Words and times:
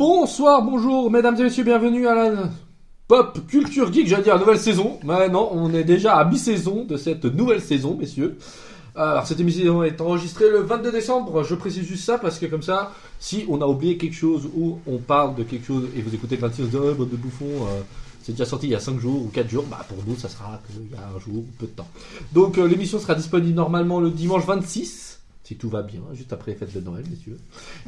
Bonsoir, 0.00 0.62
bonjour, 0.62 1.10
mesdames 1.10 1.36
et 1.38 1.42
messieurs, 1.42 1.62
bienvenue 1.62 2.08
à 2.08 2.14
la 2.14 2.48
Pop 3.06 3.38
Culture 3.46 3.92
Geek, 3.92 4.08
j'allais 4.08 4.22
dire 4.22 4.38
nouvelle 4.38 4.58
saison. 4.58 4.98
Maintenant, 5.04 5.50
on 5.52 5.74
est 5.74 5.84
déjà 5.84 6.16
à 6.16 6.24
mi-saison 6.24 6.86
de 6.86 6.96
cette 6.96 7.26
nouvelle 7.26 7.60
saison, 7.60 7.98
messieurs. 8.00 8.38
Alors, 8.96 9.26
cette 9.26 9.40
émission 9.40 9.84
est 9.84 10.00
enregistrée 10.00 10.48
le 10.48 10.60
22 10.60 10.90
décembre. 10.90 11.44
Je 11.44 11.54
précise 11.54 11.86
juste 11.86 12.04
ça 12.04 12.16
parce 12.16 12.38
que 12.38 12.46
comme 12.46 12.62
ça, 12.62 12.92
si 13.18 13.44
on 13.50 13.60
a 13.60 13.66
oublié 13.66 13.98
quelque 13.98 14.16
chose 14.16 14.48
ou 14.56 14.78
on 14.86 14.96
parle 14.96 15.34
de 15.34 15.42
quelque 15.42 15.66
chose 15.66 15.86
et 15.94 16.00
vous 16.00 16.14
écoutez 16.14 16.36
le 16.36 16.40
26, 16.40 16.62
vous 16.62 16.68
dites, 16.68 16.80
oh, 16.82 16.94
bande 16.94 17.10
de 17.10 17.16
bouffons, 17.16 17.66
euh, 17.66 17.82
c'est 18.22 18.32
déjà 18.32 18.46
sorti 18.46 18.68
il 18.68 18.70
y 18.70 18.74
a 18.74 18.80
5 18.80 18.98
jours 18.98 19.22
ou 19.22 19.28
4 19.28 19.50
jours, 19.50 19.66
bah 19.70 19.84
pour 19.86 19.98
nous, 20.06 20.16
ça 20.16 20.30
sera 20.30 20.62
qu'il 20.66 20.80
y 20.80 20.94
a 20.98 21.14
un 21.14 21.20
jour 21.20 21.40
ou 21.40 21.46
peu 21.58 21.66
de 21.66 21.72
temps. 21.72 21.88
Donc, 22.32 22.56
euh, 22.56 22.66
l'émission 22.66 22.98
sera 22.98 23.14
disponible 23.14 23.54
normalement 23.54 24.00
le 24.00 24.08
dimanche 24.08 24.46
26 24.46 25.09
si 25.50 25.56
tout 25.56 25.68
va 25.68 25.82
bien, 25.82 26.00
juste 26.12 26.32
après 26.32 26.52
les 26.52 26.56
fêtes 26.56 26.72
de 26.72 26.80
Noël, 26.80 27.04
messieurs. 27.10 27.36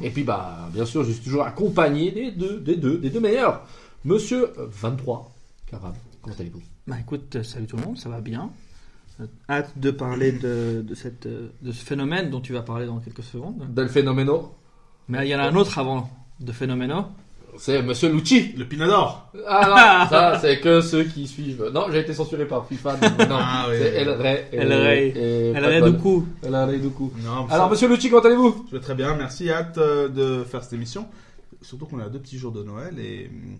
Et 0.01 0.09
puis, 0.09 0.25
bah, 0.25 0.69
bien 0.73 0.83
sûr, 0.83 1.05
je 1.05 1.13
suis 1.13 1.23
toujours 1.23 1.43
accompagné 1.43 2.11
des 2.11 2.31
deux, 2.31 2.59
des 2.59 2.75
deux, 2.75 2.97
des 2.97 3.09
deux 3.09 3.21
meilleurs. 3.21 3.65
Monsieur 4.03 4.49
euh, 4.59 4.67
23, 4.69 5.31
Karam, 5.67 5.93
comment 6.21 6.35
allez-vous? 6.37 6.61
Bah 6.87 6.97
écoute, 6.99 7.37
euh, 7.37 7.43
salut 7.43 7.65
tout 7.65 7.77
le 7.77 7.85
monde, 7.85 7.97
ça 7.97 8.09
va 8.09 8.19
bien. 8.19 8.49
Euh, 9.21 9.27
Hâte 9.49 9.77
de 9.77 9.91
parler 9.91 10.33
de, 10.33 10.83
de, 10.85 10.93
cette, 10.93 11.25
euh, 11.25 11.53
de 11.61 11.71
ce 11.71 11.85
phénomène 11.85 12.29
dont 12.29 12.41
tu 12.41 12.51
vas 12.51 12.63
parler 12.63 12.85
dans 12.85 12.99
quelques 12.99 13.23
secondes. 13.23 13.73
Del 13.73 13.87
Fenomeno, 13.87 14.53
Mais 15.07 15.25
il 15.25 15.29
y 15.29 15.35
en 15.35 15.39
a 15.39 15.43
un 15.43 15.55
autre 15.55 15.79
avant 15.79 16.09
de 16.41 16.51
Phénoméno. 16.51 17.05
C'est 17.57 17.81
Monsieur 17.81 18.09
Lucci. 18.11 18.53
Le 18.57 18.65
Pinador 18.65 19.29
Ah 19.47 19.67
non, 20.03 20.09
ça, 20.09 20.39
c'est 20.39 20.59
que 20.59 20.81
ceux 20.81 21.03
qui 21.03 21.27
suivent. 21.27 21.69
Non, 21.73 21.85
j'ai 21.91 21.99
été 21.99 22.13
censuré 22.13 22.45
par 22.45 22.65
FIFA. 22.67 22.95
donc 22.95 23.17
non, 23.29 23.37
Ah 23.39 23.65
oui. 23.69 23.75
c'est 23.79 23.93
El 23.95 24.09
Rey. 24.09 24.47
et- 24.51 24.57
El 24.57 24.73
Rey. 24.73 25.13
et 25.15 25.79
bol. 25.81 25.91
du 25.91 25.97
coup. 25.97 26.25
El 26.43 26.55
Rey 26.55 26.79
du 26.79 26.89
coup. 26.89 27.11
Non, 27.23 27.47
Alors, 27.49 27.65
ça- 27.65 27.69
Monsieur 27.69 27.87
Lucci, 27.89 28.09
comment 28.09 28.21
allez-vous? 28.23 28.65
Je 28.71 28.75
vais 28.77 28.81
très 28.81 28.95
bien, 28.95 29.15
merci. 29.15 29.49
Hâte 29.49 29.77
euh, 29.77 30.07
de 30.09 30.43
faire 30.43 30.63
cette 30.63 30.73
émission. 30.73 31.05
Surtout 31.61 31.85
qu'on 31.85 31.99
a 31.99 32.09
deux 32.09 32.19
petits 32.19 32.37
jours 32.37 32.51
de 32.51 32.61
Noël 32.63 32.99
et 32.99 33.29
hum, 33.31 33.57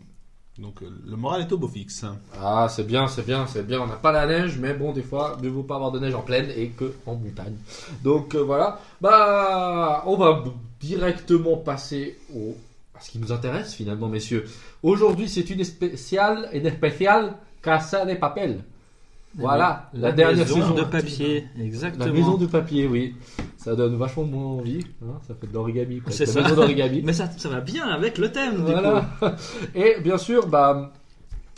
donc 0.63 0.81
euh, 0.83 0.87
le 1.09 1.15
moral 1.15 1.41
est 1.41 1.51
au 1.53 1.57
beau 1.57 1.67
fixe. 1.67 2.05
Ah, 2.39 2.67
c'est 2.69 2.85
bien, 2.85 3.07
c'est 3.07 3.25
bien, 3.25 3.47
c'est 3.47 3.65
bien. 3.65 3.79
On 3.81 3.87
n'a 3.87 3.95
pas 3.95 4.11
la 4.11 4.25
neige, 4.27 4.57
mais 4.59 4.73
bon, 4.73 4.91
des 4.91 5.01
fois, 5.01 5.37
mieux 5.41 5.49
vaut 5.49 5.63
pas 5.63 5.75
avoir 5.75 5.91
de 5.91 5.99
neige 5.99 6.13
en 6.13 6.21
plaine 6.21 6.49
et 6.55 6.67
que 6.69 6.93
en 7.05 7.15
montagne. 7.15 7.55
Donc 8.03 8.35
euh, 8.35 8.39
voilà. 8.43 8.79
Bah, 9.01 10.03
on 10.05 10.15
va 10.17 10.43
directement 10.81 11.55
passer 11.57 12.17
au 12.35 12.55
ce 13.03 13.11
qui 13.11 13.19
nous 13.19 13.31
intéresse 13.31 13.73
finalement, 13.73 14.07
messieurs. 14.07 14.45
Aujourd'hui, 14.81 15.27
c'est 15.27 15.49
une 15.49 15.63
spéciale, 15.63 16.49
une 16.53 16.69
spéciale 16.71 17.33
Casa 17.61 18.05
de 18.05 18.13
Papel. 18.15 18.63
Voilà, 19.35 19.89
la, 19.93 20.11
dernière 20.11 20.45
maison 20.45 20.55
saison 20.61 20.73
de 20.75 20.83
papier, 20.83 21.47
exactement. 21.59 22.05
La 22.05 22.11
maison 22.11 22.37
de 22.37 22.45
papier, 22.45 22.85
oui. 22.85 23.15
Ça 23.57 23.75
donne 23.75 23.95
vachement 23.97 24.25
moins 24.25 24.45
envie. 24.59 24.85
hein, 25.03 25.17
ça 25.27 25.33
fait 25.33 25.47
de 25.47 25.53
l'origami. 25.53 26.01
C'est 26.09 26.27
La 26.27 26.31
ça. 26.31 26.41
maison 26.43 26.55
d'origami. 26.55 27.01
Mais 27.03 27.13
ça, 27.13 27.27
ça 27.35 27.49
va 27.49 27.59
bien 27.59 27.87
avec 27.87 28.19
le 28.19 28.31
thème, 28.31 28.57
du 28.57 28.71
Voilà. 28.71 29.09
coup. 29.19 29.25
Et 29.75 29.95
bien 30.01 30.19
sûr, 30.19 30.47
bah, 30.47 30.93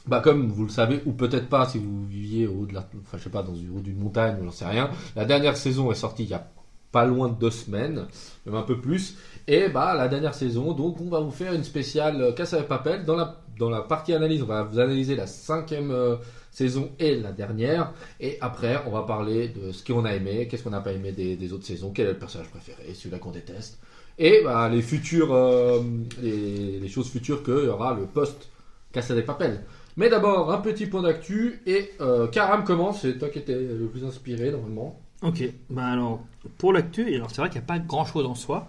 bah, 0.08 0.22
comme 0.22 0.48
vous 0.50 0.64
le 0.64 0.70
savez, 0.70 1.02
ou 1.06 1.12
peut-être 1.12 1.50
pas 1.50 1.68
si 1.68 1.78
vous 1.80 2.06
viviez 2.06 2.48
au 2.48 2.62
haut 2.62 2.66
de 2.66 2.74
la, 2.74 2.88
enfin, 3.02 3.18
je 3.18 3.24
sais 3.24 3.30
pas, 3.30 3.44
dans 3.44 3.56
une, 3.56 3.70
au 3.72 3.80
haut 3.80 3.82
d'une 3.82 3.98
montagne, 4.00 4.38
j'en 4.42 4.52
sais 4.52 4.66
rien. 4.66 4.90
La 5.18 5.26
dernière 5.26 5.58
saison 5.58 5.92
est 5.92 5.96
sortie 5.96 6.24
il 6.24 6.30
y 6.30 6.34
a 6.34 6.48
pas 6.94 7.06
loin 7.06 7.28
de 7.28 7.34
deux 7.38 7.52
semaines, 7.52 8.06
même 8.46 8.56
un 8.56 8.62
peu 8.62 8.80
plus. 8.80 9.18
Et 9.48 9.70
bah, 9.70 9.94
la 9.96 10.08
dernière 10.08 10.34
saison, 10.34 10.74
donc, 10.74 11.00
on 11.00 11.10
va 11.10 11.20
vous 11.20 11.32
faire 11.32 11.54
une 11.54 11.64
spéciale 11.64 12.22
euh, 12.22 12.32
avec 12.52 12.68
Papel. 12.68 13.06
Dans 13.06 13.16
la, 13.16 13.38
dans 13.60 13.70
la 13.70 13.82
partie 13.82 14.14
analyse, 14.14 14.42
on 14.42 14.48
va 14.48 14.64
vous 14.64 14.80
analyser 14.80 15.16
la 15.16 15.28
cinquième 15.28 15.92
euh, 15.92 16.16
saison 16.50 16.90
et 16.98 17.16
la 17.16 17.32
dernière. 17.32 17.94
Et 18.20 18.38
après, 18.42 18.82
on 18.88 18.92
va 18.92 19.04
parler 19.04 19.50
de 19.50 19.72
ce 19.72 19.84
qu'on 19.84 20.04
a 20.06 20.16
aimé, 20.16 20.48
qu'est-ce 20.48 20.64
qu'on 20.64 20.72
n'a 20.72 20.82
pas 20.82 20.94
aimé 20.94 21.12
des, 21.12 21.36
des 21.36 21.54
autres 21.54 21.66
saisons, 21.66 21.92
quel 21.94 22.08
est 22.08 22.14
le 22.14 22.18
personnage 22.18 22.50
préféré, 22.50 22.94
celui-là 22.96 23.20
qu'on 23.20 23.32
déteste. 23.32 23.78
Et 24.18 24.42
bah, 24.44 24.68
les 24.68 24.82
futures, 24.82 25.34
euh, 25.34 25.80
les, 26.22 26.88
choses 26.88 27.10
futures 27.10 27.44
qu'il 27.44 27.66
y 27.66 27.68
aura 27.68 27.94
le 27.94 28.06
post 28.06 28.50
Casa 28.92 29.14
Papel. 29.22 29.62
Mais 29.98 30.10
d'abord, 30.10 30.52
un 30.52 30.58
petit 30.58 30.88
point 30.88 31.04
d'actu. 31.04 31.62
Et 31.68 31.92
Karam 32.32 32.64
commence, 32.64 33.02
c'est 33.02 33.18
toi 33.18 33.30
qui 33.30 33.40
étais 33.40 33.54
le 33.54 33.88
plus 33.88 34.04
inspiré 34.04 34.52
normalement. 34.52 35.00
Ok, 35.22 35.50
bah 35.70 35.86
alors, 35.86 36.20
pour 36.58 36.74
l'actu, 36.74 37.14
alors 37.14 37.32
c'est 37.32 37.42
vrai 37.42 37.50
qu'il 37.50 37.60
n'y 37.60 37.66
a 37.66 37.68
pas 37.68 37.80
grand 37.80 38.06
chose 38.06 38.26
en 38.26 38.36
soi, 38.36 38.68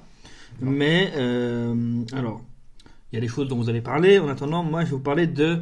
mais 0.61 1.13
euh, 1.17 1.75
alors, 2.13 2.41
il 3.13 3.17
y 3.17 3.19
a 3.19 3.21
des 3.21 3.29
choses 3.29 3.49
dont 3.49 3.57
vous 3.57 3.69
avez 3.69 3.81
parlé. 3.83 4.19
En 4.19 4.29
attendant, 4.29 4.63
moi 4.63 4.81
je 4.83 4.87
vais 4.87 4.97
vous 4.97 5.01
parler 5.03 5.27
de 5.27 5.61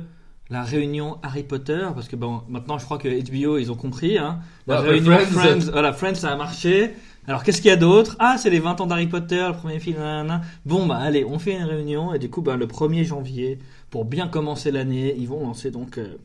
la 0.51 0.63
réunion 0.63 1.19
Harry 1.23 1.43
Potter, 1.43 1.87
parce 1.95 2.09
que 2.09 2.17
bon, 2.17 2.43
maintenant 2.49 2.79
je 2.79 2.85
crois 2.85 2.99
que 2.99 3.09
HBO 3.09 3.59
ils 3.59 3.71
ont 3.73 3.77
compris. 3.77 4.19
Hein, 4.19 4.41
la 4.67 4.75
Ouais, 4.75 4.81
après 4.81 4.91
réunion 4.93 5.13
Friends. 5.19 5.31
Friends, 5.31 5.71
voilà, 5.73 5.93
Friends 5.93 6.15
ça 6.17 6.31
a 6.33 6.37
marché. 6.37 6.93
Alors 7.27 7.43
qu'est-ce 7.43 7.63
qu'il 7.63 7.71
y 7.71 7.73
a 7.73 7.77
d'autre? 7.77 8.17
Ah, 8.19 8.37
c'est 8.39 8.51
les 8.51 8.61
20 8.61 8.81
ans 8.83 8.87
d'Harry 8.87 9.07
Potter, 9.07 9.43
le 9.49 9.55
premier 9.55 9.81
film. 9.81 9.99
nanana. 9.99 10.43
Bon, 10.67 10.87
bah 10.87 10.99
allez, 10.99 11.25
on 11.25 11.39
fait 11.39 11.57
une 11.57 11.65
réunion, 11.65 12.13
et 12.13 12.19
du 12.19 12.29
coup, 12.29 12.43
bah, 12.43 12.57
le 12.57 12.67
1er 12.67 13.05
janvier, 13.05 13.59
pour 13.91 14.05
bien 14.05 14.29
commencer 14.29 14.71
l'année, 14.71 15.15
ils 15.19 15.27
vont 15.29 15.41
lancer 15.41 15.71
donc. 15.71 15.99
euh, 15.99 16.17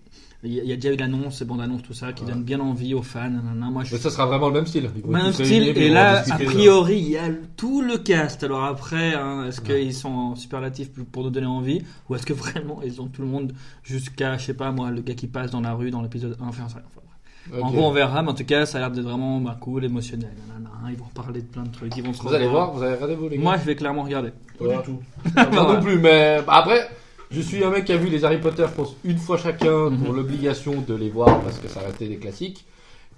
il 0.44 0.54
y, 0.54 0.72
a- 0.72 0.76
déjà 0.76 0.94
eu 0.94 0.98
l'annonce, 0.98 1.44
bande 1.44 1.60
annonce, 1.62 1.82
tout 1.84 1.94
ça, 1.94 2.14
qui 2.14 2.24
Ouais. 2.24 2.32
donne 2.32 2.44
bien 2.44 2.60
envie 2.62 2.94
aux 2.94 3.02
fans. 3.02 3.30
nanana. 3.30 3.70
Moi, 3.70 3.84
je 3.84 3.94
Mais 3.94 4.00
ça 4.02 4.10
sera 4.10 4.26
vraiment 4.26 4.48
le 4.48 4.54
même 4.54 4.66
style. 4.68 4.90
Même 5.06 5.34
style, 5.34 5.64
et 5.78 5.90
là, 5.90 6.24
a 6.30 6.38
priori, 6.38 6.98
il 7.00 7.10
y 7.10 7.18
a 7.18 7.30
tout 7.58 7.82
le 7.82 7.98
cast. 7.98 8.44
Alors 8.44 8.64
après, 8.64 9.16
hein, 9.16 9.46
est-ce 9.48 9.60
Ouais. 9.62 9.82
qu'ils 9.82 9.94
sont 9.94 10.10
en 10.10 10.36
superlatif 10.36 10.92
pour- 11.12 11.24
nous 11.24 11.30
donner 11.30 11.46
envie 11.48 11.82
Ou 12.10 12.16
est-ce 12.16 12.26
que 12.26 12.34
vraiment 12.34 12.80
ils 12.86 13.02
ont 13.02 13.08
tout 13.08 13.22
le 13.22 13.28
monde 13.28 13.54
jusqu'à, 13.84 14.38
je 14.38 14.46
sais 14.46 14.54
pas 14.54 14.72
moi, 14.72 14.92
le 14.92 15.02
gars 15.02 15.14
qui 15.16 15.28
passe 15.28 15.52
dans 15.52 15.62
la 15.62 15.74
rue 15.74 15.92
dans 15.92 16.02
l'épisode 16.02 16.38
1 16.42 16.48
enfin, 16.48 16.64
enfin, 16.66 16.80
bref. 16.96 17.64
En 17.64 17.72
gros, 17.72 17.88
on 17.88 17.92
verra, 17.92 18.22
mais 18.22 18.30
en 18.30 18.34
tout 18.36 18.46
cas, 18.46 18.66
ça 18.66 18.78
a 18.78 18.82
l'air 18.82 18.92
d'être 18.92 19.04
vraiment 19.04 19.40
bah, 19.42 19.58
cool, 19.60 19.84
émotionnel. 19.84 20.30
nanana. 20.48 20.70
Ils 20.92 20.98
vont 20.98 21.06
reparler 21.06 21.42
de 21.42 21.48
plein 21.48 21.64
de 21.64 21.70
trucs. 21.72 21.96
Ils 21.98 22.04
vont 22.04 22.14
se 22.14 22.22
Vous 22.22 22.34
allez 22.34 22.48
voir, 22.48 22.72
vous 22.72 22.82
allez 22.84 22.94
regarder 22.96 23.16
vous 23.16 23.28
les 23.28 23.38
gars 23.38 23.44
Moi, 23.44 23.58
je 23.58 23.66
vais 23.66 23.76
clairement 23.76 24.04
regarder. 24.04 24.30
Pas 24.58 24.66
Ouais. 24.66 24.78
du 24.78 24.84
tout. 24.84 25.00
Moi 25.36 25.46
non 25.76 25.82
plus, 25.82 25.98
mais 26.00 26.40
après, 26.48 26.90
je 27.31 27.41
suis 27.41 27.63
un 27.63 27.69
mec 27.69 27.85
qui 27.85 27.91
a 27.91 27.97
vu 27.97 28.09
les 28.09 28.25
Harry 28.25 28.40
Potter, 28.40 28.66
je 28.69 28.73
pense, 28.75 28.95
une 29.03 29.17
fois 29.17 29.38
chacun 29.38 29.90
pour 29.91 30.09
Mhm. 30.12 30.16
l'obligation 30.16 30.81
de 30.88 30.95
les 30.95 31.09
voir 31.09 31.40
parce 31.41 31.57
que 31.59 31.67
ça 31.67 31.79
restait 31.81 32.07
des 32.07 32.17
classiques. 32.17 32.66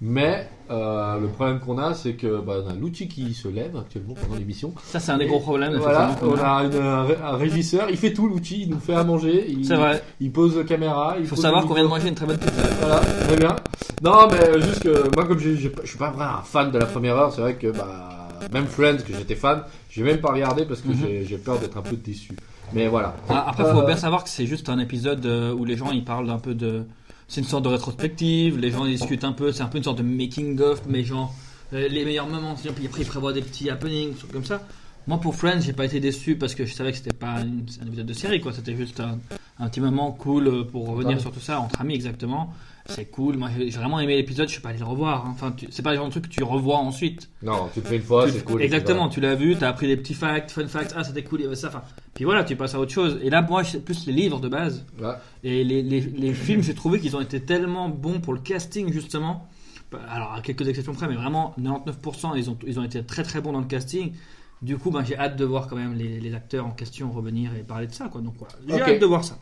Mais 0.04 0.48
euh, 0.68 1.20
le 1.20 1.28
problème 1.28 1.60
qu'on 1.60 1.78
a, 1.78 1.94
c'est 1.94 2.14
que 2.14 2.40
bah, 2.40 2.54
on 2.66 2.70
a 2.70 2.74
Lucci 2.74 3.06
qui 3.06 3.32
se 3.34 3.46
lève 3.46 3.76
actuellement 3.76 4.14
pendant 4.14 4.34
l'émission. 4.34 4.74
Ça, 4.82 4.98
c'est 4.98 5.12
un 5.12 5.18
des 5.18 5.26
gros 5.26 5.38
problèmes. 5.38 5.76
Voilà, 5.76 6.16
on 6.22 6.34
a. 6.34 6.64
une- 6.64 6.74
un, 6.74 7.04
ré- 7.04 7.18
un 7.22 7.36
régisseur, 7.36 7.86
il 7.88 7.96
fait 7.96 8.12
tout, 8.12 8.26
Lucci, 8.28 8.62
il 8.62 8.70
nous 8.70 8.80
fait 8.80 8.94
à 8.94 9.04
manger, 9.04 9.46
il, 9.48 9.64
vrai. 9.72 10.02
il 10.18 10.32
pose 10.32 10.56
la 10.56 10.64
caméra. 10.64 11.14
Il 11.20 11.26
faut 11.28 11.36
savoir 11.36 11.64
qu'on 11.66 11.74
vient 11.74 11.84
de 11.84 11.88
manger 11.88 12.08
une 12.08 12.16
très 12.16 12.26
bonne 12.26 12.38
pizza. 12.38 12.62
Voilà, 12.80 12.96
très 13.28 13.36
bien. 13.36 13.54
Non, 14.02 14.26
mais 14.28 14.60
juste 14.62 14.82
que 14.82 15.14
moi, 15.14 15.24
comme 15.24 15.38
je 15.38 15.54
suis 15.84 15.98
pas 15.98 16.10
vraiment 16.10 16.38
un 16.38 16.42
fan 16.42 16.72
de 16.72 16.78
la 16.78 16.86
première 16.86 17.16
heure, 17.16 17.32
c'est 17.32 17.40
vrai 17.42 17.54
que 17.54 17.68
bah, 17.68 18.26
même 18.52 18.66
Friends, 18.66 18.96
que 19.06 19.14
j'étais 19.16 19.36
fan, 19.36 19.62
j'ai 19.88 20.02
même 20.02 20.20
pas 20.20 20.32
regardé 20.32 20.64
parce 20.64 20.80
que 20.80 20.88
Mhm. 20.88 21.24
j'ai 21.28 21.38
peur 21.38 21.60
d'être 21.60 21.76
un 21.76 21.82
peu 21.82 21.94
déçu. 21.94 22.32
Mais 22.74 22.88
voilà. 22.88 23.14
Ah, 23.28 23.46
Après, 23.48 23.64
il 23.66 23.72
faut 23.72 23.80
Euh, 23.80 23.86
bien 23.86 23.96
savoir 23.96 24.24
que 24.24 24.30
c'est 24.30 24.46
juste 24.46 24.68
un 24.68 24.78
épisode 24.78 25.24
euh, 25.26 25.52
où 25.52 25.64
les 25.64 25.76
gens 25.76 25.90
ils 25.90 26.04
parlent 26.04 26.30
un 26.30 26.38
peu 26.38 26.54
de. 26.54 26.84
C'est 27.28 27.40
une 27.40 27.46
sorte 27.46 27.64
de 27.64 27.68
rétrospective, 27.68 28.58
les 28.58 28.70
gens 28.70 28.84
ils 28.84 28.96
discutent 28.96 29.24
un 29.24 29.32
peu, 29.32 29.52
c'est 29.52 29.62
un 29.62 29.66
peu 29.68 29.78
une 29.78 29.84
sorte 29.84 29.98
de 29.98 30.02
making-of, 30.02 30.82
mais 30.86 31.02
genre 31.04 31.34
euh, 31.72 31.88
les 31.88 32.04
meilleurs 32.04 32.26
moments, 32.28 32.54
puis 32.54 32.68
après 32.86 33.02
ils 33.02 33.06
prévoient 33.06 33.32
des 33.32 33.40
petits 33.40 33.70
happenings, 33.70 34.10
des 34.12 34.16
trucs 34.18 34.32
comme 34.32 34.44
ça. 34.44 34.60
Moi 35.06 35.18
pour 35.18 35.34
Friends, 35.34 35.60
j'ai 35.60 35.72
pas 35.72 35.84
été 35.86 35.98
déçu 35.98 36.36
parce 36.36 36.54
que 36.54 36.64
je 36.66 36.74
savais 36.74 36.90
que 36.92 36.98
c'était 36.98 37.14
pas 37.16 37.40
une- 37.40 37.64
un 37.82 37.86
épisode 37.86 38.06
de 38.06 38.12
série, 38.12 38.40
quoi. 38.40 38.52
C'était 38.52 38.76
juste 38.76 39.00
un, 39.00 39.18
un 39.58 39.68
petit 39.68 39.80
moment 39.80 40.12
cool 40.12 40.66
pour 40.66 40.88
revenir 40.88 41.16
Ouais. 41.16 41.22
sur 41.22 41.32
tout 41.32 41.40
ça 41.40 41.58
entre 41.60 41.80
amis, 41.80 41.94
exactement. 41.94 42.52
C'est 42.86 43.06
cool. 43.06 43.36
Moi 43.36 43.48
j'ai 43.56 43.70
vraiment 43.70 44.00
aimé 44.00 44.16
l'épisode, 44.16 44.48
je 44.48 44.52
suis 44.54 44.60
pas 44.62 44.70
allé 44.70 44.78
le 44.78 44.84
revoir. 44.84 45.24
hein. 45.26 45.30
Enfin, 45.32 45.52
tu- 45.52 45.68
c'est 45.70 45.82
pas 45.82 45.90
le 45.92 45.96
genre 45.96 46.06
de 46.06 46.10
truc 46.10 46.24
que 46.24 46.28
tu 46.30 46.42
revois 46.42 46.78
ensuite. 46.78 47.30
Non, 47.42 47.68
tu 47.72 47.80
le 47.80 47.86
fais 47.86 47.96
une 47.96 48.02
fois, 48.02 48.26
Tu- 48.26 48.32
c'est 48.32 48.44
cool. 48.44 48.60
Exactement, 48.62 49.08
tu 49.08 49.20
l'as 49.20 49.34
vu, 49.36 49.56
tu 49.56 49.64
as 49.64 49.68
appris 49.68 49.86
des 49.86 49.96
petits 49.96 50.14
facts, 50.14 50.50
fun 50.50 50.66
facts, 50.66 50.92
ah 50.96 51.04
c'était 51.04 51.22
cool, 51.22 51.40
il 51.40 51.44
y 51.44 51.46
avait 51.46 51.54
ça, 51.56 51.68
enfin. 51.68 51.82
Puis 52.14 52.24
voilà, 52.24 52.42
tu 52.44 52.56
passes 52.56 52.74
à 52.74 52.80
autre 52.80 52.92
chose. 52.92 53.18
Et 53.22 53.30
là, 53.30 53.40
moi, 53.42 53.62
c'est 53.64 53.84
plus 53.84 54.06
les 54.06 54.12
livres 54.12 54.40
de 54.40 54.48
base. 54.48 54.84
Et 55.44 55.62
les, 55.64 55.82
les, 55.82 56.00
les 56.00 56.34
films, 56.34 56.62
j'ai 56.62 56.74
trouvé 56.74 56.98
qu'ils 57.00 57.16
ont 57.16 57.20
été 57.20 57.40
tellement 57.40 57.88
bons 57.88 58.20
pour 58.20 58.32
le 58.34 58.40
casting, 58.40 58.92
justement. 58.92 59.48
Alors, 60.08 60.32
à 60.32 60.40
quelques 60.40 60.66
exceptions 60.68 60.94
près, 60.94 61.06
mais 61.06 61.14
vraiment, 61.16 61.54
99%, 61.58 62.36
ils 62.36 62.50
ont, 62.50 62.58
ils 62.66 62.80
ont 62.80 62.84
été 62.84 63.04
très 63.04 63.22
très 63.22 63.40
bons 63.40 63.52
dans 63.52 63.60
le 63.60 63.66
casting. 63.66 64.12
Du 64.62 64.76
coup, 64.78 64.90
ben, 64.90 65.04
j'ai 65.04 65.16
hâte 65.18 65.36
de 65.36 65.44
voir 65.44 65.66
quand 65.68 65.76
même 65.76 65.94
les, 65.94 66.18
les 66.20 66.34
acteurs 66.34 66.66
en 66.66 66.70
question 66.70 67.10
revenir 67.10 67.50
et 67.54 67.62
parler 67.62 67.86
de 67.86 67.92
ça. 67.92 68.08
Quoi. 68.08 68.20
Donc 68.20 68.34
voilà, 68.38 68.54
j'ai 68.66 68.74
Ok. 68.74 68.88
hâte 68.96 69.00
de 69.00 69.06
voir 69.06 69.24
ça. 69.24 69.38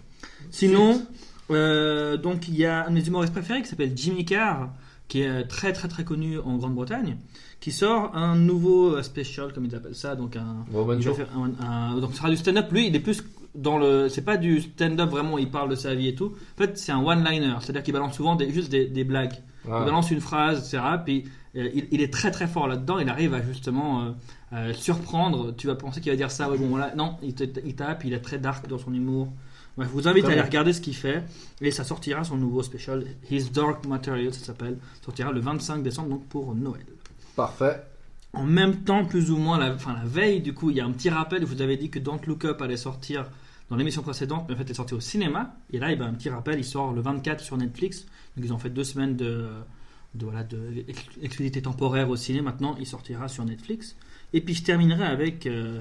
Sinon, 0.51 1.03
euh, 1.51 2.17
donc 2.17 2.49
il 2.49 2.57
y 2.57 2.65
a 2.67 2.87
un 2.87 2.91
de 2.91 2.95
mes 2.95 3.07
humoristes 3.07 3.33
préférés 3.33 3.63
qui 3.63 3.69
s'appelle 3.69 3.93
Jimmy 3.97 4.25
Carr, 4.25 4.71
qui 5.09 5.23
est 5.23 5.45
très 5.45 5.73
très 5.73 5.89
très 5.89 6.05
connu 6.05 6.39
en 6.39 6.57
Grande-Bretagne, 6.57 7.17
qui 7.61 7.73
sort 7.73 8.17
un 8.17 8.37
nouveau 8.37 8.95
euh, 8.97 9.03
special, 9.03 9.53
comme 9.53 9.65
ils 9.67 9.75
appellent 9.75 9.95
ça, 9.95 10.15
donc 10.17 10.37
un, 10.37 10.65
Bon, 10.85 10.87
il 10.99 11.03
va 11.11 11.17
faire 11.17 11.29
un- 11.37 11.67
un- 11.67 11.99
donc 11.99 12.13
ce 12.13 12.19
sera 12.19 12.31
du 12.31 12.37
stand-up. 12.37 12.71
Lui, 12.73 12.87
il 12.87 12.95
est 12.97 13.01
plus 13.01 13.23
dans 13.55 13.79
le. 13.79 14.09
C'est 14.09 14.23
pas 14.25 14.37
du 14.37 14.61
stand-up 14.61 15.11
vraiment, 15.11 15.37
il 15.39 15.51
parle 15.51 15.69
de 15.71 15.75
sa 15.75 15.95
vie 15.95 16.09
et 16.09 16.15
tout. 16.15 16.33
En 16.55 16.59
fait, 16.59 16.79
c'est 16.79 16.93
un 16.93 17.03
one-liner, 17.05 17.55
c'est-à-dire 17.61 17.83
qu'il 17.83 17.93
balance 17.93 18.15
souvent 18.15 18.37
des, 18.37 18.51
juste 18.53 18.71
des, 18.71 18.87
des 18.87 19.05
blagues. 19.05 19.35
Il 19.83 19.85
balance 19.85 20.11
une 20.11 20.21
phrase, 20.21 20.59
etc. 20.61 20.83
Puis 21.05 21.25
euh, 21.57 21.69
il, 21.75 21.89
il 21.91 22.01
est 22.01 22.13
très 22.13 22.31
très 22.31 22.47
fort 22.47 22.69
là-dedans. 22.69 22.99
Il 23.01 23.09
arrive 23.09 23.35
à 23.35 23.43
justement 23.43 24.03
euh, 24.03 24.11
euh, 24.53 24.73
surprendre. 24.73 25.53
Tu 25.57 25.67
vas 25.67 25.75
penser 25.75 26.01
qu'il 26.01 26.13
va 26.13 26.17
dire 26.17 26.31
ça, 26.31 26.49
ouais, 26.49 26.57
bon, 26.57 26.69
voilà. 26.69 26.95
Non, 26.95 27.17
il, 27.23 27.35
te- 27.35 27.61
il 27.65 27.75
tape, 27.75 28.05
il 28.05 28.13
est 28.13 28.21
très 28.21 28.39
dark 28.39 28.69
dans 28.69 28.79
son 28.79 28.95
humour. 28.95 29.29
Ouais, 29.77 29.87
je 29.87 29.91
vous 29.91 30.09
invite 30.09 30.25
Très 30.25 30.33
à 30.33 30.37
aller 30.37 30.47
regarder 30.47 30.73
ce 30.73 30.81
qu'il 30.81 30.97
fait. 30.97 31.23
Et 31.61 31.71
ça 31.71 31.85
sortira 31.85 32.25
son 32.25 32.37
nouveau 32.37 32.63
special, 32.63 33.05
His 33.31 33.51
Dark 33.51 33.87
Material, 33.87 34.33
ça 34.35 34.45
s'appelle. 34.45 34.79
Sortira 35.03 35.33
le 35.33 35.41
25 35.41 35.83
décembre, 35.83 36.11
donc 36.11 36.27
pour 36.29 36.55
Noël. 36.55 36.85
Parfait. 37.37 37.83
En 38.33 38.45
même 38.45 38.83
temps, 38.83 39.05
plus 39.05 39.31
ou 39.31 39.37
moins, 39.37 39.59
la, 39.59 39.71
la 39.71 40.05
veille, 40.05 40.41
du 40.41 40.55
coup, 40.55 40.71
il 40.71 40.77
y 40.77 40.81
a 40.81 40.85
un 40.85 40.93
petit 40.93 41.11
rappel. 41.11 41.41
Je 41.41 41.47
vous 41.47 41.63
avais 41.63 41.77
dit 41.77 41.91
que 41.91 41.99
Don't 41.99 42.21
Look 42.27 42.45
Up 42.45 42.63
allait 42.63 42.77
sortir 42.77 43.31
dans 43.71 43.77
l'émission 43.77 44.03
précédente, 44.03 44.47
mais 44.49 44.55
en 44.55 44.59
fait 44.59 44.71
est 44.71 44.75
sorti 44.75 44.95
au 44.95 45.01
cinéma. 45.01 45.55
Et 45.73 45.79
là, 45.79 45.93
eh 45.93 45.97
ben, 45.97 46.07
un 46.07 46.15
petit 46.15 46.29
rappel, 46.29 46.59
il 46.59 46.65
sort 46.65 46.93
le 46.93 47.01
24 47.01 47.41
sur 47.41 47.57
Netflix. 47.57 48.07
Donc 48.37 48.45
ils 48.45 48.53
ont 48.53 48.59
fait 48.59 48.71
deux 48.71 48.85
semaines 48.85 49.17
de, 49.17 49.49
de 50.15 50.25
voilà 50.25 50.43
de 50.43 50.85
exclusivité 51.23 51.63
temporaire 51.63 52.11
au 52.11 52.17
ciné. 52.17 52.41
Maintenant, 52.43 52.77
il 52.79 52.87
sortira 52.87 53.29
sur 53.29 53.45
Netflix. 53.45 53.97
Et 54.33 54.41
puis 54.41 54.55
je 54.55 54.63
terminerai 54.63 55.05
avec 55.05 55.47
euh, 55.47 55.81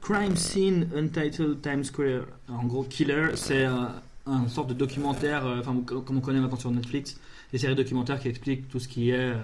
Crime 0.00 0.36
Scene 0.36 0.88
Untitled 0.94 1.62
Times 1.62 1.84
Square. 1.84 2.26
En 2.48 2.64
gros, 2.64 2.82
Killer, 2.82 3.28
c'est 3.36 3.64
euh, 3.64 3.86
un 4.26 4.48
sorte 4.48 4.68
de 4.68 4.74
documentaire, 4.74 5.46
euh, 5.46 5.60
enfin 5.60 5.76
comme 5.86 6.18
on 6.18 6.20
connaît 6.20 6.40
maintenant 6.40 6.58
sur 6.58 6.70
Netflix, 6.70 7.18
des 7.52 7.58
séries 7.58 7.74
documentaires 7.74 8.20
qui 8.20 8.28
expliquent 8.28 8.68
tout 8.68 8.80
ce 8.80 8.88
qui 8.88 9.10
est 9.10 9.32
euh, 9.32 9.34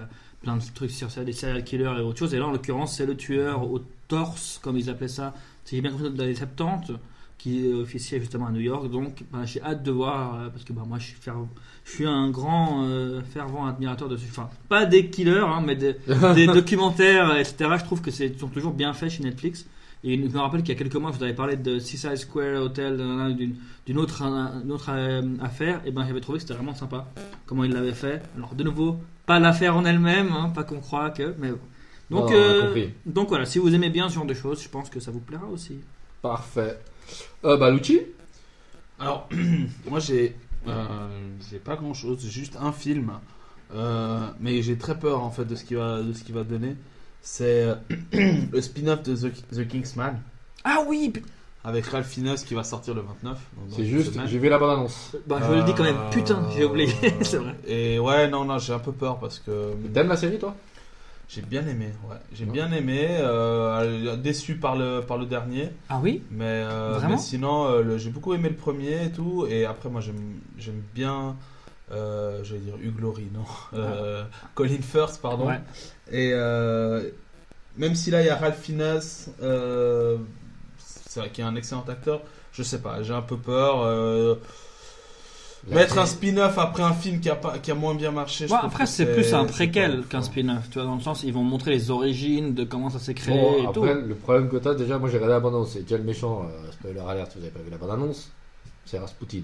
plein 0.41 0.57
de 0.57 0.63
trucs 0.73 0.91
sur 0.91 1.09
ça, 1.09 1.23
des 1.23 1.33
serial 1.33 1.63
killers 1.63 1.95
et 1.97 2.01
autre 2.01 2.19
chose. 2.19 2.33
Et 2.33 2.39
là, 2.39 2.47
en 2.47 2.51
l'occurrence, 2.51 2.97
c'est 2.97 3.05
le 3.05 3.15
tueur 3.15 3.71
au 3.71 3.79
torse, 4.07 4.59
comme 4.61 4.77
ils 4.77 4.89
appelaient 4.89 5.07
ça. 5.07 5.33
Si 5.65 5.75
j'ai 5.75 5.81
bien 5.81 5.91
compris, 5.91 6.11
dans 6.11 6.23
les 6.23 6.35
70 6.35 6.93
qui 7.41 7.71
officiait 7.73 8.19
justement 8.19 8.47
à 8.47 8.51
New 8.51 8.59
York. 8.59 8.89
Donc 8.91 9.23
bah, 9.31 9.39
j'ai 9.45 9.61
hâte 9.63 9.81
de 9.83 9.91
voir, 9.91 10.35
euh, 10.35 10.49
parce 10.49 10.63
que 10.63 10.73
bah, 10.73 10.83
moi 10.87 10.99
je 10.99 11.05
suis, 11.07 11.15
fer- 11.19 11.35
je 11.85 11.91
suis 11.91 12.05
un 12.05 12.29
grand 12.29 12.83
euh, 12.85 13.21
fervent 13.33 13.65
admirateur 13.65 14.07
de 14.09 14.15
ce. 14.17 14.25
Enfin, 14.29 14.49
pas 14.69 14.85
des 14.85 15.09
killers, 15.09 15.39
hein, 15.39 15.63
mais 15.65 15.75
des, 15.75 15.95
des 16.35 16.45
documentaires, 16.45 17.35
etc. 17.37 17.71
Je 17.79 17.83
trouve 17.83 18.01
que 18.01 18.11
c'est 18.11 18.37
sont 18.39 18.47
toujours 18.47 18.73
bien 18.73 18.93
faits 18.93 19.09
chez 19.11 19.23
Netflix. 19.23 19.65
Et 20.03 20.17
je 20.17 20.33
me 20.33 20.39
rappelle 20.39 20.61
qu'il 20.63 20.73
y 20.73 20.75
a 20.75 20.79
quelques 20.79 20.95
mois, 20.95 21.11
je 21.11 21.17
vous 21.17 21.23
avais 21.23 21.35
parlé 21.35 21.55
de 21.57 21.77
Seaside 21.77 22.15
Square 22.15 22.59
Hotel, 22.61 22.97
d'une 23.85 23.97
autre, 23.99 24.23
une 24.23 24.71
autre 24.71 24.89
euh, 24.89 25.21
affaire, 25.41 25.81
et 25.85 25.91
ben 25.91 26.05
j'avais 26.07 26.21
trouvé 26.21 26.37
que 26.37 26.41
c'était 26.41 26.55
vraiment 26.55 26.73
sympa 26.73 27.07
comment 27.45 27.63
ils 27.65 27.71
l'avaient 27.71 27.91
fait. 27.93 28.21
Alors 28.35 28.55
de 28.55 28.63
nouveau, 28.63 28.97
pas 29.27 29.39
l'affaire 29.39 29.75
en 29.77 29.85
elle-même, 29.85 30.31
hein, 30.31 30.49
pas 30.55 30.63
qu'on 30.63 30.79
croit 30.79 31.11
que, 31.11 31.35
mais 31.39 31.51
euh, 32.31 32.61
donc 33.05 33.29
voilà, 33.29 33.45
si 33.45 33.59
vous 33.59 33.73
aimez 33.75 33.89
bien 33.91 34.09
ce 34.09 34.15
genre 34.15 34.25
de 34.25 34.33
choses, 34.33 34.63
je 34.63 34.69
pense 34.69 34.89
que 34.89 34.99
ça 34.99 35.11
vous 35.11 35.19
plaira 35.19 35.45
aussi. 35.47 35.77
Parfait. 36.23 36.79
Euh, 37.45 37.57
bah, 37.57 37.69
Lucci 37.71 38.01
Alors, 38.99 39.27
moi 39.89 39.99
j'ai 39.99 40.35
euh, 40.67 40.85
j'ai 41.49 41.57
pas 41.59 41.75
grand 41.75 41.93
chose, 41.93 42.19
juste 42.27 42.57
un 42.61 42.71
film, 42.71 43.11
Euh, 43.73 44.27
mais 44.41 44.61
j'ai 44.61 44.77
très 44.77 44.99
peur 44.99 45.23
en 45.23 45.31
fait 45.31 45.45
de 45.45 45.55
ce 45.55 45.63
qu'il 45.63 45.77
va 45.77 46.01
de 46.01 46.11
ce 46.13 46.23
qu'il 46.23 46.35
va 46.35 46.43
donner. 46.43 46.75
C'est 47.21 47.63
euh, 47.63 47.75
le 48.51 48.61
spin-off 48.61 49.03
de 49.03 49.15
The, 49.15 49.31
The 49.55 49.67
Kingsman 49.67 50.19
Ah 50.65 50.83
oui, 50.87 51.13
avec 51.63 51.85
Ralph 51.85 52.07
Fiennes 52.07 52.35
qui 52.35 52.53
va 52.53 52.63
sortir 52.63 52.93
le 52.95 53.01
29. 53.01 53.37
donc 53.55 53.69
dans 53.69 53.75
C'est 53.75 53.85
juste, 53.85 54.11
j'ai 54.27 54.39
vu 54.39 54.49
la 54.49 54.57
bande 54.59 54.71
annonce. 54.71 55.15
bah, 55.27 55.39
je 55.47 55.53
le 55.53 55.63
dis 55.63 55.73
quand 55.73 55.83
même, 55.83 55.95
Euh, 55.95 56.09
putain, 56.09 56.43
j'ai 56.55 56.65
oublié, 56.65 56.91
c'est 57.21 57.37
vrai. 57.37 57.55
Et 57.67 57.97
ouais, 57.99 58.27
non, 58.29 58.43
non, 58.45 58.57
j'ai 58.59 58.73
un 58.73 58.79
peu 58.79 58.91
peur 58.91 59.19
parce 59.19 59.39
que 59.39 59.73
T'aimes 59.93 60.09
la 60.09 60.17
série, 60.17 60.37
toi? 60.39 60.55
J'ai 61.33 61.41
bien 61.41 61.65
aimé. 61.67 61.89
Ouais, 62.09 62.17
j'ai 62.33 62.45
Ouais. 62.45 62.51
bien 62.51 62.71
aimé. 62.71 63.07
euh, 63.09 64.15
déçu 64.17 64.55
par 64.55 64.75
le 64.75 65.01
par 65.01 65.17
le 65.17 65.25
dernier, 65.25 65.69
Ah 65.89 65.99
oui? 66.01 66.21
Mais, 66.31 66.45
euh, 66.65 66.93
Vraiment? 66.93 67.09
mais 67.15 67.17
sinon, 67.17 67.65
euh, 67.65 67.97
j'ai 67.97 68.09
beaucoup 68.09 68.33
aimé 68.33 68.49
le 68.49 68.55
premier 68.55 69.05
et 69.05 69.11
tout. 69.11 69.45
Et 69.49 69.65
après, 69.65 69.89
moi, 69.89 70.01
j'aime 70.01 70.39
j'aime 70.57 70.81
bien. 70.93 71.35
Euh, 71.91 72.41
j'allais 72.43 72.61
dire 72.61 72.75
Hugh 72.81 72.99
Laurie, 72.99 73.29
non. 73.33 73.43
Euh, 73.73 74.23
Colin 74.55 74.81
Firth, 74.81 75.19
pardon. 75.21 75.47
Ouais. 75.47 75.59
Et 76.09 76.31
euh, 76.33 77.09
même 77.77 77.95
si 77.95 78.11
là 78.11 78.21
il 78.21 78.27
y 78.27 78.29
a 78.29 78.35
Ralph 78.37 78.59
Fiennes, 78.61 78.99
euh, 79.41 80.17
c'est 80.77 81.19
vrai 81.19 81.29
qu'il 81.29 81.43
est 81.43 81.47
un 81.47 81.55
excellent 81.55 81.83
acteur, 81.87 82.21
je 82.53 82.63
sais 82.63 82.79
pas, 82.81 83.03
j'ai 83.03 83.13
un 83.13 83.21
peu 83.21 83.37
peur. 83.37 83.81
Mettre 85.69 85.97
un 85.99 86.05
spin-off 86.05 86.57
après 86.57 86.83
un 86.83 86.93
film 86.93 87.19
qui 87.19 87.29
a, 87.29 87.35
pas, 87.35 87.59
qui 87.59 87.71
a 87.71 87.75
moins 87.75 87.93
bien 87.95 88.11
marché. 88.11 88.47
je 88.47 88.51
Ouais, 88.53 88.57
trouve 88.57 88.69
après, 88.71 88.85
c'est 88.85 89.13
plus 89.13 89.33
un 89.33 89.45
préquel 89.45 90.03
qu'un 90.07 90.21
spin-off, 90.21 90.69
tu 90.69 90.79
vois, 90.79 90.83
dans 90.87 90.95
le 90.95 91.01
sens, 91.01 91.23
ils 91.23 91.33
vont 91.33 91.43
montrer 91.43 91.71
les 91.71 91.91
origines 91.91 92.53
de 92.53 92.63
comment 92.63 92.89
ça 92.89 92.99
s'est 92.99 93.13
créé 93.13 93.39
Bon, 93.39 93.57
et 93.57 93.65
après, 93.67 93.73
tout. 93.73 94.07
le 94.07 94.15
problème 94.15 94.49
que 94.49 94.57
t'as, 94.57 94.73
déjà, 94.73 94.97
moi 94.97 95.09
j'ai 95.09 95.17
regardé 95.17 95.33
la 95.33 95.39
bande 95.39 95.55
annonce, 95.55 95.71
c'est 95.73 95.81
déjà 95.83 95.97
le 95.97 96.03
méchant, 96.03 96.45
euh, 96.49 96.71
spoiler 96.71 96.99
alert 97.07 97.31
si 97.31 97.37
vous 97.37 97.43
avez 97.43 97.53
pas 97.53 97.59
vu 97.61 97.69
la 97.69 97.77
bande 97.77 97.91
annonce, 97.91 98.31
c'est 98.85 98.97
Rasputin. 98.99 99.43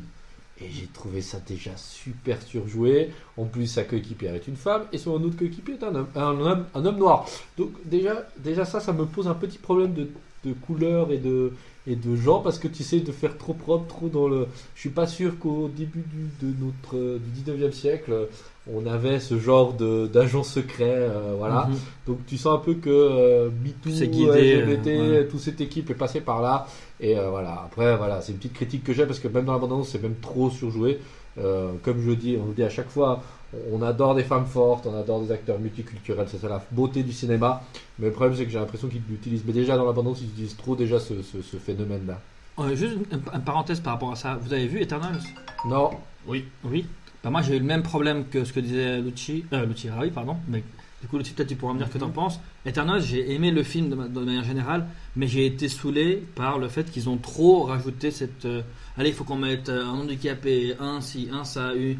Et 0.60 0.72
j'ai 0.72 0.88
trouvé 0.88 1.22
ça 1.22 1.38
déjà 1.48 1.70
super 1.78 2.42
surjoué. 2.42 3.12
En 3.38 3.46
plus, 3.46 3.68
sa 3.68 3.84
coéquipière 3.84 4.34
est 4.34 4.48
une 4.48 4.56
femme 4.56 4.86
et 4.92 4.98
son 4.98 5.12
autre 5.12 5.38
coéquipier 5.38 5.76
est 5.76 5.84
un 5.84 5.94
homme, 5.94 6.08
un 6.16 6.40
homme, 6.40 6.66
un 6.74 6.84
homme 6.84 6.98
noir. 6.98 7.28
Donc, 7.60 7.70
déjà, 7.86 8.26
déjà, 8.40 8.66
ça, 8.66 8.80
ça 8.80 8.92
me 8.92 9.06
pose 9.06 9.28
un 9.28 9.36
petit 9.36 9.60
problème 9.60 9.94
de, 9.94 10.10
de 10.46 10.54
couleur 10.54 11.12
et 11.12 11.20
de, 11.20 11.54
et 11.88 11.96
de 11.96 12.16
genre 12.16 12.44
parce 12.44 12.60
que 12.60 12.68
tu 12.68 12.84
sais 12.84 13.00
de 13.00 13.12
faire 13.12 13.38
trop 13.38 13.54
propre, 13.54 13.88
trop 13.88 14.10
dans 14.10 14.28
le. 14.28 14.48
Je 14.76 14.82
suis 14.82 14.90
pas 14.90 15.08
sûr 15.08 15.40
qu'au 15.40 15.70
début 15.70 16.04
du, 16.12 16.46
de 16.46 16.54
notre 16.64 16.98
euh, 16.98 17.20
du 17.20 17.42
19e 17.52 17.72
siècle, 17.72 18.12
euh, 18.12 18.26
on 18.72 18.86
avait 18.86 19.20
ce 19.20 19.40
genre 19.40 19.74
d'agent 19.74 20.44
secret. 20.44 20.84
euh, 20.90 21.34
voilà. 21.38 21.68
Mhm. 21.70 21.78
Donc 22.08 22.18
tu 22.28 22.38
sens 22.38 22.56
un 22.56 22.62
peu 22.62 22.74
que 22.74 22.90
euh, 22.90 23.50
MeToo, 23.64 23.90
guidé, 24.06 24.62
LGBT, 24.62 24.88
euh, 24.88 25.12
ouais. 25.22 25.28
toute 25.28 25.40
cette 25.40 25.62
équipe 25.62 25.90
est 25.90 25.94
passée 25.96 26.22
par 26.22 26.42
là. 26.42 26.68
Et 27.00 27.18
euh, 27.18 27.30
voilà, 27.30 27.64
après, 27.66 27.96
voilà, 27.96 28.22
c'est 28.22 28.34
une 28.34 28.38
petite 28.40 28.54
critique 28.54 28.84
que 28.84 28.92
j'ai 28.94 29.06
parce 29.06 29.20
que 29.20 29.28
même 29.30 29.46
dans 29.46 29.54
l'abondance, 29.54 29.90
c'est 29.90 30.02
même 30.02 30.16
trop 30.22 30.50
surjoué. 30.50 31.00
Euh, 31.40 31.72
comme 31.84 32.02
je 32.02 32.12
dis, 32.12 32.38
on 32.44 32.48
le 32.48 32.54
dit 32.54 32.64
à 32.64 32.70
chaque 32.70 32.90
fois, 32.90 33.22
on 33.72 33.82
adore 33.82 34.16
des 34.16 34.24
femmes 34.24 34.46
fortes, 34.46 34.86
on 34.88 34.98
adore 35.00 35.22
des 35.22 35.32
acteurs 35.32 35.60
multiculturels, 35.60 36.28
c'est 36.30 36.38
ça 36.40 36.50
la 36.50 36.64
beauté 36.72 37.04
du 37.04 37.14
cinéma. 37.14 37.64
Mais 38.00 38.08
le 38.08 38.12
problème, 38.14 38.36
c'est 38.38 38.46
que 38.46 38.52
j'ai 38.52 38.60
l'impression 38.60 38.88
qu'ils 38.88 39.02
l'utilisent. 39.10 39.44
Mais 39.46 39.54
déjà 39.54 39.78
dans 39.78 39.86
l'abondance, 39.86 40.20
ils 40.22 40.28
utilisent 40.30 40.58
trop 40.58 40.76
déjà 40.76 41.00
ce, 41.00 41.22
ce- 41.22 41.42
ce 41.42 41.58
phénomène-là. 41.58 42.20
Euh, 42.60 42.76
juste 42.76 42.96
une, 43.12 43.20
une 43.34 43.42
parenthèse 43.42 43.80
par 43.80 43.94
rapport 43.94 44.12
à 44.12 44.16
ça. 44.16 44.38
Vous 44.42 44.52
avez 44.52 44.68
vu 44.68 44.82
Eternals? 44.82 45.20
Non, 45.66 45.92
Oui. 46.28 46.46
Oui. 46.64 46.86
Bah, 47.24 47.30
moi, 47.30 47.42
j'ai 47.42 47.56
eu 47.56 47.60
le 47.60 47.66
même 47.66 47.84
problème 47.84 48.26
que 48.26 48.44
ce 48.44 48.52
que 48.54 48.60
disait 48.60 49.00
Lucci, 49.00 49.46
euh, 49.54 49.66
Lucci 49.66 49.90
Ravi, 49.90 50.12
pardon. 50.12 50.38
Mais 50.48 50.64
du 51.02 51.08
coup, 51.08 51.18
Lucci, 51.18 51.34
peut-être 51.34 51.50
tu 51.50 51.56
pourras 51.56 51.74
me 51.74 51.78
dire 51.78 51.88
ce 51.88 51.94
que 51.94 51.98
tu 52.00 52.04
en 52.04 52.10
penses. 52.10 52.40
Eternals, 52.66 53.02
j'ai 53.02 53.32
aimé 53.34 53.52
le 53.52 53.64
film 53.64 53.90
de, 53.90 53.96
ma- 53.96 54.08
de 54.08 54.20
manière 54.20 54.44
générale, 54.44 54.88
mais 55.16 55.28
j'ai 55.28 55.46
été 55.46 55.70
saoulé 55.70 56.24
par 56.36 56.58
le 56.60 56.68
fait 56.68 56.90
qu'ils 56.92 57.08
ont 57.10 57.18
trop 57.18 57.64
rajouté 57.64 58.12
cette. 58.12 58.46
euh, 58.46 58.62
allez, 58.98 59.10
il 59.10 59.16
faut 59.16 59.24
qu'on 59.24 59.38
mette 59.38 59.70
euh, 59.70 59.86
un 59.86 59.90
handicapé, 60.00 60.76
un 60.80 61.02
ci, 61.02 61.30
un 61.32 61.44
ça, 61.44 61.74
une- 61.74 61.98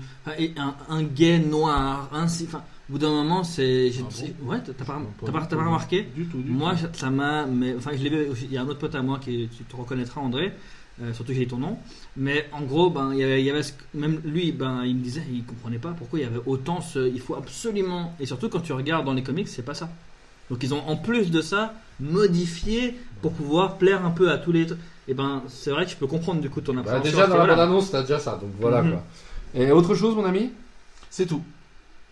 un, 0.58 0.76
un 0.90 1.04
gay 1.04 1.40
noir, 1.40 2.10
un 2.14 2.28
ci. 2.28 2.46
Enfin, 2.48 2.64
au 2.90 2.94
bout 2.94 3.00
d'un 3.00 3.10
moment, 3.10 3.44
c'est. 3.44 3.92
Ah 4.00 4.04
bon 4.42 4.50
ouais, 4.52 4.62
t'as 4.66 4.74
pas, 4.86 5.02
pas, 5.32 5.46
t'as 5.46 5.56
pas 5.58 5.64
remarqué 5.66 6.04
Du 6.16 6.26
tout, 6.26 6.38
du 6.42 6.50
Moi, 6.52 6.74
tout. 6.76 6.88
ça- 6.94 7.10
m'a. 7.10 7.46
mais- 7.46 7.76
Enfin, 7.76 7.92
je 7.98 8.04
l'ai 8.04 8.10
vu. 8.10 8.28
Il 8.44 8.52
y 8.52 8.58
a 8.58 8.62
un 8.62 8.68
autre 8.68 8.80
pote 8.80 8.96
à 8.96 9.02
moi 9.02 9.20
qui 9.20 9.50
tu 9.56 9.64
te 9.64 9.76
reconnaîtras, 9.76 10.22
André. 10.22 10.54
euh, 11.02 11.14
surtout 11.14 11.32
j'ai 11.34 11.46
ton 11.46 11.58
nom. 11.58 11.78
Mais 12.16 12.48
en 12.52 12.62
gros, 12.64 12.90
ben, 12.90 13.12
il 13.14 13.20
y 13.20 13.24
avait, 13.24 13.40
il 13.42 13.46
y 13.46 13.50
avait 13.52 13.62
ce- 13.62 13.74
même 13.94 14.20
lui, 14.26 14.52
ben, 14.52 14.84
il 14.84 14.96
me 14.96 15.02
disait, 15.04 15.22
il 15.32 15.44
comprenait 15.46 15.78
pas 15.78 15.92
pourquoi 15.92 16.18
il 16.20 16.24
y 16.24 16.26
avait 16.26 16.42
autant 16.48 16.82
ce. 16.82 17.08
Il 17.14 17.20
faut 17.20 17.36
absolument. 17.36 18.16
Et 18.20 18.26
surtout 18.26 18.50
quand 18.50 18.62
tu 18.62 18.74
regardes 18.74 19.06
dans 19.06 19.14
les 19.14 19.22
comics, 19.24 19.48
c'est 19.48 19.62
pas 19.66 19.76
ça. 19.76 19.90
Donc 20.50 20.64
ils 20.64 20.74
ont 20.74 20.82
en 20.88 20.96
plus 20.96 21.30
de 21.30 21.42
ça 21.42 21.74
modifié 22.00 22.96
pour 23.22 23.32
pouvoir 23.34 23.78
plaire 23.78 24.06
un 24.06 24.12
peu 24.12 24.32
à 24.32 24.38
tous 24.38 24.52
les. 24.52 24.68
Et 25.08 25.14
ben, 25.14 25.42
c'est 25.48 25.72
vrai 25.72 25.86
que 25.86 25.92
je 25.92 25.96
peux 25.96 26.08
comprendre 26.08 26.42
du 26.42 26.50
coup 26.50 26.62
ton 26.62 26.74
Bah, 26.74 26.82
appréhension. 26.82 27.04
déjà 27.12 27.28
dans 27.28 27.36
la 27.38 27.44
niveau-là. 27.44 27.56
bande 27.56 27.70
annonce, 27.70 27.92
t'as 27.92 28.02
déjà 28.02 28.20
ça. 28.20 28.32
Donc 28.42 28.50
voilà 28.60 28.82
Mhm. 28.82 28.92
quoi. 28.92 29.04
Et 29.56 29.72
autre 29.72 29.96
chose, 29.96 30.16
mon 30.16 30.26
ami? 30.26 30.52
C'est 31.10 31.26
tout. 31.26 31.42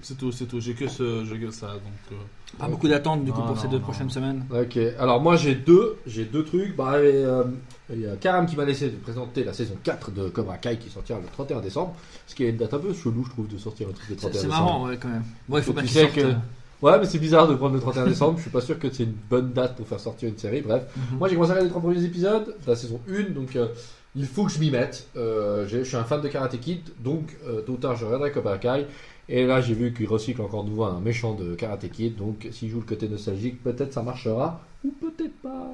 C'est 0.01 0.17
tout, 0.17 0.31
c'est 0.31 0.45
tout. 0.45 0.59
J'ai 0.59 0.73
que, 0.73 0.87
ce, 0.87 1.25
j'ai 1.25 1.37
que 1.39 1.51
ça. 1.51 1.67
Donc, 1.67 1.81
euh, 2.11 2.15
Pas 2.59 2.67
beaucoup 2.67 2.87
d'attentes 2.87 3.25
du 3.25 3.31
coup 3.31 3.39
Non, 3.41 3.47
pour 3.47 3.57
ces 3.57 3.65
non, 3.65 3.71
deux 3.71 3.77
non. 3.79 3.83
prochaines 3.83 4.09
semaines. 4.09 4.45
Ok, 4.51 4.77
alors 4.99 5.21
moi 5.21 5.35
j'ai 5.35 5.55
deux, 5.55 5.97
j'ai 6.05 6.25
deux 6.25 6.43
trucs. 6.45 6.75
Bah, 6.75 6.99
et, 7.01 7.05
euh, 7.25 7.43
il 7.89 8.01
y 8.01 8.07
a 8.07 8.15
Karam 8.15 8.45
qui 8.45 8.55
m'a 8.55 8.65
laissé 8.65 8.89
de 8.89 8.95
présenter 8.97 9.43
la 9.43 9.51
saison 9.53 9.75
4 9.83 10.11
de 10.11 10.29
Cobra 10.29 10.57
Kai 10.57 10.77
qui 10.77 10.89
sortira 10.89 11.19
le 11.19 11.25
31 11.31 11.59
décembre. 11.61 11.95
Ce 12.27 12.35
qui 12.35 12.43
est 12.45 12.49
une 12.49 12.57
date 12.57 12.73
un 12.73 12.79
peu 12.79 12.93
chelou, 12.93 13.23
je 13.25 13.29
trouve, 13.31 13.47
de 13.47 13.57
sortir 13.57 13.87
un 13.89 13.91
truc 13.93 14.09
le 14.09 14.15
C'est 14.15 14.21
31 14.21 14.41
c'est 14.41 14.47
décembre. 14.47 14.63
marrant, 14.65 14.85
ouais, 14.87 14.97
quand 15.01 15.09
même. 15.09 15.23
Bon, 15.49 15.57
il 15.57 15.63
faut 15.63 15.73
bien 15.73 15.81
tu 15.81 15.87
qu'ils 15.87 15.95
sais 15.97 16.01
sortent, 16.03 16.15
que- 16.15 16.21
euh, 16.21 16.33
Ouais, 16.81 16.99
mais 16.99 17.05
c'est 17.05 17.19
bizarre 17.19 17.47
de 17.47 17.55
prendre 17.55 17.73
le 17.73 17.79
31 17.79 18.05
décembre. 18.05 18.37
je 18.37 18.43
suis 18.43 18.51
pas 18.51 18.61
sûr 18.61 18.77
que 18.77 18.89
c'est 18.91 19.03
une 19.03 19.15
bonne 19.29 19.53
date 19.53 19.75
pour 19.75 19.87
faire 19.87 19.99
sortir 19.99 20.29
une 20.29 20.37
série. 20.37 20.61
Bref, 20.61 20.83
mhm. 20.95 21.17
moi 21.17 21.27
j'ai 21.27 21.35
commencé 21.35 21.51
à 21.51 21.53
regarder 21.55 21.69
les 21.69 21.71
trois 21.71 21.81
premiers 21.81 22.03
épisodes 22.03 22.45
de 22.45 22.69
la 22.69 22.75
saison 22.75 22.99
1, 23.09 23.33
donc 23.33 23.55
euh, 23.55 23.67
il 24.15 24.25
faut 24.25 24.45
que 24.45 24.51
je 24.51 24.59
m'y 24.59 24.71
mette. 24.71 25.07
Euh, 25.15 25.65
je 25.67 25.83
suis 25.83 25.97
un 25.97 26.03
fan 26.03 26.21
de 26.21 26.27
Karate 26.27 26.59
Kid, 26.59 26.81
donc 26.99 27.35
euh, 27.47 27.61
tôt 27.61 27.73
ou 27.73 27.77
tard 27.77 27.95
je 27.95 28.05
regarderai 28.05 28.31
Cobra 28.31 28.57
Kai. 28.57 28.85
Et 29.27 29.45
là 29.45 29.61
j'ai 29.61 29.73
vu 29.73 29.93
qu'il 29.93 30.07
recycle 30.07 30.41
encore 30.41 30.63
de 30.63 30.69
nouveau 30.69 30.83
un 30.83 30.99
méchant 30.99 31.33
de 31.33 31.55
Karate 31.55 31.89
Kid, 31.89 32.15
donc 32.17 32.47
s'il 32.51 32.69
joue 32.69 32.79
le 32.79 32.85
côté 32.85 33.07
nostalgique, 33.07 33.63
peut-être 33.63 33.93
ça 33.93 34.03
marchera, 34.03 34.61
ou 34.83 34.91
peut-être 34.91 35.35
pas. 35.41 35.73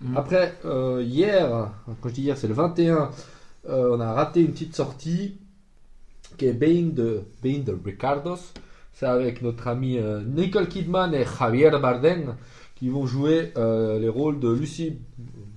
Mhm. 0.00 0.16
Après, 0.16 0.54
hier, 1.02 1.70
quand 2.00 2.08
je 2.10 2.14
dis 2.14 2.22
hier, 2.22 2.36
c'est 2.36 2.48
le 2.48 2.54
21, 2.54 3.10
euh, 3.68 3.96
on 3.96 4.00
a 4.00 4.12
raté 4.12 4.40
une 4.40 4.52
petite 4.52 4.76
sortie 4.76 5.36
qui 6.36 6.46
est 6.46 6.52
Being 6.52 6.94
the, 6.94 7.24
Being 7.42 7.64
the 7.64 7.74
Ricardos. 7.84 8.52
C'est 8.98 9.04
avec 9.06 9.42
notre 9.42 9.68
ami 9.68 9.98
euh, 9.98 10.22
Nicole 10.24 10.68
Kidman 10.68 11.12
et 11.12 11.24
Javier 11.38 11.68
Bardem 11.70 12.34
qui 12.76 12.88
vont 12.88 13.06
jouer 13.06 13.52
euh, 13.58 13.98
les 13.98 14.08
rôles 14.08 14.40
de 14.40 14.48
Lucy 14.50 14.94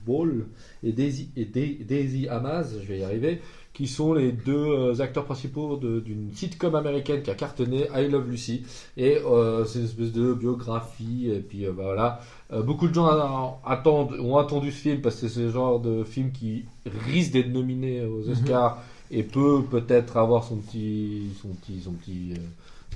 Ball 0.05 0.45
et 0.83 0.91
Daisy, 0.91 1.29
et 1.37 1.45
Da- 1.45 1.83
Daisy 1.85 2.27
Amaz, 2.27 2.77
je 2.81 2.85
vais 2.87 2.99
y 2.99 3.03
arriver, 3.03 3.39
qui 3.73 3.87
sont 3.87 4.13
les 4.13 4.33
deux 4.33 4.53
euh, 4.55 4.99
acteurs 5.01 5.23
principaux 5.23 5.77
d'une 5.77 6.33
sitcom 6.33 6.75
américaine 6.75 7.21
qui 7.21 7.31
a 7.31 7.35
cartonné, 7.35 7.87
I 7.95 8.09
Love 8.09 8.29
Lucy. 8.29 8.63
Et 8.97 9.19
euh, 9.25 9.63
c'est 9.63 9.79
une 9.79 9.85
espèce 9.85 10.11
de 10.11 10.33
biographie, 10.33 11.29
et 11.31 11.39
puis 11.39 11.65
euh, 11.65 11.71
bah, 11.71 11.83
voilà. 11.85 12.19
Beaucoup 12.65 12.89
de 12.89 12.93
gens 12.93 13.05
a- 13.07 13.61
attendent, 13.65 14.17
ont 14.19 14.35
attendu 14.37 14.71
ce 14.71 14.81
film 14.81 14.99
parce 15.01 15.15
que 15.15 15.27
c'est 15.29 15.45
ce 15.45 15.49
genre 15.49 15.79
de 15.79 16.03
film 16.03 16.31
qui 16.33 16.65
risque 17.07 17.31
d'être 17.31 17.51
nominé 17.51 18.03
aux 18.03 18.21
Mhm. 18.25 18.31
Oscars 18.31 18.81
et 19.11 19.23
peut 19.23 19.63
peut-être 19.69 20.17
avoir 20.17 20.43
son 20.43 20.57
petit, 20.57 21.27
son 21.41 21.49
petit, 21.49 21.79
son 21.81 21.91
petit, 21.93 22.33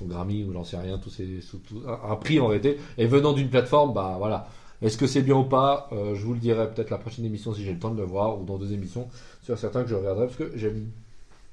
Grammy 0.08 0.44
ou 0.44 0.54
j'en 0.54 0.64
sais 0.64 0.78
rien, 0.78 0.98
tous 0.98 1.10
ces, 1.10 1.42
sous- 1.42 1.60
tout- 1.60 1.84
un, 1.88 2.16
prix 2.16 2.40
en 2.40 2.48
réalité. 2.48 2.78
Et 2.98 3.06
venant 3.06 3.34
d'une 3.34 3.50
plateforme, 3.50 3.94
bah 3.94 4.16
voilà. 4.18 4.48
Est-ce 4.82 4.98
que 4.98 5.08
c'est 5.08 5.22
bien 5.22 5.36
ou 5.38 5.44
pas 5.46 5.88
euh, 5.94 6.14
Je 6.16 6.26
vous 6.26 6.34
le 6.34 6.40
dirai 6.40 6.70
peut-être 6.74 6.90
la 6.90 6.98
prochaine 6.98 7.24
émission 7.26 7.54
si 7.54 7.64
j'ai 7.64 7.72
le 7.74 7.80
temps 7.80 7.92
de 7.92 7.98
le 8.00 8.06
voir, 8.06 8.40
ou 8.40 8.44
dans 8.44 8.58
deux 8.58 8.74
émissions, 8.74 9.08
sur 9.42 9.58
certains 9.58 9.84
que 9.84 9.90
je 9.90 9.96
regarderai, 9.96 10.26
parce 10.28 10.38
que 10.38 10.52
j'aime, 10.58 10.90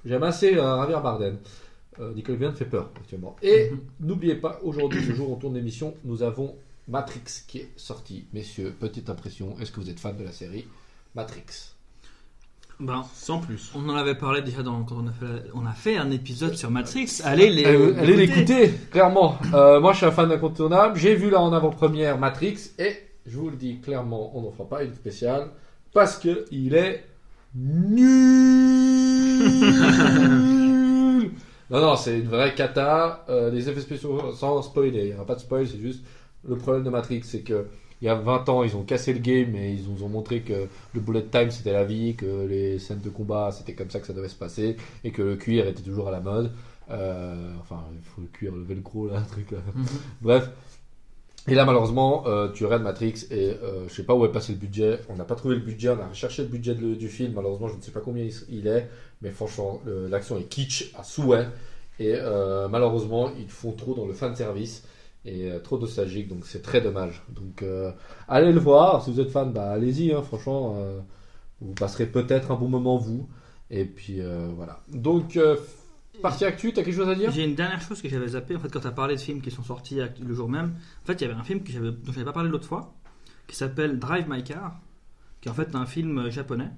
j'aime 0.04 0.22
assez 0.24 0.54
euh, 0.56 0.76
Javier 0.80 0.98
Bardem. 1.02 1.36
Euh, 2.00 2.12
Nicole 2.14 2.36
Vienne 2.36 2.54
fait 2.54 2.64
peur 2.64 2.90
actuellement. 2.96 3.36
Et 3.42 3.70
n'oubliez 4.00 4.36
pas, 4.36 4.58
aujourd'hui, 4.62 5.04
ce 5.04 5.12
jour 5.12 5.30
on 5.30 5.36
tourne 5.36 5.54
l'émission, 5.54 5.94
nous 6.04 6.22
avons 6.22 6.54
Matrix 6.88 7.22
qui 7.46 7.58
est 7.58 7.68
sorti. 7.76 8.24
Messieurs, 8.32 8.74
petite 8.78 9.10
impression, 9.10 9.56
est-ce 9.60 9.70
que 9.72 9.80
vous 9.80 9.90
êtes 9.90 10.00
fan 10.00 10.16
de 10.16 10.24
la 10.24 10.32
série 10.32 10.66
Matrix? 11.14 11.44
Ben, 12.80 13.04
Sans 13.14 13.38
plus. 13.40 13.70
on 13.76 13.86
en 13.90 13.94
avait 13.94 14.14
parlé 14.14 14.40
déjà 14.40 14.62
dans, 14.62 14.82
quand 14.84 14.96
on 15.04 15.06
a, 15.06 15.12
fait 15.12 15.26
la- 15.26 15.42
on 15.54 15.66
a 15.66 15.72
fait 15.72 15.98
un 15.98 16.10
épisode 16.10 16.54
sur 16.54 16.70
Matrix. 16.70 17.20
Allez 17.24 17.50
les, 17.50 17.66
Euh, 17.66 17.94
Allez 17.98 18.16
l'écouter. 18.16 18.60
l'écouter, 18.60 18.78
clairement. 18.90 19.36
Euh, 19.52 19.80
moi, 19.80 19.92
je 19.92 19.98
suis 19.98 20.06
un 20.06 20.10
fan 20.10 20.32
incontournable. 20.32 20.98
J'ai 20.98 21.14
vu 21.14 21.28
là 21.28 21.40
en 21.40 21.52
avant-première 21.52 22.16
Matrix 22.18 22.70
et 22.78 22.96
je 23.26 23.36
vous 23.36 23.50
le 23.50 23.56
dis 23.56 23.80
clairement, 23.80 24.34
on 24.36 24.40
n'en 24.42 24.50
fera 24.50 24.66
pas 24.68 24.82
une 24.82 24.94
spéciale 24.94 25.48
parce 25.92 26.16
que 26.18 26.46
il 26.50 26.74
est 26.74 27.04
nul. 27.54 29.40
non, 31.70 31.80
non, 31.80 31.96
c'est 31.96 32.18
une 32.18 32.28
vraie 32.28 32.54
cata. 32.54 33.24
Euh, 33.28 33.50
les 33.50 33.68
effets 33.68 33.80
spéciaux, 33.80 34.32
sans 34.32 34.62
spoiler, 34.62 35.00
il 35.00 35.06
n'y 35.08 35.14
aura 35.14 35.26
pas 35.26 35.34
de 35.34 35.40
spoil, 35.40 35.66
c'est 35.68 35.80
juste 35.80 36.02
le 36.48 36.56
problème 36.56 36.84
de 36.84 36.90
Matrix, 36.90 37.20
c'est 37.24 37.42
que 37.42 37.66
il 38.02 38.06
y 38.06 38.08
a 38.08 38.14
20 38.14 38.48
ans, 38.48 38.62
ils 38.64 38.76
ont 38.76 38.82
cassé 38.82 39.12
le 39.12 39.18
game 39.20 39.54
et 39.56 39.72
ils 39.72 39.90
nous 39.90 40.02
ont 40.04 40.08
montré 40.08 40.40
que 40.40 40.68
le 40.94 41.00
bullet 41.00 41.24
time 41.30 41.50
c'était 41.50 41.72
la 41.72 41.84
vie, 41.84 42.14
que 42.16 42.46
les 42.46 42.78
scènes 42.78 43.00
de 43.00 43.10
combat 43.10 43.50
c'était 43.52 43.74
comme 43.74 43.90
ça 43.90 44.00
que 44.00 44.06
ça 44.06 44.12
devait 44.12 44.28
se 44.28 44.36
passer 44.36 44.76
et 45.04 45.10
que 45.12 45.22
le 45.22 45.36
cuir 45.36 45.66
était 45.66 45.82
toujours 45.82 46.08
à 46.08 46.10
la 46.10 46.20
mode. 46.20 46.52
Euh, 46.90 47.52
enfin, 47.60 47.84
il 47.94 48.02
faut 48.02 48.20
le 48.22 48.26
cuir, 48.28 48.52
le 48.54 48.62
velcro 48.64 49.06
là, 49.08 49.18
un 49.18 49.22
truc 49.22 49.50
là. 49.52 49.58
Mhm. 49.74 49.84
Bref. 50.22 50.50
Et 51.48 51.54
là, 51.54 51.64
malheureusement, 51.64 52.24
euh, 52.26 52.48
tu 52.52 52.64
regardes 52.64 52.82
Matrix 52.82 53.26
et 53.30 53.50
euh, 53.62 53.88
je 53.88 53.94
sais 53.94 54.02
pas 54.04 54.14
où 54.14 54.24
est 54.26 54.32
passé 54.32 54.52
le 54.52 54.58
budget. 54.58 55.00
On 55.08 55.16
n'a 55.16 55.24
pas 55.24 55.34
trouvé 55.36 55.54
le 55.54 55.60
budget, 55.62 55.88
on 55.88 56.00
a 56.00 56.06
recherché 56.06 56.42
le 56.42 56.48
budget 56.48 56.74
de- 56.74 56.94
du 56.94 57.08
film. 57.08 57.32
Malheureusement, 57.34 57.68
je 57.68 57.76
ne 57.76 57.80
sais 57.80 57.90
pas 57.92 58.00
combien 58.00 58.26
il, 58.50 58.66
est, 58.66 58.88
mais 59.22 59.30
franchement, 59.30 59.80
l'action 60.10 60.38
est 60.38 60.44
kitsch 60.44 60.92
à 60.96 61.02
souhait. 61.02 61.48
Et 61.98 62.14
euh, 62.14 62.68
malheureusement, 62.68 63.30
ils 63.38 63.48
font 63.50 63.72
trop 63.72 63.94
dans 63.94 64.06
le 64.06 64.12
fan 64.14 64.34
service 64.36 64.84
et 65.24 65.50
euh, 65.50 65.58
trop 65.58 65.78
nostalgique, 65.78 66.28
donc 66.28 66.46
c'est 66.46 66.62
très 66.62 66.80
dommage. 66.80 67.22
Donc, 67.28 67.62
euh, 67.62 67.92
allez 68.28 68.52
le 68.52 68.60
voir. 68.60 69.04
Si 69.04 69.12
vous 69.12 69.20
êtes 69.20 69.30
fan, 69.30 69.52
bah 69.52 69.70
allez-y. 69.70 70.12
hein, 70.12 70.22
franchement, 70.22 70.76
euh, 70.78 71.00
vous 71.60 71.74
passerez 71.74 72.06
peut-être 72.06 72.50
un 72.50 72.56
bon 72.56 72.68
moment 72.68 72.96
vous. 72.96 73.28
Et 73.70 73.84
puis 73.84 74.20
voilà. 74.56 74.80
Donc, 74.88 75.38
partie 76.20 76.44
actu, 76.44 76.72
t'as 76.72 76.82
quelque 76.82 76.96
chose 76.96 77.08
à 77.08 77.14
dire? 77.14 77.30
J'ai 77.30 77.44
une 77.44 77.54
dernière 77.54 77.80
chose 77.80 78.02
que 78.02 78.08
j'avais 78.08 78.28
zappé. 78.28 78.56
En 78.56 78.58
fait, 78.58 78.68
quand 78.68 78.80
tu 78.80 78.86
as 78.86 78.92
parlé 78.92 79.14
de 79.14 79.20
films 79.20 79.40
qui 79.40 79.52
sont 79.52 79.62
sortis 79.62 80.00
le 80.20 80.34
jour 80.34 80.48
même, 80.48 80.74
en 81.04 81.06
fait, 81.06 81.20
il 81.20 81.22
y 81.22 81.30
avait 81.30 81.38
un 81.38 81.44
film 81.44 81.62
que 81.62 81.70
j'avais, 81.70 81.92
dont 81.92 82.06
je 82.06 82.10
n'avais 82.10 82.24
pas 82.24 82.32
parlé 82.32 82.48
l'autre 82.48 82.66
fois, 82.66 82.94
qui 83.46 83.54
s'appelle 83.54 84.00
Drive 84.00 84.26
My 84.28 84.42
Car, 84.42 84.80
qui 85.40 85.48
est 85.48 85.52
en 85.52 85.54
fait 85.54 85.72
un 85.76 85.86
film 85.86 86.30
japonais, 86.30 86.70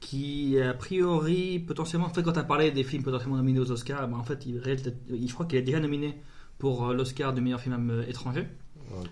qui 0.00 0.60
a 0.60 0.74
priori, 0.74 1.60
potentiellement, 1.60 2.06
en 2.06 2.10
fait, 2.10 2.24
quand 2.24 2.32
tu 2.32 2.40
as 2.40 2.44
parlé 2.44 2.72
des 2.72 2.82
films 2.82 3.04
potentiellement 3.04 3.36
nominés 3.36 3.60
aux 3.60 3.70
Oscars, 3.70 4.08
ben, 4.08 4.16
en 4.16 4.24
fait, 4.24 4.44
je 4.44 5.32
crois 5.32 5.46
qu'il 5.46 5.58
est 5.58 5.62
déjà 5.62 5.78
nominé 5.78 6.16
pour 6.58 6.88
euh, 6.88 6.94
l'Oscar 6.94 7.32
du 7.34 7.40
meilleur 7.40 7.60
film 7.60 7.90
euh, 7.90 8.06
étranger. 8.08 8.46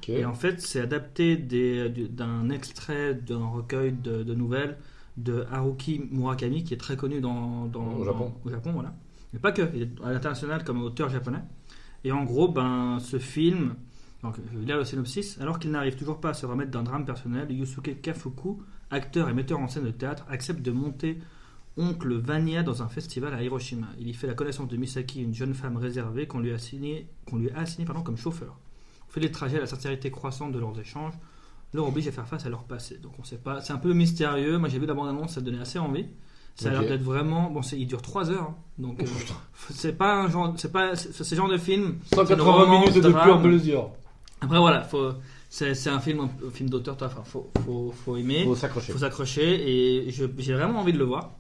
Et 0.08 0.24
en 0.24 0.34
fait, 0.34 0.60
c'est 0.60 0.80
adapté 0.80 1.36
d'un 1.36 2.48
extrait 2.50 3.14
d'un 3.14 3.44
recueil 3.46 3.92
de, 3.92 4.22
de 4.22 4.34
nouvelles 4.34 4.76
de 5.16 5.44
Haruki 5.52 6.00
Murakami, 6.10 6.64
qui 6.64 6.74
est 6.74 6.78
très 6.78 6.96
connu 6.96 7.20
dans, 7.20 7.66
dans- 7.66 7.94
Au 7.96 8.04
Japon. 8.04 8.32
dans- 8.44 8.48
au 8.48 8.52
Japon, 8.52 8.72
voilà. 8.72 8.94
Mais 9.32 9.38
pas 9.40 9.52
que, 9.52 9.62
il 9.74 9.82
est 9.82 9.90
à 10.04 10.12
l'international 10.12 10.62
comme 10.64 10.80
auteur 10.82 11.08
japonais. 11.08 11.42
Et 12.04 12.12
en 12.12 12.24
gros, 12.24 12.48
ben, 12.48 12.98
ce 13.00 13.18
film, 13.18 13.74
donc, 14.22 14.36
je 14.52 14.58
vais 14.58 14.64
lire 14.64 14.76
le 14.76 14.84
synopsis. 14.84 15.38
Alors 15.40 15.58
qu'il 15.58 15.70
n'arrive 15.72 15.96
toujours 15.96 16.20
pas 16.20 16.30
à 16.30 16.34
se 16.34 16.46
remettre 16.46 16.70
d'un 16.70 16.82
drame 16.84 17.04
personnel, 17.04 17.50
Yusuke 17.50 18.00
Kafuku, 18.00 18.58
acteur 18.90 19.28
et 19.28 19.34
metteur 19.34 19.58
en 19.58 19.68
scène 19.68 19.84
de 19.84 19.90
théâtre, 19.90 20.24
accepte 20.30 20.62
de 20.62 20.70
monter 20.70 21.18
Oncle 21.76 22.14
Vania 22.14 22.62
dans 22.62 22.82
un 22.82 22.88
festival 22.88 23.34
à 23.34 23.42
Hiroshima. 23.42 23.88
Il 23.98 24.08
y 24.08 24.14
fait 24.14 24.26
la 24.26 24.34
connaissance 24.34 24.68
de 24.68 24.76
Misaki, 24.76 25.22
une 25.22 25.34
jeune 25.34 25.54
femme 25.54 25.76
réservée 25.76 26.26
qu'on 26.26 26.38
lui 26.40 26.52
a 26.52 26.54
assignée 26.54 27.08
assigné, 27.56 27.86
comme 28.04 28.16
chauffeur. 28.16 28.58
Au 29.08 29.12
fil 29.12 29.22
des 29.22 29.30
trajets, 29.30 29.58
la 29.58 29.66
sincérité 29.66 30.10
croissante 30.10 30.52
de 30.52 30.58
leurs 30.58 30.78
échanges 30.78 31.14
leur 31.74 31.88
oblige 31.88 32.06
à 32.08 32.12
faire 32.12 32.26
face 32.26 32.46
à 32.46 32.48
leur 32.48 32.62
passé. 32.64 32.98
Donc 32.98 33.12
on 33.18 33.24
sait 33.24 33.36
pas, 33.36 33.60
c'est 33.60 33.72
un 33.72 33.78
peu 33.78 33.92
mystérieux. 33.92 34.58
Moi 34.58 34.68
j'ai 34.68 34.78
vu 34.78 34.86
la 34.86 34.94
bande-annonce, 34.94 35.32
ça 35.32 35.40
donnait 35.40 35.58
assez 35.60 35.78
envie. 35.78 36.06
Ça 36.54 36.68
a 36.68 36.72
l'air 36.72 36.82
d'être 36.82 37.02
vraiment, 37.02 37.50
bon, 37.50 37.62
il 37.62 37.88
dure 37.88 38.00
3 38.00 38.30
heures, 38.30 38.42
hein. 38.50 38.56
donc 38.78 38.98
Oh, 39.00 39.04
euh, 39.04 39.34
c'est 39.70 39.98
pas 39.98 40.14
un 40.14 40.28
genre, 40.28 40.54
c'est 40.56 40.70
pas, 40.70 40.94
c'est 40.94 41.12
c'est 41.12 41.24
ce 41.24 41.34
genre 41.34 41.48
de 41.48 41.58
film. 41.58 41.98
180 42.12 42.44
romance, 42.44 42.90
minutes 42.90 43.02
de 43.02 43.10
pure 43.10 43.40
mesure. 43.40 43.90
Après 44.40 44.60
voilà, 44.60 44.82
faut, 44.82 45.14
c'est 45.50 45.88
un 45.88 45.98
film, 45.98 46.20
un 46.20 46.50
film 46.52 46.70
d'auteur, 46.70 46.96
enfin, 47.00 47.22
faut, 47.24 47.50
faut, 47.64 47.92
faut 48.04 48.16
aimer, 48.16 48.44
Faut 48.44 48.54
s'accrocher. 48.54 48.92
faut 48.92 48.98
s'accrocher, 49.00 50.04
et 50.06 50.10
j'ai 50.12 50.54
vraiment 50.54 50.78
envie 50.78 50.92
de 50.92 50.98
le 50.98 51.04
voir. 51.04 51.32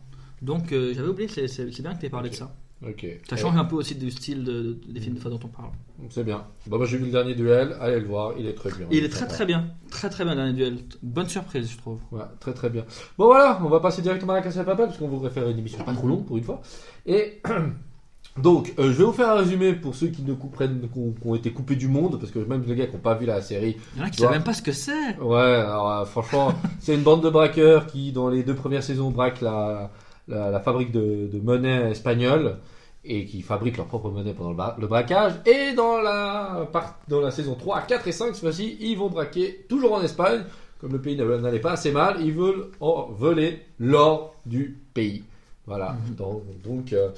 Donc 0.44 0.72
euh, 0.72 0.92
j'avais 0.94 1.08
oublié, 1.08 1.28
c'est 1.28 1.48
c'est- 1.48 1.70
c'est 1.72 1.82
bien 1.82 1.94
que 1.94 2.00
tu 2.00 2.06
aies 2.06 2.10
parlé 2.10 2.30
de 2.30 2.34
ça. 2.34 2.54
Ok. 2.86 3.06
Ça 3.28 3.36
change 3.36 3.56
un 3.56 3.64
peu 3.64 3.76
aussi 3.76 3.94
du 3.94 4.10
style 4.10 4.44
de- 4.44 4.62
de- 4.62 4.92
des 4.92 5.00
films 5.00 5.14
de 5.14 5.20
fois 5.20 5.30
dont 5.30 5.40
on 5.42 5.48
parle. 5.48 5.70
C'est 6.10 6.22
bien. 6.24 6.44
Bon, 6.66 6.78
bah, 6.78 6.84
j'ai 6.86 6.98
vu 6.98 7.06
le 7.06 7.12
dernier 7.12 7.34
duel. 7.34 7.74
Allez 7.80 7.98
le 8.00 8.06
voir. 8.06 8.34
Il 8.38 8.46
est 8.46 8.52
très 8.52 8.68
bien. 8.70 8.86
Il 8.90 9.02
est 9.04 9.08
très 9.08 9.26
très 9.26 9.46
bien, 9.46 9.68
très 9.90 10.10
très 10.10 10.22
bien 10.24 10.34
dans 10.36 10.44
les 10.44 10.52
duels. 10.52 10.78
Bonne 11.02 11.28
surprise, 11.28 11.70
je 11.70 11.78
trouve. 11.78 11.98
Ouais, 12.12 12.24
très 12.40 12.52
très 12.52 12.68
bien. 12.68 12.84
Bon 13.16 13.26
voilà, 13.26 13.58
on 13.64 13.68
va 13.70 13.80
passer 13.80 14.02
directement 14.02 14.34
à 14.34 14.36
la 14.36 14.42
casse 14.42 14.58
à 14.58 14.64
papel 14.64 14.86
parce 14.86 14.98
qu'on 14.98 15.08
voudrait 15.08 15.30
faire 15.30 15.48
une 15.48 15.58
émission 15.58 15.82
pas 15.82 15.94
trop 15.94 16.08
longue 16.08 16.26
pour 16.26 16.36
une 16.36 16.44
fois. 16.44 16.60
Et 17.06 17.40
donc, 18.36 18.74
euh, 18.78 18.92
je 18.92 18.98
vais 18.98 19.04
vous 19.04 19.12
faire 19.12 19.30
un 19.30 19.36
résumé 19.36 19.72
pour 19.74 19.94
ceux 19.94 20.08
qui 20.08 20.22
ne 20.22 20.34
comprennent, 20.34 20.80
qui 20.92 20.98
ont, 20.98 21.12
qui 21.12 21.26
ont 21.26 21.34
été 21.36 21.52
coupés 21.52 21.76
du 21.76 21.88
monde, 21.88 22.18
parce 22.18 22.32
que 22.32 22.40
même 22.40 22.64
les 22.66 22.74
gars 22.74 22.86
qui 22.86 22.94
n'ont 22.94 22.98
pas 23.02 23.14
vu 23.14 23.24
la 23.24 23.40
série. 23.40 23.76
Il 23.94 24.00
y 24.00 24.02
en 24.02 24.06
a 24.06 24.10
qui 24.10 24.20
Ouais. 24.20 24.26
savent 24.26 24.34
même 24.34 24.44
pas 24.44 24.52
ce 24.54 24.62
que 24.62 24.72
c'est. 24.72 25.16
Ouais, 25.20 25.38
alors 25.40 25.90
euh, 25.90 26.04
franchement, 26.04 26.52
c'est 26.80 26.94
une 26.94 27.02
bande 27.02 27.22
de 27.22 27.30
braqueurs 27.30 27.86
qui, 27.86 28.12
dans 28.12 28.28
les 28.28 28.42
deux 28.42 28.54
premières 28.56 28.82
saisons, 28.82 29.10
braquent 29.10 29.40
la, 29.40 29.90
la, 30.28 30.50
la 30.50 30.60
fabrique 30.60 30.92
de, 30.92 31.26
de 31.32 31.38
monnaie 31.40 31.90
espagnole 31.90 32.56
et 33.04 33.26
qui 33.26 33.42
fabriquent 33.42 33.76
leur 33.76 33.86
propre 33.86 34.08
monnaie 34.10 34.32
pendant 34.32 34.50
le, 34.50 34.56
bra- 34.56 34.76
le 34.80 34.86
braquage. 34.86 35.32
Et 35.46 35.74
dans 35.74 35.98
la, 36.00 36.66
dans 37.08 37.20
la 37.20 37.30
saison 37.30 37.54
3, 37.54 37.82
4 37.82 38.08
et 38.08 38.12
5, 38.12 38.26
cette 38.34 38.36
fois-ci, 38.40 38.76
ils 38.80 38.96
vont 38.96 39.08
braquer 39.08 39.66
toujours 39.68 39.92
en 39.94 40.02
Espagne. 40.02 40.42
Comme 40.80 40.92
le 40.92 41.00
pays 41.00 41.16
n'allait 41.16 41.60
pas 41.60 41.72
assez 41.72 41.92
mal, 41.92 42.16
ils 42.20 42.32
veulent 42.32 42.66
en 42.80 43.06
voler 43.10 43.60
l'or 43.78 44.34
du 44.46 44.78
pays. 44.94 45.24
Voilà. 45.66 45.96
Donc, 46.18 46.42
donc, 46.62 46.92
euh, 46.92 47.08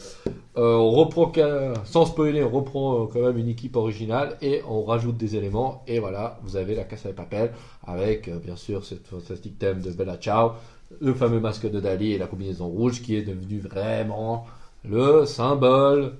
euh, 0.56 0.74
on 0.76 0.90
reprend, 0.90 1.32
sans 1.84 2.06
spoiler, 2.06 2.44
on 2.44 2.50
reprend 2.50 3.02
euh, 3.02 3.06
quand 3.12 3.20
même 3.20 3.38
une 3.38 3.48
équipe 3.48 3.74
originale 3.74 4.36
et 4.40 4.62
on 4.68 4.84
rajoute 4.84 5.16
des 5.16 5.34
éléments. 5.34 5.82
Et 5.88 5.98
voilà, 5.98 6.38
vous 6.44 6.56
avez 6.56 6.76
la 6.76 6.84
casse 6.84 7.06
à 7.06 7.12
papel 7.12 7.50
avec 7.84 8.30
bien 8.44 8.54
sûr 8.54 8.84
ce 8.84 8.94
fantastique 8.94 9.58
thème 9.58 9.80
de 9.80 9.90
Bella 9.90 10.16
Ciao, 10.16 10.50
le 11.00 11.14
fameux 11.14 11.40
masque 11.40 11.70
de 11.70 11.80
Dali 11.80 12.12
et 12.12 12.18
la 12.18 12.26
combinaison 12.26 12.68
rouge 12.68 13.02
qui 13.02 13.16
est 13.16 13.22
devenu 13.22 13.58
vraiment 13.58 14.46
le 14.84 15.24
symbole 15.26 16.14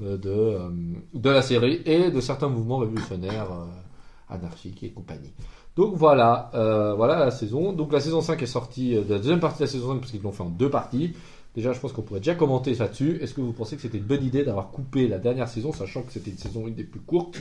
euh, 0.00 0.16
de, 0.16 0.30
euh, 0.30 0.68
de 1.14 1.30
la 1.30 1.42
série 1.42 1.82
et 1.84 2.10
de 2.10 2.20
certains 2.20 2.48
mouvements 2.48 2.78
révolutionnaires 2.78 3.50
euh, 3.52 4.34
anarchiques 4.34 4.82
et 4.82 4.90
compagnie. 4.90 5.32
Donc 5.76 5.94
voilà, 5.94 6.50
voilà 6.96 7.18
la 7.18 7.30
saison. 7.30 7.72
Donc 7.72 7.92
la 7.92 8.00
saison 8.00 8.20
5 8.20 8.42
est 8.42 8.46
sortie, 8.46 8.94
de 8.94 9.14
la 9.14 9.18
deuxième 9.18 9.40
partie 9.40 9.60
de 9.60 9.64
la 9.64 9.70
saison 9.70 9.92
5 9.92 10.00
parce 10.00 10.10
qu'ils 10.10 10.20
l'ont 10.20 10.32
fait 10.32 10.42
en 10.42 10.50
deux 10.50 10.68
parties. 10.68 11.14
Déjà, 11.54 11.72
je 11.72 11.80
pense 11.80 11.92
qu'on 11.92 12.02
pourrait 12.02 12.20
déjà 12.20 12.34
commenter 12.34 12.74
là-dessus. 12.74 13.18
Est-ce 13.22 13.34
que 13.34 13.40
vous 13.40 13.52
pensez 13.52 13.76
que 13.76 13.82
c'était 13.82 13.98
une 13.98 14.04
bonne 14.04 14.22
idée 14.22 14.44
d'avoir 14.44 14.70
coupé 14.70 15.08
la 15.08 15.18
dernière 15.18 15.48
saison, 15.48 15.72
sachant 15.72 16.02
que 16.02 16.12
c'était 16.12 16.30
une 16.30 16.38
saison 16.38 16.66
une 16.66 16.74
des 16.74 16.84
plus 16.84 17.00
courtes, 17.00 17.40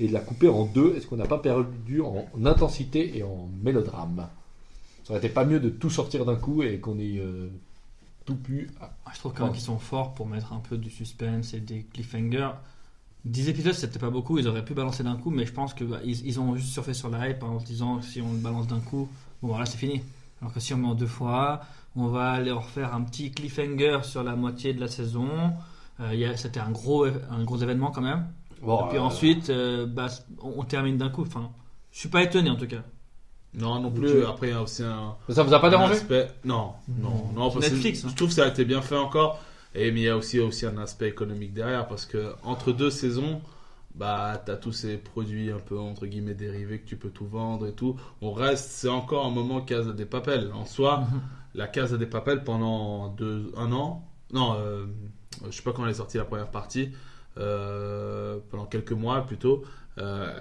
et 0.00 0.08
de 0.08 0.12
la 0.12 0.20
couper 0.20 0.48
en 0.48 0.64
deux? 0.64 0.94
Est-ce 0.96 1.06
qu'on 1.06 1.16
n'a 1.16 1.26
pas 1.26 1.38
perdu 1.38 2.00
en 2.00 2.26
intensité 2.44 3.16
et 3.16 3.22
en 3.22 3.48
mélodrame? 3.62 4.28
Ça 5.08 5.14
aurait 5.14 5.24
été 5.24 5.32
pas 5.32 5.46
mieux 5.46 5.58
de 5.58 5.70
tout 5.70 5.88
sortir 5.88 6.26
d'un 6.26 6.36
coup 6.36 6.62
et 6.62 6.80
qu'on 6.80 6.98
ait 6.98 7.16
euh, 7.16 7.48
tout 8.26 8.36
pu. 8.36 8.70
Ah, 8.78 8.90
Je 9.14 9.18
trouve 9.18 9.32
quand 9.32 9.44
même 9.44 9.54
qu'ils 9.54 9.62
sont 9.62 9.78
forts 9.78 10.12
pour 10.12 10.26
mettre 10.26 10.52
un 10.52 10.58
peu 10.60 10.76
du 10.76 10.90
suspense 10.90 11.54
et 11.54 11.60
des 11.60 11.84
cliffhangers. 11.84 12.50
10 13.24 13.48
épisodes, 13.48 13.72
c'était 13.72 13.98
pas 13.98 14.10
beaucoup, 14.10 14.36
ils 14.36 14.46
auraient 14.46 14.66
pu 14.66 14.74
balancer 14.74 15.02
d'un 15.02 15.16
coup, 15.16 15.30
mais 15.30 15.46
je 15.46 15.52
pense 15.54 15.72
qu'ils 15.72 15.88
ils 16.04 16.26
ils 16.26 16.40
ont 16.40 16.56
juste 16.56 16.68
surfé 16.68 16.92
sur 16.92 17.08
la 17.08 17.26
hype 17.26 17.42
en 17.42 17.58
se 17.58 17.64
disant 17.64 18.02
si 18.02 18.20
on 18.20 18.34
le 18.34 18.38
balance 18.38 18.66
d'un 18.66 18.80
coup, 18.80 19.08
bon 19.40 19.48
voilà, 19.48 19.64
c'est 19.64 19.78
fini. 19.78 20.02
Alors 20.42 20.52
que 20.52 20.60
si 20.60 20.74
on 20.74 20.76
met 20.76 20.88
en 20.88 20.94
deux 20.94 21.06
fois, 21.06 21.62
on 21.96 22.08
va 22.08 22.32
aller 22.32 22.52
refaire 22.52 22.94
un 22.94 23.00
petit 23.00 23.32
cliffhanger 23.32 24.00
sur 24.02 24.22
la 24.22 24.36
moitié 24.36 24.74
de 24.74 24.80
la 24.80 24.88
saison. 24.88 25.30
Euh, 26.00 26.36
c'était 26.36 26.60
un 26.60 26.70
gros, 26.70 27.06
un 27.06 27.44
gros 27.44 27.56
événement 27.56 27.92
quand 27.92 28.02
même. 28.02 28.26
Bon, 28.60 28.84
et 28.84 28.88
puis 28.90 28.98
euh, 28.98 29.02
ensuite, 29.02 29.48
euh, 29.48 29.86
bah, 29.86 30.08
on, 30.42 30.52
on 30.58 30.64
termine 30.64 30.98
d'un 30.98 31.08
coup. 31.08 31.22
Enfin, 31.22 31.50
je 31.92 31.98
suis 31.98 32.10
pas 32.10 32.22
étonné 32.22 32.50
en 32.50 32.56
tout 32.56 32.66
cas. 32.66 32.82
Non, 33.54 33.80
non 33.80 33.90
Tu- 33.90 34.00
plus. 34.00 34.24
Après, 34.24 34.48
il 34.48 34.50
y 34.50 34.56
a 34.56 34.62
aussi 34.62 34.82
un. 34.82 35.16
Ça 35.30 35.42
vous 35.42 35.54
a 35.54 35.60
pas 35.60 35.70
dérangé 35.70 35.94
aspect- 35.94 36.28
Non, 36.44 36.72
non, 36.88 37.30
non. 37.34 37.50
parce 37.50 37.70
Netflix, 37.70 38.04
hein. 38.04 38.08
Je 38.10 38.14
trouve 38.16 38.28
que 38.28 38.34
ça 38.34 38.44
a 38.44 38.48
été 38.48 38.64
bien 38.64 38.82
fait 38.82 38.96
encore. 38.96 39.40
Et 39.74 39.90
mais 39.92 40.00
il 40.00 40.04
y 40.04 40.08
a 40.08 40.16
aussi, 40.16 40.40
aussi 40.40 40.66
un 40.66 40.78
aspect 40.78 41.08
économique 41.08 41.52
derrière 41.52 41.86
parce 41.88 42.06
que 42.06 42.32
entre 42.42 42.72
deux 42.72 42.90
saisons, 42.90 43.40
bah 43.94 44.40
t'as 44.44 44.56
tous 44.56 44.72
ces 44.72 44.96
produits 44.96 45.50
un 45.50 45.58
peu 45.58 45.78
entre 45.78 46.06
guillemets 46.06 46.34
dérivés 46.34 46.78
que 46.80 46.86
tu 46.88 46.96
peux 46.96 47.10
tout 47.10 47.26
vendre 47.26 47.66
et 47.66 47.72
tout. 47.72 47.96
On 48.22 48.32
reste, 48.32 48.70
c'est 48.70 48.88
encore 48.88 49.26
un 49.26 49.30
moment 49.30 49.60
Casa 49.60 49.92
des 49.92 50.06
Papel. 50.06 50.50
En 50.54 50.64
soi, 50.64 51.04
la 51.54 51.66
Casa 51.68 51.96
des 51.98 52.06
Papel 52.06 52.44
pendant 52.44 53.08
deux, 53.08 53.52
un 53.56 53.72
an, 53.72 54.06
non, 54.32 54.54
euh, 54.58 54.86
je 55.46 55.50
sais 55.56 55.62
pas 55.62 55.72
quand 55.72 55.84
elle 55.84 55.90
est 55.90 55.94
sortie 55.94 56.16
la 56.16 56.24
première 56.24 56.50
partie, 56.50 56.90
euh, 57.38 58.38
pendant 58.50 58.66
quelques 58.66 58.92
mois 58.92 59.20
plutôt. 59.22 59.62
euh, 59.98 60.38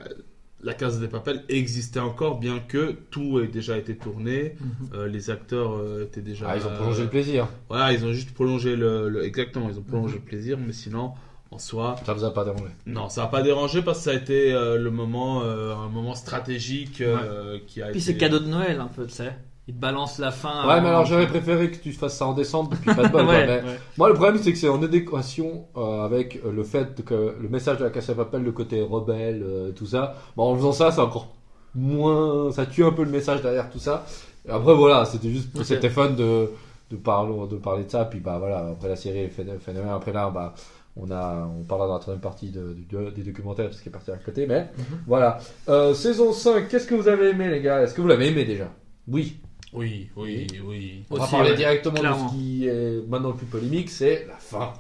la 0.67 0.73
Casa 0.73 0.99
des 0.99 1.07
Papel 1.07 1.43
existait 1.49 2.01
encore, 2.01 2.39
bien 2.39 2.59
que 2.59 2.91
tout 3.09 3.39
ait 3.39 3.47
déjà 3.47 3.77
été 3.77 3.95
tourné, 3.95 4.55
Mhm. 4.59 4.67
euh, 4.93 5.07
les 5.07 5.29
acteurs 5.29 5.71
euh, 5.77 6.03
étaient 6.03 6.21
déjà. 6.21 6.47
Ah, 6.49 6.57
ils 6.57 6.65
ont 6.67 6.73
prolongé 6.75 7.03
le 7.03 7.09
plaisir. 7.09 7.47
Voilà, 7.69 7.93
ils 7.93 8.05
ont 8.05 8.11
juste 8.13 8.31
prolongé 8.33 8.75
le, 8.75 9.07
le- 9.09 9.23
exactement, 9.23 9.69
ils 9.69 9.79
ont 9.79 9.83
prolongé 9.83 10.15
Mhm. 10.15 10.19
le 10.23 10.25
plaisir, 10.25 10.57
mais 10.59 10.73
sinon, 10.73 11.13
en 11.51 11.57
soi, 11.57 11.95
Ça 12.05 12.13
vous 12.13 12.25
a 12.25 12.33
pas 12.33 12.43
dérangé? 12.43 12.65
non, 12.85 13.07
ça 13.07 13.21
n'a 13.21 13.27
pas 13.27 13.41
dérangé 13.41 13.81
parce 13.81 13.99
que 13.99 14.03
ça 14.03 14.11
a 14.11 14.15
été 14.15 14.51
euh, 14.53 14.77
le 14.77 14.91
moment, 14.91 15.41
euh, 15.43 15.73
un 15.73 15.87
moment 15.87 16.13
stratégique 16.15 16.99
euh, 16.99 17.59
qui 17.65 17.81
a 17.81 17.85
Puis 17.87 17.99
été. 17.99 18.11
c'est 18.11 18.17
cadeau 18.17 18.39
de 18.39 18.47
Noël 18.49 18.81
un 18.81 18.87
peu, 18.87 19.05
tu 19.07 19.13
sais. 19.13 19.33
Ils 19.69 19.75
te 19.75 19.79
balancent 19.79 20.19
la 20.19 20.31
fin. 20.31 20.65
Ouais, 20.67 20.79
mais 20.79 20.87
alors 20.87 21.05
j'aurais 21.05 21.27
préféré 21.27 21.69
que 21.71 21.77
tu 21.77 21.91
fasses 21.91 22.15
ça 22.17 22.25
en 22.25 22.33
décembre, 22.33 22.69
puis 22.81 22.95
pas 22.95 23.03
de 23.03 23.11
bol. 23.11 23.25
Ouais, 23.27 23.45
mais- 23.45 23.67
ouais. 23.69 23.79
Moi, 23.97 24.07
le 24.07 24.13
problème, 24.15 24.37
c'est 24.41 24.51
que 24.53 24.57
c'est 24.57 24.69
en 24.69 24.81
adéquation 24.81 25.65
euh, 25.75 26.05
avec 26.05 26.39
euh, 26.45 26.51
le 26.53 26.63
fait 26.63 27.03
que 27.03 27.35
le 27.39 27.49
message 27.49 27.77
de 27.79 27.83
la 27.83 27.89
Casa 27.89 28.13
de 28.13 28.17
Papel, 28.17 28.43
le 28.43 28.51
côté 28.53 28.81
rebelle, 28.81 29.43
euh, 29.45 29.71
tout 29.71 29.85
ça. 29.85 30.15
Bon, 30.37 30.51
en 30.53 30.55
faisant 30.55 30.71
ça, 30.71 30.91
c'est 30.91 31.01
encore 31.01 31.33
moins. 31.75 32.51
Ça 32.51 32.65
tue 32.65 32.83
un 32.85 32.91
peu 32.91 33.03
le 33.03 33.11
message 33.11 33.41
derrière 33.41 33.69
tout 33.69 33.79
ça. 33.79 34.05
Et 34.47 34.51
après, 34.51 34.73
voilà, 34.73 35.05
c'était 35.05 35.29
juste. 35.29 35.61
C'était 35.63 35.89
fun 35.89 36.11
de, 36.11 36.49
de, 36.91 36.95
parler, 36.95 37.33
de 37.49 37.55
parler 37.57 37.83
de 37.83 37.91
ça. 37.91 38.05
Puis, 38.05 38.19
bah 38.19 38.37
voilà, 38.39 38.67
après 38.71 38.87
la 38.87 38.95
série 38.95 39.29
phénomène. 39.29 39.91
Après 39.93 40.13
là, 40.13 40.29
bah. 40.29 40.53
On, 40.99 41.11
a, 41.11 41.47
on 41.59 41.63
parlera 41.63 41.87
dans 41.89 41.93
la 41.93 41.99
troisième 41.99 42.21
partie 42.23 42.49
de, 42.49 42.73
du- 42.73 43.11
des 43.15 43.21
documentaires, 43.21 43.65
parce 43.67 43.81
qu'il 43.81 43.89
est 43.89 43.91
parti 43.91 44.09
à 44.09 44.17
côté, 44.17 44.47
mais 44.47 44.61
Mhm. 44.79 44.83
voilà. 45.05 45.37
Euh, 45.69 45.93
saison 45.93 46.33
5, 46.33 46.67
qu'est-ce 46.69 46.87
que 46.87 46.95
vous 46.95 47.07
avez 47.07 47.29
aimé, 47.29 47.49
les 47.49 47.61
gars? 47.61 47.83
Est-ce 47.83 47.93
que 47.93 48.01
vous 48.01 48.07
l'avez 48.07 48.29
aimé 48.29 48.45
déjà? 48.45 48.71
Oui. 49.07 49.39
Oui, 49.73 50.09
oui, 50.15 50.47
oui. 50.65 51.03
On 51.11 51.17
va 51.17 51.27
parler 51.27 51.51
ouais, 51.51 51.57
directement 51.57 51.99
clairement. 51.99 52.25
de 52.25 52.29
ce 52.29 52.35
qui 52.35 52.67
est 52.67 53.07
maintenant 53.07 53.29
le 53.29 53.35
plus 53.35 53.45
polémique, 53.47 53.89
c'est 53.89 54.25
la 54.27 54.37
fin. 54.37 54.73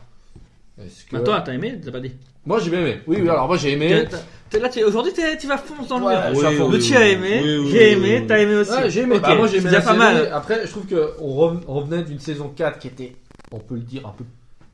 Est-ce 0.81 1.05
que... 1.05 1.17
Bah, 1.17 1.21
toi, 1.23 1.41
t'as 1.41 1.53
aimé 1.53 1.79
T'as 1.83 1.91
pas 1.91 1.99
dit 1.99 2.11
Moi 2.45 2.59
j'ai 2.59 2.69
bien 2.69 2.81
aimé. 2.81 2.99
Oui, 3.07 3.17
oui, 3.21 3.29
alors 3.29 3.47
moi 3.47 3.57
j'ai 3.57 3.73
aimé. 3.73 4.05
T'as- 4.09 4.17
t'as- 4.49 4.59
Là, 4.59 4.69
tu- 4.69 4.83
aujourd'hui, 4.83 5.11
t'es- 5.11 5.37
tu 5.37 5.45
vas 5.47 5.57
fonce 5.57 5.87
dans 5.89 5.99
le 5.99 6.05
Ouais, 6.05 6.13
mur. 6.15 6.23
je 6.29 6.35
suis 6.37 6.45
à 6.45 6.51
fond. 6.51 6.69
Le 6.69 6.79
tu 6.79 6.95
as 6.95 7.07
aimé, 7.09 7.41
oui, 7.43 7.57
oui, 7.57 7.69
j'ai 7.71 7.77
oui, 7.95 8.05
aimé, 8.05 8.19
oui. 8.21 8.27
t'as 8.27 8.39
aimé 8.39 8.55
aussi. 8.55 8.71
Ouais, 8.71 8.89
j'ai 8.89 9.01
aimé. 9.01 9.15
Ok, 9.17 9.21
Bah, 9.23 9.35
moi 9.35 9.47
j'ai 9.47 9.53
c'est 9.53 9.57
aimé 9.57 9.65
déjà 9.71 9.79
la 9.79 9.81
pas 9.85 9.87
série. 10.07 10.15
mal. 10.23 10.31
Après, 10.33 10.65
je 10.65 10.71
trouve 10.71 10.85
qu'on 10.87 11.27
rev- 11.35 11.61
on 11.67 11.73
revenait 11.73 12.03
d'une 12.03 12.19
saison 12.19 12.49
4 12.55 12.79
qui 12.79 12.87
était, 12.87 13.15
on 13.51 13.59
peut 13.59 13.75
le 13.75 13.81
dire, 13.81 14.07
un 14.07 14.11
peu. 14.11 14.23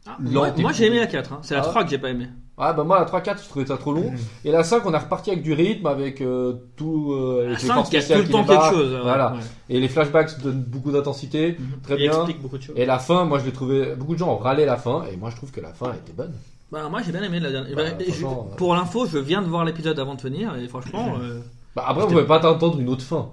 Ah, 0.06 0.18
lente 0.22 0.58
moi, 0.60 0.72
j'ai 0.74 0.86
aimé 0.88 1.00
la 1.00 1.08
4. 1.08 1.34
hein. 1.34 1.40
C'est 1.42 1.56
la 1.56 1.62
Ah 1.62 1.64
ouais 1.64 1.70
3 1.72 1.84
que 1.86 1.90
j'ai 1.90 1.98
pas 1.98 2.10
aimé. 2.10 2.28
Ah 2.58 2.72
bah 2.74 2.84
moi 2.84 3.00
la 3.00 3.06
3-4 3.06 3.44
je 3.44 3.50
trouvais 3.50 3.66
ça 3.66 3.78
trop 3.78 3.94
long. 3.94 4.12
Et 4.46 4.52
la 4.52 4.64
5 4.64 4.86
on 4.86 4.94
a 4.94 5.00
reparti 5.00 5.32
avec 5.32 5.42
du 5.44 5.54
rythme, 5.54 5.88
avec 5.88 6.22
euh, 6.22 6.54
tout. 6.76 7.12
euh, 7.14 7.42
La 7.42 7.48
avec 7.52 7.62
les 7.64 7.68
5, 7.68 7.74
forces 7.74 7.90
il 7.90 7.94
y 7.94 7.98
a 7.98 8.00
tout 8.02 8.06
spéciales 8.06 8.20
le 8.20 8.26
qui 8.26 8.32
temps 8.32 8.42
débarquent. 8.44 8.64
quelque 8.74 8.84
chose. 8.84 8.94
ouais, 8.94 9.02
Voilà. 9.02 9.32
ouais. 9.34 9.40
Et 9.70 9.80
les 9.80 9.88
flashbacks 9.90 10.40
donnent 10.42 10.64
beaucoup 10.68 10.92
d'intensité. 10.92 11.58
Très 11.84 11.96
Il 11.96 11.98
bien. 11.98 12.12
explique 12.14 12.42
beaucoup 12.42 12.58
de 12.60 12.64
choses. 12.64 12.76
Et 12.78 12.86
la 12.86 13.00
fin, 13.00 13.26
moi 13.26 13.40
je 13.40 13.46
l'ai 13.46 13.52
trouvé. 13.54 13.96
Beaucoup 13.96 14.14
de 14.14 14.20
gens 14.20 14.32
ont 14.34 14.38
râlé 14.38 14.66
la 14.66 14.78
fin. 14.78 15.04
Et 15.12 15.16
moi 15.18 15.30
je 15.32 15.36
trouve 15.36 15.52
que 15.52 15.62
la 15.62 15.74
fin 15.74 15.94
était 15.94 16.14
bonne. 16.14 16.34
Bah, 16.72 16.90
moi, 16.90 17.02
j'ai 17.06 17.12
bien 17.12 17.22
aimé 17.22 17.40
la 17.40 17.52
dernière. 17.52 17.76
Bah, 17.76 17.84
Bah, 17.98 18.04
je- 18.08 18.26
euh, 18.26 18.30
Pour 18.58 18.74
l'info, 18.74 19.06
je 19.06 19.20
viens 19.20 19.42
de 19.44 19.48
voir 19.48 19.64
l'épisode 19.64 20.00
avant 20.00 20.16
de 20.16 20.22
venir 20.22 20.56
et 20.56 20.68
franchement. 20.68 21.16
euh, 21.22 21.40
Bah 21.76 21.86
après, 21.88 22.04
vous 22.04 22.10
pouvez 22.10 22.26
pas 22.26 22.40
t'entendre 22.40 22.80
une 22.80 22.90
autre 22.90 23.04
fin. 23.04 23.30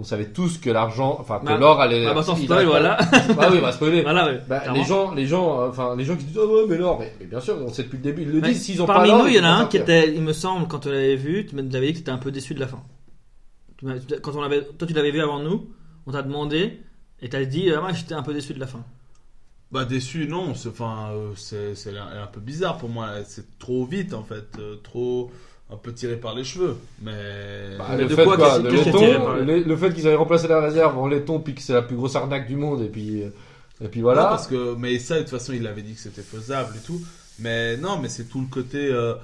On 0.00 0.04
savait 0.04 0.26
tous 0.26 0.58
que 0.58 0.70
l'argent, 0.70 1.16
enfin 1.18 1.40
que 1.40 1.46
Bah, 1.46 1.56
l'or 1.56 1.80
allait. 1.80 2.06
Ah 2.06 2.14
bah, 2.14 2.22
sans 2.22 2.36
il 2.38 2.44
spoil, 2.44 2.66
voilà. 2.66 2.96
Bah 3.36 3.48
oui, 3.50 3.58
on 3.58 3.62
va 3.62 3.72
spoiler. 3.72 4.02
voilà, 4.02 4.26
ouais. 4.26 4.40
Bah, 4.48 4.62
les 4.72 4.84
gens, 4.84 5.12
les 5.12 5.26
gens, 5.26 5.60
euh, 5.60 5.68
enfin 5.70 5.96
les 5.96 6.04
gens 6.04 6.16
qui 6.16 6.24
disent 6.24 6.38
oh 6.38 6.46
ouais 6.60 6.66
mais 6.68 6.76
l'or, 6.78 7.00
mais, 7.00 7.12
mais 7.18 7.26
bien 7.26 7.40
sûr, 7.40 7.56
on 7.60 7.68
sait 7.72 7.82
depuis 7.82 7.96
le 7.96 8.02
début, 8.04 8.22
ils 8.22 8.30
le 8.30 8.40
Mais 8.40 8.50
disent. 8.50 8.62
S'ils 8.62 8.80
ont 8.80 8.86
pas 8.86 8.94
Parmi 8.94 9.10
nous, 9.10 9.26
il 9.26 9.34
y 9.34 9.40
en 9.40 9.44
a 9.44 9.48
un 9.48 9.66
qui 9.66 9.76
était, 9.76 10.14
il 10.14 10.22
me 10.22 10.32
semble, 10.32 10.68
quand 10.68 10.86
on 10.86 10.90
l'avait 10.90 11.16
vu, 11.16 11.46
tu 11.46 11.56
nous 11.56 11.74
avais 11.76 11.86
dit 11.86 11.92
que 11.94 11.98
tu 11.98 12.02
étais 12.02 12.10
un 12.12 12.18
peu 12.18 12.30
déçu 12.30 12.54
de 12.54 12.60
la 12.60 12.68
fin. 12.68 12.80
Quand 14.22 14.34
on 14.36 14.40
l'avait, 14.40 14.62
toi, 14.64 14.86
tu 14.86 14.94
l'avais 14.94 15.10
vu 15.10 15.20
avant 15.20 15.40
nous, 15.40 15.68
on 16.06 16.12
t'a 16.12 16.22
demandé 16.22 16.80
et 17.20 17.28
t'as 17.28 17.44
dit, 17.44 17.70
ah, 17.76 17.80
moi, 17.80 17.92
j'étais 17.92 18.14
un 18.14 18.22
peu 18.22 18.32
déçu 18.32 18.54
de 18.54 18.60
la 18.60 18.66
fin. 18.68 18.84
Bah 19.70 19.84
déçu, 19.84 20.26
non. 20.28 20.54
C'est 20.54 20.70
enfin, 20.70 21.10
euh, 21.12 21.32
c'est 21.36 21.74
c'est 21.74 21.96
un, 21.96 22.22
un 22.22 22.26
peu 22.26 22.40
bizarre 22.40 22.78
pour 22.78 22.88
moi. 22.88 23.10
C'est 23.26 23.58
trop 23.58 23.84
vite 23.84 24.14
en 24.14 24.22
fait, 24.22 24.46
euh, 24.58 24.76
trop 24.76 25.30
un 25.70 25.76
peu 25.76 25.92
tiré 25.92 26.16
par 26.16 26.34
les 26.34 26.44
cheveux. 26.44 26.76
Mais 27.02 27.76
Bah, 27.76 27.88
Mais 27.90 28.02
le 28.02 28.08
de 28.08 28.14
fait 28.14 28.24
quoi 28.24 28.36
quoi, 28.36 28.58
laiton, 28.58 29.34
le, 29.44 29.88
qu'ils 29.90 30.06
avaient 30.06 30.16
remplacé 30.16 30.48
la 30.48 30.60
réserve 30.60 30.98
en 30.98 31.06
laiton, 31.06 31.40
puis 31.40 31.54
que 31.54 31.60
c'est 31.62 31.74
la 31.74 31.82
plus 31.82 31.96
grosse 31.96 32.16
arnaque 32.16 32.46
du 32.46 32.56
monde, 32.56 32.82
et 32.82 32.88
puis 32.88 33.22
euh, 33.22 33.28
et 33.84 33.88
puis 33.88 34.00
Non, 34.00 34.06
voilà. 34.06 34.24
parce 34.24 34.46
que, 34.46 34.74
mais 34.74 34.98
ça, 34.98 35.16
de 35.16 35.20
toute 35.20 35.30
façon, 35.30 35.52
il 35.52 35.66
avait 35.66 35.82
dit 35.82 35.94
que 35.94 36.00
c'était 36.00 36.22
faisable 36.22 36.74
et 36.76 36.84
tout. 36.84 37.00
Mais 37.38 37.76
non, 37.76 37.98
mais 37.98 38.08
c'est 38.08 38.24
tout 38.24 38.40
le 38.40 38.46
côté, 38.48 38.88
euh, 38.90 39.14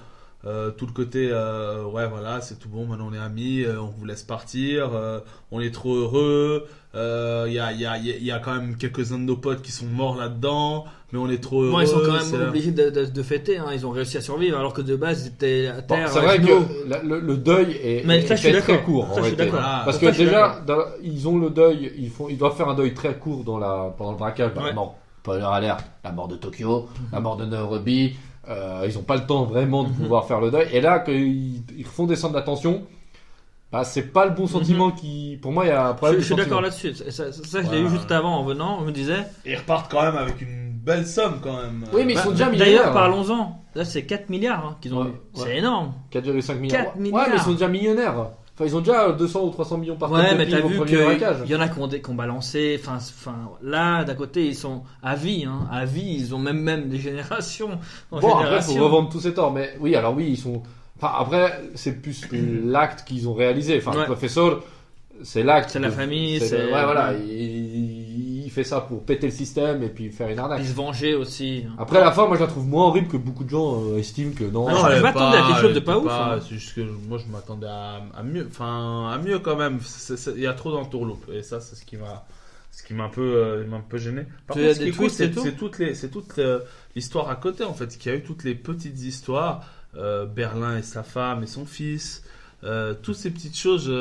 euh, 0.46 0.70
tout 0.70 0.87
le 0.87 0.92
côté, 0.92 1.28
euh, 1.33 1.85
ouais, 1.85 2.07
voilà, 2.07 2.40
c'est 2.40 2.59
tout 2.59 2.68
bon. 2.68 2.85
Maintenant, 2.87 3.09
on 3.11 3.14
est 3.14 3.18
amis, 3.18 3.62
euh, 3.62 3.80
on 3.80 3.87
vous 3.87 4.04
laisse 4.04 4.22
partir, 4.22 4.90
euh, 4.94 5.20
on 5.50 5.61
est 5.61 5.70
trop 5.72 5.94
heureux. 5.94 6.66
euh, 6.94 7.46
Il 7.48 7.54
y 7.54 7.59
a, 7.59 7.72
il 7.72 7.80
y 7.80 7.87
a, 7.87 7.96
il 7.98 8.24
y 8.24 8.30
a 8.30 8.38
quand 8.38 8.54
même 8.54 8.76
quelques-uns 8.76 9.18
de 9.18 9.24
nos 9.24 9.37
potes 9.37 9.62
qui 9.62 9.72
sont 9.72 9.87
morts 9.87 10.16
là-dedans, 10.16 10.85
mais 11.12 11.18
on 11.18 11.30
est 11.30 11.42
trop 11.42 11.62
heureux. 11.62 11.70
Bon, 11.72 11.80
ils 11.80 11.88
sont 11.88 12.00
quand 12.04 12.12
même 12.33 12.48
obligés 12.48 12.72
de, 12.72 12.90
de- 12.90 13.07
de 13.07 13.22
fêter, 13.22 13.57
hein. 13.59 13.66
ils 13.72 13.87
ont 13.87 13.90
réussi 13.90 14.16
à 14.18 14.20
survivre 14.20 14.59
alors 14.59 14.74
que 14.74 14.83
de 14.83 14.96
base 14.96 15.24
ils 15.24 15.28
étaient 15.28 15.66
à 15.68 15.80
Bon, 15.80 15.94
terre. 15.94 16.09
c'est 16.09 16.20
vrai 16.20 16.38
que 16.38 16.88
la- 16.88 17.02
le, 17.02 17.20
le 17.20 17.37
deuil 17.38 17.72
est, 17.83 18.02
Mais 18.07 18.20
je 18.20 18.61
très 18.61 18.83
court 18.83 19.07
Ça, 19.07 19.12
en 19.12 19.16
je 19.16 19.28
suis 19.28 19.37
réalité. 19.37 19.44
d'accord. 19.46 19.61
Voilà. 19.61 19.83
Parce 19.87 19.98
que 19.98 20.07
déjà, 20.16 20.61
dans- 20.66 20.85
ils 21.02 21.26
ont 21.26 21.38
le 21.38 21.50
deuil, 21.50 21.90
ils 21.96 22.11
font, 22.11 22.28
ils 22.28 22.37
doivent 22.38 22.57
faire 22.57 22.68
un 22.68 22.74
deuil 22.74 22.92
très 22.92 23.14
court 23.14 23.44
dans 23.44 23.59
la, 23.59 23.94
pendant 23.96 24.12
le 24.12 24.18
braquage. 24.18 24.52
Bah, 24.54 24.64
Ouais. 24.64 24.74
non, 24.74 24.90
pas 25.22 25.38
leur 25.38 25.52
alerte. 25.52 25.85
La 26.04 26.12
mort 26.12 26.28
de 26.28 26.37
Tokyo, 26.37 26.87
la 27.12 27.20
mort 27.20 27.37
de 27.38 27.46
Nairobi. 27.46 28.14
Euh, 28.48 28.85
ils 28.87 28.98
ont 28.98 29.02
pas 29.02 29.16
le 29.16 29.26
temps 29.26 29.44
vraiment 29.44 29.85
de 29.85 29.88
Mhm. 29.88 29.94
pouvoir 29.94 30.26
faire 30.26 30.40
le 30.40 30.50
deuil. 30.50 30.68
Et 30.72 30.80
là, 30.80 30.98
qu'ils 31.00 31.62
ils 31.76 31.85
font 31.85 32.07
descendre 32.07 32.35
la 32.35 32.42
tension, 32.42 32.83
bah, 33.72 33.85
c'est 33.85 34.12
pas 34.12 34.24
le 34.26 34.33
bon 34.33 34.46
sentiment 34.46 34.90
qui, 34.90 35.38
pour 35.42 35.50
moi, 35.52 35.64
il 35.64 35.68
y 35.68 35.70
a 35.72 35.87
un 35.88 35.92
Je, 35.92 35.96
problème. 35.96 36.14
je 36.16 36.20
de 36.20 36.24
suis 36.24 36.35
d'accord 36.35 36.62
sentiment. 36.64 36.90
là-dessus. 36.90 36.94
Ça, 36.94 37.11
ça- 37.11 37.33
ça, 37.33 37.62
je 37.62 37.70
l'ai 37.70 37.78
Ouais. 37.83 37.87
eu 37.87 37.88
juste 37.90 38.11
avant 38.12 38.37
en 38.37 38.44
venant. 38.44 38.80
Je 38.80 38.85
me 38.87 38.92
disais. 38.92 39.24
Et 39.44 39.52
ils 39.52 39.57
repartent 39.57 39.90
quand 39.90 40.02
même 40.02 40.16
avec 40.16 40.40
une 40.40 40.72
belle 40.72 41.07
somme 41.07 41.40
quand 41.42 41.57
même. 41.57 41.85
Oui, 41.92 42.04
mais 42.04 42.12
ils 42.12 42.16
Bah, 42.16 42.22
sont 42.22 42.30
déjà 42.33 42.44
D'ailleurs, 42.50 42.61
millionnaires. 42.66 42.92
parlons-en. 42.92 43.61
Là, 43.74 43.85
c'est 43.85 44.04
4 44.04 44.28
milliards 44.28 44.64
hein, 44.64 44.76
qu'ils 44.80 44.94
ont 44.94 44.98
Ouais, 45.02 45.09
eu. 45.09 45.11
ouais. 45.11 45.46
C'est 45.46 45.57
énorme. 45.59 45.94
4,5 46.11 46.61
milliards. 46.61 46.85
4 46.85 46.94
Ouais, 46.96 47.00
milliards. 47.02 47.26
mais 47.30 47.37
ils 47.37 47.40
sont 47.40 47.52
déjà 47.52 47.68
millionnaires. 47.68 48.14
Enfin, 48.55 48.67
ils 48.67 48.77
ont 48.77 48.81
déjà 48.81 49.11
200 49.11 49.43
ou 49.45 49.51
300 49.51 49.79
millions 49.79 49.97
par 49.97 50.12
Ouais, 50.12 50.33
mais 50.37 50.47
t'as 50.47 50.61
vu 50.61 50.85
qu'il 50.85 50.97
y 51.49 51.55
en 51.57 51.61
a 51.61 51.69
qui 51.69 51.79
ont, 51.81 51.88
qui 51.88 52.09
ont 52.11 52.14
balancé. 52.14 52.79
Enfin, 52.81 52.99
enfin, 52.99 53.35
là, 53.62 54.05
d'un 54.05 54.14
côté, 54.14 54.47
ils 54.47 54.55
sont 54.55 54.83
à 55.03 55.17
vie. 55.17 55.45
Hein, 55.45 55.67
à 55.73 55.85
vie, 55.85 56.14
ils 56.21 56.35
ont 56.35 56.38
même, 56.38 56.61
même 56.61 56.88
des 56.88 56.99
générations. 56.99 57.71
en 58.12 58.21
Bon, 58.21 58.29
après, 58.33 58.45
génération. 58.45 58.77
faut 58.77 58.85
revendre 58.85 59.09
tous 59.09 59.21
ces 59.21 59.35
torts. 59.35 59.51
Mais 59.53 59.75
oui, 59.81 59.97
alors 59.97 60.14
oui, 60.14 60.27
ils 60.31 60.37
sont. 60.38 60.62
Enfin, 60.97 61.12
après, 61.19 61.62
c'est 61.75 62.01
plus 62.01 62.29
l'acte 62.64 63.03
qu'ils 63.09 63.29
ont 63.29 63.35
réalisé. 63.35 63.79
Enfin, 63.79 63.90
Ouais. 63.90 63.99
le 64.03 64.05
professeur, 64.05 64.62
c'est 65.25 65.43
l'acte. 65.43 65.71
C'est 65.71 65.81
la 65.81 65.90
famille, 65.90 66.38
c'est 66.38 66.67
Ouais, 66.67 66.85
voilà. 66.85 67.12
Il, 67.14 67.25
il 67.33 68.04
fait 68.55 68.64
ça 68.64 68.81
pour 68.81 69.05
péter 69.05 69.27
le 69.27 69.33
système 69.33 69.83
et 69.83 69.88
puis 69.88 70.11
faire 70.11 70.29
une 70.29 70.38
arnaque. 70.38 70.61
Ils 70.62 70.69
se 70.69 70.75
vengeaient 70.75 71.14
aussi. 71.14 71.64
Après, 71.79 72.01
la 72.01 72.12
fin, 72.12 72.27
moi, 72.27 72.37
je 72.37 72.43
la 72.43 72.47
trouve 72.49 72.67
moins 72.67 72.87
horrible 72.87 73.09
que 73.09 73.17
beaucoup 73.17 73.45
de 73.45 73.51
gens 73.51 73.83
euh, 73.83 73.99
estiment 73.99 74.33
que 74.33 74.45
non. 74.45 74.67
Ah, 74.69 74.95
je 74.97 75.03
m'attendais 75.03 75.38
à 75.38 75.47
quelque 75.47 75.61
chose 75.61 75.75
de 75.75 75.81
pas 75.81 75.99
ouf, 75.99 76.11
hein. 76.11 76.38
C'est 76.40 76.55
juste 76.55 76.75
que 76.75 76.81
moi 76.81 77.19
je 77.19 77.31
m'attendais 77.31 77.67
à, 77.67 78.01
à 78.17 78.23
mieux, 78.23 78.47
enfin 78.51 79.11
à 79.11 79.19
mieux 79.19 79.38
quand 79.40 79.57
même. 79.57 79.81
Il 80.37 80.43
y 80.43 80.47
a 80.47 80.55
trop 80.55 80.71
d'entourloupe 80.71 81.29
et 81.33 81.43
ça 81.43 81.61
c'est 81.61 81.77
ce 81.77 81.85
qui 81.85 81.97
m'a, 81.97 82.25
ce 82.71 82.83
qui 82.83 82.95
m'a 82.95 83.05
un 83.05 83.09
peu, 83.09 83.21
euh, 83.23 83.67
m'a 83.67 83.79
un 83.79 83.81
peu 83.81 83.99
gêné. 83.99 84.23
Par 84.47 84.57
contre, 84.57 84.73
ce 84.75 84.79
des 84.79 84.85
qui 84.85 84.90
est 84.90 84.93
cool, 84.97 85.11
c'est 85.11 85.31
tout 85.31 85.43
c'est 85.43 85.57
toute 85.57 85.79
les, 85.79 85.95
c'est 85.95 86.09
toute 86.09 86.38
euh, 86.38 86.61
l'histoire 86.95 87.29
à 87.29 87.37
côté 87.37 87.64
en 87.64 87.75
fait. 87.75 87.99
Qu'il 87.99 88.12
y 88.12 88.14
a 88.14 88.19
eu 88.19 88.23
toutes 88.23 88.45
les 88.45 88.55
petites 88.55 89.03
histoires, 89.03 89.64
euh, 89.97 90.27
Berlin 90.27 90.79
et 90.79 90.83
sa 90.83 91.03
femme 91.03 91.43
et 91.43 91.47
son 91.47 91.67
fils, 91.67 92.23
euh, 92.62 92.95
toutes 93.03 93.17
ces 93.17 93.31
petites 93.31 93.57
choses. 93.59 93.93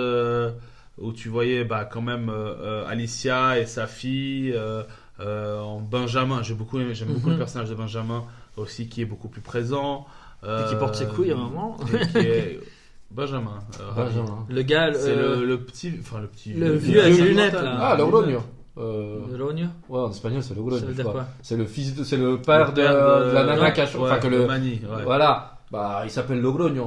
Où 1.01 1.12
tu 1.13 1.29
voyais 1.29 1.63
bah, 1.63 1.86
quand 1.86 2.01
même 2.01 2.29
euh, 2.29 2.53
euh, 2.84 2.88
Alicia 2.88 3.60
et 3.60 3.65
sa 3.65 3.88
fille 3.88 4.51
euh, 4.56 4.84
euh, 5.19 5.60
en 5.62 5.79
Benjamin. 5.79 6.41
J'ai 6.43 6.53
beaucoup 6.53 6.79
aimé, 6.79 6.93
j'aime 6.93 7.10
beaucoup 7.10 7.27
Mhm. 7.27 7.34
le 7.34 7.38
personnage 7.39 7.69
de 7.69 7.75
Benjamin 7.75 8.23
aussi 8.58 8.88
qui 8.88 9.01
est 9.01 9.06
beaucoup 9.06 9.27
plus 9.29 9.41
présent. 9.41 10.06
Et 10.45 10.69
qui 10.69 10.75
porte 10.75 10.95
ses 10.95 11.06
couilles 11.06 11.32
à 11.32 11.36
un 11.36 11.38
moment. 11.38 11.77
et 11.93 12.08
qui 12.08 12.17
est 12.17 12.60
Benjamin. 13.12 13.60
euh, 13.79 13.91
Benjamin. 13.95 14.45
Le 14.49 14.62
gars, 14.63 14.91
C'est 14.93 15.10
euh, 15.12 15.38
le, 15.38 15.45
le 15.45 15.60
petit, 15.62 15.93
enfin 16.01 16.19
le 16.19 16.27
petit. 16.27 16.53
le 16.53 16.73
vieux 16.73 17.01
avec 17.01 17.15
les 17.17 17.27
lunettes, 17.29 17.53
là. 17.53 17.77
Ah, 17.79 17.95
Logroño. 17.97 18.39
Euh, 18.75 19.19
le 19.32 19.38
Logno 19.38 19.67
ouais, 19.88 19.99
en 19.99 20.10
espagnol, 20.10 20.41
c'est. 20.41 20.56
Ça 20.56 20.86
veut 20.86 20.93
dire 20.95 21.06
quoi 21.12 21.25
C'est 21.43 21.56
le 21.56 21.65
fils, 21.67 21.95
de- 21.95 22.03
c'est 22.03 22.17
le 22.17 22.39
père, 22.39 22.69
Le 22.69 22.73
de, 22.73 23.32
la 23.34 23.43
nana 23.45 23.69
qui 23.71 23.82
a 23.82 23.84
enfin 23.84 24.17
que 24.17 24.25
le, 24.27 24.47
Mani, 24.47 24.82
ouais. 24.84 25.03
voilà. 25.03 25.60
Bah, 25.71 26.01
il 26.06 26.10
s'appelle 26.10 26.41
Logroño. 26.41 26.84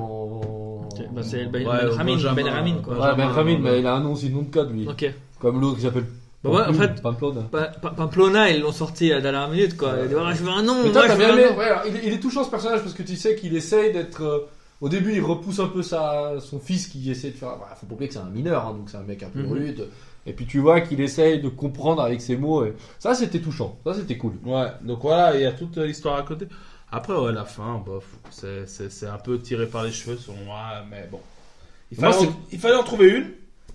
Bah, 1.13 1.23
c'est 1.23 1.47
Ben 1.47 1.67
Ouais, 1.67 1.75
Benjamin, 2.05 2.35
Benjamin, 2.35 2.75
quoi. 2.83 2.95
Ouais, 2.95 3.01
Benjamin, 3.01 3.27
Benjamin, 3.27 3.53
ouais. 3.53 3.59
mais 3.73 3.81
il 3.81 3.87
a 3.87 3.95
un 3.95 4.01
nom 4.01 4.13
aussi, 4.13 4.31
nom 4.31 4.43
de 4.43 4.51
code, 4.51 4.73
lui. 4.73 4.89
Ok. 4.89 5.13
Comme 5.41 5.61
l'autre 5.61 5.77
qui 5.77 5.83
s'appelle. 5.83 6.07
Bah 6.45 6.51
ouais, 6.51 6.61
en 6.61 6.65
Pamplona, 6.67 6.89
fait- 6.95 7.03
Pamplona. 7.03 7.41
Pa- 7.51 7.73
Pa- 7.83 7.91
Pamplona, 7.91 8.51
ils 8.51 8.61
l'ont 8.61 8.73
sorti 8.73 9.11
à 9.11 9.17
la 9.17 9.21
dernière 9.23 9.49
minute, 9.49 9.77
quoi. 9.77 9.95
Il 10.03 10.09
dit, 10.09 10.15
Ah, 10.19 10.33
je 10.35 10.43
veux 10.43 10.51
un 10.51 10.63
nom, 10.63 10.83
Mais 10.85 10.93
toi, 10.93 11.07
moi, 11.07 11.09
t'as 11.09 11.13
je 11.15 11.19
bien 11.19 11.27
veux 11.29 11.33
un 11.33 11.39
aimé. 11.39 11.51
nom. 11.51 11.59
ouais, 11.59 11.65
alors, 11.65 11.83
il, 11.87 12.09
il 12.09 12.13
est 12.13 12.21
touchant 12.21 12.45
ce 12.45 12.51
personnage 12.51 12.81
parce 12.83 12.95
que 12.95 13.03
tu 13.03 13.17
sais 13.17 13.35
qu'il 13.37 13.57
essaye 13.57 13.93
d'être. 13.93 14.23
euh, 14.23 14.47
au 14.81 14.89
début, 14.89 15.15
il 15.15 15.23
repousse 15.23 15.59
un 15.59 15.69
peu 15.69 15.83
sa, 15.83 16.35
son 16.41 16.59
fils 16.61 16.87
qui 16.87 17.11
essaie 17.11 17.31
de 17.31 17.37
faire. 17.37 17.49
Bah, 17.59 17.69
faut 17.81 17.87
pas 17.87 17.95
oublier 17.95 18.09
que 18.09 18.15
c'est 18.15 18.21
un 18.21 18.29
mineur, 18.31 18.67
hein, 18.67 18.75
donc 18.77 18.91
c'est 18.91 18.99
un 18.99 19.03
mec 19.03 19.23
un 19.23 19.29
peu 19.31 19.41
Mhm. 19.43 19.53
rude. 19.53 19.89
Et 20.29 20.33
puis 20.33 20.45
tu 20.45 20.59
vois 20.59 20.81
qu'il 20.81 21.01
essaye 21.01 21.41
de 21.41 21.49
comprendre 21.49 22.03
avec 22.03 22.21
ses 22.21 22.37
mots. 22.37 22.65
Et... 22.65 22.75
Ça, 22.99 23.15
c'était 23.15 23.39
touchant. 23.41 23.77
Ça, 23.87 23.95
c'était 23.95 24.17
cool. 24.17 24.33
Ouais, 24.45 24.67
donc 24.83 24.99
voilà, 25.03 25.35
il 25.37 25.43
y 25.43 25.47
a 25.47 25.53
toute 25.53 25.79
euh, 25.79 25.87
l'histoire 25.87 26.17
à 26.19 26.23
côté. 26.23 26.47
Après, 26.93 27.15
ouais, 27.15 27.33
la 27.33 27.45
fin, 27.45 27.79
bof, 27.79 28.05
c'est- 28.31 28.67
c'est 28.67 28.91
c'est 28.91 29.07
un 29.07 29.19
peu 29.19 29.41
tiré 29.41 29.67
par 29.67 29.83
les 29.85 29.91
cheveux 29.93 30.17
selon 30.17 30.39
moi, 30.45 30.85
mais 30.91 31.07
bon. 31.11 31.21
Il 31.91 31.99
fallait, 31.99 32.17
en, 32.29 32.37
il 32.53 32.59
fallait 32.59 32.77
en 32.77 32.83
trouver 32.85 33.11
une. 33.11 33.31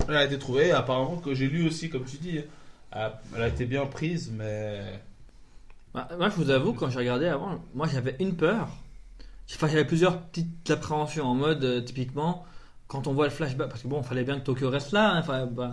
Elle 0.08 0.16
a 0.16 0.26
été 0.26 0.40
trouvée, 0.40 0.72
apparemment 0.72 1.18
que 1.18 1.34
j'ai 1.34 1.48
lu 1.48 1.68
aussi, 1.68 1.90
comme 1.90 2.06
tu 2.06 2.18
dis, 2.18 2.38
elle 2.38 2.46
a- 3.02 3.22
elle 3.36 3.42
a 3.44 3.48
été 3.48 3.66
bien 3.66 3.86
prise, 3.86 4.32
mais. 4.34 4.82
Bah, 5.94 6.08
moi, 6.18 6.30
je 6.30 6.36
vous 6.36 6.50
avoue, 6.50 6.74
quand 6.74 6.90
j'ai 6.90 7.00
regardé 7.00 7.28
avant, 7.28 7.60
moi, 7.76 7.88
j'avais 7.92 8.16
une 8.20 8.36
peur. 8.36 8.70
Enfin, 9.54 9.68
j'avais 9.68 9.86
plusieurs 9.86 10.18
petites 10.22 10.70
appréhensions 10.72 11.26
en 11.26 11.36
mode, 11.36 11.64
euh, 11.66 11.82
typiquement, 11.82 12.46
quand 12.92 13.08
on 13.08 13.14
voit 13.14 13.24
le 13.24 13.32
flashback, 13.32 13.70
parce 13.70 13.84
que 13.84 13.88
bon, 13.88 14.02
il 14.02 14.06
fallait 14.06 14.26
bien 14.26 14.38
que 14.38 14.44
Tokyo 14.44 14.70
reste 14.70 14.92
là, 14.92 15.12
hein, 15.12 15.20
enfin, 15.20 15.46
bah, 15.46 15.72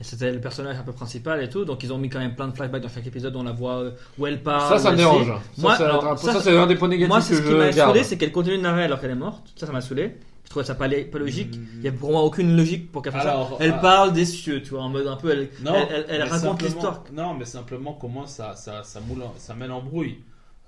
et 0.00 0.02
c'était 0.02 0.32
le 0.32 0.40
personnage 0.40 0.76
un 0.76 0.82
peu 0.82 0.90
principal 0.90 1.40
et 1.40 1.48
tout, 1.48 1.64
donc 1.64 1.84
ils 1.84 1.92
ont 1.92 1.98
mis 1.98 2.08
quand 2.08 2.18
même 2.18 2.34
plein 2.34 2.48
de 2.48 2.52
flashbacks 2.52 2.82
dans 2.82 2.88
chaque 2.88 3.06
épisode, 3.06 3.36
on 3.36 3.44
la 3.44 3.52
voit 3.52 3.76
euh, 3.76 3.90
où 4.18 4.26
elle 4.26 4.42
parle. 4.42 4.68
Ça, 4.68 4.78
ça 4.78 4.90
me 4.90 4.96
dérange. 4.96 5.28
Ça, 5.28 5.40
Moi, 5.58 5.74
c'est 5.76 5.84
alors, 5.84 6.04
un- 6.08 6.16
ça, 6.16 6.32
ça, 6.32 6.40
c'est 6.40 6.58
un 6.58 6.66
des 6.66 6.74
points 6.74 6.88
négatifs 6.88 7.08
Moi, 7.10 7.18
que 7.20 7.24
ce 7.36 7.40
qui 7.42 7.54
m'a 7.54 7.70
je 7.70 7.76
saoulé, 7.76 8.02
c'est 8.02 8.18
qu'elle 8.18 8.32
continue 8.32 8.56
de 8.56 8.62
narrer 8.62 8.82
alors 8.82 9.00
qu'elle 9.00 9.12
est 9.12 9.14
morte. 9.14 9.52
Ça, 9.54 9.66
ça 9.68 9.72
m'a 9.72 9.80
saoulé. 9.80 10.16
Je 10.46 10.50
trouvais 10.50 10.64
ça 10.64 10.74
pas, 10.74 10.88
pas 10.88 11.18
logique. 11.20 11.60
Il 11.76 11.82
y 11.84 11.88
a 11.88 11.92
pour 11.92 12.10
moi 12.10 12.22
aucune 12.22 12.56
logique 12.56 12.90
pour 12.90 13.02
qu'elle 13.02 13.12
fasse 13.12 13.26
Alors, 13.26 13.50
ça. 13.50 13.56
Elle 13.60 13.74
ah. 13.76 13.78
parle 13.78 14.12
des 14.12 14.24
cieux, 14.24 14.60
tu 14.60 14.70
vois, 14.70 14.82
en 14.82 14.88
mode 14.88 15.06
un 15.06 15.14
peu, 15.14 15.30
elle, 15.30 15.50
Non, 15.62 15.74
elle, 15.88 16.06
elle- 16.08 16.22
raconte 16.24 16.60
l'histoire. 16.62 17.04
Non, 17.12 17.34
mais 17.34 17.44
simplement 17.44 17.92
comment 17.92 18.26
ça, 18.26 18.56
ça, 18.56 18.82
ça, 18.82 18.98
moule, 18.98 19.22
en- 19.22 19.34
ça 19.36 19.54
mène 19.54 19.70
en 19.70 19.80
brouille 19.80 20.18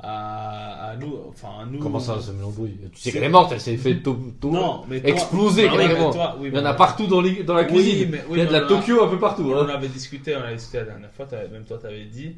à, 0.03 0.91
à 0.91 0.97
nous. 0.97 1.15
Enfin, 1.29 1.49
à 1.63 1.65
nous. 1.67 1.79
Comment 1.79 2.01
ça, 2.01 2.21
ça 2.21 2.33
me 2.33 2.41
l'embrouille 2.43 2.77
Tu 2.93 3.01
sais 3.01 3.13
qu'elle 3.13 3.25
est 3.25 3.29
morte, 3.29 3.53
elle 3.53 3.61
s'est 3.61 3.77
fait 3.77 3.97
to- 4.03 4.19
to- 4.41 4.51
Non, 4.51 4.85
mais 4.89 5.01
toi- 5.01 5.11
exploser 5.11 5.65
oui, 5.69 5.71
mais 5.77 5.89
carrément. 5.89 6.11
toi- 6.13 6.37
oui, 6.41 6.49
Il 6.53 6.57
y 6.57 6.61
en 6.61 6.65
a 6.65 6.75
partout 6.75 7.07
dans, 7.07 7.21
les- 7.21 7.43
dans 7.43 7.55
la 7.55 7.63
Oui, 7.63 7.69
cuisine. 7.69 8.09
mais- 8.11 8.25
Il 8.31 8.39
y 8.39 8.41
a 8.41 8.47
de 8.47 8.53
la 8.53 8.65
a- 8.65 8.69
Tokyo 8.69 9.03
un 9.05 9.09
peu 9.09 9.19
partout. 9.19 9.43
On 9.51 9.57
en 9.59 9.65
hein. 9.65 9.69
avait 9.69 9.89
discuté, 9.89 10.35
on 10.37 10.41
avait 10.43 10.57
discuté 10.57 10.79
la 10.79 10.85
dernière 10.85 11.11
fois, 11.13 11.27
même 11.53 11.65
toi 11.65 11.79
t'avais 11.79 12.05
dit, 12.07 12.37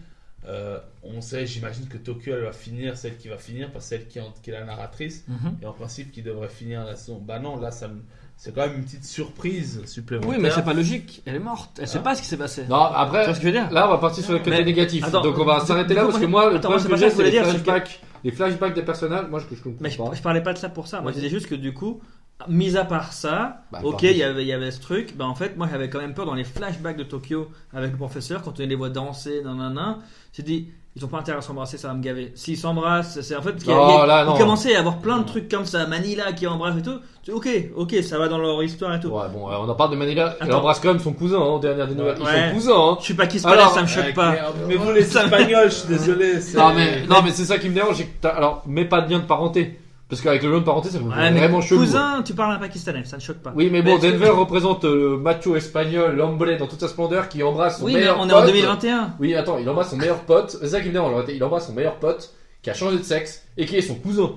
euh, 0.49 0.79
on 1.05 1.21
sait, 1.21 1.47
j'imagine 1.47 1.87
que 1.89 1.99
Tokyo 1.99 2.33
elle 2.35 2.45
va 2.45 2.53
finir, 2.53 2.97
celle 2.97 3.17
qui 3.17 3.29
va 3.29 3.39
finir, 3.39 3.71
pas 3.71 3.81
celle 3.81 4.07
qui, 4.09 4.21
en- 4.21 4.33
qui 4.43 4.51
est 4.51 4.55
la 4.55 4.65
narratrice, 4.65 5.25
Mhm. 5.29 5.59
et 5.63 5.67
en 5.67 5.73
principe 5.73 6.11
qui 6.11 6.23
devrait 6.23 6.49
finir 6.49 6.85
la 6.85 6.97
saison. 6.97 7.21
Bah 7.25 7.39
non, 7.39 7.61
là 7.61 7.71
ça 7.71 7.89
me- 7.89 8.03
c'est 8.37 8.55
quand 8.55 8.63
même 8.67 8.77
une 8.79 8.85
petite 8.85 9.05
surprise 9.05 9.83
supplémentaire. 9.87 10.31
Oui, 10.31 10.37
mais 10.41 10.51
c'est 10.51 10.65
pas 10.65 10.73
logique. 10.75 11.23
Elle 11.27 11.37
est 11.37 11.39
morte. 11.39 11.79
Elle 11.81 11.87
sait 11.87 11.99
Hein 11.99 12.03
pas 12.03 12.15
ce 12.15 12.23
qui 12.23 12.29
s'est 12.29 12.37
passé. 12.37 12.63
Non, 12.69 12.89
Tu 12.89 12.95
après, 12.97 13.25
vois 13.25 13.35
ce 13.35 13.39
que 13.41 13.47
je 13.47 13.53
veux 13.53 13.53
dire 13.59 13.71
là, 13.71 13.87
on 13.87 13.91
va 13.91 13.99
partir 13.99 14.25
sur 14.25 14.33
le 14.33 14.39
côté 14.41 14.51
Mais- 14.51 14.65
négatif. 14.65 15.05
attends, 15.05 15.21
Donc, 15.23 15.39
on 15.39 15.45
va 15.45 15.61
du- 15.61 15.67
s'arrêter 15.67 15.95
là 15.95 16.03
coup, 16.03 16.09
parce 16.09 16.21
que 16.21 16.27
moi- 16.27 16.43
moi, 16.43 16.51
le 16.51 16.57
attends, 16.57 16.69
moi, 16.71 16.79
problème 16.79 16.81
c'est 16.81 16.89
que 16.89 16.91
pas 16.93 16.97
ça 16.99 17.01
j'ai, 17.01 17.07
que 17.07 17.13
je 17.13 17.17
c'est 17.17 17.25
les 17.25 17.31
dire, 17.31 17.45
c'est 17.45 17.59
que- 17.59 17.63
flashbacks. 17.65 18.01
Les 18.25 18.31
flashbacks 18.31 18.75
des 18.75 18.83
personnages, 18.83 19.27
moi, 19.29 19.41
je, 19.41 19.45
je 19.55 19.61
Mais 19.69 19.73
comprends 19.89 19.89
je, 20.07 20.11
pas. 20.11 20.17
je 20.17 20.23
parlais 20.23 20.43
pas 20.43 20.53
de 20.53 20.59
ça 20.59 20.69
pour 20.69 20.87
ça. 20.89 21.01
Moi, 21.01 21.11
je 21.13 21.17
disais 21.17 21.29
juste 21.29 21.49
que 21.49 21.55
du 21.55 21.73
coup, 21.75 22.01
mis 22.49 22.77
à 22.77 22.85
part 22.85 23.13
ça, 23.13 23.63
Bah, 23.73 23.81
ok, 23.83 24.03
il 24.03 24.17
y 24.17 24.23
avait, 24.23 24.43
il 24.43 24.49
y 24.49 24.53
avait 24.53 24.71
ce 24.71 24.81
truc. 24.81 25.17
Bah, 25.17 25.27
en 25.27 25.35
fait, 25.35 25.57
moi, 25.57 25.69
j'avais 25.71 25.89
quand 25.91 26.01
même 26.01 26.15
peur 26.15 26.27
dans 26.27 26.35
les 26.35 26.45
flashbacks 26.45 26.97
de 26.97 27.05
Tokyo 27.05 27.49
avec 27.75 27.91
le 27.93 27.97
professeur 27.97 28.43
quand 28.43 28.59
on 28.61 28.63
les 28.67 28.75
voit 28.75 28.91
danser, 28.91 29.43
nanana. 29.45 29.99
J'ai 30.33 30.43
dit, 30.43 30.69
ils 30.95 31.03
ont 31.05 31.09
pas 31.09 31.19
intérêt 31.19 31.39
à 31.39 31.41
s'embrasser, 31.41 31.79
ça 31.79 31.89
va 31.89 31.95
me 31.95 32.03
gaver. 32.03 32.33
S'ils 32.35 32.59
s'embrassent, 32.59 33.19
c'est 33.23 33.35
en 33.35 33.41
fait. 33.41 33.53
parce 33.53 33.65
qu'il 33.65 33.73
y 33.73 33.77
a- 33.77 34.25
Non, 34.27 34.35
il 34.35 34.39
commençait 34.39 34.69
à 34.71 34.73
y 34.73 34.77
avoir 34.77 34.99
plein 34.99 35.19
de 35.19 35.25
trucs 35.25 35.49
comme 35.51 35.65
ça, 35.65 35.87
Manila 35.87 36.33
qui 36.33 36.47
embrasse 36.47 36.77
et 36.79 36.83
tout. 36.83 36.99
Ok, 37.33 37.49
ok, 37.77 37.95
ça 38.03 38.19
va 38.19 38.29
dans 38.29 38.37
leur 38.39 38.63
histoire 38.63 38.95
et 38.95 39.01
tout. 39.01 39.09
Ouais, 39.09 39.25
bon, 39.33 39.47
on 39.49 39.69
en 39.69 39.75
parle 39.75 39.93
de 39.93 39.97
Manila. 39.97 40.37
Elle 40.41 40.53
embrasse 40.53 40.81
quand 40.81 40.89
même 40.89 40.99
son 40.99 41.13
cousin, 41.15 41.41
hein, 41.41 41.59
dernière 41.61 41.87
des 41.89 41.95
nouvelles. 41.95 42.17
Ils 42.21 42.25
Ouais. 42.27 42.49
sont 42.49 42.55
cousins, 42.55 42.75
hein. 42.77 42.97
Je 43.01 43.05
suis 43.05 43.15
pas 43.15 43.27
qui 43.27 43.41
se 43.41 43.47
Alors, 43.47 43.71
ça 43.73 43.81
me 43.83 43.87
choque 43.87 44.13
pas. 44.13 44.35
Mais 44.69 44.75
vous 44.77 44.91
les 44.93 45.01
Espagnols, 45.01 45.71
je 45.71 45.75
suis 45.77 45.89
désolé. 45.89 46.33
Non, 46.57 46.75
mais, 46.75 47.07
non, 47.07 47.23
mais 47.25 47.31
c'est 47.31 47.45
ça 47.47 47.57
qui 47.59 47.71
me 47.71 47.75
dérange. 47.75 48.05
Alors, 48.25 48.63
mets 48.67 48.85
pas 48.85 49.01
de 49.01 49.11
lien 49.11 49.21
de 49.21 49.25
parenté. 49.25 49.79
Parce 50.13 50.21
qu'avec 50.21 50.43
le 50.43 50.53
lien 50.53 50.59
de 50.59 50.65
parenté, 50.65 50.91
ça 50.91 50.99
me 50.99 51.11
fait 51.11 51.17
Ouais, 51.19 51.31
vraiment 51.31 51.63
chelou. 51.63 51.81
cousin, 51.81 52.21
tu 52.23 52.35
parles 52.35 52.53
un 52.55 52.59
pakistanais, 52.59 53.03
ça 53.05 53.17
ne 53.17 53.23
choque 53.23 53.39
pas. 53.39 53.51
Oui, 53.57 53.71
mais 53.73 53.81
bon, 53.81 53.99
Mais- 53.99 54.13
Denver 54.13 54.29
représente 54.29 54.85
euh, 54.85 55.13
le 55.13 55.17
macho 55.17 55.57
espagnol, 55.57 56.15
l'homme 56.17 56.37
dans 56.59 56.67
toute 56.67 56.81
sa 56.81 56.89
splendeur, 56.89 57.31
qui 57.31 57.43
embrasse 57.43 57.79
son 57.79 57.87
Oui, 57.87 57.95
mais 57.95 58.01
meilleur 58.01 58.19
on 58.21 58.27
est 58.27 58.31
pote. 58.33 58.43
en 58.43 58.47
2021. 58.47 59.15
Oui, 59.21 59.35
attends, 59.35 59.57
il 59.57 59.67
embrasse 59.71 59.89
son 59.89 59.97
meilleur 59.97 60.19
pote. 60.19 60.55
C'est 60.61 60.69
ça 60.69 60.83
qui 60.83 60.89
me 60.89 60.93
dérange. 60.93 61.13
en 61.13 61.17
réalité. 61.17 61.37
Il 61.37 61.43
embrasse 61.43 61.67
son 61.69 61.73
meilleur 61.73 61.95
pote, 61.95 62.31
qui 62.63 62.69
a 62.69 62.75
changé 62.75 62.99
de 62.99 63.03
sexe, 63.03 63.43
et 63.57 63.65
qui 63.65 63.75
est 63.77 63.81
son 63.81 63.95
cousin. 63.95 64.33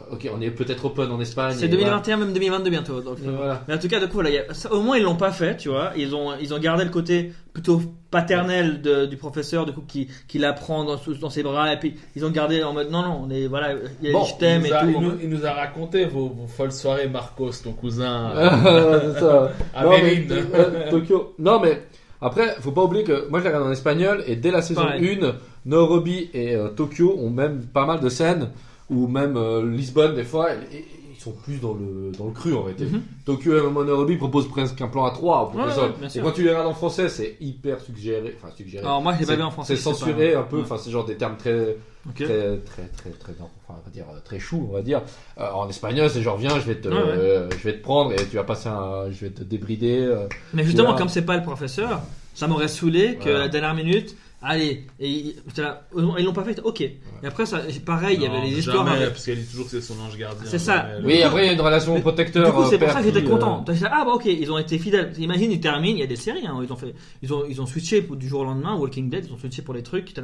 Euh, 0.00 0.02
Ok, 0.10 0.28
on 0.36 0.40
est 0.40 0.50
peut-être 0.50 0.84
open 0.86 1.08
en 1.12 1.20
Espagne. 1.20 1.54
C'est 1.56 1.66
et 1.66 1.68
2021, 1.68 2.16
même 2.16 2.32
2022 2.32 2.68
bientôt. 2.70 3.00
donc, 3.00 3.18
voilà. 3.20 3.62
Mais 3.68 3.74
en 3.74 3.78
tout 3.78 3.86
cas, 3.88 4.00
de 4.00 4.06
coup, 4.06 4.20
a- 4.20 4.52
ça, 4.52 4.72
au 4.72 4.80
moins 4.82 4.96
ils 4.96 5.04
l'ont 5.04 5.14
pas 5.14 5.30
fait, 5.30 5.56
tu 5.56 5.68
vois. 5.68 5.92
Ils 5.96 6.14
ont, 6.16 6.32
ils 6.40 6.52
ont 6.52 6.58
gardé 6.58 6.82
le 6.84 6.90
côté 6.90 7.32
plutôt 7.52 7.80
paternel 8.10 8.82
de- 8.82 9.06
du 9.06 9.16
professeur, 9.16 9.66
du 9.66 9.72
coup, 9.72 9.82
qui, 9.86 10.08
qui 10.26 10.38
l'apprend 10.38 10.82
dans, 10.84 10.96
dans 11.20 11.30
ses 11.30 11.42
bras, 11.44 11.72
et 11.72 11.78
puis 11.78 11.94
ils 12.16 12.24
ont 12.24 12.30
gardé 12.30 12.62
en 12.64 12.72
mode 12.72 12.90
non, 12.90 13.02
non, 13.02 13.20
on 13.26 13.30
est, 13.30 13.46
voilà, 13.46 13.74
il 14.02 14.08
y 14.08 14.10
a 14.10 14.12
Bon, 14.12 14.24
je 14.24 14.34
t'aime 14.36 14.62
il 14.64 14.66
et 14.66 14.70
nous, 14.70 14.74
a, 14.76 14.80
tout. 14.80 14.88
il, 14.88 15.00
nous, 15.00 15.12
il 15.22 15.28
nous 15.28 15.46
a 15.46 15.52
raconté 15.52 16.04
vos, 16.06 16.28
vos 16.28 16.46
folles 16.48 16.72
soirées, 16.72 17.08
Marcos, 17.08 17.52
ton 17.62 17.72
cousin. 17.72 18.32
C'est 19.14 19.20
ça. 19.20 19.52
à 19.74 19.84
Non, 19.84 19.90
mais, 19.90 20.02
Mérine. 20.02 20.32
euh, 20.32 20.90
Tokyo. 20.90 21.34
Non, 21.38 21.60
mais 21.60 21.82
après, 22.20 22.56
faut 22.60 22.72
pas 22.72 22.82
oublier 22.82 23.04
que 23.04 23.28
moi 23.28 23.38
je 23.38 23.44
la 23.44 23.50
regarde 23.50 23.68
en 23.68 23.72
espagnol 23.72 24.24
et 24.26 24.34
dès 24.36 24.50
la 24.50 24.60
saison 24.62 24.82
Pareil. 24.82 25.20
1, 25.22 25.34
Nairobi 25.66 26.30
et 26.34 26.54
euh, 26.56 26.68
Tokyo 26.68 27.16
ont 27.18 27.30
même 27.30 27.62
pas 27.72 27.86
mal 27.86 28.00
de 28.00 28.08
scènes 28.08 28.50
ou 28.90 29.06
même 29.08 29.36
euh, 29.36 29.64
Lisbonne 29.70 30.14
des 30.14 30.24
fois. 30.24 30.52
et- 30.54 30.76
et- 30.76 30.84
ils 31.16 31.20
sont 31.20 31.30
plus 31.44 31.60
dans 31.60 31.74
le, 31.74 32.10
dans 32.18 32.26
le 32.26 32.32
cru 32.32 32.52
en 32.54 32.64
réalité. 32.64 32.86
Mhm. 32.86 33.00
Tokyo 33.24 33.52
et 33.56 33.84
Nairobi 33.84 34.16
proposent 34.16 34.48
presque 34.48 34.80
un 34.80 34.88
plan 34.88 35.04
à 35.06 35.12
3 35.12 35.44
au 35.54 35.56
Ouais, 35.56 35.62
ouais, 35.64 35.70
bien 35.98 36.08
et 36.08 36.10
sûr. 36.10 36.22
quand 36.24 36.32
tu 36.32 36.42
les 36.42 36.50
regardes 36.50 36.66
en 36.66 36.74
français, 36.74 37.08
c'est 37.08 37.36
hyper 37.40 37.80
suggéré. 37.80 38.36
Enfin, 38.36 38.52
suggéré. 38.54 38.84
Alors 38.84 39.00
moi, 39.00 39.14
je 39.14 39.20
l'ai 39.20 39.26
pas 39.26 39.36
vu 39.36 39.42
en 39.42 39.50
français. 39.52 39.76
C'est 39.76 39.80
je 39.80 39.84
sais 39.84 39.90
censuré 39.94 40.34
un 40.34 40.42
peu, 40.42 40.56
Ouais. 40.56 40.62
enfin 40.64 40.76
c'est 40.76 40.90
genre 40.90 41.04
des 41.06 41.14
termes 41.16 41.36
très 41.36 41.76
Ok. 42.08 42.16
très 42.16 42.58
très 42.58 42.82
très 42.88 43.10
très 43.10 43.32
non, 43.40 43.48
enfin, 43.66 43.78
on 43.80 43.84
va 43.86 43.90
dire 43.92 44.04
euh, 44.12 44.18
très 44.24 44.38
chou 44.40 44.66
on 44.68 44.74
va 44.74 44.82
dire 44.82 45.00
Euh, 45.40 45.48
en 45.52 45.66
espagnol 45.68 46.10
c'est 46.10 46.20
genre 46.20 46.36
viens 46.36 46.58
je 46.60 46.66
vais 46.66 46.74
te 46.74 46.88
Ouais, 46.88 46.94
ouais. 46.94 47.00
euh, 47.02 47.48
je 47.50 47.62
vais 47.64 47.78
te 47.78 47.82
prendre 47.82 48.12
et 48.12 48.16
tu 48.16 48.36
vas 48.36 48.44
passer 48.44 48.68
un 48.68 49.08
je 49.10 49.24
vais 49.24 49.30
te 49.30 49.42
débrider 49.44 50.00
euh. 50.00 50.26
Mais 50.52 50.64
justement, 50.64 50.94
comme 50.96 51.08
c'est 51.08 51.24
pas 51.24 51.36
le 51.36 51.42
professeur, 51.44 52.02
ça 52.34 52.48
m'aurait 52.48 52.68
saoulé 52.68 53.14
que 53.16 53.22
Voilà. 53.24 53.38
la 53.38 53.48
dernière 53.48 53.74
minute, 53.74 54.14
allez, 54.44 54.86
et 55.00 55.08
ils 55.10 56.24
l'ont 56.24 56.32
pas 56.32 56.44
fait, 56.44 56.60
ok. 56.62 56.80
Et 56.82 57.00
après, 57.24 57.46
ça, 57.46 57.60
pareil, 57.84 58.16
il 58.18 58.22
y 58.22 58.26
avait 58.26 58.42
les 58.42 58.58
histoires. 58.58 58.84
jamais, 58.86 58.96
avec- 58.98 59.10
parce 59.14 59.24
qu'elle 59.24 59.38
dit 59.40 59.46
toujours 59.50 59.64
que 59.64 59.70
c'est 59.70 59.80
son 59.80 59.98
ange 60.00 60.16
gardien. 60.16 60.44
C'est 60.44 60.58
ça. 60.58 60.86
oui 61.02 61.22
après 61.22 61.44
il 61.44 61.46
y 61.46 61.48
a 61.50 61.52
une 61.52 61.60
relation 61.60 62.00
protecteur 62.00 62.46
Du 62.46 62.52
coup, 62.52 62.64
c'est 62.68 62.78
pour 62.78 62.88
euh, 62.88 62.92
ça 62.92 62.98
que 63.00 63.04
j'étais 63.06 63.24
content. 63.24 63.64
Ah 63.90 64.04
bah 64.04 64.12
ok, 64.14 64.26
ils 64.26 64.50
ont 64.52 64.58
été 64.58 64.78
fidèles. 64.78 65.12
Imagine, 65.18 65.50
ils 65.52 65.60
terminent, 65.60 65.96
il 65.96 66.00
y 66.00 66.04
a 66.04 66.06
des 66.06 66.16
séries, 66.16 66.46
hein, 66.46 66.58
ils 66.62 66.72
ont 66.72 66.76
fait, 66.76 66.94
ils 67.22 67.32
ont, 67.32 67.44
ils 67.48 67.60
ont 67.62 67.66
switché 67.66 68.02
pour- 68.02 68.16
du 68.16 68.28
jour 68.28 68.40
au 68.40 68.44
lendemain, 68.44 68.74
Walking 68.76 69.08
Dead, 69.10 69.26
ils 69.26 69.32
ont 69.32 69.38
switché 69.38 69.62
pour 69.62 69.74
les 69.74 69.82
trucs. 69.82 70.12
Euh. 70.18 70.22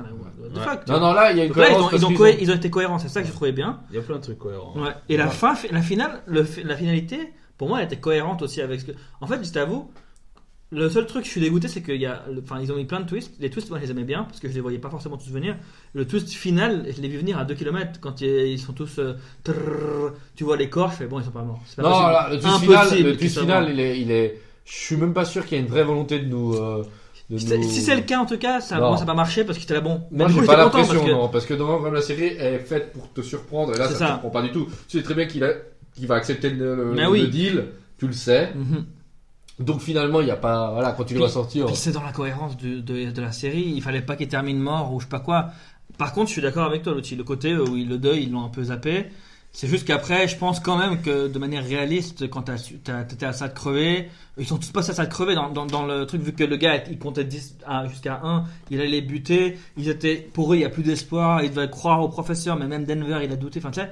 non 0.88 1.00
non 1.00 1.12
là 1.12 1.32
il 1.32 1.38
y 1.38 1.40
a 1.40 1.44
une 1.44 1.48
Donc 1.48 1.56
là, 1.58 1.68
ils 1.68 1.72
cohérence 1.74 1.92
ils, 1.92 2.04
ont 2.04 2.08
qu'ils 2.08 2.16
cohé- 2.18 2.34
ont- 2.34 2.38
ils 2.40 2.50
ont 2.50 2.54
été 2.54 2.70
cohérents, 2.70 2.98
c'est 2.98 3.08
ça 3.08 3.22
que 3.22 3.28
je 3.28 3.32
trouvais 3.32 3.52
bien. 3.52 3.80
Il 3.90 3.96
y 3.96 3.98
a 3.98 4.02
plein 4.02 4.16
de 4.16 4.22
trucs 4.22 4.38
cohérents. 4.38 4.74
Ouais. 4.76 4.90
Et 5.08 5.16
la 5.16 5.28
fin, 5.28 5.54
la 5.70 5.82
finale, 5.82 6.22
le, 6.26 6.46
la 6.64 6.76
finalité, 6.76 7.18
pour 7.58 7.68
moi, 7.68 7.78
elle 7.80 7.86
était 7.86 7.96
cohérente 7.98 8.42
aussi 8.42 8.60
avec 8.60 8.80
ce 8.80 8.86
que. 8.86 8.92
En 9.20 9.26
fait, 9.26 9.44
je 9.44 9.50
t'avoue, 9.52 9.90
le 10.72 10.88
seul 10.88 11.06
truc 11.06 11.22
que 11.22 11.26
je 11.26 11.32
suis 11.32 11.40
dégoûté, 11.40 11.66
c'est 11.68 11.82
qu'il 11.82 11.96
y 12.00 12.06
a. 12.06 12.22
Enfin, 12.42 12.60
ils 12.62 12.70
ont 12.70 12.76
mis 12.76 12.84
plein 12.84 13.00
de 13.00 13.06
twists. 13.06 13.32
Les 13.40 13.50
twists, 13.50 13.70
moi, 13.70 13.78
je 13.80 13.84
les 13.86 13.90
aimais 13.90 14.04
bien 14.04 14.24
parce 14.24 14.38
que 14.40 14.48
je 14.48 14.54
les 14.54 14.60
voyais 14.60 14.78
pas 14.78 14.90
forcément 14.90 15.16
tous 15.16 15.30
venir. 15.30 15.56
Le 15.94 16.06
twist 16.06 16.30
final, 16.30 16.86
je 16.94 17.00
l'ai 17.02 17.08
vu 17.08 17.18
venir 17.18 17.38
à 17.38 17.44
2 17.44 17.54
km 17.54 17.98
quand 18.00 18.20
ils 18.20 18.58
sont 18.58 18.72
tous. 18.72 18.98
euh, 18.98 19.14
trrr, 19.44 20.12
tu 20.36 20.44
vois 20.44 20.56
les 20.56 20.68
corps, 20.70 20.90
je 20.92 20.96
fais 20.96 21.06
bon, 21.06 21.18
ils 21.20 21.24
sont 21.24 21.30
pas 21.30 21.42
morts. 21.42 21.60
Pas 21.76 21.82
non 21.82 21.88
là, 21.90 22.28
le 22.30 22.38
twist 22.38 22.46
Impossible 22.46 22.72
final 22.88 23.02
le 23.02 23.16
twist 23.16 23.38
final 23.40 23.70
il 23.72 23.80
est 23.80 24.00
il 24.00 24.10
est 24.12 24.40
je 24.64 24.72
suis 24.72 24.96
même 24.96 25.12
pas 25.14 25.24
sûr 25.24 25.44
qu'il 25.44 25.58
y 25.58 25.60
ait 25.60 25.64
une 25.64 25.70
vraie 25.70 25.82
volonté 25.84 26.20
de 26.20 26.26
nous 26.26 26.54
euh, 26.54 26.84
de 27.30 27.38
Si 27.38 27.46
c'est- 27.46 27.58
nous- 27.58 27.68
Si 27.68 27.80
c'est 27.80 27.96
le 27.96 28.02
cas, 28.02 28.18
en 28.18 28.26
tout 28.26 28.38
cas, 28.38 28.60
ça, 28.60 28.78
moi, 28.78 28.96
ça 28.96 29.04
va 29.04 29.14
marcher 29.14 29.44
parce 29.44 29.56
que 29.58 29.62
j'étais 29.62 29.74
là 29.74 29.80
bon. 29.80 30.02
Moi, 30.10 30.28
j'ai 30.28 30.44
pas 30.46 30.56
l'impression, 30.56 30.94
parce 30.94 31.06
que- 31.06 31.10
non, 31.12 31.28
parce 31.28 31.46
que 31.46 31.54
dans 31.54 31.80
la 31.90 32.00
série 32.02 32.24
est 32.26 32.58
faite 32.58 32.92
pour 32.92 33.12
te 33.12 33.20
surprendre, 33.22 33.74
et 33.74 33.78
là, 33.78 33.86
ça, 33.88 33.94
ça. 33.94 34.04
te 34.06 34.10
surprend 34.12 34.30
pas 34.30 34.42
du 34.42 34.50
tout. 34.50 34.66
Tu 34.88 34.98
sais 34.98 35.04
très 35.04 35.14
bien 35.14 35.26
qu'il 35.26 35.42
a- 35.44 35.54
va 36.06 36.14
accepter 36.16 36.50
le, 36.50 36.92
le 36.94 37.08
oui. 37.08 37.28
deal, 37.28 37.66
tu 37.98 38.06
le 38.08 38.12
sais. 38.12 38.52
Mhm. 38.54 38.84
Donc 39.60 39.80
finalement, 39.80 40.20
il 40.20 40.26
y 40.26 40.30
a 40.30 40.36
pas, 40.36 40.70
voilà, 40.72 40.92
quand 40.92 41.04
tu 41.04 41.14
le 41.14 41.18
Puis- 41.20 41.26
vois 41.26 41.28
sortir. 41.28 41.66
Puis 41.66 41.76
c'est 41.76 41.92
dans 41.92 42.02
la 42.02 42.12
cohérence 42.12 42.56
de, 42.56 42.80
de, 42.80 43.10
de 43.10 43.20
la 43.22 43.32
série. 43.32 43.72
Il 43.76 43.82
fallait 43.82 44.02
pas 44.02 44.16
qu'il 44.16 44.28
termine 44.28 44.58
mort 44.58 44.92
ou 44.92 45.00
je 45.00 45.04
sais 45.04 45.10
pas 45.10 45.20
quoi. 45.20 45.50
Par 45.98 46.12
contre, 46.12 46.28
je 46.28 46.32
suis 46.32 46.42
d'accord 46.42 46.64
avec 46.64 46.82
toi, 46.82 46.94
Lutti. 46.94 47.14
Le 47.14 47.24
côté 47.24 47.54
où 47.56 47.76
il 47.76 47.88
le 47.88 47.98
deuil, 47.98 48.22
ils 48.24 48.32
l'ont 48.32 48.44
un 48.44 48.48
peu 48.48 48.64
zappé. 48.64 49.06
C'est 49.52 49.66
juste 49.66 49.84
qu'après, 49.86 50.28
je 50.28 50.36
pense 50.36 50.60
quand 50.60 50.78
même 50.78 51.02
que 51.02 51.26
de 51.26 51.38
manière 51.40 51.64
réaliste, 51.64 52.30
quand 52.30 52.42
t'étais 52.42 53.26
à 53.26 53.32
ça 53.32 53.48
de 53.48 53.52
crever, 53.52 54.08
ils 54.38 54.46
sont 54.46 54.58
tous 54.58 54.70
passés 54.70 54.92
à 54.92 54.94
ça 54.94 55.04
de 55.04 55.10
crever 55.10 55.34
dans, 55.34 55.50
dans, 55.50 55.66
dans 55.66 55.84
le 55.84 56.06
truc, 56.06 56.22
vu 56.22 56.32
que 56.32 56.44
le 56.44 56.56
gars, 56.56 56.84
il 56.88 56.98
comptait 57.00 57.24
10 57.24 57.56
à- 57.66 57.84
jusqu'à 57.88 58.20
1, 58.22 58.44
il 58.70 58.80
allait 58.80 58.88
les 58.88 59.00
buter, 59.02 59.58
ils 59.76 59.88
étaient, 59.88 60.14
pour 60.32 60.52
eux, 60.52 60.56
il 60.56 60.60
y 60.62 60.64
a 60.64 60.68
plus 60.70 60.84
d'espoir, 60.84 61.42
ils 61.42 61.50
devaient 61.50 61.68
croire 61.68 62.00
au 62.00 62.08
professeur, 62.08 62.56
mais 62.56 62.68
même 62.68 62.84
Denver, 62.84 63.18
il 63.24 63.32
a 63.32 63.36
douté. 63.36 63.58
Enfin, 63.58 63.72
tu 63.72 63.80
sais, 63.80 63.90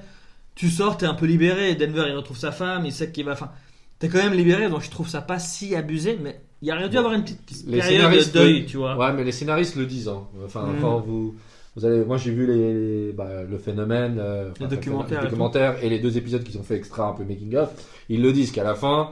tu 0.55 0.71
sors, 0.71 0.97
t'es 0.97 1.07
un 1.07 1.15
peu 1.15 1.27
libéré, 1.27 1.75
Denver, 1.75 2.05
il 2.07 2.15
retrouve 2.15 2.39
sa 2.39 2.53
femme, 2.53 2.87
il 2.87 2.93
sait 2.93 3.11
qu'il 3.11 3.25
va, 3.25 3.33
enfin, 3.33 3.51
t'es 3.99 4.09
quand 4.09 4.19
même 4.19 4.35
libéré, 4.35 4.69
donc 4.69 4.83
je 4.83 4.91
trouve 4.91 5.09
ça 5.09 5.21
pas 5.23 5.39
si 5.39 5.75
abusé, 5.75 6.19
mais 6.23 6.41
il 6.63 6.69
y 6.69 6.73
aurait 6.73 6.89
dû 6.89 6.99
avoir 6.99 7.15
une 7.15 7.23
petite 7.23 7.41
Les 7.67 7.79
période 7.79 8.13
de 8.13 8.33
deuil, 8.33 8.67
tu 8.67 8.77
vois. 8.79 8.97
Ouais, 8.97 9.13
mais 9.13 9.25
les 9.25 9.33
scénaristes 9.33 9.77
le 9.77 9.87
disent. 9.87 10.09
Hein. 10.09 10.23
Enfin, 10.45 10.63
Mm. 10.67 10.81
quand 10.81 10.99
vous, 11.01 11.35
vous 11.77 11.85
allez, 11.85 12.05
moi 12.05 12.17
j'ai 12.17 12.31
vu 12.33 12.47
les, 12.47 13.13
bah, 13.13 13.43
le 13.49 13.59
phénomène, 13.59 14.19
euh, 14.19 14.51
enfin, 14.51 14.65
Les 14.65 14.77
documentaires 14.77 15.21
les 15.21 15.27
et 15.27 15.31
documentaires 15.31 15.85
et 15.85 15.89
les 15.89 15.99
deux 16.01 16.17
épisodes 16.19 16.43
qui 16.43 16.53
sont 16.53 16.63
fait 16.63 16.77
extra 16.77 17.09
un 17.09 17.13
peu 17.13 17.25
making 17.25 17.55
of. 17.57 17.71
Ils 18.09 18.23
le 18.23 18.33
disent 18.33 18.51
qu'à 18.53 18.65
la 18.65 18.75
fin, 18.75 19.11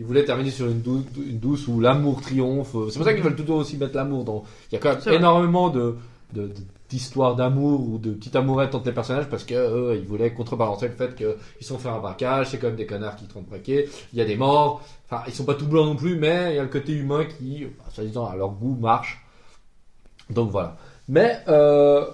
ils 0.00 0.04
voulaient 0.04 0.24
terminer 0.24 0.50
sur 0.50 0.66
une 0.66 0.80
douce, 0.80 1.04
une 1.16 1.38
douce 1.38 1.66
où 1.68 1.80
l'amour 1.80 2.20
triomphe. 2.20 2.74
C'est 2.90 2.98
pour 2.98 3.04
ça 3.04 3.14
qu'ils 3.14 3.22
veulent 3.22 3.36
tout 3.36 3.50
aussi 3.52 3.76
mettre 3.76 3.96
l'amour 3.96 4.24
dans. 4.24 4.44
Il 4.70 4.74
y 4.74 4.78
a 4.78 4.80
quand 4.80 5.04
même 5.06 5.14
énormément 5.14 5.70
de, 5.70 5.94
de- 6.34 6.46
de- 6.48 6.52
d'histoires 6.88 7.36
d'amour 7.36 7.88
ou 7.88 7.98
de 7.98 8.12
petites 8.12 8.36
amourettes 8.36 8.74
entre 8.74 8.86
les 8.86 8.92
personnages 8.92 9.28
parce 9.28 9.44
que 9.44 9.54
eux, 9.54 9.96
ils 9.96 10.06
voulaient 10.06 10.32
contrebalancer 10.32 10.88
le 10.88 10.94
fait 10.94 11.14
qu'ils 11.14 11.66
sont 11.66 11.78
fait 11.78 11.88
un 11.88 11.98
braquage, 11.98 12.50
c'est 12.50 12.58
quand 12.58 12.68
même 12.68 12.76
des 12.76 12.86
connards 12.86 13.16
qui 13.16 13.26
te 13.26 13.38
braquer, 13.38 13.88
il 14.12 14.18
y 14.18 14.22
a 14.22 14.24
des 14.24 14.36
morts, 14.36 14.82
enfin 15.08 15.22
ils 15.26 15.32
sont 15.32 15.44
pas 15.44 15.54
tout 15.54 15.66
blancs 15.66 15.86
non 15.86 15.96
plus, 15.96 16.16
mais 16.16 16.52
il 16.52 16.56
y 16.56 16.58
a 16.58 16.62
le 16.62 16.68
côté 16.68 16.92
humain 16.92 17.24
qui, 17.24 17.66
bah, 17.78 17.84
soi-disant 17.92 18.26
à 18.26 18.36
leur 18.36 18.50
goût, 18.50 18.76
marche. 18.80 19.22
Donc 20.30 20.50
voilà. 20.50 20.76
Mais 21.08 21.38
euh, 21.48 22.06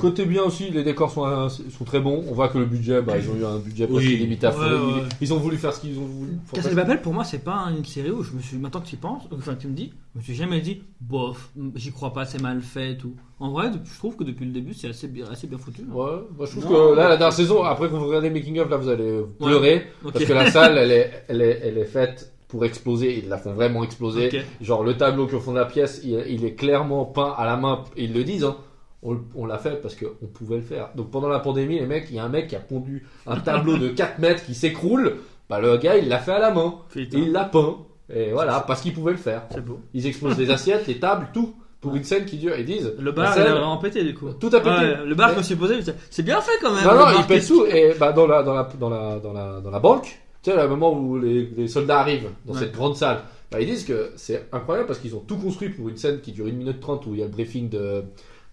Côté 0.00 0.26
bien 0.26 0.44
aussi, 0.44 0.70
les 0.70 0.84
décors 0.84 1.10
sont, 1.10 1.26
euh, 1.26 1.48
sont 1.48 1.84
très 1.84 1.98
bons. 1.98 2.22
On 2.28 2.32
voit 2.32 2.48
que 2.48 2.58
le 2.58 2.66
budget, 2.66 3.02
bah, 3.02 3.14
ils 3.18 3.28
ont 3.28 3.34
eu 3.34 3.44
un 3.44 3.58
budget 3.58 3.88
presque 3.88 4.06
Oui. 4.06 4.14
illimité 4.14 4.46
à 4.46 4.50
Ouais, 4.50 4.56
fond. 4.56 4.94
ouais. 4.94 5.02
Ils 5.20 5.34
ont 5.34 5.38
voulu 5.38 5.56
faire 5.56 5.72
ce 5.74 5.80
qu'ils 5.80 5.98
ont 5.98 6.04
voulu. 6.04 6.38
Babel, 6.72 7.02
pour 7.02 7.12
moi, 7.12 7.24
c'est 7.24 7.42
pas 7.42 7.66
une 7.76 7.84
série 7.84 8.12
où 8.12 8.22
je 8.22 8.30
me 8.30 8.40
suis. 8.40 8.56
Maintenant 8.58 8.80
que 8.80 8.86
tu 8.86 8.94
y 8.94 8.98
penses, 8.98 9.24
enfin, 9.36 9.56
tu 9.56 9.66
me 9.66 9.72
dis, 9.72 9.92
je 10.14 10.20
me 10.20 10.22
suis 10.24 10.36
jamais 10.36 10.60
dit, 10.60 10.82
bof, 11.00 11.50
j'y 11.74 11.90
crois 11.90 12.12
pas, 12.12 12.24
c'est 12.26 12.40
mal 12.40 12.62
fait. 12.62 12.96
En 13.40 13.50
vrai, 13.50 13.72
je 13.84 13.98
trouve 13.98 14.14
que 14.14 14.22
depuis 14.22 14.44
le 14.46 14.52
début, 14.52 14.72
c'est 14.72 14.88
assez 14.88 15.08
bien, 15.08 15.24
assez 15.32 15.48
bien 15.48 15.58
foutu. 15.58 15.82
hein. 15.82 15.92
Ouais, 15.92 16.12
moi 16.36 16.46
je 16.46 16.60
trouve 16.60 16.72
Non. 16.72 16.90
que 16.92 16.96
là, 16.96 17.08
la 17.08 17.16
dernière 17.16 17.32
saison, 17.32 17.64
après 17.64 17.88
que 17.88 17.94
vous 17.94 18.06
regardez 18.06 18.30
Making 18.30 18.60
of, 18.60 18.70
là 18.70 18.76
vous 18.76 18.88
allez 18.88 19.22
pleurer. 19.40 19.84
Parce 20.12 20.24
que 20.24 20.32
la 20.32 20.48
salle, 20.52 20.78
elle 20.78 20.92
est, 20.92 21.24
elle 21.26 21.42
est, 21.42 21.60
elle 21.64 21.76
est 21.76 21.84
faite 21.84 22.32
pour 22.46 22.64
exploser. 22.64 23.18
Ils 23.18 23.28
la 23.28 23.36
font 23.38 23.52
vraiment 23.52 23.82
exploser. 23.82 24.30
Genre 24.60 24.84
le 24.84 24.96
tableau 24.96 25.26
qui 25.26 25.32
est 25.32 25.38
au 25.38 25.40
fond 25.40 25.52
de 25.54 25.58
la 25.58 25.64
pièce, 25.66 26.02
il, 26.04 26.22
il 26.28 26.44
est 26.44 26.54
clairement 26.54 27.04
peint 27.04 27.34
à 27.36 27.44
la 27.46 27.56
main. 27.56 27.82
Ils 27.96 28.12
le 28.12 28.22
disent, 28.22 28.44
hein. 28.44 28.56
On, 29.02 29.16
on 29.36 29.46
l'a 29.46 29.58
fait 29.58 29.80
parce 29.80 29.94
qu'on 29.94 30.26
pouvait 30.26 30.56
le 30.56 30.62
faire. 30.62 30.90
Donc 30.96 31.10
pendant 31.10 31.28
la 31.28 31.38
pandémie, 31.38 31.78
les 31.78 31.86
mecs, 31.86 32.06
il 32.10 32.16
y 32.16 32.18
a 32.18 32.24
un 32.24 32.28
mec 32.28 32.48
qui 32.48 32.56
a 32.56 32.60
pondu 32.60 33.06
un 33.26 33.36
tableau 33.36 33.76
de 33.78 33.88
4 33.88 34.18
mètres 34.18 34.44
qui 34.44 34.54
s'écroule. 34.54 35.16
Bah 35.48 35.60
le 35.60 35.76
gars, 35.76 35.96
il 35.96 36.08
l'a 36.08 36.18
fait 36.18 36.32
à 36.32 36.40
la 36.40 36.50
main. 36.50 36.74
Et 36.96 37.06
il 37.12 37.32
l'a 37.32 37.44
peint. 37.44 37.76
Et 38.12 38.32
voilà, 38.32 38.60
parce 38.66 38.80
qu'il 38.80 38.92
pouvait 38.94 39.12
le 39.12 39.18
faire. 39.18 39.42
c'est 39.52 39.64
beau. 39.64 39.80
Ils 39.94 40.06
explosent 40.06 40.38
les 40.38 40.50
assiettes, 40.50 40.86
les 40.88 40.98
tables, 40.98 41.28
tout. 41.32 41.54
Pour 41.80 41.94
une 41.94 42.02
scène 42.02 42.24
qui 42.24 42.38
dure. 42.38 42.58
Ils 42.58 42.64
disent. 42.64 42.92
Le 42.98 43.12
bar, 43.12 43.32
il 43.36 43.40
scène- 43.40 43.46
a 43.46 43.52
vraiment 43.54 43.76
pété 43.76 44.02
du 44.02 44.12
coup. 44.14 44.30
Tout 44.32 44.48
a 44.52 44.58
pété. 44.58 44.68
Ouais, 44.70 44.96
le 45.06 45.14
bar, 45.14 45.30
je 45.30 45.36
me 45.38 45.42
suis 45.42 45.54
posé, 45.54 45.76
c'est 46.10 46.22
bien 46.24 46.40
fait 46.40 46.58
quand 46.60 46.74
même. 46.74 46.84
Non, 46.84 46.94
non, 46.96 47.06
il 47.20 47.24
pète 47.24 47.46
tout. 47.46 47.66
Et 47.66 47.94
bah, 48.00 48.10
dans, 48.12 48.26
la, 48.26 48.42
dans, 48.42 48.52
la, 48.54 48.64
dans, 48.80 48.88
la, 48.90 49.20
dans, 49.20 49.32
la, 49.32 49.60
dans 49.60 49.70
la 49.70 49.78
banque, 49.78 50.18
tu 50.42 50.50
sais, 50.50 50.56
le 50.56 50.66
moment 50.66 50.92
où 50.92 51.18
les, 51.20 51.44
les 51.56 51.68
soldats 51.68 52.00
arrivent 52.00 52.30
dans 52.46 52.54
Ouais. 52.54 52.58
cette 52.58 52.72
grande 52.72 52.96
salle, 52.96 53.20
bah, 53.52 53.60
ils 53.60 53.66
disent 53.66 53.84
que 53.84 54.10
c'est 54.16 54.48
incroyable 54.50 54.88
parce 54.88 54.98
qu'ils 54.98 55.14
ont 55.14 55.20
tout 55.20 55.36
construit 55.36 55.68
pour 55.68 55.88
une 55.88 55.96
scène 55.96 56.20
qui 56.20 56.32
dure 56.32 56.46
1 56.46 56.50
minute 56.50 56.80
30 56.80 57.06
où 57.06 57.14
il 57.14 57.20
y 57.20 57.22
a 57.22 57.26
le 57.26 57.30
briefing 57.30 57.68
de. 57.68 58.02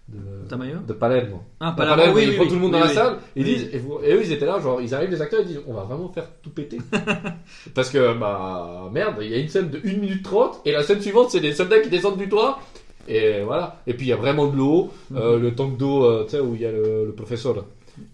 De 0.08 0.48
Tamayo 0.48 0.78
de 0.86 0.92
Palermo. 0.92 1.42
Ah, 1.60 1.74
Palermo, 1.76 2.12
oui, 2.14 2.22
ils 2.24 2.28
oui, 2.30 2.36
oui, 2.40 2.48
tout 2.48 2.54
le 2.54 2.60
monde 2.60 2.72
dans 2.72 2.80
la 2.80 2.88
salle, 2.88 3.16
ils 3.34 3.44
Oui. 3.44 3.54
disent, 3.56 3.68
et, 3.72 3.78
vous- 3.78 3.98
et 4.04 4.12
eux 4.14 4.20
ils 4.22 4.30
étaient 4.32 4.46
là, 4.46 4.60
genre 4.60 4.80
ils 4.80 4.94
arrivent 4.94 5.10
les 5.10 5.20
acteurs, 5.20 5.40
ils 5.42 5.48
disent 5.48 5.60
on 5.66 5.74
va 5.74 5.82
vraiment 5.82 6.08
faire 6.10 6.28
tout 6.42 6.50
péter. 6.50 6.78
Parce 7.74 7.90
que 7.90 8.16
bah 8.18 8.88
merde, 8.92 9.16
il 9.20 9.30
y 9.30 9.34
a 9.34 9.38
une 9.38 9.48
scène 9.48 9.68
de 9.70 9.78
1 9.78 9.96
minute 9.98 10.22
30 10.22 10.60
et 10.64 10.72
la 10.72 10.82
scène 10.84 11.00
suivante 11.00 11.30
c'est 11.30 11.40
des 11.40 11.52
soldats 11.52 11.80
qui 11.80 11.88
descendent 11.90 12.18
du 12.18 12.28
toit. 12.28 12.60
Et 13.08 13.42
voilà. 13.42 13.80
Et 13.86 13.94
puis 13.94 14.06
il 14.06 14.08
y 14.10 14.12
a 14.12 14.16
vraiment 14.16 14.46
de 14.46 14.56
l'eau, 14.56 14.90
Mhm. 15.10 15.16
euh, 15.16 15.38
le 15.38 15.54
tank 15.54 15.76
d'eau, 15.76 16.04
euh, 16.04 16.24
tu 16.24 16.30
sais, 16.30 16.40
où 16.40 16.54
il 16.54 16.60
y 16.60 16.66
a 16.66 16.72
le, 16.72 17.06
le 17.06 17.12
professeur. 17.12 17.64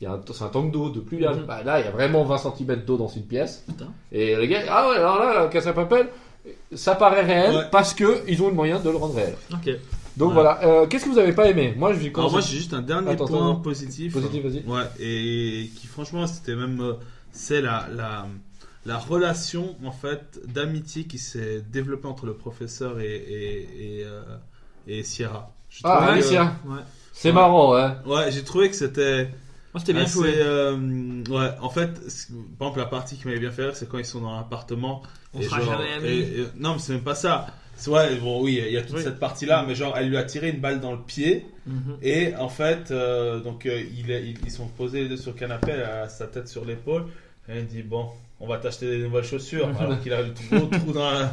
C'est 0.01 0.07
un 0.07 0.49
tank 0.49 0.71
d'eau 0.71 0.91
de 0.91 1.01
pluie. 1.01 1.25
Mhm. 1.27 1.45
Bah, 1.47 1.63
là, 1.65 1.81
il 1.81 1.85
y 1.85 1.89
a 1.89 1.91
vraiment 1.91 2.25
20 2.25 2.39
cm 2.39 2.77
d'eau 2.87 2.97
dans 2.97 3.09
une 3.09 3.25
pièce. 3.25 3.65
Putain. 3.67 3.89
Et 4.13 4.37
les 4.37 4.49
gars, 4.49 4.61
ah 4.71 4.89
ouais, 4.91 4.97
alors 4.97 5.19
là, 5.19 5.49
Casa 5.49 5.73
Papel, 5.73 6.09
ça 6.75 6.95
paraît 6.95 7.23
réel 7.25 7.55
Ouais. 7.57 7.63
parce 7.71 7.93
que 7.95 8.21
ils 8.29 8.43
ont 8.43 8.49
le 8.49 8.55
moyen 8.55 8.79
de 8.81 8.89
le 8.91 8.97
rendre 8.97 9.15
réel. 9.15 9.35
Ok. 9.53 9.75
Donc 10.17 10.29
Ouais. 10.29 10.35
voilà. 10.35 10.63
Euh, 10.65 10.87
Qu'est-ce 10.87 11.05
que 11.07 11.11
vous 11.11 11.19
avez 11.19 11.33
pas 11.33 11.49
aimé? 11.49 11.75
Moi, 11.77 11.93
je 11.95 11.99
vais 11.99 12.13
Alors 12.15 12.31
moi 12.31 12.41
j'ai 12.41 12.57
juste 12.57 12.75
un 12.75 12.83
dernier 12.83 13.11
Attends, 13.13 13.27
point 13.27 13.51
attends. 13.51 13.61
positif. 13.61 14.13
Positif, 14.13 14.43
vas-y. 14.45 14.63
Ouais, 14.67 14.85
et 15.01 15.71
qui 15.77 15.87
franchement 15.87 16.27
c'était 16.27 16.55
même 16.55 16.81
euh, 16.81 16.93
c'est 17.33 17.63
la, 17.63 17.89
la 17.95 18.27
la 18.85 18.99
relation 18.99 19.77
en 19.85 19.93
fait 19.93 20.41
d'amitié 20.47 21.05
qui 21.05 21.19
s'est 21.19 21.63
développée 21.73 22.09
entre 22.09 22.27
le 22.27 22.35
professeur 22.35 23.01
et 23.01 23.07
et, 23.17 24.01
et, 24.01 24.05
euh, 24.05 24.23
et 24.87 25.03
Sierra. 25.03 25.51
Ah, 25.85 26.05
que- 26.07 26.13
Alicia. 26.13 26.57
Ouais. 26.67 26.81
C'est 27.15 27.29
Ouais. 27.29 27.35
marrant, 27.35 27.73
ouais. 27.75 27.89
Ouais, 28.07 28.31
j'ai 28.33 28.43
trouvé 28.45 28.69
que 28.69 28.77
c'était 28.77 29.25
Moi, 29.73 29.81
c'était 29.81 29.93
bien 29.95 30.05
joué. 30.07 30.35
euh, 30.37 31.23
ouais, 31.31 31.51
en 31.63 31.71
fait, 31.71 31.93
par 32.59 32.69
exemple 32.69 32.79
la 32.81 32.87
partie 32.87 33.17
qui 33.17 33.27
m'avait 33.27 33.39
bien 33.41 33.51
fait 33.51 33.65
rire, 33.65 33.77
c'est 33.77 33.89
quand 33.89 33.99
ils 33.99 34.05
sont 34.05 34.21
dans 34.21 34.37
l'appartement. 34.37 35.03
On 35.33 35.41
et 35.41 35.45
sera 35.45 35.61
genre- 35.63 35.79
jamais 35.81 35.93
amis. 35.95 36.09
et- 36.09 36.41
et- 36.41 36.47
non, 36.59 36.75
mais 36.75 36.79
c'est 36.81 36.93
même 36.93 37.03
pas 37.05 37.15
ça. 37.15 37.47
Ouais, 37.89 38.17
bon 38.17 38.43
oui, 38.43 38.63
il 38.67 38.73
y 38.73 38.77
a 38.77 38.83
toute 38.83 38.97
Oui. 38.97 39.03
cette 39.03 39.19
partie-là, 39.19 39.65
mais 39.67 39.75
genre 39.75 39.95
elle 39.97 40.09
lui 40.09 40.17
a 40.17 40.25
tiré 40.25 40.51
une 40.51 40.61
balle 40.61 40.81
dans 40.81 40.93
le 40.93 41.01
pied. 41.01 41.47
Mhm. 41.67 41.97
Et 42.03 42.35
en 42.37 42.49
fait, 42.49 42.91
euh, 42.91 43.41
donc 43.41 43.67
euh, 43.67 43.83
il 43.97 44.11
est- 44.11 44.23
ils, 44.25 44.37
ils 44.45 44.51
sont 44.51 44.67
posés 44.69 45.03
les 45.03 45.09
deux 45.09 45.17
sur 45.17 45.33
le 45.33 45.39
canapé, 45.39 45.73
elle 45.73 45.83
a 45.83 46.09
sa 46.09 46.27
tête 46.27 46.49
sur 46.49 46.65
l'épaule, 46.65 47.05
et 47.49 47.59
il 47.59 47.67
dit 47.67 47.83
bon, 47.83 48.07
on 48.41 48.47
va 48.47 48.59
t'acheter 48.59 48.91
des 48.91 48.99
nouvelles 49.05 49.25
chaussures, 49.25 49.69
alors 49.81 50.01
qu'il 50.01 50.13
a 50.13 50.23
le 50.23 50.33
gros 50.51 50.67
trou 50.67 50.93
dans 50.93 51.11
la. 51.11 51.33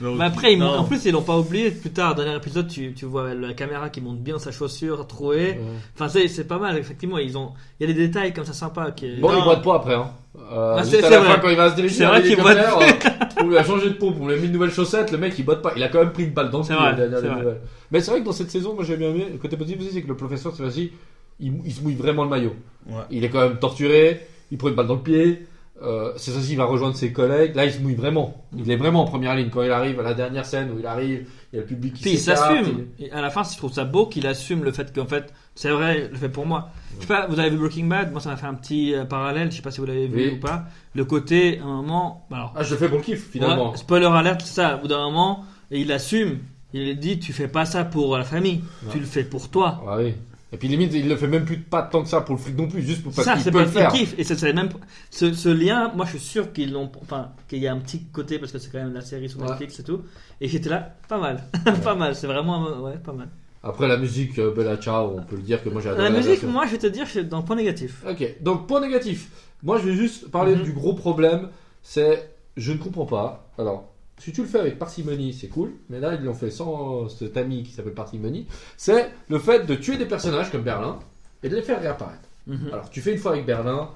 Mais 0.00 0.24
après, 0.24 0.52
ils 0.54 0.58
non. 0.58 0.66
montent- 0.66 0.78
en 0.80 0.84
plus, 0.84 1.04
ils 1.04 1.12
l'ont 1.12 1.22
pas 1.22 1.36
oublié. 1.38 1.70
Plus 1.70 1.90
tard, 1.90 2.14
dernier 2.14 2.36
épisode, 2.36 2.68
tu, 2.68 2.92
tu 2.94 3.04
vois 3.04 3.34
la 3.34 3.52
caméra 3.54 3.88
qui 3.90 4.00
monte 4.00 4.18
bien 4.20 4.38
sa 4.38 4.50
chaussure 4.50 5.06
trouée. 5.06 5.58
Enfin, 5.94 6.08
c'est, 6.08 6.26
c'est 6.28 6.44
pas 6.44 6.58
mal, 6.58 6.78
effectivement. 6.78 7.18
Ils 7.18 7.36
ont, 7.36 7.50
il 7.78 7.86
y 7.88 7.90
a 7.90 7.94
des 7.94 8.06
détails 8.06 8.32
comme 8.32 8.44
ça 8.44 8.52
sympas. 8.52 8.90
Qui... 8.92 9.16
Bon, 9.16 9.36
il 9.36 9.44
boite 9.44 9.62
pas 9.62 9.76
après. 9.76 9.94
Hein. 9.94 10.10
Euh, 10.52 10.76
Ah, 10.78 10.82
juste 10.82 10.92
c'est- 10.92 10.98
à 11.04 11.08
c'est 11.08 11.10
la 11.10 11.20
vrai. 11.20 11.40
quand 11.42 11.48
il 11.50 11.56
va 11.56 11.70
se 11.70 11.74
diriger 11.76 11.94
C'est 11.94 12.00
vers 12.04 12.10
vrai 12.12 12.20
qu'il 12.22 12.30
l'hélicoptère, 12.30 12.78
euh, 12.78 13.42
on 13.42 13.48
lui 13.48 13.58
a 13.58 13.64
changé 13.64 13.88
de 13.90 13.94
pompe, 13.94 14.16
on 14.20 14.28
lui 14.28 14.34
a 14.34 14.36
mis 14.38 14.46
une 14.46 14.52
nouvelle 14.52 14.70
chaussette, 14.70 15.10
le 15.12 15.18
mec 15.18 15.34
il 15.38 15.44
botte 15.44 15.60
pas. 15.60 15.72
Il 15.76 15.82
a 15.82 15.88
quand 15.88 15.98
même 15.98 16.12
pris 16.12 16.22
une 16.24 16.30
balle 16.30 16.50
dans 16.50 16.58
le 16.58 16.64
C'est 16.64 16.74
pied, 16.74 16.82
vrai, 16.82 16.90
la 16.92 16.96
dernière 16.96 17.16
c'est 17.18 17.22
des 17.22 17.28
vrai. 17.28 17.38
nouvelles. 17.42 17.60
Mais 17.90 18.00
c'est 18.00 18.10
vrai 18.12 18.20
que 18.20 18.24
dans 18.26 18.32
cette 18.32 18.50
saison, 18.50 18.74
moi 18.74 18.84
j'ai 18.84 18.96
bien 18.96 19.10
aimé. 19.10 19.26
Le 19.32 19.38
côté 19.38 19.56
positif 19.56 19.80
aussi, 19.82 19.90
c'est 19.92 20.02
que 20.02 20.08
le 20.08 20.16
professeur, 20.16 20.52
cette 20.52 20.62
fois-ci, 20.64 20.92
il, 21.40 21.52
il 21.64 21.72
se 21.72 21.82
mouille 21.82 21.94
vraiment 21.96 22.22
le 22.24 22.30
maillot. 22.30 22.54
Ouais. 22.88 23.02
Il 23.10 23.24
est 23.24 23.28
quand 23.28 23.40
même 23.40 23.58
torturé, 23.58 24.20
il 24.50 24.56
prend 24.58 24.68
une 24.68 24.74
balle 24.76 24.86
dans 24.86 24.94
le 24.94 25.00
pied. 25.02 25.46
Euh, 25.82 26.12
c'est 26.16 26.30
ça, 26.30 26.38
il 26.46 26.56
va 26.56 26.64
rejoindre 26.66 26.94
ses 26.94 27.10
collègues. 27.12 27.54
Là, 27.54 27.64
il 27.64 27.72
se 27.72 27.78
mouille 27.80 27.94
vraiment. 27.94 28.44
Il 28.56 28.70
est 28.70 28.76
vraiment 28.76 29.00
en 29.02 29.04
première 29.06 29.34
ligne. 29.34 29.48
Quand 29.50 29.62
il 29.62 29.70
arrive 29.70 29.98
à 29.98 30.02
la 30.02 30.12
dernière 30.14 30.44
scène 30.44 30.70
où 30.70 30.78
il 30.78 30.84
arrive, 30.86 31.26
il 31.52 31.56
y 31.56 31.58
a 31.58 31.62
le 31.62 31.66
public 31.66 31.94
qui 31.94 32.02
Puis 32.02 32.12
il 32.12 32.18
s'assume. 32.18 32.86
Et 32.98 33.10
à 33.10 33.22
la 33.22 33.30
fin, 33.30 33.42
je 33.44 33.56
trouve 33.56 33.72
ça 33.72 33.84
beau 33.84 34.06
qu'il 34.06 34.26
assume 34.26 34.62
le 34.62 34.72
fait 34.72 34.92
qu'en 34.94 35.06
fait, 35.06 35.32
c'est 35.54 35.70
vrai, 35.70 36.08
le 36.12 36.16
fait 36.18 36.28
pour 36.28 36.44
moi. 36.44 36.68
Je 36.96 37.02
sais 37.02 37.06
pas, 37.06 37.26
vous 37.28 37.38
avez 37.40 37.48
vu 37.50 37.56
Breaking 37.56 37.86
Bad? 37.86 38.12
Moi, 38.12 38.20
ça 38.20 38.28
m'a 38.30 38.36
fait 38.36 38.46
un 38.46 38.54
petit 38.54 38.94
euh, 38.94 39.04
parallèle. 39.06 39.50
Je 39.50 39.56
sais 39.56 39.62
pas 39.62 39.70
si 39.70 39.80
vous 39.80 39.86
l'avez 39.86 40.06
vu 40.06 40.16
Oui. 40.28 40.34
ou 40.36 40.40
pas. 40.40 40.64
Le 40.94 41.04
côté, 41.06 41.58
à 41.60 41.64
un 41.64 41.76
moment, 41.76 42.26
alors, 42.30 42.52
Ah, 42.56 42.62
je 42.62 42.72
le 42.72 42.76
fais 42.76 42.88
pour 42.88 42.98
le 42.98 43.04
kiff, 43.04 43.30
finalement. 43.30 43.70
ouais, 43.70 43.76
spoiler 43.78 44.06
alert, 44.06 44.40
c'est 44.42 44.54
ça. 44.60 44.76
Au 44.76 44.80
bout 44.82 44.88
d'un 44.88 44.98
moment, 45.10 45.44
et 45.70 45.80
il 45.80 45.90
assume. 45.92 46.40
Il 46.72 46.98
dit, 47.00 47.18
tu 47.18 47.32
fais 47.32 47.48
pas 47.48 47.64
ça 47.64 47.84
pour 47.84 48.16
la 48.18 48.22
famille. 48.24 48.62
Ouais. 48.84 48.92
Tu 48.92 48.98
le 49.00 49.06
fais 49.06 49.24
pour 49.24 49.48
toi. 49.50 49.82
Ah 49.88 49.96
oui. 49.98 50.14
Et 50.52 50.56
puis 50.56 50.66
limite, 50.68 50.92
il 50.94 51.08
le 51.08 51.16
fait 51.16 51.28
même 51.28 51.44
plus 51.44 51.58
pas 51.58 51.82
tant 51.82 52.02
que 52.02 52.08
ça 52.08 52.20
pour 52.22 52.34
le 52.34 52.40
fric 52.40 52.56
non 52.58 52.66
plus, 52.66 52.82
juste 52.82 53.02
pour 53.04 53.12
parce 53.12 53.28
qu'il 53.42 53.44
peut 53.52 53.58
pas 53.58 53.64
le 53.64 53.70
faire. 53.70 53.92
kiff. 53.92 54.14
Et 54.18 54.24
c'est 54.24 54.52
même 54.52 54.68
ce, 55.10 55.32
ce 55.32 55.48
lien. 55.48 55.92
Moi, 55.94 56.04
je 56.06 56.10
suis 56.12 56.18
sûr 56.20 56.52
qu'ils 56.52 56.72
l'ont. 56.72 56.90
Enfin, 57.02 57.30
qu'il 57.48 57.60
y 57.60 57.68
a 57.68 57.72
un 57.72 57.78
petit 57.78 58.04
côté 58.06 58.38
parce 58.40 58.50
que 58.50 58.58
c'est 58.58 58.70
quand 58.70 58.78
même 58.78 58.92
la 58.92 59.00
série 59.00 59.28
sur 59.28 59.40
Ouais. 59.40 59.46
Netflix 59.48 59.78
et 59.78 59.84
tout. 59.84 60.02
Et 60.40 60.48
j'étais 60.48 60.68
là, 60.68 60.96
pas 61.08 61.18
mal, 61.18 61.44
pas 61.84 61.94
mal. 61.94 62.16
C'est 62.16 62.26
vraiment, 62.26 62.66
euh, 62.66 62.80
ouais, 62.80 62.96
pas 62.98 63.12
mal. 63.12 63.28
Après 63.62 63.86
la 63.86 63.96
musique, 63.98 64.38
euh, 64.38 64.52
Bella 64.54 64.76
Ciao, 64.78 65.14
on 65.18 65.22
peut 65.22 65.36
le 65.36 65.42
dire 65.42 65.62
que 65.62 65.68
moi 65.68 65.82
j'ai 65.82 65.90
adoré 65.90 66.04
La 66.04 66.10
musique, 66.10 66.30
version. 66.32 66.48
moi, 66.50 66.66
je 66.66 66.72
vais 66.72 66.78
te 66.78 66.86
dire, 66.86 67.04
je 67.06 67.10
suis 67.10 67.24
dans 67.24 67.38
le 67.38 67.44
point 67.44 67.56
négatif. 67.56 68.02
Ok, 68.08 68.24
donc 68.40 68.66
point 68.66 68.80
négatif. 68.80 69.28
Moi 69.62 69.78
je 69.78 69.84
vais 69.90 69.94
juste 69.94 70.30
parler 70.30 70.56
Mhm. 70.56 70.62
du 70.62 70.72
gros 70.72 70.94
problème, 70.94 71.48
c'est 71.82 72.30
je 72.56 72.72
ne 72.72 72.78
comprends 72.78 73.04
pas. 73.06 73.50
Alors, 73.58 73.92
si 74.20 74.32
tu 74.32 74.42
le 74.42 74.46
fais 74.48 74.60
avec 74.60 74.78
parcimonie, 74.78 75.32
c'est 75.32 75.48
cool, 75.48 75.72
mais 75.88 75.98
là 76.00 76.14
ils 76.14 76.22
l'ont 76.24 76.34
fait 76.34 76.50
sans 76.50 77.08
cet 77.08 77.36
ami 77.36 77.62
qui 77.64 77.72
s'appelle 77.72 77.94
parcimonie. 77.94 78.46
C'est 78.76 79.10
le 79.28 79.38
fait 79.38 79.66
de 79.66 79.74
tuer 79.74 79.96
des 79.96 80.06
personnages 80.06 80.50
comme 80.52 80.62
Berlin 80.62 80.98
et 81.42 81.48
de 81.48 81.56
les 81.56 81.62
faire 81.62 81.80
réapparaître. 81.80 82.28
Mhm. 82.46 82.68
Alors 82.72 82.90
tu 82.90 83.00
fais 83.00 83.12
une 83.12 83.18
fois 83.18 83.32
avec 83.32 83.46
Berlin, 83.46 83.88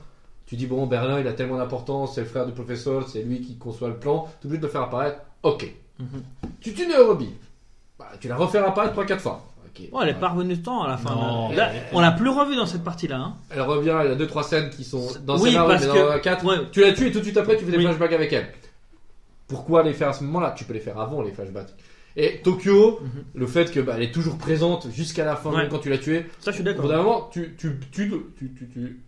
tu 0.46 0.56
dis 0.56 0.66
bon 0.66 0.86
Berlin 0.86 1.20
il 1.20 1.26
a 1.28 1.32
tellement 1.32 1.58
d'importance, 1.58 2.14
c'est 2.14 2.22
le 2.22 2.26
frère 2.26 2.46
du 2.46 2.52
professeur, 2.52 3.08
c'est 3.08 3.22
lui 3.22 3.40
qui 3.40 3.56
conçoit 3.56 3.88
le 3.88 3.96
plan, 3.96 4.28
tu 4.40 4.46
es 4.46 4.50
obligé 4.50 4.60
de 4.60 4.66
le 4.66 4.72
faire 4.72 4.82
apparaître. 4.82 5.18
Ok. 5.42 5.72
Mhm. 5.98 6.06
Tu 6.60 6.72
tues 6.74 6.86
Nairobi, 6.86 7.30
bah, 7.98 8.06
tu 8.20 8.28
la 8.28 8.36
refais 8.36 8.58
apparaître 8.58 8.94
3-4 8.94 9.18
fois. 9.20 9.46
Oh, 9.90 9.98
elle 10.02 10.10
est 10.10 10.14
pas 10.14 10.28
revenue 10.28 10.54
de 10.56 10.62
temps 10.62 10.84
à 10.84 10.88
la 10.88 10.96
fin. 10.96 11.12
Non. 11.16 11.48
là. 11.50 11.56
Là, 11.56 11.72
on 11.92 11.98
l'a 12.00 12.12
plus 12.12 12.28
revue 12.28 12.54
dans 12.54 12.64
cette 12.64 12.84
partie-là. 12.84 13.16
Hein. 13.18 13.34
Elle 13.50 13.60
revient, 13.62 13.96
il 14.04 14.08
y 14.08 14.12
a 14.12 14.14
2-3 14.14 14.44
scènes 14.44 14.70
qui 14.70 14.84
sont 14.84 15.08
dans 15.26 15.36
Oui, 15.36 15.50
scénario, 15.50 15.68
parce 15.68 15.84
mais 15.86 15.92
que- 15.92 15.98
dans 15.98 16.08
la 16.10 16.18
4, 16.20 16.44
Ouais. 16.44 16.56
tu 16.70 16.80
la 16.80 16.92
tues 16.92 17.08
et 17.08 17.10
tout 17.12 17.18
de 17.18 17.24
suite 17.24 17.36
après 17.36 17.56
tu 17.56 17.64
fais 17.64 17.72
des 17.72 17.78
Oui. 17.78 17.82
flashbacks 17.84 18.12
avec 18.12 18.32
elle. 18.32 18.46
Pourquoi 19.48 19.82
les 19.82 19.92
faire 19.92 20.08
à 20.08 20.12
ce 20.12 20.24
moment-là? 20.24 20.54
Tu 20.56 20.64
peux 20.64 20.72
les 20.74 20.80
faire 20.80 20.98
avant 20.98 21.22
les 21.22 21.32
flashbacks. 21.32 21.74
Et 22.16 22.40
Tokyo, 22.42 23.00
Mhm. 23.02 23.08
le 23.34 23.46
fait 23.46 23.70
que 23.72 23.80
bah, 23.80 23.94
elle 23.96 24.04
est 24.04 24.12
toujours 24.12 24.38
présente 24.38 24.88
jusqu'à 24.92 25.24
la 25.24 25.36
fin, 25.36 25.50
Ouais. 25.50 25.56
même 25.58 25.68
quand 25.68 25.80
tu 25.80 25.90
l'as 25.90 25.98
tuée. 25.98 26.26
Ça, 26.40 26.50
je 26.50 26.56
suis 26.56 26.64
d'accord. 26.64 26.88
d'un 26.88 26.98
moment, 26.98 27.28
tu, 27.32 27.54
tu, 27.58 27.78
tu, 27.90 28.08
tu, 28.38 28.52
tu, 28.54 28.68
tu- 28.68 29.00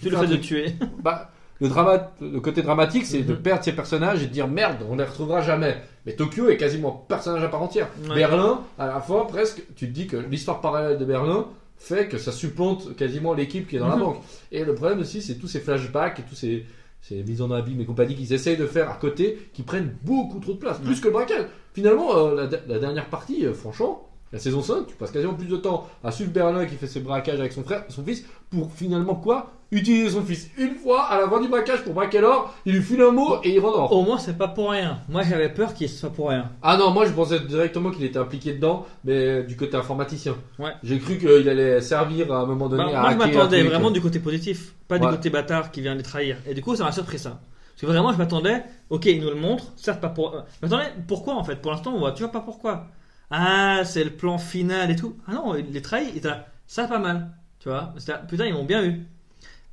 Tu 0.00 0.08
le 0.10 0.16
fait 0.16 0.26
de 0.26 0.36
tuer. 0.36 0.74
bah, 1.02 1.30
le, 1.60 1.68
drama, 1.68 2.12
le 2.20 2.40
côté 2.40 2.62
dramatique, 2.62 3.04
c'est 3.06 3.22
de 3.22 3.34
Mhm. 3.34 3.40
perdre 3.42 3.62
ces 3.64 3.72
personnages 3.72 4.22
et 4.22 4.26
de 4.26 4.32
dire 4.32 4.48
merde, 4.48 4.78
on 4.88 4.96
les 4.96 5.04
retrouvera 5.04 5.40
jamais. 5.42 5.76
Mais 6.06 6.12
Tokyo 6.14 6.48
est 6.48 6.56
quasiment 6.56 6.92
personnage 6.92 7.42
à 7.44 7.48
part 7.48 7.62
entière. 7.62 7.88
Ouais. 8.08 8.14
Berlin, 8.14 8.60
à 8.78 8.86
la 8.86 9.00
fin, 9.00 9.24
presque, 9.26 9.62
tu 9.76 9.86
te 9.88 9.92
dis 9.92 10.06
que 10.06 10.16
l'histoire 10.16 10.60
parallèle 10.60 10.98
de 10.98 11.04
Berlin 11.04 11.46
fait 11.78 12.08
que 12.08 12.16
ça 12.16 12.32
supplante 12.32 12.96
quasiment 12.96 13.34
l'équipe 13.34 13.68
qui 13.68 13.76
est 13.76 13.80
dans 13.80 13.88
la 13.88 13.96
Mhm. 13.96 14.02
banque. 14.02 14.22
Et 14.50 14.64
le 14.64 14.74
problème 14.74 15.00
aussi, 15.00 15.20
c'est 15.20 15.34
tous 15.34 15.48
ces 15.48 15.60
flashbacks 15.60 16.18
et 16.20 16.22
tous 16.22 16.34
ces, 16.34 16.64
ces 17.08 17.22
mises 17.22 17.40
en 17.40 17.50
abîme 17.52 17.80
et 17.80 17.84
compagnie 17.84 18.16
qu'ils 18.16 18.32
essayent 18.32 18.56
de 18.56 18.66
faire 18.66 18.90
à 18.90 18.94
côté, 18.94 19.38
qui 19.52 19.62
prennent 19.62 19.94
beaucoup 20.02 20.40
trop 20.40 20.54
de 20.54 20.58
place, 20.58 20.78
plus 20.80 21.00
que 21.00 21.06
le 21.06 21.12
braquage. 21.12 21.46
Finalement, 21.72 22.16
euh, 22.16 22.34
la, 22.34 22.48
la 22.66 22.78
dernière 22.80 23.08
partie, 23.08 23.46
euh, 23.46 23.54
franchement, 23.54 24.05
la 24.32 24.38
saison 24.38 24.62
5, 24.62 24.86
tu 24.86 24.94
passes 24.96 25.10
quasiment 25.10 25.34
plus 25.34 25.46
de 25.46 25.56
temps 25.56 25.88
à 26.02 26.10
suivre 26.10 26.32
Berlin 26.32 26.66
qui 26.66 26.74
fait 26.74 26.86
ses 26.86 27.00
braquages 27.00 27.38
avec 27.38 27.52
son 27.52 27.62
frère, 27.62 27.84
son 27.88 28.02
fils, 28.02 28.24
pour 28.50 28.72
finalement 28.72 29.14
quoi? 29.14 29.52
Utiliser 29.72 30.10
son 30.10 30.22
fils 30.22 30.48
une 30.58 30.76
fois 30.76 31.04
à 31.06 31.20
la 31.20 31.28
fin 31.28 31.40
du 31.40 31.48
braquage 31.48 31.82
pour 31.82 31.92
braquer 31.94 32.20
l'or, 32.20 32.54
il 32.66 32.74
lui 32.74 32.82
file 32.82 33.02
un 33.02 33.10
mot 33.10 33.38
et 33.42 33.54
il 33.54 33.58
rentre. 33.58 33.92
Au 33.92 34.02
moins, 34.02 34.18
c'est 34.18 34.38
pas 34.38 34.46
pour 34.46 34.70
rien. 34.70 34.98
Moi, 35.08 35.22
j'avais 35.22 35.48
peur 35.48 35.74
qu'il 35.74 35.88
soit 35.88 36.10
pour 36.10 36.28
rien. 36.28 36.50
Ah 36.62 36.76
non, 36.76 36.92
moi 36.92 37.04
je 37.04 37.12
pensais 37.12 37.40
directement 37.40 37.90
qu'il 37.90 38.04
était 38.04 38.18
impliqué 38.18 38.52
dedans, 38.52 38.86
mais 39.04 39.42
du 39.42 39.56
côté 39.56 39.76
informaticien. 39.76 40.36
Ouais. 40.60 40.70
J'ai 40.84 40.98
cru 41.00 41.18
qu'il 41.18 41.48
allait 41.48 41.80
servir 41.80 42.32
à 42.32 42.40
un 42.40 42.46
moment 42.46 42.68
donné 42.68 42.84
Bah, 42.84 43.00
à 43.00 43.02
moi, 43.02 43.12
je 43.12 43.16
m'attendais 43.16 43.62
vraiment 43.64 43.90
du 43.90 44.00
côté 44.00 44.20
positif, 44.20 44.74
pas 44.86 44.98
du 44.98 45.06
côté 45.06 45.30
bâtard 45.30 45.72
qui 45.72 45.80
vient 45.80 45.94
les 45.94 46.04
trahir. 46.04 46.36
Et 46.46 46.54
du 46.54 46.62
coup, 46.62 46.76
ça 46.76 46.84
m'a 46.84 46.92
surpris 46.92 47.18
ça. 47.18 47.40
Parce 47.74 47.80
que 47.80 47.86
vraiment, 47.86 48.12
je 48.12 48.18
m'attendais, 48.18 48.62
ok, 48.88 49.04
il 49.06 49.20
nous 49.20 49.30
le 49.30 49.34
montre, 49.36 49.64
certes 49.76 50.00
pas 50.00 50.08
pour. 50.08 50.32
Je 50.32 50.66
m'attendais, 50.66 50.90
pourquoi 51.08 51.34
en 51.34 51.44
fait? 51.44 51.56
Pour 51.56 51.72
l'instant, 51.72 51.92
on 51.94 51.98
voit 51.98 52.12
toujours 52.12 52.30
pas 52.30 52.40
pourquoi. 52.40 52.86
Ah, 53.30 53.82
c'est 53.84 54.04
le 54.04 54.10
plan 54.10 54.38
final 54.38 54.90
et 54.90 54.96
tout. 54.96 55.16
Ah 55.26 55.32
non, 55.34 55.52
les. 55.54 55.82
Et 56.14 56.20
t'as- 56.20 56.46
Ça, 56.66 56.86
pas 56.88 56.98
mal. 56.98 57.30
Tu 57.60 57.68
vois 57.68 57.94
Putain, 58.28 58.46
ils 58.46 58.54
m'ont 58.54 58.64
bien 58.64 58.84
eu. 58.84 59.02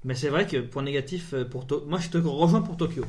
Mais 0.05 0.15
c'est 0.15 0.29
vrai 0.29 0.47
que 0.47 0.57
point 0.57 0.83
négatif 0.83 1.33
euh, 1.33 1.45
pour 1.45 1.65
moi 1.87 1.99
je 1.99 2.09
te 2.09 2.17
rejoins 2.17 2.61
pour 2.61 2.77
Tokyo. 2.77 3.05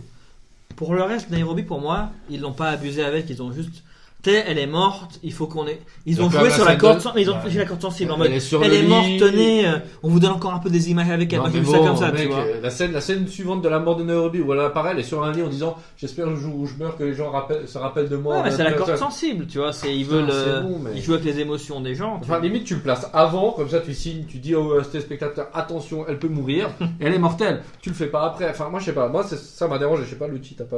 Pour 0.77 0.95
le 0.95 1.03
reste, 1.03 1.31
Nairobi 1.31 1.63
pour 1.65 1.81
moi, 1.81 2.11
ils 2.31 2.41
l'ont 2.41 2.53
pas 2.55 2.71
abusé 2.71 3.05
avec, 3.05 3.31
ils 3.31 3.43
ont 3.43 3.53
juste 3.53 3.85
elle 4.31 4.59
est 4.59 4.67
morte, 4.67 5.19
il 5.23 5.33
faut 5.33 5.47
qu'on 5.47 5.67
ait 5.67 5.81
ils 6.07 6.21
ont 6.23 6.31
joué 6.31 6.51
sur 6.51 6.65
la 6.65 6.77
corde 6.77 6.99
de- 6.99 7.21
ils 7.21 7.31
ont 7.31 7.35
Ouais. 7.35 7.51
la 7.55 7.65
corde 7.65 7.81
sensible 7.83 8.11
en 8.13 8.15
Elle 8.17 8.21
mode 8.23 8.33
est 8.33 8.41
sur 8.41 8.63
elle 8.65 8.71
le 8.71 8.77
est 8.79 8.83
morte, 8.83 9.07
lit. 9.07 9.17
tenez, 9.19 9.67
euh, 9.67 9.79
on 10.03 10.09
vous 10.09 10.21
donne 10.21 10.33
encore 10.33 10.55
un 10.55 10.59
peu 10.59 10.71
des 10.71 10.91
images 10.91 11.11
avec 11.11 11.33
elle. 11.33 11.39
Non, 11.39 11.45
Moi, 11.45 11.53
j'ai 11.53 11.59
mais 11.61 11.65
vu 11.67 11.71
ça 11.73 11.79
bon, 11.79 11.87
comme 11.87 11.97
ça, 11.97 12.11
mec, 12.13 12.23
tu 12.23 12.29
vois. 12.29 12.39
euh, 12.41 12.61
La 12.63 12.71
scène, 12.71 12.93
la 12.93 13.01
scène 13.01 13.29
suivante 13.29 13.63
de 13.63 13.69
la 13.69 13.79
mort 13.79 13.97
de 13.97 14.05
Nairobi 14.05 14.41
où 14.41 14.53
elle 14.53 14.61
apparaît, 14.61 14.91
elle 14.93 14.99
est 15.01 15.03
sur 15.03 15.23
un 15.25 15.33
lit 15.33 15.43
en 15.43 15.49
disant 15.49 15.77
J'espère 15.97 16.27
le 16.29 16.37
jour 16.37 16.55
où 16.57 16.67
je 16.67 16.75
meurs 16.77 16.97
que 16.97 17.05
les 17.05 17.15
gens 17.15 17.31
rappellent- 17.31 17.67
se 17.69 17.79
rappellent 17.79 18.09
de 18.09 18.17
moi. 18.17 18.37
Ouais, 18.37 18.43
mais 18.45 18.51
c'est 18.51 18.65
la 18.65 18.73
corde 18.73 18.97
sensible, 18.97 19.47
tu 19.47 19.59
vois, 19.59 19.73
c'est 19.73 19.95
ils 19.95 20.05
veulent 20.05 20.29
euh, 20.31 20.61
bon, 20.63 20.79
mais- 20.83 20.91
ils 20.97 21.03
jouent 21.03 21.15
avec 21.15 21.25
les 21.25 21.41
émotions 21.41 21.81
des 21.81 21.95
gens. 21.95 22.15
Enfin, 22.21 22.39
vois. 22.39 22.41
limite, 22.41 22.65
tu 22.65 22.75
le 22.75 22.81
places 22.81 23.07
avant, 23.13 23.53
comme 23.53 23.69
ça 23.69 23.81
tu 23.81 23.95
signes, 23.95 24.25
tu 24.27 24.39
dis 24.39 24.55
au 24.55 24.81
téléspectateur 24.83 25.49
Attention, 25.55 26.05
elle 26.09 26.19
peut 26.19 26.29
mourir, 26.29 26.71
elle 27.01 27.15
est 27.15 27.19
mortelle. 27.19 27.63
Tu 27.81 27.91
le 27.91 27.95
fais 27.95 28.07
pas 28.07 28.25
après. 28.25 28.49
Enfin, 28.51 28.69
moi 28.69 28.81
je 28.81 28.87
sais 28.87 28.93
pas, 28.93 29.09
moi 29.09 29.25
ça 29.25 29.69
m'a 29.69 29.79
dérangé. 29.79 30.05
Je 30.05 30.11
sais 30.11 30.17
pas, 30.17 30.29
Luchi, 30.29 30.55
t'as 30.55 30.65
pas. 30.65 30.77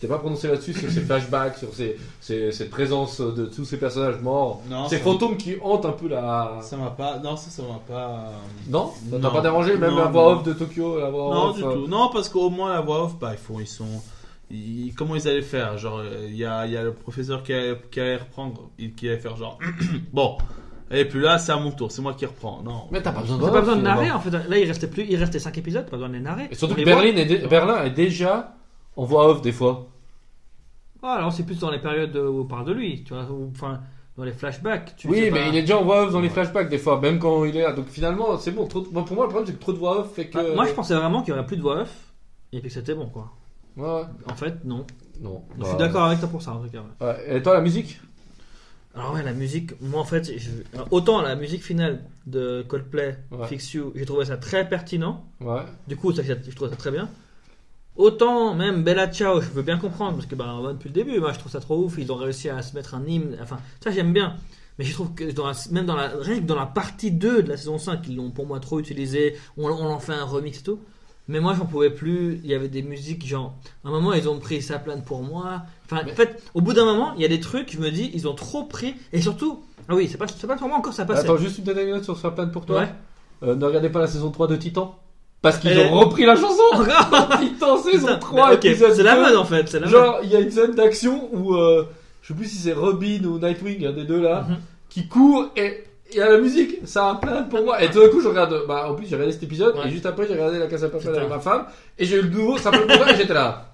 T'es 0.00 0.06
pas 0.06 0.18
prononcé 0.18 0.48
là-dessus 0.48 0.72
sur 0.72 0.90
ces 0.90 1.00
flashbacks, 1.02 1.58
sur 1.58 1.74
ces, 1.74 1.98
ces- 2.20 2.52
cette 2.52 2.70
présence 2.70 3.20
de 3.20 3.44
tous 3.44 3.66
ces 3.66 3.76
personnages 3.78 4.18
morts, 4.22 4.62
Non, 4.70 4.88
ces 4.88 4.96
ça- 4.96 5.02
fantômes 5.04 5.36
qui 5.36 5.56
hantent 5.62 5.84
un 5.84 5.92
peu 5.92 6.08
la. 6.08 6.58
Ça 6.62 6.78
m'a 6.78 6.88
pas. 6.90 7.18
Non, 7.18 7.36
ça, 7.36 7.50
ça 7.50 7.62
m'a 7.62 7.78
pas. 7.86 8.30
Non? 8.68 8.92
Ça 9.10 9.10
t'a 9.10 9.18
Non. 9.18 9.30
pas 9.34 9.40
dérangé 9.42 9.76
Même 9.76 9.90
Non, 9.90 9.96
la 9.98 10.04
voix 10.06 10.22
non. 10.22 10.28
off 10.38 10.42
de 10.44 10.52
Tokyo, 10.54 10.98
la 10.98 11.10
voix 11.10 11.34
Non, 11.34 11.42
off, 11.50 11.56
du 11.56 11.64
euh, 11.64 11.72
tout. 11.74 11.86
Non, 11.86 12.08
parce 12.10 12.30
qu'au 12.30 12.48
moins 12.48 12.72
la 12.72 12.80
voix 12.80 13.04
off, 13.04 13.18
bah, 13.18 13.32
ils 13.32 13.38
font, 13.38 13.60
ils 13.60 13.66
sont. 13.66 13.84
ils- 14.50 14.94
comment 14.96 15.16
ils 15.16 15.28
allaient 15.28 15.42
faire? 15.42 15.76
Genre, 15.76 15.98
euh, 15.98 16.26
il 16.28 16.34
y 16.36 16.46
a, 16.46 16.64
il 16.66 16.72
y 16.72 16.76
a 16.78 16.82
le 16.82 16.94
professeur 16.94 17.42
qui 17.42 17.52
allait, 17.52 17.76
qui 17.90 18.00
allait 18.00 18.16
reprendre, 18.16 18.70
qui 18.96 19.06
allait 19.06 19.18
faire 19.18 19.36
genre. 19.36 19.58
bon, 20.14 20.38
et 20.90 21.04
puis 21.04 21.20
là, 21.20 21.36
c'est 21.38 21.52
à 21.52 21.56
mon 21.58 21.72
tour, 21.72 21.92
c'est 21.92 22.00
moi 22.00 22.14
qui 22.14 22.24
reprends. 22.24 22.62
Non. 22.64 22.84
Mais 22.90 23.02
t'as 23.02 23.12
pas 23.12 23.20
besoin 23.20 23.36
de 23.36 23.42
T'as 23.42 23.48
voix 23.50 23.52
pas 23.52 23.58
off, 23.58 23.64
besoin 23.66 23.76
de 23.76 23.82
narrer 23.82 24.04
finalement. 24.06 24.18
en 24.18 24.22
fait. 24.44 24.48
Là, 24.48 24.58
il 24.58 24.66
restait 24.66 24.88
plus, 24.88 25.04
il 25.08 25.16
restait 25.16 25.38
5 25.38 25.58
épisodes, 25.58 25.84
pas 25.84 25.96
besoin 25.98 26.08
de 26.08 26.14
les 26.14 26.20
narrer. 26.20 26.48
Et 26.50 26.54
surtout 26.54 26.72
On 26.72 26.76
que 26.76 26.80
les 26.80 26.90
voit. 26.90 27.02
Berlin 27.02 27.16
est, 27.18 27.26
dé- 27.26 27.46
Berlin 27.46 27.84
est 27.84 27.90
déjà 27.90 28.54
en 28.96 29.04
voix 29.04 29.28
off 29.28 29.42
des 29.42 29.52
fois. 29.52 29.88
Ah, 31.02 31.14
alors 31.14 31.32
c'est 31.32 31.44
plus 31.44 31.58
dans 31.58 31.70
les 31.70 31.78
périodes 31.78 32.14
où 32.16 32.40
on 32.40 32.44
parle 32.44 32.66
de 32.66 32.72
lui, 32.72 33.02
tu 33.04 33.14
vois, 33.14 33.24
ou, 33.30 33.50
enfin 33.54 33.80
dans 34.16 34.24
les 34.24 34.32
flashbacks. 34.32 34.96
Tu 34.96 35.08
Oui, 35.08 35.16
sais 35.18 35.30
mais 35.30 35.40
pas. 35.40 35.46
il 35.48 35.56
est 35.56 35.60
déjà 35.62 35.78
en 35.78 35.84
voix 35.84 36.04
off 36.04 36.12
dans 36.12 36.20
les 36.20 36.28
flashbacks 36.28 36.68
des 36.68 36.76
fois, 36.78 37.00
même 37.00 37.18
quand 37.18 37.44
il 37.46 37.56
est 37.56 37.62
là. 37.62 37.72
Donc 37.72 37.88
finalement, 37.88 38.36
c'est 38.36 38.50
bon. 38.50 38.66
Trop 38.66 38.82
bon, 38.82 39.02
pour 39.04 39.16
moi, 39.16 39.24
le 39.24 39.30
problème 39.30 39.46
c'est 39.46 39.54
que 39.56 39.60
trop 39.62 39.72
de 39.72 39.78
voix 39.78 40.00
off 40.00 40.12
fait 40.14 40.28
que. 40.28 40.38
Ah, 40.38 40.54
moi, 40.54 40.66
je 40.66 40.72
pensais 40.74 40.94
vraiment 40.94 41.22
qu'il 41.22 41.30
y 41.30 41.36
aurait 41.36 41.46
plus 41.46 41.56
de 41.56 41.62
voix 41.62 41.80
off 41.82 42.12
et 42.52 42.60
puis 42.60 42.68
que 42.68 42.74
c'était 42.74 42.94
bon, 42.94 43.06
quoi. 43.06 43.30
Ouais, 43.76 43.84
ouais. 43.88 44.02
En 44.30 44.34
fait, 44.34 44.62
non. 44.64 44.84
Non. 45.20 45.42
Je 45.56 45.60
Bah, 45.62 45.68
suis 45.68 45.76
d'accord 45.78 46.04
avec 46.04 46.18
toi 46.18 46.28
pour 46.28 46.42
ça, 46.42 46.52
en 46.52 46.60
tout 46.62 46.68
cas. 46.68 46.82
ouais. 47.00 47.36
Et 47.36 47.42
toi, 47.42 47.54
la 47.54 47.60
musique? 47.62 48.00
Alors 48.94 49.14
ouais, 49.14 49.22
la 49.22 49.32
musique, 49.32 49.80
moi 49.80 50.00
en 50.00 50.04
fait, 50.04 50.36
je- 50.36 50.50
autant 50.90 51.22
la 51.22 51.36
musique 51.36 51.62
finale 51.62 52.02
de 52.26 52.62
Coldplay, 52.68 53.16
Ouais. 53.30 53.46
Fix 53.46 53.72
You, 53.72 53.92
j'ai 53.94 54.04
trouvé 54.04 54.24
ça 54.24 54.36
très 54.36 54.68
pertinent. 54.68 55.24
Ouais. 55.40 55.62
Du 55.86 55.96
coup, 55.96 56.12
ça, 56.12 56.22
je 56.24 56.54
trouve 56.56 56.68
ça 56.68 56.74
très 56.76 56.90
bien. 56.90 57.08
Autant 57.96 58.54
même 58.54 58.82
Bella 58.82 59.08
Ciao, 59.12 59.40
je 59.40 59.48
veux 59.50 59.62
bien 59.62 59.76
comprendre 59.76 60.14
parce 60.14 60.26
que 60.26 60.34
bah, 60.34 60.56
depuis 60.72 60.88
le 60.88 60.94
début, 60.94 61.20
moi 61.20 61.32
je 61.32 61.38
trouve 61.38 61.52
ça 61.52 61.60
trop 61.60 61.76
ouf. 61.84 61.96
Ils 61.98 62.10
ont 62.12 62.16
réussi 62.16 62.48
à 62.48 62.62
se 62.62 62.74
mettre 62.74 62.94
un 62.94 63.04
hymne, 63.06 63.36
enfin 63.42 63.58
ça 63.82 63.90
j'aime 63.90 64.12
bien. 64.12 64.36
Mais 64.78 64.84
je 64.86 64.94
trouve 64.94 65.12
que 65.12 65.30
dans 65.32 65.46
la- 65.46 65.52
même 65.72 65.84
dans 65.84 65.96
la, 65.96 66.08
rien 66.20 66.36
que 66.40 66.46
dans 66.46 66.54
la 66.54 66.64
partie 66.66 67.10
2 67.10 67.42
de 67.42 67.48
la 67.50 67.56
saison 67.58 67.76
5, 67.78 68.00
ils 68.08 68.16
l'ont 68.16 68.30
pour 68.30 68.46
moi 68.46 68.60
trop 68.60 68.78
utilisé. 68.80 69.36
On, 69.58 69.64
on 69.68 69.90
en 69.90 69.98
fait 69.98 70.14
un 70.14 70.24
remix 70.24 70.60
et 70.60 70.62
tout. 70.62 70.78
Mais 71.28 71.40
moi 71.40 71.54
j'en 71.58 71.66
pouvais 71.66 71.90
plus. 71.90 72.40
Il 72.42 72.48
y 72.50 72.54
avait 72.54 72.68
des 72.68 72.82
musiques 72.82 73.26
genre. 73.26 73.54
À 73.84 73.88
un 73.88 73.90
moment 73.90 74.14
ils 74.14 74.28
ont 74.28 74.38
pris 74.38 74.62
sa 74.62 74.78
plane 74.78 75.02
pour 75.02 75.22
moi. 75.22 75.62
Enfin 75.84 76.02
Mais- 76.06 76.12
en 76.12 76.14
fait, 76.14 76.42
au 76.54 76.60
bout 76.62 76.72
d'un 76.72 76.84
moment, 76.86 77.12
il 77.16 77.22
y 77.22 77.24
a 77.24 77.28
des 77.28 77.40
trucs, 77.40 77.72
je 77.72 77.78
me 77.80 77.90
dis, 77.90 78.10
ils 78.14 78.26
ont 78.26 78.34
trop 78.34 78.64
pris. 78.64 78.94
Et 79.12 79.20
surtout, 79.20 79.62
ah 79.88 79.94
oui, 79.94 80.08
c'est 80.10 80.16
pas, 80.16 80.26
pas 80.26 80.56
pour 80.56 80.68
moi 80.68 80.78
encore 80.78 80.94
ça 80.94 81.04
passe. 81.04 81.18
Attends, 81.20 81.36
juste 81.36 81.58
une 81.58 81.64
petite 81.64 81.76
anecdote 81.78 82.04
sur 82.04 82.16
sa 82.18 82.30
plane 82.30 82.50
pour 82.50 82.64
toi. 82.64 82.80
Ouais. 82.80 82.88
Euh, 83.42 83.54
ne 83.56 83.64
regardez 83.66 83.90
pas 83.90 83.98
la 84.00 84.06
saison 84.06 84.30
3 84.30 84.46
de 84.46 84.56
Titan. 84.56 84.98
Parce 85.42 85.56
qu'ils 85.58 85.78
ont 85.78 85.90
repris 86.00 86.24
la 86.26 86.36
chanson 86.36 86.62
Titan 87.40 87.78
saison 87.78 88.06
Putain, 88.08 88.18
3, 88.18 88.48
mais 88.50 88.54
ok, 88.56 88.64
épisode 88.66 88.92
C'est 88.94 89.02
la 89.02 89.16
2. 89.16 89.22
mode 89.22 89.36
en 89.36 89.44
fait. 89.44 89.68
C'est 89.68 89.80
la 89.80 89.86
mode. 89.86 89.94
Genre, 89.94 90.20
il 90.22 90.30
y 90.30 90.36
a 90.36 90.40
une 90.40 90.50
scène 90.50 90.72
d'action 90.74 91.28
où, 91.32 91.54
euh, 91.54 91.86
je 92.22 92.28
sais 92.28 92.34
plus 92.34 92.46
si 92.46 92.56
c'est 92.58 92.72
Robin 92.74 93.24
ou 93.24 93.38
Nightwing, 93.38 93.86
un 93.86 93.92
des 93.92 94.04
deux 94.04 94.20
là, 94.20 94.44
Mhm. 94.48 94.56
qui 94.90 95.08
court 95.08 95.46
et 95.56 95.84
il 96.12 96.16
y 96.18 96.20
a 96.20 96.28
la 96.28 96.38
musique, 96.38 96.78
ça 96.84 97.10
a 97.10 97.14
plein 97.14 97.42
pour 97.44 97.64
moi. 97.64 97.82
Et 97.82 97.88
tout 97.90 98.00
d'un 98.02 98.08
coup, 98.08 98.20
je 98.20 98.28
regarde, 98.28 98.64
bah, 98.68 98.88
en 98.90 98.94
plus, 98.94 99.06
j'ai 99.06 99.14
regardé 99.14 99.32
cet 99.32 99.44
épisode, 99.44 99.76
Ouais. 99.76 99.86
et 99.86 99.90
juste 99.90 100.04
après, 100.06 100.26
j'ai 100.26 100.34
regardé 100.34 100.58
la 100.58 100.66
Casa 100.66 100.88
de 100.88 100.92
Papel 100.92 101.06
Putain. 101.08 101.18
avec 101.20 101.30
ma 101.30 101.38
femme, 101.40 101.64
et 101.98 102.04
j'ai 102.04 102.16
eu 102.16 102.22
le 102.22 102.28
nouveau, 102.30 102.58
ça 102.58 102.70
moi, 102.72 103.12
et 103.12 103.16
j'étais 103.16 103.32
là. 103.32 103.69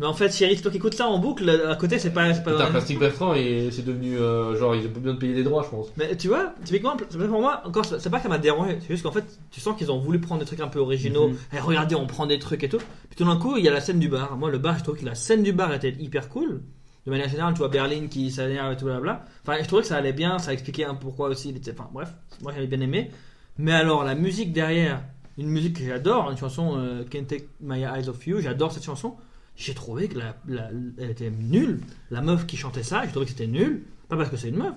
Mais 0.00 0.06
en 0.06 0.12
fait, 0.12 0.34
chérie, 0.34 0.56
c'est 0.56 0.62
toi 0.62 0.72
qui 0.72 0.78
écoutes 0.78 0.94
ça 0.94 1.06
en 1.06 1.20
boucle. 1.20 1.48
À 1.68 1.76
côté, 1.76 2.00
c'est 2.00 2.10
pas, 2.10 2.34
c'est 2.34 2.42
pas 2.42 2.50
Putain, 2.50 2.66
Plastic 2.66 2.98
Bertrand, 2.98 3.34
et 3.34 3.68
c'est 3.70 3.84
devenu, 3.84 4.18
euh, 4.18 4.56
genre, 4.56 4.74
il 4.74 4.84
a 4.84 4.88
besoin 4.88 5.14
de 5.14 5.18
payer 5.18 5.34
des 5.34 5.44
droits, 5.44 5.62
je 5.62 5.70
pense. 5.70 5.86
Mais 5.96 6.16
tu 6.16 6.26
vois, 6.26 6.52
typiquement, 6.64 6.96
c'est 7.08 7.16
pas 7.16 7.28
pour 7.28 7.40
moi, 7.40 7.62
encore, 7.64 7.84
c'est 7.84 8.10
pas 8.10 8.16
que 8.16 8.24
ça 8.24 8.28
m'a 8.28 8.38
dérangé. 8.38 8.78
C'est 8.80 8.88
juste 8.88 9.04
qu'en 9.04 9.12
fait, 9.12 9.24
tu 9.52 9.60
sens 9.60 9.76
qu'ils 9.78 9.92
ont 9.92 9.98
voulu 10.00 10.20
prendre 10.20 10.40
des 10.40 10.46
trucs 10.46 10.60
un 10.60 10.68
peu 10.68 10.80
originaux. 10.80 11.28
Mhm. 11.28 11.36
Et 11.52 11.60
regardez, 11.60 11.94
on 11.94 12.06
prend 12.06 12.26
des 12.26 12.40
trucs 12.40 12.64
et 12.64 12.68
tout. 12.68 12.78
Puis 12.78 13.16
tout 13.16 13.24
d'un 13.24 13.36
coup, 13.36 13.56
il 13.56 13.64
y 13.64 13.68
a 13.68 13.72
la 13.72 13.80
scène 13.80 14.00
du 14.00 14.08
bar. 14.08 14.36
Moi, 14.36 14.50
le 14.50 14.58
bar, 14.58 14.76
je 14.78 14.82
trouve 14.82 14.98
que 14.98 15.04
la 15.04 15.14
scène 15.14 15.44
du 15.44 15.52
bar 15.52 15.72
était 15.72 15.94
hyper 16.00 16.28
cool. 16.28 16.62
De 17.06 17.10
manière 17.10 17.28
générale, 17.28 17.52
tu 17.52 17.58
vois 17.58 17.68
Berlin 17.68 18.06
qui 18.08 18.30
s'énerve 18.30 18.72
et 18.72 18.76
tout 18.76 18.86
blabla. 18.86 19.24
Enfin, 19.42 19.58
je 19.60 19.66
trouvais 19.66 19.82
que 19.82 19.88
ça 19.88 19.96
allait 19.96 20.14
bien, 20.14 20.38
ça 20.38 20.52
expliquait 20.52 20.84
un 20.84 20.94
pourquoi 20.94 21.28
aussi 21.28 21.50
il 21.50 21.56
était. 21.56 21.72
Enfin, 21.72 21.88
bref, 21.92 22.12
moi 22.40 22.50
j'avais 22.52 22.66
bien 22.66 22.80
aimé. 22.80 23.10
Mais 23.58 23.72
alors, 23.72 24.04
la 24.04 24.14
musique 24.14 24.52
derrière, 24.52 25.02
une 25.36 25.48
musique 25.48 25.78
que 25.78 25.84
j'adore, 25.84 26.30
une 26.30 26.38
chanson 26.38 26.78
euh, 26.78 27.04
Can't 27.04 27.24
Take 27.24 27.48
My 27.60 27.82
Eyes 27.82 28.08
Off 28.08 28.26
You, 28.26 28.40
j'adore 28.40 28.72
cette 28.72 28.84
chanson. 28.84 29.16
J'ai 29.56 29.74
trouvé 29.74 30.08
que 30.08 30.18
la, 30.18 30.36
la- 30.48 30.70
elle 30.98 31.10
était 31.10 31.30
nulle. 31.30 31.80
La 32.10 32.20
meuf 32.20 32.46
qui 32.46 32.56
chantait 32.56 32.82
ça, 32.82 33.02
j'ai 33.04 33.10
trouvé 33.10 33.26
que 33.26 33.32
c'était 33.32 33.46
nul. 33.46 33.82
Pas 34.08 34.16
parce 34.16 34.28
que 34.28 34.36
c'est 34.36 34.48
une 34.50 34.58
meuf, 34.58 34.74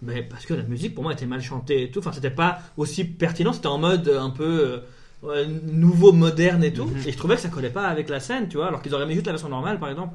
mais 0.00 0.22
parce 0.22 0.46
que 0.46 0.54
la 0.54 0.62
musique 0.62 0.94
pour 0.94 1.02
moi 1.04 1.12
était 1.12 1.26
mal 1.26 1.42
chantée 1.42 1.82
et 1.82 1.90
tout. 1.90 1.98
Enfin, 1.98 2.12
c'était 2.12 2.30
pas 2.30 2.60
aussi 2.76 3.04
pertinent, 3.04 3.52
c'était 3.52 3.66
en 3.66 3.76
mode 3.78 4.08
un 4.08 4.30
peu 4.30 4.80
euh, 5.24 5.46
nouveau, 5.70 6.12
moderne 6.12 6.64
et 6.64 6.72
tout. 6.72 6.86
Mhm. 6.86 6.96
Et 7.06 7.12
je 7.12 7.16
trouvais 7.18 7.34
que 7.34 7.42
ça 7.42 7.48
collait 7.50 7.68
pas 7.70 7.86
avec 7.88 8.08
la 8.08 8.20
scène, 8.20 8.48
tu 8.48 8.56
vois. 8.56 8.68
Alors 8.68 8.80
qu'ils 8.80 8.94
auraient 8.94 9.06
mis 9.06 9.14
juste 9.14 9.26
la 9.26 9.32
version 9.32 9.48
normale, 9.50 9.78
par 9.78 9.90
exemple. 9.90 10.14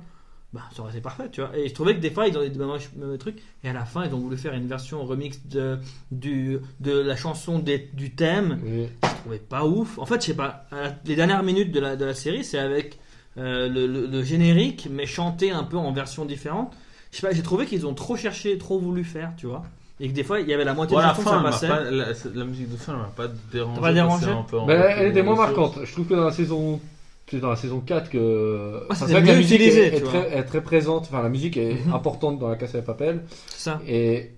Bah, 0.51 0.61
ça 0.75 0.81
aurait 0.83 0.91
été 0.91 1.01
parfait, 1.01 1.29
tu 1.31 1.41
vois. 1.41 1.55
Et 1.57 1.67
je 1.67 1.73
trouvais 1.73 1.95
que 1.95 1.99
des 1.99 2.11
fois, 2.11 2.27
ils 2.27 2.37
ont 2.37 2.41
des 2.41 3.17
trucs. 3.17 3.39
Et 3.63 3.69
à 3.69 3.73
la 3.73 3.85
fin, 3.85 4.05
ils 4.05 4.13
ont 4.13 4.19
voulu 4.19 4.37
faire 4.37 4.53
une 4.53 4.67
version 4.67 5.03
remix 5.03 5.39
de, 5.47 5.77
du, 6.11 6.57
de 6.79 6.91
la 6.97 7.15
chanson 7.15 7.59
des- 7.59 7.89
du 7.93 8.11
thème. 8.15 8.59
Oui. 8.63 8.87
Je 9.03 9.07
trouvais 9.21 9.39
pas 9.39 9.65
ouf. 9.65 9.97
En 9.99 10.05
fait, 10.05 10.21
je 10.21 10.27
sais 10.27 10.33
pas. 10.35 10.65
Les 11.05 11.15
dernières 11.15 11.43
minutes 11.43 11.71
de 11.71 11.79
la, 11.79 11.95
de 11.95 12.05
la 12.05 12.13
série, 12.13 12.43
c'est 12.43 12.59
avec 12.59 12.99
euh, 13.37 13.67
le, 13.69 13.87
le- 13.87 14.05
le 14.07 14.23
générique, 14.23 14.87
mais 14.91 15.05
chanté 15.05 15.51
un 15.51 15.63
peu 15.63 15.77
en 15.77 15.91
version 15.91 16.25
différente. 16.25 16.73
Je 17.11 17.17
sais 17.19 17.27
pas, 17.27 17.33
j'ai 17.33 17.43
trouvé 17.43 17.65
qu'ils 17.65 17.85
ont 17.85 17.93
trop 17.93 18.15
cherché, 18.15 18.57
trop 18.57 18.79
voulu 18.79 19.03
faire, 19.03 19.31
tu 19.37 19.45
vois. 19.47 19.63
Et 19.99 20.09
que 20.09 20.13
des 20.13 20.23
fois, 20.23 20.39
il 20.39 20.47
y 20.47 20.53
avait 20.53 20.63
la 20.65 20.73
moitié 20.73 20.97
de 20.97 21.01
la 21.01 21.09
chanson 21.09 21.21
fin, 21.21 21.29
ça 21.31 21.35
elle 21.37 21.43
m'a 21.43 21.49
passait. 21.51 21.67
pas- 21.67 21.79
la, 21.91 22.05
la 22.35 22.45
musique 22.45 22.71
de 22.71 22.77
fin, 22.77 22.93
elle 22.93 22.99
m'a 22.99 23.27
pas 23.27 23.33
dérangé. 23.51 23.79
Pas 23.81 23.93
dérangé 23.93 24.29
un 24.31 24.41
peu 24.43 24.57
Mais 24.67 24.73
retour 24.77 24.89
elle 24.97 25.07
était 25.09 25.21
moins 25.23 25.35
marquante. 25.35 25.79
Je 25.83 25.91
trouve 25.91 26.05
que 26.07 26.15
dans 26.15 26.25
la 26.25 26.31
saison, 26.31 26.79
c'est 27.29 27.39
dans 27.39 27.49
la 27.51 27.55
saison 27.55 27.79
4 27.79 28.09
que. 28.09 28.79
Ah, 28.81 28.93
Enfin, 28.93 29.05
vrai 29.05 29.21
que 29.21 29.27
la 29.27 29.35
musique 29.35 29.59
utilisé, 29.59 29.81
est, 29.87 29.97
est 29.97 30.01
très, 30.01 30.35
est 30.37 30.43
très 30.43 30.61
présente. 30.61 31.03
Enfin, 31.11 31.21
la 31.21 31.29
musique 31.29 31.57
est 31.57 31.85
Mhm. 31.85 31.93
importante 31.93 32.39
dans 32.39 32.49
la 32.49 32.55
Casa 32.55 32.81
de 32.81 32.85
Papel. 32.85 33.21
Ça. 33.55 33.79
Et 33.87 34.31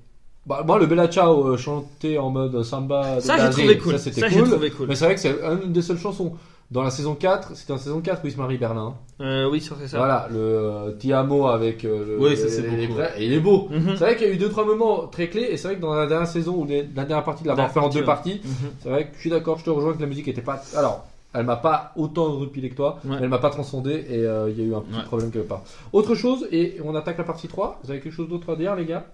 bah, 0.46 0.64
moi, 0.68 0.78
le 0.78 0.86
Bella 0.86 1.08
Ciao 1.08 1.48
euh, 1.48 1.58
chanté 1.58 2.18
en 2.20 2.30
mode 2.30 2.62
samba. 2.64 3.20
Ça, 3.22 3.38
j'ai 3.38 3.50
trouvé 3.50 3.78
cool. 3.78 3.94
Ça, 3.94 3.98
c'était 4.00 4.30
cool. 4.30 4.50
trouvé 4.50 4.70
cool. 4.72 4.88
Mais 4.88 4.96
c'est 4.96 5.06
vrai 5.06 5.16
que 5.16 5.22
c'est 5.22 5.36
une 5.64 5.72
des 5.72 5.82
seules 5.82 5.98
chansons. 5.98 6.34
Dans 6.72 6.82
la 6.82 6.90
saison 6.90 7.14
4, 7.14 7.56
c'était 7.56 7.74
en 7.74 7.78
saison 7.78 8.02
4 8.02 8.24
où 8.24 8.28
il 8.28 8.34
se 8.34 8.38
marie 8.38 8.58
Berlin. 8.58 8.96
Euh, 9.22 9.48
oui, 9.50 9.62
c'est 9.62 9.88
ça. 9.88 9.98
Voilà, 9.98 10.28
le 10.32 10.38
euh, 10.40 10.92
Ti 10.94 11.14
amo 11.14 11.46
avec 11.48 11.86
euh, 11.86 12.06
le. 12.06 12.20
Oui, 12.20 12.36
ça, 12.36 12.46
les- 12.46 12.50
c'est 12.50 12.62
les- 12.68 12.88
beau, 12.88 12.96
ouais. 12.96 13.12
Et 13.18 13.26
il 13.28 13.34
est 13.34 13.40
beau. 13.40 13.68
Mhm. 13.70 13.90
C'est 13.90 14.04
vrai 14.04 14.16
qu'il 14.18 14.28
y 14.28 14.32
a 14.32 14.34
eu 14.34 14.38
deux 14.38 14.50
trois 14.50 14.66
moments 14.66 15.06
très 15.08 15.30
clés 15.30 15.48
et 15.52 15.58
c'est 15.58 15.68
vrai 15.68 15.78
que 15.78 15.82
dans 15.82 15.94
la 15.94 16.08
dernière 16.08 16.28
saison 16.28 16.56
ou 16.56 16.66
la 16.68 16.82
dernière 16.84 17.24
partie 17.24 17.44
de 17.44 17.48
l'avoir 17.50 17.68
La 17.68 17.74
fait 17.74 17.80
en 17.80 17.90
deux 17.90 18.04
parties, 18.04 18.42
Mhm. 18.44 18.70
c'est 18.82 18.90
vrai 18.90 19.08
que 19.08 19.16
je 19.16 19.20
suis 19.22 19.30
d'accord, 19.30 19.60
je 19.60 19.64
te 19.66 19.70
rejoins 19.70 19.94
que 19.94 20.02
la 20.02 20.08
musique 20.08 20.28
était 20.28 20.42
pas. 20.42 20.62
Alors, 20.76 21.06
elle 21.36 21.46
m'a 21.46 21.56
pas 21.56 21.92
autant 21.96 22.32
rupilé 22.34 22.70
que 22.72 22.76
toi, 22.76 23.00
Ouais. 23.06 23.12
mais 23.18 23.24
elle 23.24 23.30
m'a 23.30 23.38
pas 23.38 23.52
transcendé 23.52 24.04
et 24.10 24.26
euh, 24.26 24.50
il 24.50 24.60
y 24.60 24.62
a 24.64 24.66
eu 24.66 24.74
un 24.76 24.82
petit 24.82 24.98
Ouais. 24.98 25.04
problème 25.06 25.30
quelque 25.32 25.48
part. 25.48 25.62
Autre 25.94 26.16
chose, 26.16 26.48
et 26.52 26.78
on 26.84 26.96
attaque 26.96 27.20
la 27.20 27.24
partie 27.26 27.48
3. 27.48 27.80
Vous 27.84 27.92
avez 27.92 28.00
quelque 28.00 28.14
chose 28.14 28.28
d'autre 28.28 28.52
à 28.54 28.56
dire, 28.56 28.76
les 28.76 28.86
gars? 28.86 29.06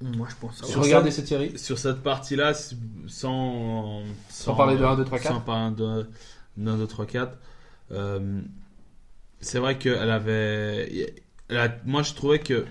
Moi, 0.00 0.26
je 0.30 0.34
pense. 0.40 0.62
Sur 0.64 0.82
regarder 0.82 1.10
cette 1.10 1.26
série? 1.28 1.58
Sur 1.58 1.78
cette 1.78 2.02
partie-là, 2.02 2.52
sans, 3.06 4.00
Sans 4.28 4.54
parler 4.54 4.76
de 4.76 4.84
1, 4.84 4.96
2, 4.96 5.04
3, 5.04 5.18
4. 5.18 5.34
Sans 5.34 5.40
parler 5.40 5.74
de 5.76 6.06
1, 6.58 6.76
2, 6.76 6.86
3, 6.86 7.06
4. 7.06 7.38
euh, 7.92 8.40
c'est 9.40 9.58
vrai 9.58 9.78
qu'elle 9.78 10.10
avait. 10.10 11.14
elle 11.48 11.58
a- 11.58 11.76
moi, 11.84 12.02
je 12.02 12.14
trouvais 12.14 12.38
que 12.38 12.64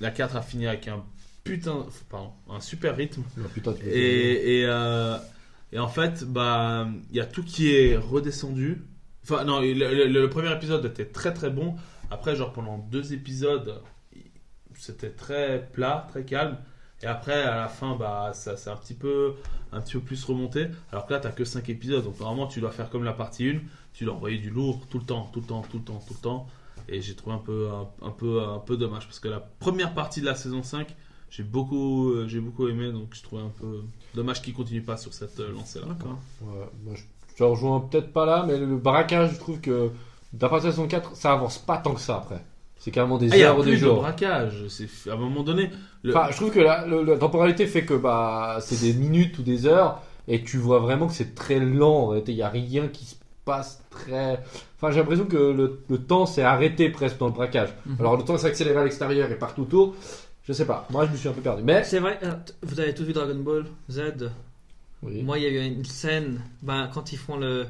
la 0.00 0.10
4 0.10 0.36
a 0.36 0.42
fini 0.42 0.66
avec 0.66 0.86
un 0.88 1.04
putain. 1.44 1.86
Pardon, 2.10 2.32
un 2.50 2.60
super 2.60 2.94
rythme. 2.96 3.22
Putain. 3.54 3.74
Et, 3.84 4.60
et, 4.60 4.64
euh, 4.66 5.16
et 5.72 5.78
en 5.78 5.88
fait, 5.88 6.24
bah, 6.24 6.88
il 7.10 7.16
y 7.16 7.20
a 7.20 7.26
tout 7.26 7.42
qui 7.42 7.74
est 7.74 7.96
redescendu. 7.96 8.82
Enfin, 9.24 9.44
non, 9.44 9.60
le, 9.60 9.72
le- 9.72 10.06
le 10.06 10.30
premier 10.30 10.52
épisode 10.52 10.84
était 10.84 11.06
très 11.06 11.32
très 11.34 11.50
bon. 11.50 11.76
Après, 12.10 12.36
genre 12.36 12.52
pendant 12.52 12.78
deux 12.78 13.12
épisodes, 13.12 13.82
c'était 14.74 15.10
très 15.10 15.68
plat, 15.72 16.06
très 16.10 16.24
calme. 16.24 16.56
Et 17.02 17.06
après, 17.06 17.42
à 17.42 17.56
la 17.56 17.68
fin, 17.68 17.96
bah, 17.96 18.32
ça 18.34 18.56
c'est 18.56 18.70
un 18.70 18.76
petit 18.76 18.94
peu, 18.94 19.34
un 19.72 19.80
petit 19.80 19.94
peu 19.94 20.00
plus 20.00 20.24
remonté. 20.24 20.66
Alors 20.90 21.06
que 21.06 21.12
là, 21.12 21.20
t'as 21.20 21.30
que 21.30 21.44
5 21.44 21.68
épisodes, 21.68 22.04
donc 22.04 22.18
normalement, 22.18 22.46
tu 22.46 22.60
dois 22.60 22.72
faire 22.72 22.90
comme 22.90 23.04
la 23.04 23.12
partie 23.12 23.48
1. 23.48 23.60
Tu 23.92 24.04
dois 24.04 24.14
envoyer 24.14 24.38
du 24.38 24.50
lourd 24.50 24.80
tout 24.90 24.98
le 24.98 25.04
temps, 25.04 25.30
tout 25.32 25.40
le 25.40 25.46
temps, 25.46 25.62
tout 25.62 25.78
le 25.78 25.84
temps, 25.84 26.02
tout 26.06 26.14
le 26.14 26.20
temps. 26.20 26.46
Et 26.88 27.00
j'ai 27.00 27.14
trouvé 27.14 27.36
un 27.36 27.40
peu, 27.40 27.68
un, 28.02 28.10
peu, 28.10 28.42
un 28.42 28.58
peu 28.58 28.76
dommage 28.76 29.06
parce 29.06 29.20
que 29.20 29.28
la 29.28 29.40
première 29.40 29.94
partie 29.94 30.20
de 30.20 30.26
la 30.26 30.34
saison 30.34 30.62
5, 30.62 30.94
j'ai 31.30 31.42
beaucoup, 31.42 32.12
euh, 32.12 32.40
beaucoup 32.40 32.68
aimé, 32.68 32.90
donc 32.92 33.14
je 33.14 33.22
trouvais 33.22 33.42
un 33.42 33.52
peu 33.60 33.82
dommage 34.14 34.40
qu'il 34.40 34.54
continue 34.54 34.82
pas 34.82 34.96
sur 34.96 35.12
cette 35.12 35.38
euh, 35.40 35.52
lancée-là. 35.52 35.86
D'accord. 35.86 36.18
Ouais, 36.40 36.66
moi, 36.84 36.94
je, 36.94 37.02
je 37.36 37.44
rejoins 37.44 37.80
peut-être 37.80 38.12
pas 38.12 38.24
là, 38.24 38.44
mais 38.46 38.58
le 38.58 38.78
braquage, 38.78 39.34
je 39.34 39.38
trouve 39.38 39.60
que 39.60 39.90
d'après 40.32 40.56
la 40.58 40.62
saison 40.70 40.88
4, 40.88 41.14
ça 41.14 41.32
avance 41.32 41.58
pas 41.58 41.76
tant 41.76 41.94
que 41.94 42.00
ça 42.00 42.16
après. 42.16 42.42
C'est 42.78 42.90
carrément 42.90 43.18
des 43.18 43.32
Ah, 43.32 43.36
il 43.36 43.40
y 43.40 43.42
a 43.44 43.48
heures 43.50 43.58
ou 43.58 43.62
des 43.64 43.70
plus 43.72 43.80
de 43.80 43.84
jours. 43.86 44.00
braquage. 44.00 44.64
C'est 44.68 45.10
à 45.10 45.14
un 45.14 45.16
moment 45.16 45.42
donné. 45.42 45.70
le- 46.02 46.16
Enfin, 46.16 46.28
je 46.30 46.36
trouve 46.36 46.50
que 46.52 46.60
la, 46.60 46.86
le- 46.86 47.02
la 47.02 47.16
temporalité 47.16 47.66
fait 47.66 47.84
que 47.84 47.94
bah, 47.94 48.58
c'est 48.60 48.80
des 48.80 48.92
minutes 48.98 49.38
ou 49.38 49.42
des 49.42 49.66
heures 49.66 50.00
et 50.28 50.42
tu 50.44 50.58
vois 50.58 50.78
vraiment 50.78 51.06
que 51.08 51.12
c'est 51.14 51.34
très 51.34 51.58
lent. 51.58 52.14
Il 52.26 52.34
n'y 52.34 52.42
a 52.42 52.48
rien 52.48 52.86
qui 52.88 53.04
se 53.04 53.16
passe 53.44 53.82
très. 53.90 54.38
Enfin, 54.76 54.92
j'ai 54.92 55.00
l'impression 55.00 55.24
que 55.26 55.36
le, 55.36 55.80
le 55.88 55.98
temps 55.98 56.24
s'est 56.26 56.42
arrêté 56.42 56.88
presque 56.90 57.18
dans 57.18 57.26
le 57.26 57.32
braquage. 57.32 57.70
Mhm. 57.86 57.96
Alors, 57.98 58.16
le 58.16 58.22
temps 58.22 58.38
s'accélère 58.38 58.78
à 58.78 58.84
l'extérieur 58.84 59.30
et 59.30 59.36
partout 59.36 59.62
autour. 59.62 59.96
Je 60.44 60.52
sais 60.52 60.64
pas. 60.66 60.86
Moi, 60.90 61.04
je 61.06 61.10
me 61.12 61.16
suis 61.16 61.28
un 61.28 61.32
peu 61.32 61.40
perdu. 61.42 61.62
Mais. 61.64 61.82
C'est 61.84 61.98
vrai, 61.98 62.18
euh, 62.22 62.32
vous 62.62 62.78
avez 62.80 62.94
tous 62.94 63.02
vu 63.04 63.12
Dragon 63.12 63.34
Ball 63.34 63.66
Z? 63.90 64.30
Oui. 65.02 65.22
Moi, 65.22 65.38
il 65.38 65.44
y 65.44 65.46
a 65.46 65.50
eu 65.50 65.66
une 65.66 65.84
scène, 65.84 66.40
ben, 66.62 66.88
quand 66.94 67.12
ils 67.12 67.18
font 67.18 67.36
le. 67.36 67.66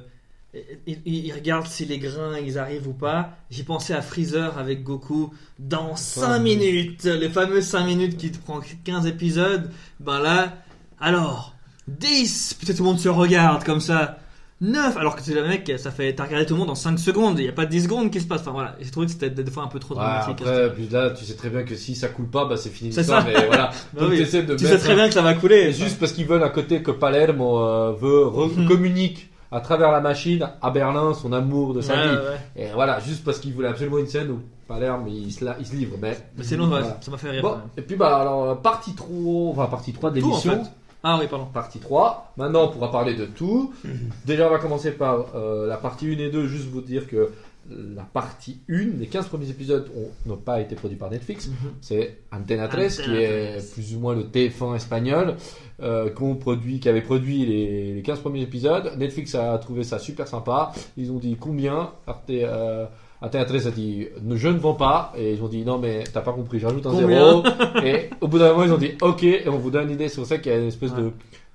Ils, 0.87 1.31
regardent 1.35 1.67
si 1.67 1.85
les 1.85 1.99
grains 1.99 2.39
ils 2.39 2.59
arrivent 2.59 2.89
ou 2.89 2.95
pas. 2.95 3.37
J'ai 3.51 3.65
pensé 3.65 3.93
à 3.93 4.01
Freezer 4.01 4.57
avec 4.57 4.83
Goku 4.83 5.31
dans 5.59 5.95
5 5.95 6.39
minutes, 6.39 7.05
les 7.05 7.29
fameuses 7.29 7.67
5 7.67 7.85
minutes 7.85 8.17
qui 8.17 8.33
te 8.33 8.39
prend 8.39 8.61
15 8.85 9.07
épisodes. 9.07 9.71
Ben 10.01 10.21
là, 10.21 10.55
alors, 11.01 11.55
10, 11.89 12.55
peut-être 12.61 12.79
tout 12.79 12.83
le 12.83 12.89
monde 12.89 12.99
se 12.99 13.09
regarde 13.11 13.63
comme 13.65 13.81
ça. 13.81 14.19
9, 14.61 14.97
alors 14.97 15.15
que 15.15 15.23
c'est 15.23 15.35
le 15.35 15.47
mec, 15.47 15.71
ça 15.77 15.91
fait. 15.93 16.15
T'as 16.15 16.25
regardé 16.25 16.45
tout 16.47 16.55
le 16.55 16.61
monde 16.61 16.71
en 16.71 16.75
5 16.75 16.99
secondes, 16.99 17.39
il 17.39 17.43
n'y 17.43 17.49
a 17.49 17.53
pas 17.53 17.67
10 17.67 17.85
secondes 17.85 18.11
qui 18.11 18.19
se 18.21 18.27
passe. 18.27 18.41
Enfin 18.41 18.51
voilà, 18.53 18.75
j'ai 18.81 18.91
trouvé 18.91 19.07
que 19.07 19.13
c'était 19.13 19.31
des 19.31 19.49
fois 19.51 19.63
un 19.65 19.69
peu 19.69 19.79
trop 19.79 19.95
Ouais, 19.95 20.01
dramatique. 20.01 20.41
après, 20.41 20.75
puis 20.75 20.89
là, 20.89 21.11
tu 21.11 21.25
sais 21.27 21.35
très 21.35 21.51
bien 21.51 21.63
que 21.63 21.77
si 21.77 21.95
ça 21.95 22.09
coule 22.09 22.29
pas, 22.29 22.47
bah, 22.47 22.57
c'est 22.57 22.71
fini 22.71 22.91
C'est 22.93 23.03
l'histoire. 23.03 23.23
ça. 23.23 23.29
Mais 23.29 23.47
voilà. 23.47 23.71
Bah 23.93 24.01
Donc, 24.01 24.11
oui. 24.13 24.19
t'essaies 24.19 24.43
de 24.45 24.57
tu 24.57 24.67
sais 24.67 24.79
très 24.79 24.95
bien 24.97 25.07
que 25.09 25.15
ça 25.15 25.23
va 25.23 25.35
couler. 25.35 25.73
Juste 25.73 26.01
parce 26.01 26.13
qu'ils 26.13 26.27
veulent 26.27 26.43
à 26.43 26.49
côté 26.49 26.83
que 26.83 26.91
Palermo 26.91 27.61
euh, 27.61 27.93
veut 28.01 28.25
Mhm. 28.63 28.67
communique 28.67 29.28
à 29.51 29.61
travers 29.61 29.91
la 29.93 30.01
machine 30.01 30.49
à 30.61 30.71
Berlin 30.71 31.15
son 31.15 31.33
amour 31.33 31.75
de 31.75 31.81
sa 31.81 31.95
Ouais, 31.95 32.09
vie. 32.09 32.17
ouais. 32.17 32.41
Et 32.65 32.67
voilà, 32.75 33.01
juste 33.01 33.25
parce 33.25 33.39
qu'il 33.39 33.55
voulait 33.55 33.69
absolument 33.69 33.99
une 33.99 34.07
scène 34.07 34.31
où 34.31 34.41
Palerme 34.67 35.09
il 35.09 35.33
se, 35.33 35.45
la- 35.45 35.57
il 35.59 35.67
se 35.67 35.75
livre. 35.75 35.97
Mais, 36.01 36.19
Mais 36.37 36.45
sinon, 36.45 36.65
ouais, 36.65 36.81
Voilà. 36.81 36.97
ça 37.01 37.11
m'a 37.11 37.17
fait 37.17 37.31
rire. 37.31 37.43
Bon, 37.43 37.57
et 37.77 37.81
puis 37.83 37.97
bah 37.97 38.19
alors 38.19 38.45
euh, 38.51 38.55
partie 38.55 38.95
3, 38.95 39.09
enfin 39.53 39.67
partie 39.67 39.93
3 39.95 40.11
de 40.11 40.21
en 40.21 40.27
l'émission. 40.27 40.65
fait. 40.65 40.71
Ah 41.03 41.17
oui, 41.21 41.27
pardon. 41.31 41.47
Partie 41.47 41.79
3. 41.79 42.33
Maintenant, 42.37 42.65
on 42.65 42.69
pourra 42.69 42.91
parler 42.91 43.15
de 43.15 43.25
tout. 43.25 43.73
Déjà, 44.27 44.49
on 44.49 44.51
va 44.51 44.59
commencer 44.59 44.91
par 44.91 45.27
euh, 45.35 45.67
la 45.67 45.77
partie 45.77 46.07
1 46.13 46.19
et 46.19 46.29
2. 46.31 46.47
Juste 46.49 46.69
vous 46.69 46.81
dire 46.83 47.07
que 47.07 47.31
la 47.71 48.03
partie 48.03 48.61
1, 48.71 48.99
les 48.99 49.07
15 49.07 49.29
premiers 49.29 49.51
épisodes 49.51 49.89
ont- 49.97 50.29
n'ont 50.29 50.37
pas 50.37 50.61
été 50.61 50.75
produits 50.75 50.97
par 50.97 51.11
Netflix. 51.11 51.51
C'est 51.81 52.19
Antena 52.33 52.67
13 52.69 53.01
qui 53.03 53.11
est 53.15 53.51
13. 53.59 53.71
plus 53.73 53.95
ou 53.97 54.01
moins 54.01 54.15
le 54.15 54.25
TF1 54.25 54.75
espagnol 54.77 55.37
euh, 55.83 56.11
qu'on 56.11 56.35
produit, 56.37 56.81
qui 56.81 56.89
avait 56.89 57.03
produit 57.03 57.45
les, 57.47 57.95
les 57.95 58.03
15 58.03 58.21
premiers 58.21 58.43
épisodes. 58.43 58.93
Netflix 58.97 59.35
a 59.35 59.57
trouvé 59.59 59.85
ça 59.85 59.99
super 59.99 60.27
sympa. 60.29 60.73
Ils 60.97 61.11
ont 61.13 61.19
dit 61.19 61.37
combien 61.39 61.91
Arte, 62.07 62.31
euh, 62.31 62.87
Antena 63.21 63.45
13 63.45 63.67
a 63.67 63.71
dit 63.71 64.07
je 64.35 64.49
ne 64.49 64.59
vends 64.59 64.75
pas 64.75 65.13
et 65.17 65.33
ils 65.35 65.43
ont 65.43 65.49
dit 65.49 65.65
non 65.65 65.79
mais 65.79 66.05
t'as 66.13 66.21
pas 66.21 66.33
compris, 66.33 66.61
j'ajoute 66.61 66.87
un 66.87 66.95
zéro. 66.97 67.43
et 67.85 68.11
au 68.21 68.29
bout 68.29 68.39
d'un 68.39 68.51
moment 68.53 68.65
ils 68.65 68.73
ont 68.73 68.79
dit 68.79 68.93
ok 69.03 69.25
et 69.25 69.49
on 69.49 69.59
vous 69.59 69.71
donne 69.71 69.89
une 69.89 69.95
idée. 69.95 70.09
Pour 70.09 70.25
ça 70.27 70.39
qu'il 70.39 70.53
y 70.53 70.55
a 70.55 70.59
une 70.59 70.69
espèce 70.69 70.93
Ouais. 70.93 71.03
de 71.03 71.11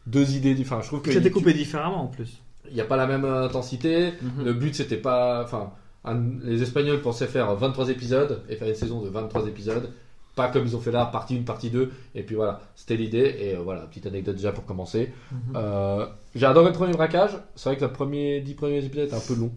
deux 0.05 0.36
idées. 0.36 0.55
Enfin 0.61 0.80
je 0.82 0.88
trouve 0.88 1.01
que 1.01 1.11
C'est 1.11 1.18
il 1.20 1.24
découpé 1.24 1.53
différemment 1.53 2.03
en 2.03 2.07
plus. 2.07 2.41
n'y 2.72 2.82
a 2.82 2.86
pas 2.86 2.97
la 2.97 3.07
même 3.07 3.24
intensité. 3.26 4.11
Mhm. 4.22 4.45
Le 4.45 4.53
but 4.53 4.76
c'était 4.76 4.97
pas, 4.97 5.41
enfin, 5.43 5.72
un- 6.06 6.39
les 6.43 6.62
Espagnols 6.62 7.01
pensaient 7.01 7.28
faire 7.28 7.54
23 7.56 7.89
épisodes 7.89 8.41
et 8.49 8.56
faire 8.56 8.68
une 8.68 8.76
saison 8.76 9.01
de 9.01 9.10
23 9.10 9.47
épisodes, 9.47 9.89
pas 10.36 10.49
comme 10.49 10.66
ils 10.66 10.76
ont 10.76 10.80
fait 10.82 10.91
là, 10.91 11.06
partie 11.06 11.36
1, 11.38 11.43
partie 11.43 11.70
2. 11.70 11.91
Et 12.16 12.24
puis 12.24 12.36
voilà, 12.36 12.62
c'était 12.76 12.95
l'idée. 12.97 13.36
Et 13.39 13.56
euh, 13.56 13.60
voilà, 13.64 13.82
petite 13.82 14.06
anecdote 14.08 14.36
déjà 14.36 14.51
pour 14.51 14.66
commencer. 14.66 15.14
Mhm. 15.32 15.38
Euh, 15.56 16.06
J'ai 16.36 16.45
adoré 16.45 16.68
le 16.68 16.74
premier 16.74 16.93
braquage. 16.93 17.38
C'est 17.56 17.70
vrai 17.70 17.78
que 17.78 17.86
le 17.86 17.91
premier 17.91 18.41
10 18.41 18.54
premiers 18.56 18.84
épisodes 18.84 19.06
étaient 19.08 19.16
un 19.16 19.20
peu 19.28 19.36
long. 19.36 19.51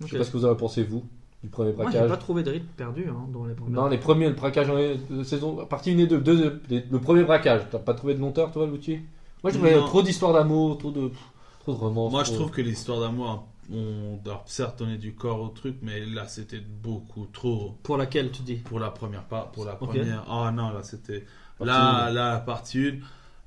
Je 0.00 0.06
sais 0.08 0.18
pas 0.18 0.24
ce 0.24 0.30
que 0.30 0.36
vous 0.38 0.44
avez 0.46 0.56
pensé 0.56 0.82
vous 0.82 1.04
du 1.42 1.48
premier 1.48 1.72
Moi, 1.72 1.86
j'ai 1.86 1.92
braquage. 1.92 2.10
pas 2.10 2.16
trouvé 2.18 2.42
de 2.42 2.50
rythme 2.50 2.66
perdu 2.76 3.06
hein, 3.08 3.26
dans 3.32 3.44
les 3.46 3.54
premières. 3.54 3.80
Non, 3.82 3.88
les 3.88 3.96
premiers, 3.98 4.28
le 4.28 4.34
braquage 4.34 4.68
en 4.68 4.76
de 4.76 5.22
saison, 5.22 5.64
partie 5.66 5.90
1 5.92 5.98
et 5.98 6.06
2, 6.06 6.20
deux, 6.20 6.60
les- 6.68 6.84
le 6.90 6.98
premier 6.98 7.22
braquage. 7.24 7.62
T'as 7.70 7.78
pas 7.78 7.94
trouvé 7.94 8.14
de 8.14 8.20
longueur, 8.20 8.50
toi, 8.52 8.66
l'outil 8.66 8.98
Moi, 9.42 9.50
je 9.52 9.56
trouvais 9.56 9.74
trop 9.76 10.02
d'histoires 10.02 10.32
d'amour, 10.34 10.76
trop 10.78 10.90
de, 10.90 11.10
trop 11.60 11.72
de 11.72 11.78
romance. 11.78 12.12
Moi, 12.12 12.24
je 12.24 12.32
trouve 12.32 12.50
que 12.50 12.60
l'histoire 12.60 13.00
d'amour, 13.00 13.46
on 13.72 14.20
alors, 14.24 14.44
certes 14.46 14.78
donné 14.78 14.98
du 14.98 15.14
corps 15.14 15.40
au 15.40 15.48
truc, 15.48 15.76
mais 15.82 16.04
là, 16.04 16.26
c'était 16.26 16.60
beaucoup 16.60 17.26
trop 17.26 17.78
Pour 17.82 17.96
laquelle 17.96 18.30
tu 18.30 18.42
dis? 18.42 18.56
Pour 18.56 18.80
la 18.80 18.90
première 18.90 19.24
part, 19.24 19.50
pour 19.52 19.64
la 19.64 19.74
première. 19.74 20.24
Ah 20.28 20.50
non, 20.52 20.70
là, 20.70 20.82
c'était 20.82 21.24
là, 21.60 22.08
une. 22.08 22.14
là, 22.14 22.32
la 22.32 22.40
partie 22.40 22.86
1. 22.86 22.92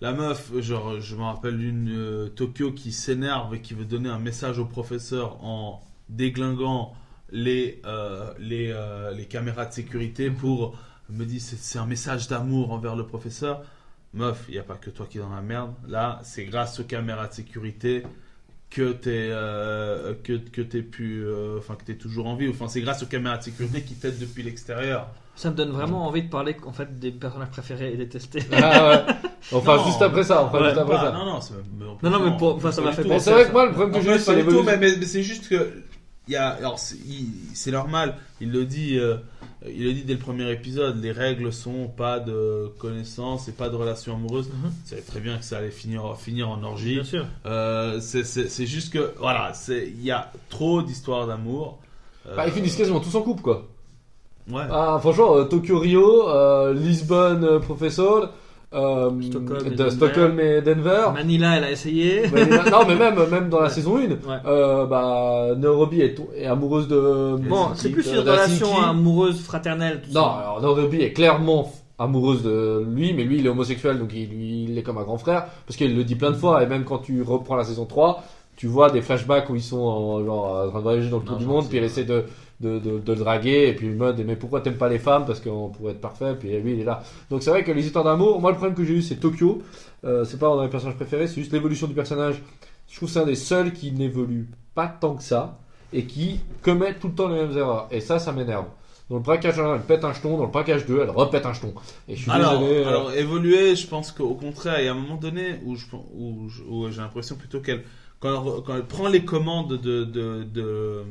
La 0.01 0.11
meuf, 0.11 0.51
genre, 0.59 0.99
je 0.99 1.15
me 1.15 1.21
rappelle 1.21 1.57
d'une 1.57 1.89
euh, 1.89 2.27
Tokyo 2.27 2.73
qui 2.73 2.91
s'énerve 2.91 3.55
et 3.55 3.61
qui 3.61 3.73
veut 3.73 3.85
donner 3.85 4.09
un 4.09 4.19
message 4.19 4.59
au 4.59 4.65
professeur 4.65 5.43
en 5.43 5.81
déglinguant 6.09 6.93
les, 7.31 7.81
euh, 7.85 8.33
les, 8.37 8.69
euh, 8.71 9.11
les 9.11 9.25
caméras 9.25 9.65
de 9.65 9.73
sécurité 9.73 10.29
pour 10.29 10.77
me 11.09 11.25
dit 11.25 11.39
c'est 11.39 11.57
c'est 11.57 11.79
un 11.79 11.85
message 11.85 12.27
d'amour 12.27 12.71
envers 12.71 12.95
le 12.95 13.05
professeur. 13.05 13.63
Meuf, 14.13 14.45
il 14.47 14.53
n'y 14.53 14.59
a 14.59 14.63
pas 14.63 14.75
que 14.75 14.89
toi 14.89 15.07
qui 15.09 15.17
es 15.17 15.21
dans 15.21 15.33
la 15.33 15.41
merde. 15.41 15.73
Là, 15.87 16.19
c'est 16.23 16.45
grâce 16.45 16.79
aux 16.79 16.83
caméras 16.83 17.27
de 17.27 17.33
sécurité 17.33 18.03
que 18.75 18.91
t'es 18.93 19.29
euh, 19.31 20.13
que, 20.23 20.33
que 20.33 20.61
t'es 20.61 20.81
pu 20.81 21.21
euh, 21.23 21.59
enfin 21.59 21.75
que 21.75 21.83
t'es 21.83 21.93
toujours 21.93 22.25
en 22.25 22.35
vie 22.35 22.49
enfin 22.49 22.67
c'est 22.67 22.81
grâce 22.81 23.03
aux 23.03 23.05
caméras 23.05 23.37
de 23.37 23.43
sécurité 23.43 23.81
qui 23.83 23.93
t'aident 23.93 24.17
depuis 24.19 24.41
l'extérieur 24.41 25.07
Ça 25.35 25.51
me 25.51 25.55
donne 25.55 25.69
vraiment 25.69 26.07
envie 26.07 26.23
de 26.23 26.29
parler 26.29 26.55
en 26.65 26.73
fait 26.73 26.99
des 26.99 27.11
personnages 27.11 27.49
préférés 27.51 27.93
et 27.93 27.97
détestés. 27.97 28.39
Ah 28.51 28.89
ouais. 28.89 29.13
Enfin, 29.51 29.75
Non. 29.75 29.85
juste 29.85 30.01
après 30.01 30.23
ça. 30.23 30.43
Enfin, 30.45 30.57
Ouais, 30.59 30.65
juste 30.69 30.77
après 30.77 30.95
Pas- 30.95 31.01
ça. 31.03 31.11
non 31.11 31.25
non 31.25 31.41
c'est 31.41 31.53
Non, 32.01 32.09
non, 32.09 32.19
mais 32.31 32.37
pour- 32.37 32.55
enfin, 32.55 32.71
ça 32.71 32.81
m'a 32.81 32.93
fait 32.93 33.03
penser 33.03 33.25
c'est 33.25 33.31
vrai 33.31 33.45
que 33.47 33.51
moi, 33.51 33.65
le 33.65 33.73
problème 33.73 33.93
que 33.93 34.01
j'ai 34.01 34.17
c'est 34.17 34.43
mais- 34.43 34.77
mais 34.97 35.05
c'est 35.05 35.21
juste 35.23 35.49
que 35.49 35.55
il 36.27 36.33
y 36.33 36.35
a, 36.37 36.49
alors 36.49 36.79
c'est 36.79 37.71
normal, 37.71 38.15
il 38.39 38.51
le 38.51 38.65
dit, 38.65 38.97
euh, 38.97 39.17
il 39.67 39.83
le 39.83 39.93
dit 39.93 40.03
dès 40.03 40.13
le 40.13 40.19
premier 40.19 40.49
épisode, 40.51 41.01
les 41.01 41.11
règles 41.11 41.51
sont 41.51 41.87
pas 41.87 42.19
de 42.19 42.71
connaissance 42.79 43.47
et 43.49 43.51
pas 43.51 43.69
de 43.69 43.75
relation 43.75 44.15
amoureuse. 44.15 44.47
Mhm. 44.49 44.71
C'est 44.85 45.05
très 45.05 45.19
bien 45.19 45.37
que 45.37 45.43
ça 45.43 45.57
allait 45.57 45.71
finir, 45.71 46.15
finir 46.17 46.49
en 46.49 46.63
orgie. 46.63 46.95
Bien 46.95 47.03
sûr. 47.03 47.25
Euh, 47.45 47.99
c'est- 47.99 48.23
c'est 48.23 48.47
c'est 48.49 48.65
juste 48.65 48.93
que 48.93 49.13
voilà, 49.19 49.53
c'est 49.53 49.85
il 49.87 50.03
y 50.03 50.11
a 50.11 50.31
trop 50.49 50.81
d'histoires 50.81 51.27
d'amour. 51.27 51.79
Euh, 52.27 52.35
Bah, 52.37 52.47
ils 52.47 52.53
finissent 52.53 52.77
quasiment 52.77 53.01
tous 53.01 53.15
en 53.15 53.21
couple, 53.21 53.41
quoi. 53.41 53.67
Ouais. 54.49 54.63
Ah, 54.69 54.97
franchement, 55.01 55.35
euh, 55.37 55.43
Tokyo 55.45 55.79
Rio, 55.79 56.29
euh, 56.29 56.73
Lisbonne 56.73 57.43
euh, 57.45 57.59
Professor, 57.59 58.29
euh, 58.73 59.09
Stockholm 59.21 59.65
et 59.65 59.69
de 59.69 59.75
Denver. 59.75 59.91
Stockholm 59.91 60.39
et 60.39 60.61
Denver. 60.61 61.05
Manila, 61.13 61.57
elle 61.57 61.63
a 61.65 61.71
essayé. 61.71 62.23
Non, 62.71 62.79
mais 62.87 62.95
même, 62.95 63.15
même 63.29 63.49
dans 63.49 63.59
la 63.61 63.69
saison 63.69 63.97
1, 63.97 64.01
Ouais. 64.01 64.15
euh, 64.45 64.85
bah, 64.85 65.47
Nairobi 65.57 66.01
est, 66.01 66.15
est 66.35 66.45
amoureuse 66.45 66.87
de. 66.87 67.35
Bon, 67.49 67.67
c'est 67.75 67.89
plus 67.89 68.07
une 68.11 68.19
relation 68.19 68.67
Helsinki. 68.67 68.89
amoureuse 68.89 69.41
fraternelle. 69.41 70.01
Tout 70.01 70.09
Non, 70.13 70.23
ça. 70.23 70.55
alors 70.57 70.75
Nairobi 70.75 71.01
est 71.01 71.13
clairement 71.13 71.71
amoureuse 71.99 72.41
de 72.43 72.83
lui, 72.89 73.13
mais 73.13 73.23
lui 73.23 73.37
il 73.39 73.45
est 73.45 73.49
homosexuel 73.49 73.99
donc 73.99 74.09
il, 74.13 74.27
lui, 74.27 74.63
il 74.67 74.77
est 74.77 74.81
comme 74.81 74.97
un 74.97 75.03
grand 75.03 75.17
frère 75.19 75.45
parce 75.67 75.77
qu'il 75.77 75.95
le 75.95 76.03
dit 76.03 76.15
plein 76.15 76.31
de 76.31 76.35
fois 76.35 76.63
et 76.63 76.65
même 76.65 76.83
quand 76.85 76.97
tu 76.97 77.21
reprends 77.21 77.55
la 77.55 77.63
saison 77.63 77.85
3, 77.85 78.23
tu 78.57 78.65
vois 78.65 78.89
des 78.89 79.01
flashbacks 79.01 79.47
où 79.51 79.55
ils 79.55 79.61
sont 79.61 79.77
en, 79.79 80.25
genre, 80.25 80.63
en 80.65 80.69
train 80.69 80.79
de 80.79 80.83
voyager 80.83 81.09
dans 81.09 81.19
le 81.19 81.23
tour 81.23 81.37
du 81.37 81.45
monde 81.45 81.65
puis 81.69 81.77
il 81.77 81.83
essaie 81.83 82.03
de, 82.03 82.25
de, 82.59 82.79
de, 82.79 82.99
de 82.99 83.13
le 83.13 83.19
draguer 83.19 83.67
et 83.67 83.73
puis 83.73 83.87
le 83.87 83.95
mode 83.95 84.23
mais 84.25 84.35
pourquoi 84.35 84.61
t'aimes 84.61 84.77
pas 84.77 84.89
les 84.89 84.99
femmes? 84.99 85.25
Parce 85.25 85.39
qu'on 85.39 85.69
pourrait 85.69 85.93
être 85.93 86.01
parfait 86.01 86.35
puis 86.39 86.49
lui 86.59 86.73
il 86.73 86.79
est 86.81 86.85
là. 86.85 87.03
Donc 87.29 87.43
c'est 87.43 87.49
vrai 87.49 87.63
que 87.63 87.71
les 87.71 87.85
histoires 87.85 88.03
d'amour, 88.05 88.39
moi 88.41 88.51
le 88.51 88.57
problème 88.57 88.75
que 88.75 88.83
j'ai 88.85 88.93
eu 88.95 89.01
c'est 89.01 89.15
Tokyo, 89.17 89.61
euh, 90.05 90.23
c'est 90.25 90.37
pas 90.39 90.47
dans 90.47 90.61
mes 90.61 90.69
personnages 90.69 90.95
préférés, 90.95 91.27
c'est 91.27 91.41
juste 91.41 91.51
l'évolution 91.53 91.87
du 91.87 91.93
personnage. 91.93 92.41
Je 92.89 92.95
trouve 92.95 93.09
c'est 93.09 93.19
un 93.19 93.25
des 93.25 93.35
seuls 93.35 93.73
qui 93.73 93.91
n'évolue 93.91 94.47
pas 94.75 94.87
tant 94.87 95.15
que 95.15 95.23
ça 95.23 95.59
et 95.91 96.05
qui 96.05 96.39
commet 96.61 96.93
tout 96.95 97.07
le 97.09 97.13
temps 97.15 97.27
les 97.27 97.35
mêmes 97.35 97.57
erreurs 97.57 97.87
et 97.91 97.99
ça 97.99 98.19
ça 98.19 98.31
m'énerve. 98.31 98.65
Dans 99.09 99.17
le 99.17 99.21
braquage 99.21 99.59
1, 99.59 99.75
elle 99.75 99.81
pète 99.81 100.05
un 100.05 100.13
jeton. 100.13 100.37
Dans 100.37 100.45
le 100.45 100.49
braquage 100.49 100.85
2, 100.85 101.01
elle 101.03 101.09
repète 101.09 101.45
un 101.45 101.51
jeton. 101.51 101.73
Et 102.07 102.15
je 102.15 102.21
suis 102.21 102.31
Alors, 102.31 102.57
désolé. 102.59 102.77
euh, 102.79 102.87
alors 102.87 103.13
évoluer, 103.13 103.75
je 103.75 103.85
pense 103.85 104.13
qu'au 104.13 104.33
contraire, 104.33 104.79
il 104.79 104.85
y 104.85 104.87
a 104.87 104.91
un 104.91 104.95
moment 104.95 105.17
donné 105.17 105.59
où 105.65 105.75
j'ai 106.89 107.01
l'impression 107.01 107.35
plutôt 107.35 107.59
qu'elle 107.59 107.83
quand, 108.23 108.75
elle 108.75 108.85
prend 108.85 109.09
les 109.09 109.25
commandes 109.25 109.77
de, 109.81 110.05
de, 110.05 110.43
de, 110.43 111.03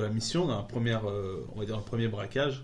la 0.00 0.08
mission, 0.08 0.46
dans 0.46 0.56
la 0.58 0.62
première, 0.62 1.08
euh, 1.08 1.44
on 1.54 1.58
va 1.60 1.66
dire, 1.66 1.76
le 1.76 1.82
premier 1.82 2.06
braquage, 2.08 2.62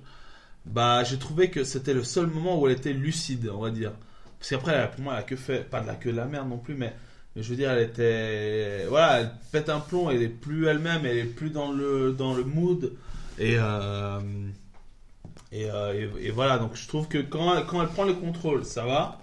bah, 0.66 1.03
j'ai 1.05 1.18
trouvé 1.18 1.51
que 1.51 1.64
c'était 1.64 1.94
le 1.94 2.05
seul 2.05 2.26
moment 2.28 2.61
où 2.61 2.68
elle 2.68 2.76
était 2.76 2.92
lucide, 2.92 3.51
on 3.53 3.59
va 3.61 3.70
dire. 3.70 3.92
Parce 4.38 4.51
qu'après, 4.51 4.90
pour 4.92 5.01
moi, 5.01 5.14
elle 5.14 5.20
a 5.20 5.22
que 5.24 5.34
fait, 5.36 5.68
pas 5.68 5.80
de 5.80 5.86
la 5.88 5.94
queue 5.96 6.12
de 6.12 6.16
la 6.16 6.26
merde 6.26 6.49
non 6.49 6.59
plus, 6.59 6.74
mais, 6.74 6.94
je 7.34 7.49
veux 7.51 7.57
dire, 7.57 7.70
elle 7.72 7.82
était, 7.82 8.86
voilà, 8.88 9.20
elle 9.20 9.32
pète 9.51 9.68
un 9.68 9.80
plomb, 9.80 10.11
elle 10.11 10.22
est 10.22 10.28
plus 10.28 10.66
elle-même, 10.68 11.05
elle 11.05 11.18
est 11.18 11.24
plus 11.24 11.51
dans 11.51 11.72
le, 11.72 12.12
dans 12.12 12.34
le 12.34 12.44
mood, 12.44 12.92
et, 13.38 13.57
euh, 13.59 14.20
euh, 15.55 16.09
et- 16.20 16.26
et 16.26 16.30
voilà, 16.30 16.59
donc 16.59 16.76
je 16.76 16.86
trouve 16.86 17.09
que 17.09 17.18
quand 17.18 17.64
quand 17.66 17.82
elle 17.82 17.88
prend 17.88 18.05
le 18.05 18.14
contrôle, 18.14 18.64
ça 18.64 18.84
va. 18.84 19.18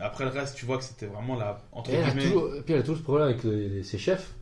Mais 0.00 0.06
après 0.06 0.24
le 0.24 0.30
reste, 0.30 0.56
tu 0.56 0.64
vois 0.66 0.78
que 0.78 0.82
c'était 0.84 1.06
vraiment 1.06 1.36
la, 1.36 1.58
entre 1.72 1.90
et 1.90 1.94
elle 1.94 2.04
a 2.04 2.08
guillemets, 2.08 2.22
toujours, 2.32 2.54
et 2.56 2.62
puis 2.62 2.72
elle 2.74 2.80
a 2.80 2.82
toujours 2.82 2.96
ce 2.98 3.02
problème 3.02 3.28
avec 3.28 3.44
les- 3.44 3.68
les- 3.68 3.82
ses 3.84 3.98
chefs. 3.98 4.32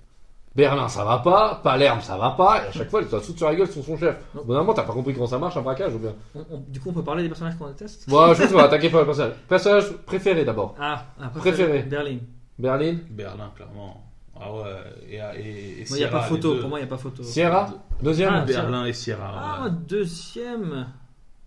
Berlin, 0.55 0.89
ça 0.89 1.05
va 1.05 1.19
pas. 1.19 1.61
Palerme, 1.63 2.01
ça 2.01 2.17
va 2.17 2.31
pas. 2.31 2.65
Et 2.65 2.69
à 2.69 2.73
chaque 2.73 2.89
fois, 2.91 3.01
il 3.03 3.09
se 3.09 3.19
fout 3.21 3.37
sur 3.37 3.47
la 3.49 3.55
gueule 3.55 3.69
sur 3.71 3.85
son 3.85 3.97
chef. 3.99 4.17
Au 4.37 4.43
bout 4.45 4.53
d'un 4.55 4.61
moment, 4.61 4.73
t'as 4.75 4.83
pas 4.83 4.93
compris 4.93 5.13
comment 5.15 5.27
ça 5.27 5.39
marche 5.39 5.57
un 5.57 5.61
braquage 5.63 5.95
ou 5.95 5.99
bien? 5.99 6.15
On- 6.35 6.45
on- 6.51 6.65
du 6.67 6.81
coup, 6.81 6.89
on 6.91 6.93
peut 6.95 7.05
parler 7.05 7.23
des 7.25 7.29
personnages 7.29 7.57
qu'on 7.59 7.69
déteste? 7.69 8.09
Bon, 8.09 8.33
je 8.35 8.41
pense 8.43 8.51
qu'on 8.53 8.57
va 8.59 8.65
attaquer 8.65 8.89
par 8.89 9.01
le 9.01 9.07
personnage. 9.07 9.35
Personnage 9.49 9.93
préféré 10.07 10.45
d'abord. 10.45 10.75
Ah, 10.81 11.05
un 11.21 11.29
Préféré. 11.29 11.83
Berlin. 11.83 12.19
Berlin? 12.59 12.97
Berlin, 13.11 13.53
clairement. 13.55 14.03
Ah 14.41 14.53
ouais, 14.53 14.63
et, 15.09 15.15
et, 15.17 15.19
et 15.19 15.21
Moi, 15.21 15.27
il 15.41 15.81
n'y 15.81 15.83
a 15.83 15.85
Sierra, 15.85 16.11
pas 16.19 16.23
les 16.25 16.29
photo. 16.29 16.55
deux. 16.55 16.61
Pour 16.61 16.69
moi, 16.71 16.79
il 16.79 16.83
n'y 16.83 16.87
a 16.89 16.91
pas 16.91 16.99
photo. 16.99 17.23
Sierra? 17.25 17.69
Deuxième? 18.03 18.33
Ah, 18.35 18.41
Berlin 18.45 18.85
et 18.87 18.93
Sierra. 18.93 19.33
Ah, 19.37 19.65
ouais. 19.65 19.71
deuxième. 19.89 20.87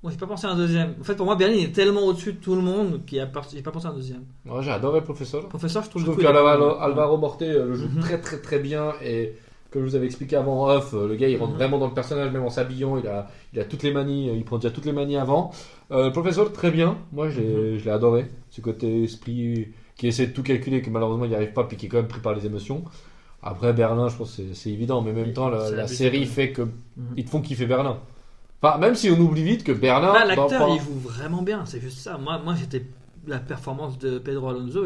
Moi, 0.04 0.12
j'ai 0.12 0.18
pas 0.18 0.26
pensé 0.26 0.47
à 0.47 0.49
un 0.52 0.56
deuxième. 0.56 0.95
En 0.99 1.04
fait, 1.04 1.16
pour 1.16 1.28
moi, 1.28 1.36
Berlin 1.36 1.54
est 1.60 1.72
tellement 1.74 2.02
au-dessus 2.02 2.34
de 2.34 2.38
tout 2.39 2.56
le 2.56 2.62
monde 2.62 3.06
qu'il 3.06 3.20
a 3.20 3.28
pas- 3.28 3.41
j'ai 3.54 3.62
pas 3.62 3.70
pensé 3.72 3.86
à 3.86 3.91
un 3.91 3.93
deuxième. 3.93 4.24
Ouais, 4.47 4.64
j'ai 4.64 4.72
adoré 4.72 4.99
le 4.99 5.06
professeur. 5.06 5.47
Professeur, 5.47 5.84
je 5.84 5.89
trouve 5.89 6.02
Je 6.02 6.08
trouve 6.12 6.22
qu'Alvaro 6.24 7.18
Morte 7.18 7.41
le 7.43 7.74
joue 7.76 7.88
Mhm. 7.88 7.99
très 8.02 8.20
très 8.20 8.38
très 8.41 8.58
bien 8.60 8.93
et 9.04 9.34
comme 9.70 9.84
je 9.84 9.89
vous 9.89 9.95
avais 9.95 10.08
expliqué 10.08 10.36
avant 10.36 10.68
off, 10.70 10.93
le 10.93 11.16
gars 11.16 11.28
il 11.30 11.38
rentre 11.38 11.52
Mhm. 11.52 11.58
vraiment 11.58 11.78
dans 11.78 11.88
le 11.88 11.93
personnage 11.93 12.32
même 12.32 12.43
en 12.43 12.49
s'habillant, 12.49 12.97
il 12.97 13.08
a, 13.08 13.28
il 13.54 13.60
a 13.60 13.64
toutes 13.64 13.84
les 13.84 13.93
manies, 13.93 14.28
il 14.36 14.43
prend 14.43 14.58
déjà 14.58 14.72
toutes 14.72 14.86
les 14.86 14.91
manies 14.91 15.18
avant. 15.18 15.52
Euh, 15.91 16.06
le 16.08 16.12
professeur 16.12 16.52
très 16.52 16.72
bien, 16.72 16.97
moi 17.14 17.28
Mhm. 17.28 17.32
je 17.78 17.86
l'ai 17.86 17.91
adoré, 17.91 18.26
ce 18.49 18.60
côté 18.60 19.04
esprit 19.04 19.68
qui 19.95 20.08
essaie 20.08 20.26
de 20.28 20.34
tout 20.34 20.43
calculer 20.43 20.82
que 20.82 20.89
malheureusement 20.89 21.26
il 21.26 21.30
n'y 21.30 21.36
arrive 21.36 21.54
pas 21.54 21.64
puis 21.66 21.78
qui 21.78 21.86
est 21.86 21.89
quand 21.89 21.97
même 21.97 22.08
pris 22.08 22.22
par 22.22 22.34
les 22.34 22.45
émotions. 22.45 22.84
Après 23.43 23.72
Berlin, 23.72 24.08
je 24.10 24.18
pense 24.18 24.36
que 24.36 24.43
c'est- 24.54 24.70
évident, 24.72 25.02
mais 25.02 25.12
en 25.12 25.16
même 25.16 25.34
temps 25.34 25.49
la, 25.49 25.88
série 25.88 26.26
fait 26.26 26.52
que 26.52 26.64
Mhm. 26.64 26.72
ils 27.18 27.26
te 27.26 27.30
font 27.30 27.41
kiffer 27.41 27.66
Berlin. 27.68 27.97
Enfin, 28.62 28.78
même 28.78 28.95
si 28.95 29.09
on 29.09 29.20
oublie 29.20 29.43
vite 29.43 29.64
que 29.64 29.72
Berlin. 29.72 30.14
Là, 30.14 30.22
dans- 30.22 30.28
l'acteur, 30.28 30.59
pendant- 30.59 30.76
il 30.76 30.82
joue 30.82 30.93
vraiment 30.99 31.41
bien. 31.41 31.66
C'est 31.66 31.80
juste 31.82 31.97
ça. 31.99 32.18
Moi, 32.18 32.39
moi 32.43 32.53
j'étais. 32.59 32.86
La 33.28 33.38
performance 33.38 33.99
de 33.99 34.18
Pedro 34.18 34.49
Alonso, 34.49 34.86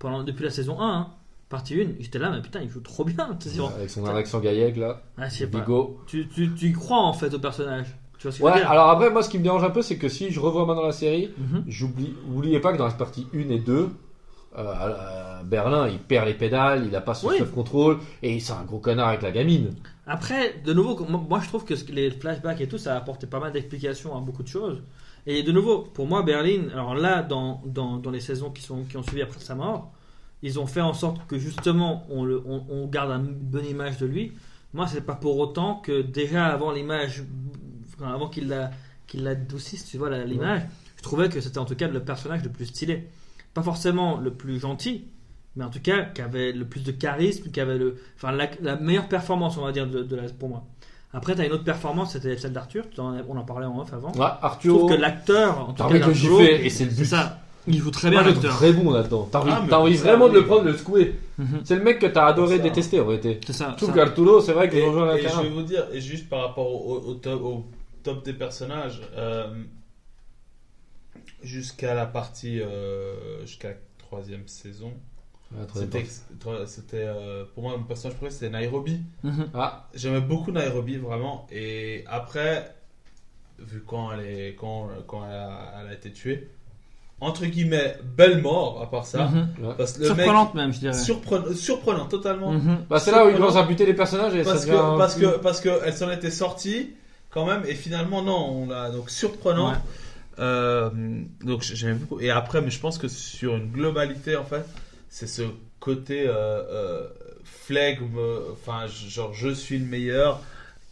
pendant, 0.00 0.24
depuis 0.24 0.42
la 0.44 0.50
saison 0.50 0.80
1, 0.80 0.92
hein, 0.92 1.06
partie 1.48 1.74
1, 1.80 1.94
j'étais 2.00 2.18
là, 2.18 2.28
mais 2.30 2.42
putain, 2.42 2.60
il 2.60 2.68
joue 2.68 2.80
trop 2.80 3.04
bien. 3.04 3.28
Sûr. 3.40 3.70
avec 3.76 3.88
son 3.88 4.04
accent 4.06 4.40
gaillègue 4.40 4.78
là, 4.78 5.02
Ah. 5.16 5.26
Bigot. 5.46 6.00
Tu, 6.08 6.26
tu, 6.28 6.52
tu 6.54 6.66
y 6.70 6.72
crois 6.72 6.98
en 6.98 7.12
fait 7.12 7.32
au 7.34 7.38
personnage. 7.38 7.86
Tu 8.18 8.24
vois 8.24 8.32
ce 8.32 8.38
que 8.38 8.42
je 8.42 8.44
Ouais, 8.46 8.52
veux 8.52 8.58
dire 8.58 8.70
alors 8.72 8.90
après, 8.90 9.10
moi, 9.10 9.22
ce 9.22 9.28
qui 9.28 9.38
me 9.38 9.44
dérange 9.44 9.62
un 9.62 9.70
peu, 9.70 9.80
c'est 9.82 9.96
que 9.96 10.08
si 10.08 10.32
je 10.32 10.40
revois 10.40 10.66
maintenant 10.66 10.82
la 10.86 10.90
série, 10.92 11.30
Mhm. 11.38 11.64
j'oublie, 11.68 12.14
oubliez 12.34 12.58
pas 12.58 12.72
que 12.72 12.78
dans 12.78 12.86
la 12.86 12.92
partie 12.92 13.28
1 13.32 13.48
et 13.50 13.60
2, 13.60 13.90
euh, 14.56 15.42
Berlin, 15.44 15.86
il 15.88 15.98
perd 16.00 16.26
les 16.26 16.34
pédales, 16.34 16.84
il 16.86 16.96
a 16.96 17.00
pas 17.00 17.14
son 17.14 17.28
Oui. 17.28 17.38
self-control, 17.38 17.98
et 18.22 18.40
c'est 18.40 18.52
un 18.54 18.64
gros 18.64 18.78
connard 18.80 19.08
avec 19.08 19.22
la 19.22 19.30
gamine. 19.30 19.74
Après, 20.10 20.60
de 20.64 20.72
nouveau, 20.72 21.04
moi 21.06 21.40
je 21.42 21.48
trouve 21.48 21.64
que 21.64 21.74
les 21.92 22.10
flashbacks 22.10 22.60
et 22.62 22.66
tout, 22.66 22.78
ça 22.78 22.94
a 22.94 22.96
apporté 22.96 23.26
pas 23.26 23.40
mal 23.40 23.52
d'explications 23.52 24.16
à 24.16 24.20
beaucoup 24.20 24.42
de 24.42 24.48
choses. 24.48 24.82
Et 25.26 25.42
de 25.42 25.52
nouveau, 25.52 25.80
pour 25.80 26.06
moi, 26.06 26.22
Berlin, 26.22 26.68
alors 26.72 26.94
là, 26.94 27.22
dans, 27.22 27.62
dans, 27.66 27.98
dans 27.98 28.10
les 28.10 28.20
saisons 28.20 28.50
qui, 28.50 28.62
sont, 28.62 28.84
qui 28.84 28.96
ont 28.96 29.02
suivi 29.02 29.20
après 29.20 29.40
sa 29.40 29.54
mort, 29.54 29.92
ils 30.42 30.58
ont 30.58 30.66
fait 30.66 30.80
en 30.80 30.94
sorte 30.94 31.26
que 31.26 31.38
justement, 31.38 32.06
on, 32.08 32.24
le, 32.24 32.42
on, 32.46 32.64
on 32.70 32.86
garde 32.86 33.10
une 33.10 33.34
bonne 33.34 33.66
image 33.66 33.98
de 33.98 34.06
lui. 34.06 34.32
Moi, 34.72 34.86
c'est 34.86 35.02
pas 35.02 35.14
pour 35.14 35.38
autant 35.38 35.76
que 35.76 36.00
déjà 36.00 36.46
avant 36.46 36.72
l'image, 36.72 37.24
enfin, 37.88 38.12
avant 38.12 38.28
qu'il 38.28 38.48
la, 38.48 38.70
qu'il 39.06 39.24
l'adoucisse, 39.24 39.84
tu 39.84 39.98
vois, 39.98 40.10
l'image, 40.24 40.62
je 40.96 41.02
trouvais 41.02 41.28
que 41.28 41.40
c'était 41.40 41.58
en 41.58 41.66
tout 41.66 41.74
cas 41.76 41.88
le 41.88 42.02
personnage 42.02 42.42
le 42.42 42.50
plus 42.50 42.66
stylé. 42.66 43.08
Pas 43.52 43.62
forcément 43.62 44.18
le 44.18 44.32
plus 44.32 44.58
gentil, 44.58 45.04
mais 45.58 45.64
en 45.64 45.70
tout 45.70 45.80
cas 45.82 46.04
qui 46.04 46.22
avait 46.22 46.52
le 46.52 46.64
plus 46.64 46.82
de 46.84 46.92
charisme, 46.92 47.50
qui 47.50 47.60
avait 47.60 47.76
le, 47.76 47.96
enfin 48.16 48.32
la, 48.32 48.48
la 48.62 48.76
meilleure 48.76 49.08
performance, 49.08 49.58
on 49.58 49.62
va 49.64 49.72
dire, 49.72 49.86
de, 49.86 50.02
de 50.02 50.16
la, 50.16 50.22
pour 50.30 50.48
moi. 50.48 50.64
Après, 51.12 51.34
tu 51.34 51.40
as 51.40 51.46
une 51.46 51.52
autre 51.52 51.64
performance, 51.64 52.12
c'était 52.12 52.36
celle 52.36 52.52
d'Arthur, 52.52 52.84
tu 52.90 53.00
en- 53.00 53.16
on 53.28 53.36
en 53.36 53.44
parlait 53.44 53.66
en 53.66 53.78
off 53.80 53.92
avant. 53.92 54.08
Ouais, 54.12 54.14
Je 54.40 54.46
Arthur, 54.46 54.76
trouve 54.78 54.90
que 54.90 54.96
l'acteur, 55.00 55.68
en 55.70 55.72
tout 55.72 55.82
cas, 55.82 55.90
le 55.90 55.98
d'Arturo, 56.00 56.38
gifler, 56.40 56.60
et 56.66 56.70
c'est 56.70 56.84
le 56.84 56.90
but. 56.92 57.04
ça, 57.06 57.40
il 57.66 57.78
joue 57.78 57.90
très 57.90 58.10
bien 58.10 58.22
l'acteur. 58.22 58.54
très 58.54 58.72
bon 58.72 58.90
là-dedans. 58.92 59.28
T'as 59.32 59.40
envie, 59.40 59.50
Ah, 59.70 59.80
envie 59.80 59.96
ça, 59.96 60.04
vraiment 60.04 60.28
de 60.28 60.34
le 60.34 60.40
oui. 60.40 60.46
prendre, 60.46 60.64
de 60.64 60.70
le 60.70 60.76
secouer. 60.76 61.18
Mhm. 61.38 61.60
C'est 61.64 61.76
le 61.76 61.82
mec 61.82 61.98
que 61.98 62.06
t'as 62.06 62.26
adoré 62.26 62.58
détester 62.58 63.00
en 63.00 63.06
vérité. 63.06 63.40
C'est 63.46 63.52
ça. 63.54 63.74
Ça. 63.78 63.92
qu'Arturo, 63.92 64.40
c'est 64.42 64.52
vrai 64.52 64.68
que 64.68 64.76
rejoint 64.76 65.06
la 65.06 65.14
et 65.14 65.22
je 65.22 65.22
vais 65.24 65.30
carrière. 65.32 65.52
vous 65.52 65.62
dire, 65.62 65.86
et 65.92 66.00
juste 66.00 66.28
par 66.28 66.42
rapport 66.42 66.70
au, 66.70 66.96
au- 66.98 67.08
au 67.10 67.14
top, 67.14 67.42
au 67.42 67.64
top 68.02 68.22
des 68.24 68.34
personnages, 68.34 69.00
euh, 69.16 69.48
jusqu'à 71.42 71.94
la 71.94 72.06
partie, 72.06 72.60
euh, 72.60 73.40
jusqu'à 73.46 73.68
la 73.70 73.74
troisième 73.98 74.46
saison, 74.46 74.92
c'était, 76.66 77.04
euh, 77.06 77.44
pour 77.54 77.62
moi 77.64 77.76
mon 77.76 77.84
personnage 77.84 78.16
préféré 78.18 78.30
c'était 78.32 78.50
Nairobi. 78.58 79.00
Mhm. 79.22 79.48
Ah, 79.54 79.86
J'aimais 79.94 80.20
beaucoup 80.20 80.52
Nairobi 80.52 80.96
vraiment, 80.96 81.46
et 81.50 82.04
après, 82.06 82.74
vu 83.58 83.82
quand 83.86 84.12
elle 84.12 84.26
est, 84.26 84.54
quand, 84.58 84.88
quand 85.06 85.24
elle 85.26 85.34
a, 85.36 85.74
elle 85.82 85.88
a 85.88 85.94
été 85.94 86.12
tuée, 86.12 86.48
entre 87.20 87.44
guillemets 87.46 87.96
belle 88.16 88.40
mort 88.42 88.80
à 88.82 88.90
part 88.90 89.06
ça, 89.06 89.24
Mhm. 89.26 89.74
parce 89.76 89.94
que 89.94 90.00
le 90.00 90.06
Surprenante 90.06 90.54
même, 90.54 90.66
je 90.72 90.76
mec 90.76 90.80
dirais. 90.80 90.92
surprenant, 91.04 91.54
surprenant 91.54 92.06
totalement. 92.06 92.52
Mhm. 92.52 92.84
bah 92.88 93.00
c'est 93.00 93.10
là 93.10 93.24
où 93.24 93.28
il 93.28 93.32
Surprenant. 93.32 93.48
commence 93.48 93.56
à 93.56 93.66
buter 93.66 93.86
les 93.86 93.94
personnages 93.94 94.34
et 94.34 94.42
parce 94.44 94.64
ça 94.64 94.66
que 94.66 94.96
parce 94.98 95.14
plus- 95.16 95.26
que 95.26 95.38
parce 95.38 95.60
que 95.60 95.68
elle 95.84 95.94
s'en 95.94 96.10
était 96.10 96.30
sortie 96.30 96.90
quand 97.30 97.44
même 97.46 97.62
et 97.66 97.74
finalement 97.74 98.22
non 98.22 98.48
on 98.50 98.66
l'a 98.68 98.90
donc 98.90 99.10
surprenant 99.10 99.70
Ouais. 99.70 99.76
Euh, 100.40 100.88
donc 101.42 101.62
j'aimais 101.62 101.94
beaucoup 101.94 102.20
et 102.20 102.30
après 102.30 102.60
mais 102.62 102.70
je 102.70 102.78
pense 102.78 102.96
que 102.96 103.08
sur 103.08 103.56
une 103.56 103.72
globalité 103.72 104.36
en 104.36 104.44
fait 104.44 104.64
c'est 105.10 105.26
ce 105.26 105.42
côté 105.80 106.26
euh, 106.26 106.34
euh, 106.34 107.08
flegme 107.44 108.18
enfin 108.52 108.86
genre 108.86 109.32
je 109.32 109.50
suis 109.50 109.78
le 109.78 109.86
meilleur 109.86 110.42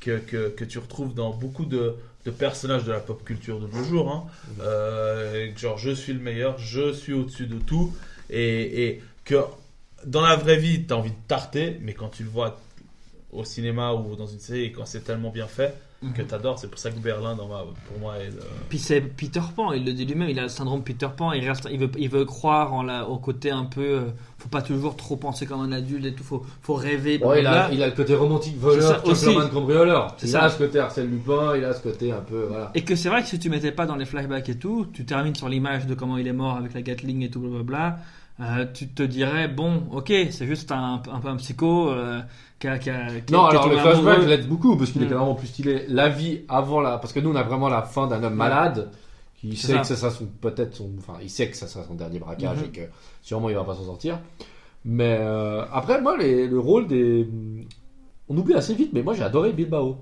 que, 0.01 0.19
que, 0.19 0.49
que 0.49 0.65
tu 0.65 0.79
retrouves 0.79 1.15
dans 1.15 1.31
beaucoup 1.31 1.65
de, 1.65 1.97
de 2.25 2.31
personnages 2.31 2.85
de 2.85 2.93
la 2.93 3.01
pop 3.01 3.25
culture 3.25 3.61
de 3.61 3.67
nos 3.67 3.85
jours 3.85 4.11
hein. 4.11 4.27
Euh, 4.61 5.51
genre 5.57 5.79
je 5.79 5.91
suis 5.91 6.13
le 6.13 6.21
meilleur 6.21 6.59
je 6.59 6.93
suis 6.93 7.13
au-dessus 7.13 7.47
de 7.47 7.59
tout 7.59 7.95
et, 8.31 8.87
et 8.87 9.03
que 9.25 9.43
dans 10.05 10.21
la 10.21 10.37
vraie 10.37 10.59
vie 10.59 10.87
tu 10.87 10.93
as 10.93 10.97
envie 10.97 11.11
de 11.11 11.17
tarter 11.29 11.79
mais 11.83 11.95
quand 11.95 12.09
tu 12.09 12.23
le 12.23 12.31
vois 12.31 12.61
au 13.33 13.45
cinéma 13.45 13.93
ou 13.93 14.17
dans 14.17 14.27
une 14.27 14.41
série 14.41 14.73
quand 14.73 14.87
c'est 14.87 15.01
tellement 15.01 15.31
bien 15.31 15.47
fait 15.47 15.75
que 16.15 16.23
t'adores 16.23 16.59
c'est 16.59 16.69
pour 16.69 16.79
ça 16.79 16.91
que 16.91 16.99
Berlin 16.99 17.35
dans 17.35 17.49
ma, 17.49 17.59
pour 17.89 17.99
moi 18.01 18.17
est 18.19 18.29
euh, 18.29 18.41
Puis 18.69 18.79
c'est 18.79 19.01
Peter 19.01 19.41
Pan, 19.55 19.73
il 19.73 19.85
le 19.85 19.93
dit 19.93 20.05
lui-même, 20.05 20.29
il 20.29 20.39
a 20.39 20.43
le 20.45 20.49
syndrome 20.49 20.83
Peter 20.83 21.09
Pan, 21.17 21.33
il, 21.33 21.47
reste, 21.49 21.69
il, 21.71 21.79
veut, 21.79 21.91
il 21.99 22.09
veut 22.09 22.25
croire 22.25 22.73
en 22.75 22.83
la, 22.83 23.09
au 23.09 23.19
côté 23.19 23.51
un 23.51 23.65
peu. 23.65 23.81
euh, 23.83 24.01
faut 24.39 24.49
pas 24.49 24.63
toujours 24.63 24.97
trop 24.97 25.17
penser 25.17 25.47
comme 25.47 25.61
un 25.61 25.73
adulte 25.73 26.05
et 26.07 26.13
tout, 26.15 26.23
faut, 26.23 26.45
faut 26.63 26.75
rêver. 26.75 27.19
Ouais, 27.25 27.41
il, 27.41 27.47
a, 27.47 27.71
il 27.73 27.83
a 27.83 27.87
le 27.87 27.93
côté 27.95 28.15
romantique 28.15 28.55
C'est 28.55 28.61
voleur, 28.61 29.05
gentleman 29.07 29.51
cambrioleur. 29.51 30.15
C'est 30.19 30.27
Il 30.27 30.31
ça. 30.31 30.43
a 30.45 30.49
ce 30.51 30.59
côté 30.59 30.79
Arsène 30.79 31.11
Lupin, 31.11 31.57
il 31.57 31.65
a 31.65 31.73
ce 31.73 31.83
côté 31.83 32.13
un 32.13 32.21
peu. 32.21 32.47
Voilà. 32.49 32.71
Et 32.75 32.83
que 32.85 32.95
c'est 32.97 33.09
vrai 33.09 33.23
que 33.23 33.29
si 33.29 33.39
tu 33.39 33.49
mettais 33.51 33.73
pas 33.73 33.87
dans 33.87 33.97
les 33.97 34.05
flashbacks 34.05 34.49
et 34.49 34.59
tout, 34.59 34.87
tu 34.93 35.05
termines 35.05 35.35
sur 35.35 35.49
l'image 35.49 35.87
de 35.87 35.95
comment 35.95 36.19
il 36.19 36.27
est 36.27 36.33
mort 36.33 36.57
avec 36.57 36.75
la 36.75 36.83
Gatling 36.83 37.23
et 37.23 37.31
tout, 37.31 37.41
blablabla. 37.41 37.99
Euh, 38.41 38.67
tu 38.73 38.89
te 38.89 39.03
dirais, 39.03 39.49
bon, 39.49 39.85
ok, 39.93 40.13
c'est 40.31 40.47
juste 40.47 40.71
un, 40.71 41.01
un 41.11 41.21
peu 41.21 41.29
un 41.29 41.37
psycho 41.37 41.89
euh, 41.89 42.21
qui 42.59 42.69
a. 42.69 42.79
Qui 42.79 42.91
a 42.91 43.21
qui 43.21 43.33
Non, 43.33 43.47
est 43.47 43.51
alors 43.51 43.69
le 43.69 43.79
flashback 43.79 44.27
l'aide 44.27 44.47
beaucoup 44.49 44.77
parce 44.77 44.91
qu'il 44.91 45.03
est 45.03 45.07
Mm. 45.07 45.09
clairement 45.09 45.35
plus 45.35 45.47
stylé. 45.47 45.85
La 45.89 46.09
vie 46.11 46.41
avant 46.49 46.81
la. 46.81 46.99
Parce 46.99 47.13
que 47.15 47.21
nous, 47.21 47.31
on 47.31 47.35
a 47.37 47.43
vraiment 47.43 47.69
la 47.71 47.83
fin 47.83 48.07
d'un 48.07 48.23
homme 48.23 48.35
malade 48.35 48.91
qui 49.37 49.57
sait 49.57 49.73
ça. 49.73 49.79
que 49.79 49.87
ça 49.87 49.97
sera 49.97 50.11
son. 50.11 50.27
Peut-être 50.27 50.75
son. 50.75 50.91
Enfin, 50.99 51.15
il 51.23 51.31
sait 51.31 51.49
que 51.51 51.57
ça 51.57 51.67
sera 51.67 51.85
son 51.85 51.95
dernier 51.95 52.19
braquage 52.19 52.59
Mhm. 52.59 52.65
et 52.65 52.69
que 52.69 52.81
sûrement 53.23 53.49
il 53.49 53.55
va 53.57 53.65
pas 53.65 53.75
s'en 53.75 53.85
sortir. 53.87 54.19
Mais 54.85 55.17
euh, 55.19 55.65
après, 55.73 56.01
moi, 56.03 56.17
les- 56.19 56.47
le 56.47 56.59
rôle 56.59 56.87
des. 56.87 57.27
On 58.29 58.37
oublie 58.37 58.55
assez 58.55 58.75
vite, 58.75 58.91
mais 58.93 59.03
moi 59.03 59.15
j'ai 59.15 59.23
adoré 59.23 59.53
Bilbao. 59.53 59.99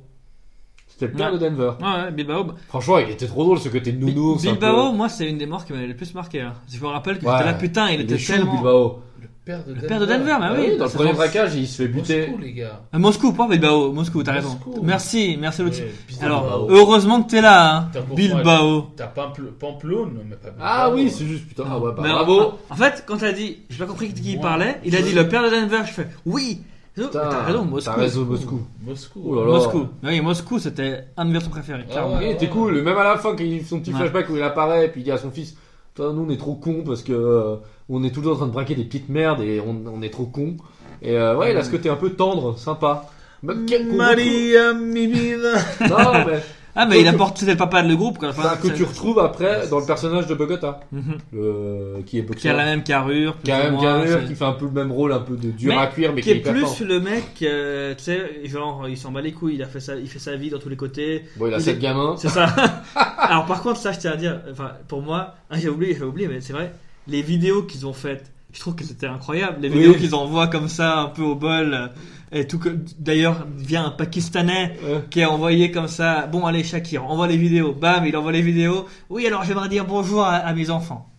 C'était 0.97 1.07
le 1.07 1.13
père 1.19 1.33
Ouais. 1.33 1.39
de 1.41 1.49
Denver. 1.49 1.73
Ouais, 1.81 2.05
ouais, 2.05 2.11
Bilbao. 2.13 2.45
bah, 2.45 2.55
Franchement, 2.69 2.99
il 2.99 3.11
était 3.11 3.27
trop 3.27 3.43
drôle 3.43 3.59
ce 3.59 3.69
côté 3.69 3.93
nounours. 3.93 4.47
un 4.47 4.53
Bilbao, 4.53 4.91
peu. 4.91 4.97
moi, 4.97 5.09
c'est 5.09 5.29
une 5.29 5.39
des 5.39 5.47
morts 5.47 5.65
qui 5.65 5.73
m'avait 5.73 5.89
le 5.89 5.97
plus 5.97 6.15
marqué. 6.15 6.41
hein. 6.41 6.53
Je 6.73 6.81
me 6.81 6.87
rappelle 6.87 7.19
que 7.19 7.27
Ouais. 7.27 7.33
j'étais 7.33 7.45
là, 7.45 7.55
putain, 7.55 7.89
il, 7.91 7.95
Il 7.95 8.01
était 8.03 8.15
est 8.15 8.19
chou, 8.19 8.33
tellement. 8.33 8.55
Bilbao. 8.55 9.01
le 9.21 9.29
père 9.45 9.65
de 9.67 9.75
Le 9.75 9.81
père 9.87 10.01
de 10.01 10.07
Denver, 10.07 10.37
bah 10.39 10.49
Ah 10.53 10.55
oui. 10.59 10.77
dans 10.79 10.85
le 10.85 10.91
ça 10.91 10.97
premier 10.97 11.13
braquage, 11.13 11.55
il 11.57 11.67
se 11.67 11.83
fait 11.83 11.89
buter. 11.89 12.29
Moscou 12.29 12.41
les 12.43 12.53
gars 12.55 12.81
Euh, 12.95 12.99
Moscou, 12.99 13.33
pas 13.33 13.47
Bilbao. 13.49 13.93
Moscou, 13.93 14.23
t'as 14.23 14.41
Moscou. 14.41 14.71
raison. 14.71 14.83
Merci, 14.85 15.37
merci. 15.39 15.63
Ouais, 15.63 15.71
Bilbao. 16.09 16.25
Alors, 16.27 16.67
heureusement 16.71 17.23
que 17.23 17.31
t'es 17.31 17.41
là, 17.43 17.77
hein. 17.77 17.89
T'as 17.93 18.01
compris. 18.03 18.29
Bilbao. 18.29 18.87
t'as 18.97 19.07
Pampl- 19.09 19.53
Pampelune 19.59 20.21
mais 20.31 20.37
pas 20.37 20.49
Bilbao. 20.51 20.63
Ah 20.67 20.91
oui, 20.95 21.11
c'est 21.11 21.27
juste 21.27 21.47
putain. 21.49 21.65
Ah 21.69 21.79
ouais, 21.79 21.91
bah, 21.95 22.03
Mais 22.05 22.11
en- 22.11 22.15
bravo. 22.25 22.53
En 22.71 22.77
fait, 22.77 23.05
quand 23.07 23.19
t'as 23.19 23.33
dit, 23.33 23.59
j'ai 23.69 23.79
pas 23.79 23.87
compris 23.87 24.09
de 24.11 24.19
qui 24.19 24.31
il 24.33 24.37
Moi, 24.39 24.43
parlait, 24.49 24.81
il 24.85 24.95
a 24.97 25.01
je- 25.01 25.05
dit 25.07 25.13
le 25.13 25.29
père 25.29 25.43
de 25.43 25.51
Denver, 25.51 25.81
je 25.87 25.93
fais 25.93 26.07
oui. 26.25 26.63
Moscou. 26.97 27.13
T'as 27.13 27.95
raison, 27.97 28.25
Moscou. 28.25 28.61
Moscou 28.87 29.21
Oh 29.25 29.35
là 29.35 29.41
là. 29.47 29.47
Moscou. 29.53 29.87
Oui, 30.05 30.21
Moscou, 30.21 30.59
c'était 30.59 31.05
un 31.17 31.25
de 31.25 31.29
mes 31.29 31.33
versions 31.35 31.51
préférés. 31.51 31.85
Ah 31.89 31.93
clairement. 31.93 32.17
ouais. 32.19 32.27
Il 32.27 32.33
était 32.33 32.49
cool, 32.49 32.83
même 32.83 32.97
à 32.97 33.05
la 33.05 33.17
fin, 33.19 33.31
quand 33.35 33.43
il 33.43 33.65
son 33.67 33.81
petit 33.81 33.93
Ouais. 33.93 33.99
flashback 33.99 34.29
où 34.31 34.37
il 34.37 34.43
apparaît, 34.43 34.87
et 34.87 34.89
puis 34.89 35.01
il 35.01 35.05
dit 35.05 35.11
à 35.11 35.19
son 35.19 35.31
fils 35.31 35.57
Toi, 35.95 36.13
nous 36.13 36.25
on 36.27 36.31
est 36.31 36.37
trop 36.37 36.55
cons 36.55 36.83
parce 36.87 37.03
que 37.03 37.13
euh, 37.13 37.57
on 37.89 38.03
est 38.05 38.11
temps 38.11 38.27
en 38.31 38.37
train 38.37 38.47
de 38.47 38.53
braquer 38.53 38.75
des 38.77 38.85
petites 38.85 39.09
merdes 39.09 39.41
et 39.43 39.61
on, 39.61 39.77
on 39.93 40.03
est 40.03 40.11
trop 40.11 40.27
cons. 40.27 40.57
Et 41.03 41.17
euh, 41.17 41.37
ouais, 41.37 41.51
il 41.53 41.57
a 41.57 41.63
ce 41.65 41.71
côté 41.71 41.89
un 41.91 41.97
peu 41.97 42.11
tendre, 42.11 42.57
sympa. 42.59 43.07
Maria 43.43 44.73
mi 44.73 45.07
vida 45.07 45.55
Non, 45.89 46.25
mais 46.27 46.41
Ah, 46.77 46.87
mais 46.87 47.01
il 47.01 47.07
apporte, 47.09 47.39
c'était 47.39 47.53
le 47.53 47.57
papa 47.59 47.83
de 47.83 47.95
groupe, 47.95 48.19
quoi. 48.19 48.31
Enfin, 48.31 48.57
que 48.61 48.67
c'est- 48.69 48.75
tu 48.75 48.83
retrouves 48.85 49.19
après 49.21 49.69
dans 49.69 49.79
le 49.79 49.87
personnage 49.87 50.27
de 50.27 50.35
Bogota, 50.35 50.81
Mhm. 50.91 51.03
le, 51.33 52.03
qui 52.05 52.19
est 52.19 52.21
Qui 52.23 52.27
a 52.27 52.33
boxeur. 52.33 52.57
la 52.57 52.65
même 52.65 52.83
carrure. 52.83 53.37
Qui 53.45 53.53
a 53.53 53.59
la 53.59 53.65
même 53.65 53.75
moins, 53.75 53.83
carrure, 53.83 54.19
c'est- 54.23 54.27
qui 54.29 54.35
fait 54.35 54.45
un 54.45 54.53
peu 54.53 54.65
le 54.65 54.71
même 54.73 54.91
rôle, 54.91 55.13
un 55.13 55.21
peu 55.21 55.37
de 55.37 55.51
dur 55.51 55.73
Mais 55.73 55.81
à 55.81 55.87
cuire, 55.87 56.13
mais 56.15 56.21
qui 56.21 56.31
est 56.31 56.37
hyper 56.39 56.53
plus 56.53 56.81
le 56.81 57.01
mec, 57.01 57.25
euh, 57.43 57.95
tu 57.97 58.03
sais, 58.05 58.41
genre, 58.47 58.89
il 58.89 58.97
s'en 58.99 59.13
bat 59.13 59.21
les 59.21 59.33
couilles, 59.33 59.55
il 59.55 59.63
a 59.63 59.67
fait 59.67 59.81
sa, 59.81 59.95
il 59.97 60.09
fait 60.09 60.19
sa 60.19 60.35
vie 60.37 60.51
dans 60.51 60.59
tous 60.59 60.69
les 60.69 60.77
côtés. 60.77 61.25
Bon, 61.37 61.47
il 61.47 61.55
a 61.55 61.59
il 61.59 61.63
7 61.63 61.77
est- 61.77 61.81
gamins. 61.81 62.17
C'est 62.19 62.29
ça. 62.29 62.47
Alors 63.19 63.47
par 63.47 63.63
contre, 63.63 63.79
ça, 63.79 63.93
je 63.93 64.01
tiens 64.01 64.13
à 64.13 64.17
dire, 64.17 64.41
enfin, 64.51 64.73
pour 64.89 65.01
moi, 65.03 65.35
ah, 65.51 65.59
j'ai 65.59 65.69
oublié, 65.69 65.95
j'ai 65.99 66.05
oublié, 66.05 66.27
mais 66.29 66.41
c'est 66.41 66.53
vrai, 66.53 66.73
les 67.07 67.23
vidéos 67.23 67.63
qu'ils 67.63 67.87
ont 67.87 67.93
faites, 67.93 68.31
Je 68.53 68.61
trouve 68.61 68.77
que 68.77 68.85
c'était 68.85 69.09
incroyable. 69.09 69.57
Les 69.63 69.69
Oui. 69.69 69.79
vidéos 69.79 69.95
qu'ils 69.95 70.15
envoient 70.15 70.47
comme 70.47 70.69
ça, 70.69 70.99
un 71.01 71.07
peu 71.07 71.23
au 71.23 71.35
bol. 71.35 71.75
euh, 71.75 71.89
Et 72.33 72.47
tout 72.47 72.59
que, 72.59 72.71
d'ailleurs, 72.99 73.47
vient 73.57 73.85
un 73.87 73.91
Pakistanais 73.91 74.77
Ouais. 74.83 75.01
qui 75.11 75.21
est 75.21 75.25
envoyé 75.25 75.71
comme 75.71 75.89
ça. 75.89 76.27
Bon, 76.27 76.47
allez, 76.47 76.65
Shakir, 76.65 77.05
envoie 77.05 77.27
les 77.29 77.37
vidéos. 77.37 77.73
Bam, 77.73 78.05
il 78.07 78.17
envoie 78.17 78.33
les 78.33 78.43
vidéos. 78.43 78.87
Oui, 79.11 79.27
alors 79.27 79.45
j'aimerais 79.45 79.69
dire 79.69 79.85
bonjour 79.85 80.23
à, 80.25 80.35
à 80.37 80.53
mes 80.55 80.71
enfants. 80.71 81.11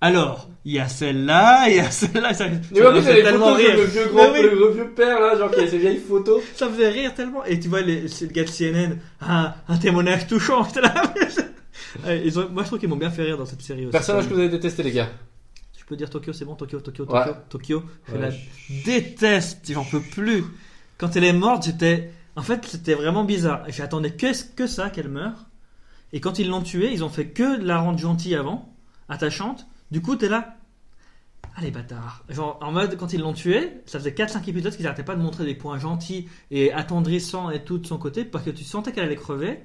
Alors, 0.00 0.48
il 0.64 0.72
y 0.72 0.78
a 0.80 0.88
celle-là, 0.88 1.68
il 1.68 1.76
y 1.76 1.80
a 1.80 1.90
celle-là. 1.90 2.34
Ça, 2.34 2.46
Mais 2.48 2.80
ça 2.80 2.88
a 3.10 3.12
les 3.12 3.22
tellement 3.22 3.52
rire. 3.54 3.76
le 3.76 3.84
vieux 3.84 4.06
grand, 4.12 4.32
oui. 4.32 4.42
le 4.42 4.72
vieux 4.72 4.88
père 4.96 5.20
là, 5.20 5.36
genre 5.38 5.50
qui 5.50 5.60
a 5.60 5.66
ses 5.68 5.78
vieilles 5.78 6.00
photos. 6.00 6.42
Ça 6.56 6.68
fait 6.68 6.88
rire 6.88 7.14
tellement. 7.14 7.44
Et 7.44 7.60
tu 7.60 7.68
vois, 7.68 7.82
les, 7.82 8.08
c'est 8.08 8.24
le 8.26 8.32
gars 8.32 8.42
de 8.44 8.48
CNN, 8.50 8.96
un, 9.20 9.52
un 9.68 9.76
témoignage 9.76 10.26
touchant. 10.26 10.66
Là. 10.82 10.92
Ils 12.24 12.38
ont- 12.38 12.48
moi, 12.50 12.62
je 12.62 12.68
trouve 12.68 12.78
qu'ils 12.78 12.88
m'ont 12.88 12.96
bien 12.96 13.10
fait 13.10 13.22
rire 13.22 13.36
dans 13.38 13.46
cette 13.46 13.62
série 13.62 13.82
aussi. 13.82 13.92
Personnage 13.92 14.28
que 14.28 14.34
vous 14.34 14.40
avez 14.40 14.48
détesté, 14.48 14.82
les 14.82 14.92
gars. 14.92 15.08
Peux 15.92 15.96
dire 15.98 16.08
Tokyo, 16.08 16.32
c'est 16.32 16.46
bon, 16.46 16.54
Tokyo, 16.54 16.80
Tokyo, 16.80 17.04
Ouais. 17.04 17.22
Tokyo, 17.26 17.34
Tokyo. 17.50 17.82
Je 18.08 18.12
Ouais, 18.14 18.18
la 18.18 18.30
je- 18.30 18.38
déteste, 18.86 19.70
j'en 19.70 19.84
peux 19.84 20.00
plus. 20.00 20.42
Quand 20.96 21.16
elle 21.16 21.24
est 21.24 21.34
morte, 21.34 21.66
j'étais. 21.66 22.10
En 22.34 22.40
fait, 22.40 22.64
c'était 22.64 22.94
vraiment 22.94 23.24
bizarre. 23.24 23.68
Et 23.68 23.72
J'attendais 23.72 24.12
que, 24.12 24.28
que 24.54 24.66
ça, 24.66 24.88
qu'elle 24.88 25.10
meure. 25.10 25.44
Et 26.14 26.20
quand 26.20 26.38
ils 26.38 26.48
l'ont 26.48 26.62
tuée, 26.62 26.94
ils 26.94 27.04
ont 27.04 27.10
fait 27.10 27.26
que 27.26 27.60
de 27.60 27.66
la 27.66 27.78
rendre 27.78 27.98
gentille 27.98 28.34
avant, 28.34 28.74
attachante. 29.10 29.66
Du 29.90 30.00
coup, 30.00 30.16
t'es 30.16 30.30
là. 30.30 30.56
Allez, 31.56 31.70
bâtard. 31.70 32.24
Genre, 32.30 32.58
en 32.62 32.72
mode, 32.72 32.96
quand 32.96 33.12
ils 33.12 33.20
l'ont 33.20 33.34
tuée, 33.34 33.70
ça 33.84 33.98
faisait 33.98 34.12
4-5 34.14 34.48
épisodes 34.48 34.74
qu'ils 34.74 34.84
n'arrêtaient 34.84 35.02
pas 35.02 35.14
de 35.14 35.20
montrer 35.20 35.44
des 35.44 35.54
points 35.54 35.78
gentils 35.78 36.26
et 36.50 36.72
attendrissants 36.72 37.50
et 37.50 37.62
tout 37.64 37.76
de 37.76 37.86
son 37.86 37.98
côté, 37.98 38.24
parce 38.24 38.46
que 38.46 38.50
tu 38.50 38.64
sentais 38.64 38.92
qu'elle 38.92 39.04
allait 39.04 39.14
crever. 39.16 39.50
Et 39.50 39.60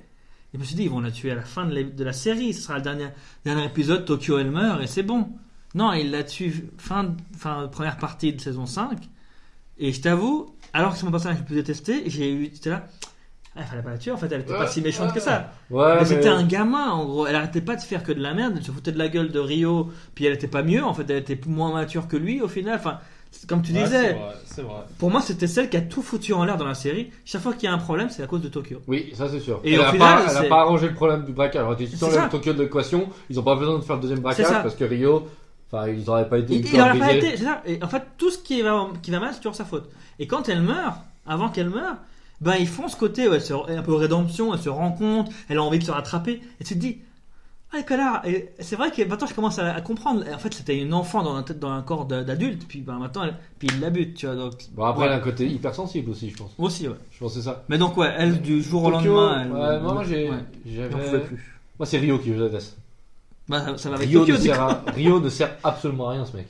je 0.56 0.58
me 0.58 0.66
suis 0.66 0.76
dit, 0.76 0.84
ils 0.84 0.90
vont 0.90 1.00
la 1.00 1.12
tuer 1.12 1.32
à 1.32 1.36
la 1.36 1.44
fin 1.44 1.64
de 1.66 1.74
la, 1.74 1.84
de 1.84 2.04
la 2.04 2.12
série. 2.12 2.54
Ce 2.54 2.64
sera 2.64 2.76
le 2.76 2.82
dernier, 2.82 3.08
dernier 3.46 3.64
épisode, 3.66 4.04
Tokyo 4.04 4.38
elle 4.40 4.52
meurt 4.52 4.82
et 4.84 4.88
c'est 4.88 5.04
bon. 5.04 5.30
Non, 5.78 5.94
il 5.94 6.10
la 6.10 6.24
tue 6.24 6.70
fin, 6.80 7.14
fin 7.38 7.68
première 7.68 7.98
partie 7.98 8.34
de 8.34 8.42
saison 8.42 8.66
5. 8.66 8.98
Et 9.78 9.92
je 9.92 10.02
t'avoue, 10.02 10.56
alors 10.74 10.94
que 10.94 10.98
c'est 10.98 11.06
mon 11.06 11.12
personnage 11.12 11.38
le 11.38 11.46
plus 11.46 11.54
détesté, 11.56 12.02
j'ai 12.08 12.32
eu, 12.32 12.50
j'étais 12.52 12.72
là, 12.72 12.88
ah, 13.56 13.64
fallait 13.64 13.84
pas 13.84 13.92
la 13.92 14.00
tuer 14.00 14.12
en 14.12 14.18
fait, 14.18 14.28
elle 14.32 14.42
était 14.42 14.54
pas 14.58 14.66
si 14.68 14.82
méchante 14.82 15.10
ouais. 15.10 15.14
que 15.14 15.20
ça. 15.20 15.52
Ouais, 15.70 15.86
mais 15.94 16.00
mais- 16.00 16.06
c'était 16.06 16.30
un 16.30 16.44
gamin 16.46 16.90
en 16.90 17.06
gros, 17.06 17.28
elle 17.28 17.36
arrêtait 17.36 17.62
pas 17.62 17.76
de 17.76 17.82
faire 17.82 18.02
que 18.04 18.12
de 18.12 18.20
la 18.20 18.34
merde, 18.34 18.54
elle 18.58 18.64
se 18.64 18.72
foutait 18.72 18.92
de 18.92 18.98
la 18.98 19.08
gueule 19.08 19.30
de 19.32 19.40
Rio, 19.40 19.92
puis 20.16 20.26
elle 20.26 20.34
était 20.34 20.48
pas 20.48 20.64
mieux 20.64 20.84
en 20.84 20.96
fait, 20.96 21.08
elle 21.12 21.18
était 21.18 21.40
moins 21.46 21.72
mature 21.72 22.08
que 22.08 22.18
lui 22.18 22.42
au 22.42 22.48
final. 22.48 22.76
Enfin, 22.76 22.98
comme 23.48 23.62
tu 23.62 23.72
Ouais, 23.72 23.84
disais, 23.84 24.02
c'est 24.02 24.14
vrai, 24.14 24.34
C'est 24.46 24.62
vrai. 24.64 24.82
pour 24.98 25.12
moi 25.12 25.22
c'était 25.22 25.46
celle 25.48 25.70
qui 25.70 25.78
a 25.78 25.82
tout 25.82 26.02
foutu 26.02 26.34
en 26.34 26.44
l'air 26.44 26.58
dans 26.58 26.66
la 26.66 26.74
série. 26.74 27.12
Chaque 27.24 27.42
fois 27.44 27.54
qu'il 27.54 27.66
y 27.66 27.68
a 27.68 27.74
un 27.74 27.78
problème, 27.78 28.10
c'est 28.10 28.24
à 28.24 28.28
cause 28.28 28.42
de 28.42 28.50
Tokyo. 28.50 28.82
Oui, 28.88 29.12
ça 29.14 29.30
c'est 29.30 29.40
sûr. 29.40 29.60
Et 29.64 29.74
elle 29.74 29.82
au 29.82 29.84
a 29.84 29.92
final, 29.92 30.26
pas, 30.26 30.32
elle 30.32 30.46
a 30.46 30.50
pas 30.50 30.62
arrangé 30.62 30.88
le 30.88 30.96
problème 30.96 31.24
du 31.24 31.34
braquage. 31.34 31.62
Alors, 31.62 31.78
tu 31.78 31.86
ça. 31.88 32.30
Tokyo 32.32 32.54
de 32.54 32.64
l'équation, 32.64 33.10
ils 33.30 33.40
ont 33.40 33.44
pas 33.44 33.56
besoin 33.56 33.78
de 33.78 33.84
faire 33.84 33.96
le 33.98 34.02
deuxième 34.02 34.22
braquage 34.22 34.48
parce 34.64 34.76
que 34.76 34.86
Rio, 34.86 35.28
enfin, 35.72 35.88
ils 35.90 36.10
auraient 36.10 36.30
pas 36.30 36.40
été. 36.40 36.56
Il, 36.56 36.62
du 36.62 36.70
il 36.74 36.82
aurait 36.82 36.98
pas 36.98 37.14
été, 37.14 37.38
c'est 37.38 37.44
ça. 37.44 37.62
Et 37.66 37.82
en 37.84 37.88
fait, 37.88 38.04
tout 38.18 38.30
ce 38.32 38.38
qui 38.38 38.62
va, 38.62 38.88
qui 39.02 39.12
va 39.12 39.20
mal, 39.20 39.32
c'est 39.34 39.40
toujours 39.40 39.56
sa 39.56 39.66
faute. 39.66 39.90
Et 40.20 40.28
quand 40.28 40.50
elle 40.50 40.62
meurt, 40.62 40.98
avant 41.26 41.50
qu'elle 41.50 41.70
meure, 41.70 41.96
ben 42.42 42.56
ils 42.60 42.68
font 42.68 42.88
ce 42.88 42.96
côté, 42.96 43.28
où 43.28 43.34
elle 43.34 43.42
se, 43.42 43.54
un 43.54 43.82
peu 43.82 43.94
rédemption, 43.94 44.54
elle 44.54 44.60
se 44.62 44.70
rend 44.70 44.92
compte, 44.92 45.30
elle 45.50 45.58
a 45.58 45.64
envie 45.64 45.80
de 45.80 45.84
se 45.84 45.92
rattraper, 45.92 46.42
et 46.60 46.64
tu 46.64 46.76
te 46.76 46.80
dis, 46.80 47.00
ah 47.74 47.84
connard. 47.84 48.26
Et 48.26 48.50
c'est 48.60 48.76
vrai 48.78 48.92
que 48.92 49.02
maintenant 49.04 49.28
je 49.28 49.34
commence 49.34 49.60
à, 49.60 49.74
à 49.74 49.82
comprendre. 49.82 50.24
En 50.34 50.38
fait, 50.38 50.54
c'était 50.54 50.78
une 50.80 50.94
enfant 50.94 51.22
dans 51.24 51.36
un, 51.36 51.42
dans 51.60 51.70
un 51.72 51.82
corps 51.82 52.06
d'a- 52.06 52.24
d'adulte, 52.24 52.66
puis 52.68 52.80
ben 52.82 52.98
maintenant, 52.98 53.24
elle, 53.24 53.36
puis 53.60 53.68
il 53.74 53.80
la 53.82 53.90
bute, 53.90 54.16
tu 54.16 54.26
vois. 54.26 54.36
Donc, 54.36 54.54
Bon, 54.74 54.86
après, 54.86 55.02
ouais. 55.02 55.08
elle 55.08 55.14
a 55.14 55.16
un 55.18 55.20
côté 55.20 55.48
hypersensible 55.48 56.10
aussi, 56.12 56.30
je 56.30 56.38
pense. 56.38 56.52
aussi, 56.58 56.88
ouais. 56.88 56.96
Je 57.12 57.20
pense 57.20 57.34
que 57.34 57.40
c'est 57.40 57.46
ça. 57.46 57.64
Mais 57.68 57.78
donc 57.78 57.98
ouais, 57.98 58.14
elle 58.18 58.42
du 58.42 58.62
jour 58.64 58.84
au 58.86 58.90
lendemain, 58.92 59.42
elle, 59.42 59.52
ouais, 59.52 59.80
moi, 59.82 59.94
moi, 59.94 60.04
j'ai, 60.06 60.30
ouais, 60.30 60.38
j'avais-. 60.66 61.24
Moi, 61.80 61.86
c'est 61.86 61.98
Rio 61.98 62.20
qui 62.20 62.34
je 62.34 62.42
déteste. 62.42 62.78
Bah, 63.50 63.64
ça, 63.66 63.78
ça 63.78 63.90
va 63.90 63.96
avec 63.96 64.10
Rio, 64.10 64.20
Tokyo, 64.22 64.34
ne 64.34 64.38
du 64.38 64.44
sert 64.44 64.56
coup. 64.58 64.62
à- 64.62 64.92
Rio 64.92 65.20
ne 65.20 65.30
sert 65.30 65.56
absolument 65.64 66.10
à 66.10 66.12
rien, 66.14 66.26
ce 66.26 66.36
mec. 66.36 66.48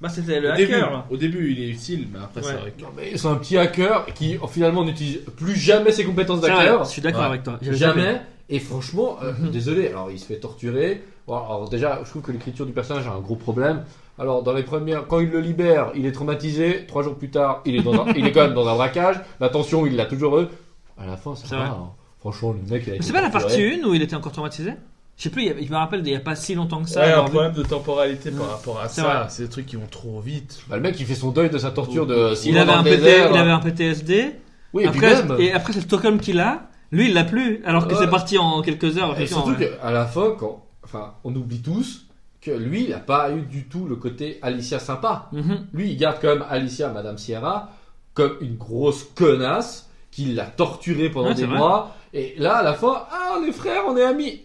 Bah 0.00 0.08
c'était 0.08 0.38
le 0.38 0.52
Au 0.52 0.56
début, 0.56 0.74
hacker. 0.74 0.90
là. 0.92 1.06
au 1.10 1.16
début, 1.16 1.50
il 1.50 1.60
est 1.60 1.68
utile, 1.70 2.06
mais 2.12 2.20
après, 2.20 2.40
Ouais. 2.40 2.46
c'est 2.46 2.54
vrai 2.60 2.70
que. 2.76 2.82
Non, 2.82 2.88
mais 2.96 3.16
c'est 3.16 3.26
un 3.26 3.34
petit 3.34 3.58
hacker 3.58 4.06
qui 4.14 4.38
finalement 4.48 4.84
n'utilise 4.84 5.18
plus 5.36 5.56
jamais 5.56 5.90
ses 5.90 6.04
compétences 6.04 6.40
C'est 6.40 6.50
vrai, 6.52 6.66
d'hacker. 6.66 6.84
je 6.84 6.90
suis 6.90 7.02
d'accord 7.02 7.20
Ouais. 7.22 7.26
avec 7.26 7.42
toi. 7.42 7.58
J'avais. 7.60 7.76
Jamais. 7.76 8.20
Et 8.48 8.60
franchement, 8.60 9.18
euh, 9.24 9.32
Mhm. 9.40 9.50
désolé, 9.50 9.88
alors 9.88 10.10
il 10.12 10.18
se 10.20 10.26
fait 10.26 10.36
torturer. 10.38 11.02
Bon, 11.26 11.34
alors 11.36 11.68
déjà, 11.68 12.00
je 12.04 12.08
trouve 12.10 12.22
que 12.22 12.30
l'écriture 12.30 12.64
du 12.64 12.72
personnage 12.72 13.08
a 13.08 13.10
un 13.12 13.18
gros 13.20 13.34
problème. 13.34 13.82
Alors 14.20 14.42
dans 14.44 14.52
les 14.52 14.62
premières, 14.62 15.06
quand 15.08 15.18
il 15.18 15.30
le 15.30 15.40
libère, 15.40 15.90
il 15.96 16.06
est 16.06 16.12
traumatisé. 16.12 16.84
Trois 16.86 17.02
jours 17.02 17.16
plus 17.16 17.30
tard, 17.30 17.62
il 17.66 17.74
est, 17.76 17.82
dans 17.82 17.94
un- 18.06 18.12
il 18.16 18.24
est 18.24 18.30
quand 18.32 18.42
même 18.42 18.54
dans 18.54 18.68
un 18.68 18.74
braquage. 18.76 19.16
La 19.40 19.48
tension, 19.48 19.84
il 19.84 19.96
l'a 19.96 20.06
toujours 20.06 20.36
eux. 20.38 20.48
À 20.96 21.06
la 21.06 21.16
fin, 21.16 21.34
ça 21.34 21.42
C'est 21.48 21.56
va. 21.56 21.62
vrai. 21.62 21.70
hein. 21.70 21.90
Franchement, 22.20 22.52
le 22.52 22.70
mec, 22.70 22.84
il 22.86 22.92
a 22.92 22.96
été 22.96 23.04
C'est 23.04 23.12
pas 23.12 23.20
la 23.20 23.30
torturé. 23.30 23.52
partie 23.70 23.80
1 23.82 23.84
où 23.88 23.94
il 23.94 24.02
était 24.02 24.14
encore 24.16 24.32
traumatisé? 24.32 24.74
Je 25.18 25.24
sais 25.24 25.30
plus, 25.30 25.42
il 25.42 25.48
y 25.48 25.50
avait- 25.50 25.64
je 25.66 25.70
me 25.70 25.76
rappelle 25.76 26.00
il 26.06 26.12
y 26.12 26.16
a 26.16 26.20
pas 26.20 26.36
si 26.36 26.54
longtemps 26.54 26.80
que 26.82 26.88
ça. 26.88 27.00
Ouais, 27.00 27.12
un 27.12 27.24
vu- 27.24 27.30
problème 27.30 27.52
de 27.52 27.62
temporalité 27.64 28.30
par 28.30 28.48
rapport 28.50 28.80
à 28.80 28.88
ça. 28.88 29.02
vrai. 29.02 29.26
C'est 29.28 29.42
des 29.42 29.48
trucs 29.48 29.66
qui 29.66 29.74
vont 29.76 29.88
trop 29.90 30.20
vite. 30.20 30.60
Bah, 30.68 30.76
le 30.76 30.82
mec, 30.82 30.98
il 31.00 31.06
fait 31.06 31.16
son 31.16 31.30
deuil 31.32 31.50
de 31.50 31.58
sa 31.58 31.72
torture 31.72 32.06
de 32.06 32.34
six 32.36 32.48
Il 32.50 32.52
mois 32.54 32.62
avait, 32.62 32.72
un 32.72 32.82
PT, 32.84 33.28
il 33.32 33.36
avait 33.36 33.50
un 33.50 33.58
PTSD. 33.58 34.36
Oui, 34.72 34.84
et 34.84 34.88
puis 34.90 35.04
après, 35.04 35.22
même. 35.24 35.40
et 35.40 35.52
après 35.52 35.72
c'est 35.72 35.80
Stockholm 35.80 36.20
qui 36.20 36.32
l'a. 36.32 36.68
Lui, 36.92 37.08
il 37.08 37.14
l'a 37.14 37.24
plus. 37.24 37.62
Alors 37.66 37.86
que 37.88 37.94
Ouais. 37.94 38.00
c'est 38.00 38.08
parti 38.10 38.38
en 38.38 38.62
quelques 38.62 38.96
heures. 38.96 39.18
Et 39.20 39.26
surtout 39.26 39.50
ouais. 39.50 39.70
qu'à 39.82 39.90
la 39.90 40.06
fin, 40.06 40.34
quand, 40.38 40.64
enfin, 40.84 41.14
on 41.24 41.34
oublie 41.34 41.60
tous 41.60 42.06
que 42.40 42.50
lui, 42.52 42.84
il 42.84 42.90
n'a 42.90 42.98
pas 42.98 43.32
eu 43.32 43.42
du 43.42 43.64
tout 43.64 43.86
le 43.86 43.96
côté 43.96 44.38
Alicia 44.42 44.78
sympa. 44.78 45.28
Mhm. 45.32 45.66
Lui, 45.74 45.90
il 45.90 45.96
garde 45.96 46.18
quand 46.22 46.28
même 46.28 46.44
Alicia, 46.48 46.88
Madame 46.90 47.18
Sierra, 47.18 47.70
comme 48.14 48.36
une 48.40 48.56
grosse 48.56 49.02
connasse 49.16 49.88
qui 50.12 50.26
l'a 50.26 50.44
torturé 50.46 51.10
pendant 51.10 51.28
Ouais, 51.30 51.34
des 51.34 51.46
mois. 51.46 51.94
Et 52.14 52.34
là, 52.38 52.58
à 52.58 52.62
la 52.62 52.74
fin, 52.74 53.02
ah, 53.10 53.36
on 53.40 53.44
est 53.44 53.52
frères, 53.52 53.82
on 53.88 53.96
est 53.96 54.04
amis. 54.04 54.42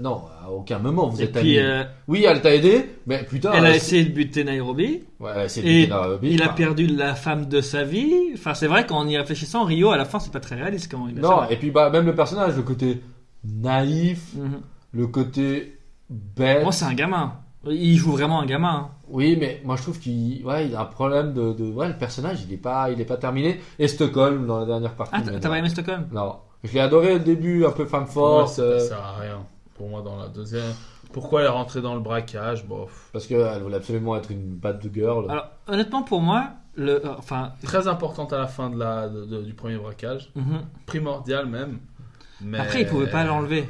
Non, 0.00 0.22
à 0.44 0.50
aucun 0.50 0.78
moment 0.78 1.08
vous 1.08 1.20
Et 1.20 1.24
êtes 1.24 1.32
puis, 1.32 1.58
amis. 1.58 1.68
euh, 1.68 1.84
Oui, 2.08 2.24
elle 2.28 2.40
t'a 2.40 2.54
aidé, 2.54 2.86
mais 3.06 3.24
putain. 3.24 3.52
elle 3.52 3.66
a 3.66 3.74
essayé 3.74 4.04
de 4.04 4.12
buter 4.12 4.44
Nairobi. 4.44 5.02
Ouais, 5.20 5.30
elle 5.34 5.40
a 5.40 5.44
essayé 5.46 5.66
de 5.66 5.68
Et 5.70 5.82
buter 5.86 5.94
Nairobi, 5.94 6.28
il 6.32 6.42
a 6.42 6.44
enfin, 6.46 6.54
perdu 6.54 6.86
la 6.86 7.14
femme 7.14 7.46
de 7.46 7.60
sa 7.60 7.84
vie. 7.84 8.12
Enfin, 8.34 8.54
c'est 8.54 8.66
vrai 8.66 8.86
qu'en 8.86 9.06
y 9.06 9.16
réfléchissant, 9.16 9.64
Rio, 9.64 9.90
à 9.90 9.96
la 9.96 10.04
fin, 10.04 10.18
c'est 10.20 10.32
pas 10.32 10.40
très 10.40 10.56
réaliste 10.56 10.90
comment 10.90 11.08
il 11.08 11.18
a 11.18 11.22
Non, 11.22 11.40
ça. 11.40 11.48
et 11.50 11.56
puis 11.56 11.70
bah, 11.70 11.90
même 11.90 12.06
le 12.06 12.14
personnage, 12.14 12.56
le 12.56 12.62
côté 12.62 13.00
naïf, 13.44 14.34
Mhm. 14.36 14.60
le 14.92 15.06
côté 15.06 15.78
bête. 16.10 16.62
Moi, 16.62 16.72
c'est 16.72 16.84
un 16.84 16.94
gamin. 16.94 17.34
Il 17.68 17.96
joue 17.96 18.12
vraiment 18.12 18.40
un 18.40 18.46
gamin. 18.46 18.68
hein. 18.68 18.90
Oui, 19.08 19.36
mais 19.40 19.60
moi 19.64 19.74
je 19.76 19.82
trouve 19.82 19.98
qu'il 19.98 20.44
ouais, 20.44 20.66
il 20.68 20.74
a 20.76 20.82
un 20.82 20.84
problème 20.84 21.32
de, 21.32 21.52
de 21.52 21.64
ouais, 21.72 21.88
le 21.88 21.94
personnage, 21.96 22.38
il 22.46 22.54
est 22.54 22.58
pas 22.58 22.90
il 22.90 23.00
est 23.00 23.04
pas 23.04 23.16
terminé 23.16 23.60
et 23.78 23.88
Stockholm 23.88 24.46
dans 24.46 24.60
la 24.60 24.66
dernière 24.66 24.94
partie. 24.94 25.14
Ah, 25.16 25.20
mais 25.24 25.32
t'as 25.40 25.48
non. 25.48 25.54
pas 25.54 25.58
aimé 25.58 25.68
Stockholm? 25.68 26.06
Non, 26.12 26.36
je 26.62 26.72
l'ai 26.72 26.80
adoré 26.80 27.14
au 27.14 27.18
début, 27.18 27.64
un 27.64 27.70
peu 27.72 27.84
femme 27.86 28.06
Pour 28.06 28.22
moi, 28.28 28.40
forte 28.46 28.54
ça, 28.56 28.62
euh, 28.62 28.78
ça 28.78 28.88
sert 28.88 28.98
à 28.98 29.16
rien. 29.20 29.38
Pour 29.76 29.88
moi, 29.88 30.02
dans 30.02 30.16
la 30.16 30.28
deuxième. 30.28 30.72
Pourquoi 31.12 31.40
elle 31.40 31.46
est 31.46 31.50
rentrée 31.50 31.80
dans 31.82 31.94
le 31.94 32.00
braquage? 32.00 32.66
Bof. 32.66 33.10
parce 33.12 33.26
qu'elle 33.26 33.62
voulait 33.62 33.76
absolument 33.76 34.16
être 34.16 34.30
une 34.30 34.54
bad 34.56 34.82
girl. 34.92 35.30
Alors, 35.30 35.48
honnêtement, 35.68 36.02
pour 36.02 36.20
moi, 36.20 36.50
le, 36.74 37.04
euh, 37.06 37.14
enfin, 37.18 37.52
Très 37.62 37.86
importante 37.88 38.32
à 38.32 38.38
la 38.38 38.46
fin 38.46 38.70
de 38.70 38.78
la, 38.78 39.08
de- 39.08 39.24
de- 39.24 39.42
du 39.42 39.54
premier 39.54 39.76
braquage. 39.76 40.30
mhm. 40.34 40.62
Primordial 40.86 41.46
même. 41.46 41.78
Mais... 42.40 42.58
après, 42.58 42.82
il 42.82 42.86
pouvait 42.86 43.10
pas 43.10 43.24
l'enlever. 43.24 43.68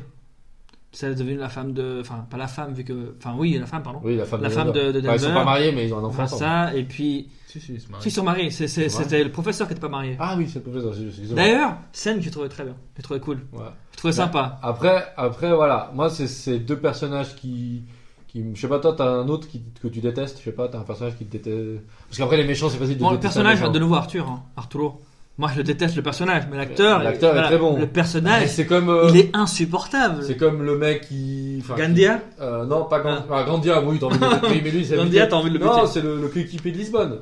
C'est 0.98 1.14
devenu 1.14 1.36
la 1.36 1.50
femme 1.50 1.74
de, 1.74 1.98
enfin, 2.00 2.24
pas 2.30 2.38
la 2.38 2.46
femme 2.48 2.72
vu 2.72 2.82
que, 2.82 3.14
enfin, 3.18 3.34
oui, 3.38 3.58
la 3.58 3.66
femme, 3.66 3.82
pardon. 3.82 4.00
Oui, 4.02 4.16
la 4.16 4.24
femme 4.24 4.40
La 4.40 4.48
de 4.48 4.54
femme 4.54 4.68
Denver. 4.72 4.92
de- 4.94 5.00
de 5.02 5.08
Ouais, 5.08 5.14
ils 5.16 5.20
sont 5.20 5.26
Denver. 5.26 5.38
pas 5.40 5.44
mariés, 5.44 5.72
mais 5.72 5.86
ils 5.86 5.92
ont 5.92 5.98
un 5.98 6.04
enfant. 6.04 6.26
Ça, 6.26 6.74
et 6.74 6.84
puis, 6.84 7.28
Si, 7.46 7.60
si, 7.60 7.78
si, 7.78 7.86
ils 8.06 8.10
sont 8.10 8.24
mariés. 8.24 8.48
C'est 8.50 8.64
vrai 8.66 8.88
C'était 8.88 9.22
le 9.22 9.30
professeur 9.30 9.66
qui 9.66 9.74
était 9.74 9.80
pas 9.82 9.90
marié. 9.90 10.16
Ah 10.18 10.34
oui, 10.38 10.48
c'est 10.48 10.64
le 10.64 10.70
professeur. 10.70 10.92
excusez-moi. 10.94 11.36
D'ailleurs, 11.36 11.76
scène 11.92 12.16
que 12.16 12.22
j'ai 12.22 12.30
trouvé 12.30 12.48
très 12.48 12.64
bien. 12.64 12.76
J'ai 12.96 13.02
trouvé 13.02 13.20
cool. 13.20 13.36
Ouais. 13.52 13.60
J'ai 13.92 13.96
trouvé 13.98 14.12
Bah, 14.12 14.16
sympa. 14.24 14.58
Après, 14.62 15.04
après 15.18 15.54
voilà, 15.54 15.90
moi 15.94 16.08
c'est 16.08 16.26
ces 16.28 16.58
deux 16.60 16.78
personnages 16.78 17.36
qui, 17.36 17.82
qui, 18.28 18.42
je 18.54 18.58
sais 18.58 18.66
pas 18.68 18.78
toi, 18.78 18.94
t'as 18.96 19.06
un 19.10 19.28
autre 19.28 19.48
qui, 19.48 19.62
que 19.82 19.88
tu 19.88 20.00
détestes, 20.00 20.38
je 20.38 20.44
sais 20.44 20.52
pas, 20.52 20.68
t'as 20.68 20.78
un 20.78 20.82
personnage 20.84 21.16
qui 21.18 21.26
te 21.26 21.32
déteste. 21.32 21.82
Parce 22.08 22.16
qu'après 22.18 22.38
les 22.38 22.44
méchants 22.46 22.70
c'est 22.70 22.78
facile 22.78 22.96
de 22.96 23.02
Bon, 23.02 23.10
le 23.10 23.20
personnage, 23.20 23.60
de 23.60 23.78
nouveau 23.78 23.96
Arthur, 23.96 24.26
hein, 24.28 24.42
Arturo. 24.56 25.00
Moi, 25.38 25.50
je 25.52 25.58
le 25.58 25.64
déteste 25.64 25.96
le 25.96 26.02
personnage, 26.02 26.44
mais 26.50 26.56
l'acteur, 26.56 27.02
L'acteur 27.02 27.36
est 27.36 27.42
très 27.42 27.58
bon. 27.58 27.76
Le 27.78 27.86
personnage, 27.86 28.48
c'est 28.48 28.64
comme, 28.64 28.88
euh, 28.88 29.08
il 29.10 29.16
est 29.18 29.36
insupportable. 29.36 30.22
c'est 30.22 30.36
comme 30.38 30.62
le 30.62 30.78
mec 30.78 31.02
qui, 31.08 31.58
enfin, 31.62 31.74
Gandia 31.76 32.20
Euh, 32.40 32.64
non, 32.64 32.84
pas 32.84 33.00
Gand... 33.00 33.18
ah, 33.30 33.42
Gandia, 33.44 33.82
oui, 33.82 33.98
t'as 34.00 34.06
envie 34.06 34.18
de 34.18 34.24
le 34.24 34.48
mais 34.64 34.70
lui, 34.70 34.86
Gandia, 34.88 35.26
t'as 35.26 35.36
envie 35.36 35.50
de 35.50 35.58
le 35.58 35.64
Non, 35.64 35.86
c'est 35.86 36.00
le, 36.00 36.20
le 36.20 36.28
coéquipier 36.28 36.72
de 36.72 36.78
Lisbonne. 36.78 37.18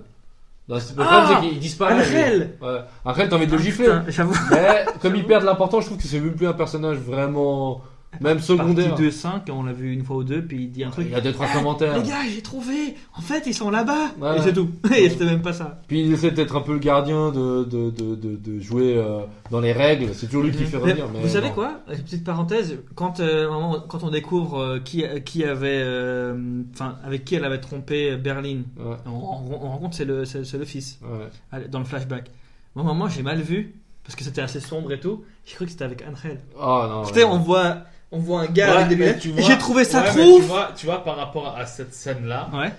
Non, 0.69 0.77
le 0.77 0.81
Ah 0.99 1.05
problème, 1.05 1.39
c'est 1.43 1.49
qu'il 1.51 1.59
disparaît. 1.59 1.95
Angel. 1.95 2.51
Ouais. 2.63 2.69
Angel, 3.05 3.29
t'as 3.29 3.37
envie 3.37 3.47
de 3.47 3.53
le 3.53 3.59
gifler. 3.59 3.85
Putain, 3.87 4.05
J'avoue. 4.09 4.35
Mais, 4.51 4.85
comme 5.03 5.15
ils 5.17 5.25
perdent 5.27 5.45
l'importance, 5.45 5.83
je 5.83 5.89
trouve 5.89 5.99
que 6.01 6.07
c'est 6.09 6.21
même 6.21 6.35
plus 6.35 6.47
un 6.47 6.53
personnage 6.55 6.97
vraiment, 6.99 7.83
même 8.21 8.41
secondaire. 8.41 8.91
Partie 8.91 9.05
2-5, 9.05 9.51
on 9.51 9.63
l'a 9.65 9.73
vu 9.73 9.93
une 9.93 10.05
fois 10.05 10.17
ou 10.17 10.25
deux, 10.25 10.43
puis 10.45 10.65
il 10.65 10.71
dit 10.71 10.85
un 10.85 10.91
truc. 10.91 11.07
Il 11.09 11.13
y 11.13 11.15
a 11.17 11.21
deux, 11.21 11.33
trois 11.33 11.47
commentaires. 11.49 11.97
Les 11.99 12.09
gars, 12.09 12.23
j'ai 12.29 12.43
trouvé. 12.43 12.95
En 13.17 13.21
fait, 13.21 13.43
ils 13.47 13.55
sont 13.55 13.71
là-bas. 13.71 14.13
Ouais. 14.21 14.39
Et 14.39 14.43
c'est 14.43 14.53
tout. 14.53 14.69
Et 14.97 15.09
c'était 15.11 15.25
même 15.27 15.43
pas 15.43 15.53
ça. 15.53 15.81
Puis 15.89 16.03
il 16.05 16.13
essaie 16.13 16.31
d'être 16.31 16.57
un 16.57 16.61
peu 16.61 16.73
le 16.75 16.79
gardien 16.79 17.31
de, 17.33 17.65
de, 17.65 17.91
de, 17.91 18.15
de, 18.15 18.37
de 18.37 18.61
jouer 18.61 18.97
euh, 18.97 19.21
dans 19.51 19.61
les 19.61 19.73
règles. 19.73 20.15
C'est 20.15 20.27
toujours 20.27 20.43
lui 20.45 20.53
qui 20.53 20.65
fait 20.65 20.77
Mais 20.79 20.83
revenir. 20.93 21.07
Mais 21.13 21.21
vous 21.21 21.29
savez 21.29 21.49
non. 21.49 21.55
quoi? 21.55 21.81
Petite 21.87 22.25
parenthèse. 22.25 22.79
Quand, 22.95 23.21
euh, 23.21 23.49
quand 23.89 24.03
on 24.03 24.11
découvre 24.11 24.59
euh, 24.61 24.79
qui, 24.81 25.05
qui 25.25 25.45
avait, 25.45 25.81
euh, 25.83 26.63
enfin, 26.73 26.97
avec 27.05 27.25
qui 27.25 27.35
elle 27.35 27.45
avait 27.45 27.61
trompé 27.61 28.17
Berlin, 28.17 28.63
Ouais, 28.79 28.97
on, 29.07 29.11
on- 29.11 29.65
on 29.65 29.69
rencontre 29.71 29.95
c'est 29.97 30.05
le, 30.05 30.25
c'est, 30.25 30.53
le 30.59 30.65
fils 30.65 30.99
ouais. 31.03 31.69
dans 31.69 31.79
le 31.79 31.85
flashback. 31.85 32.31
Moi, 32.75 32.85
moment, 32.85 33.09
j'ai 33.09 33.23
mal 33.23 33.41
vu 33.41 33.75
parce 34.05 34.17
que 34.17 34.25
c'était 34.25 34.43
assez 34.43 34.61
sombre 34.61 34.93
et 34.93 35.01
tout. 35.01 35.25
J'ai 35.47 35.55
cru 35.55 35.65
que 35.65 35.71
c'était 35.71 35.85
avec 35.85 36.03
Angel. 36.03 36.41
Oh 36.61 36.83
non. 36.89 37.03
Tu 37.05 37.15
sais, 37.15 37.25
ouais. 37.25 37.31
on 37.31 37.39
voit, 37.39 37.79
on 38.15 38.19
voit 38.19 38.43
un 38.43 38.47
gars 38.47 38.71
Ouais, 38.71 38.77
avec 38.83 38.89
des 38.89 38.95
lunettes. 38.97 39.21
tu 39.21 39.29
Et 39.29 39.33
vois- 39.33 39.43
j'ai 39.43 39.59
trouvé 39.59 39.85
ça 39.85 40.03
ouais, 40.03 40.09
trop. 40.11 40.37
Tu 40.39 40.43
vois, 40.45 40.73
tu 40.77 40.87
vois, 40.87 41.05
par 41.05 41.17
rapport 41.17 41.57
à 41.57 41.67
cette 41.67 41.95
scène-là, 41.95 42.51
Ouais. 42.53 42.73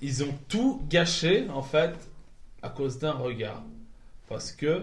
ils 0.00 0.22
ont 0.24 0.34
tout 0.48 0.82
gâché 0.90 1.46
en 1.52 1.62
fait 1.62 1.92
à 2.62 2.68
cause 2.68 2.98
d'un 2.98 3.12
regard. 3.12 3.62
Parce 4.28 4.52
que 4.52 4.82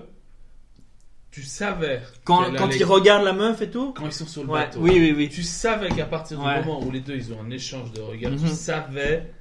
tu 1.32 1.44
savais 1.44 2.02
Quand, 2.24 2.44
qu'elle 2.44 2.56
quand 2.56 2.66
allait- 2.66 2.78
il 2.78 2.84
regarde 2.86 3.24
la 3.24 3.34
meuf 3.34 3.62
et 3.62 3.70
tout? 3.70 3.94
Quand 3.94 4.06
ils 4.06 4.12
sont 4.12 4.26
sur 4.26 4.44
le 4.44 4.50
Ouais, 4.50 4.62
bateau. 4.62 4.80
oui, 4.82 4.92
oui, 4.96 5.14
oui. 5.16 5.30
Tu 5.30 5.44
savais 5.44 5.90
qu'à 5.90 6.06
partir 6.06 6.40
du 6.40 6.46
Ouais. 6.46 6.60
moment 6.64 6.82
où 6.84 6.90
les 6.92 7.02
deux 7.02 7.16
ils 7.16 7.32
ont 7.34 7.42
un 7.42 7.50
échange 7.52 7.92
de 7.94 8.02
regards, 8.02 8.32
tu 8.32 8.40
Mhm. 8.46 8.48
savais 8.48 9.32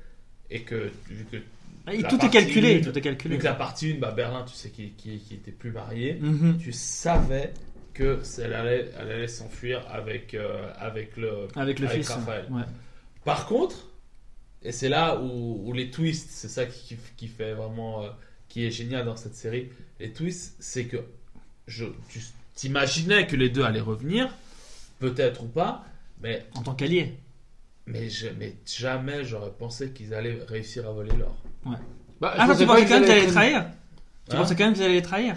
et 0.51 0.61
que 0.63 0.91
vu 1.09 1.27
que 1.31 1.37
Et 1.91 2.03
La 2.03 2.09
tout 2.11 2.23
est 2.23 2.29
calculé, 2.29 2.73
une, 2.75 2.85
tout 2.85 2.99
est 2.99 3.01
calculé. 3.01 3.35
vu 3.37 3.41
que 3.41 3.47
la 3.47 3.55
partie 3.55 3.93
1, 3.93 3.99
bah, 3.99 4.11
Berlin, 4.11 4.45
tu 4.47 4.55
sais 4.55 4.69
qu'il 4.69 4.95
qui, 4.97 5.19
qui 5.21 5.33
était 5.35 5.51
plus 5.53 5.71
marié, 5.71 6.19
Mhm. 6.21 6.59
tu 6.59 6.71
savais 6.71 7.55
que 7.99 8.23
elle 8.43 8.53
allait, 8.55 8.91
elle 8.99 9.11
allait 9.11 9.29
s'enfuir 9.29 9.85
avec 9.91 10.35
avec 10.35 10.37
avec 10.79 11.17
le 11.17 11.49
Avec 11.57 11.79
le 11.81 11.87
Avec 11.87 11.99
fils. 11.99 12.11
Raphaël. 12.11 12.47
Ouais. 12.51 12.63
Par 13.25 13.47
contre, 13.47 13.77
et 14.63 14.73
c'est 14.73 14.89
là 14.89 15.19
où, 15.21 15.63
où 15.69 15.73
les 15.73 15.91
twists, 15.91 16.31
c'est 16.31 16.49
ça 16.49 16.67
qui, 16.67 16.97
qui 17.17 17.29
fait 17.29 17.53
vraiment, 17.55 18.03
euh, 18.05 18.09
qui 18.49 18.65
est 18.67 18.71
génial 18.71 19.05
dans 19.05 19.17
cette 19.17 19.35
série. 19.35 19.71
Les 20.01 20.13
twists, 20.13 20.57
c'est 20.59 20.85
que 20.87 20.97
je, 21.67 21.85
tu 22.09 22.21
t'imaginais 22.55 23.27
que 23.27 23.37
les 23.37 23.51
deux 23.51 23.63
allaient 23.65 23.81
revenir, 23.81 24.29
peut-être 24.99 25.43
ou 25.45 25.49
pas, 25.49 25.85
mais, 26.21 26.45
En 26.55 26.63
tant 26.63 26.75
qu'allié. 26.75 27.15
mais, 27.87 28.09
je- 28.09 28.29
mais 28.39 28.55
jamais 28.67 29.25
j'aurais 29.25 29.53
pensé 29.53 29.91
qu'ils 29.93 30.13
allaient 30.15 30.39
réussir 30.49 30.89
à 30.89 30.93
voler 30.93 31.13
l'or. 31.17 31.37
Bah, 32.21 32.33
je 32.37 32.41
Ah, 32.41 32.43
tu 32.43 32.49
pensais 32.49 32.67
quand 32.67 32.75
même 32.75 32.85
qu'ils 33.05 33.13
allaient 33.13 33.27
trahir 33.27 33.65
Tu 34.29 34.35
Hein 34.35 34.39
pensais 34.41 34.57
quand 34.57 34.65
même 34.65 34.75
qu'ils 34.75 34.83
allaient 34.85 34.95
les 34.95 35.03
trahir 35.03 35.37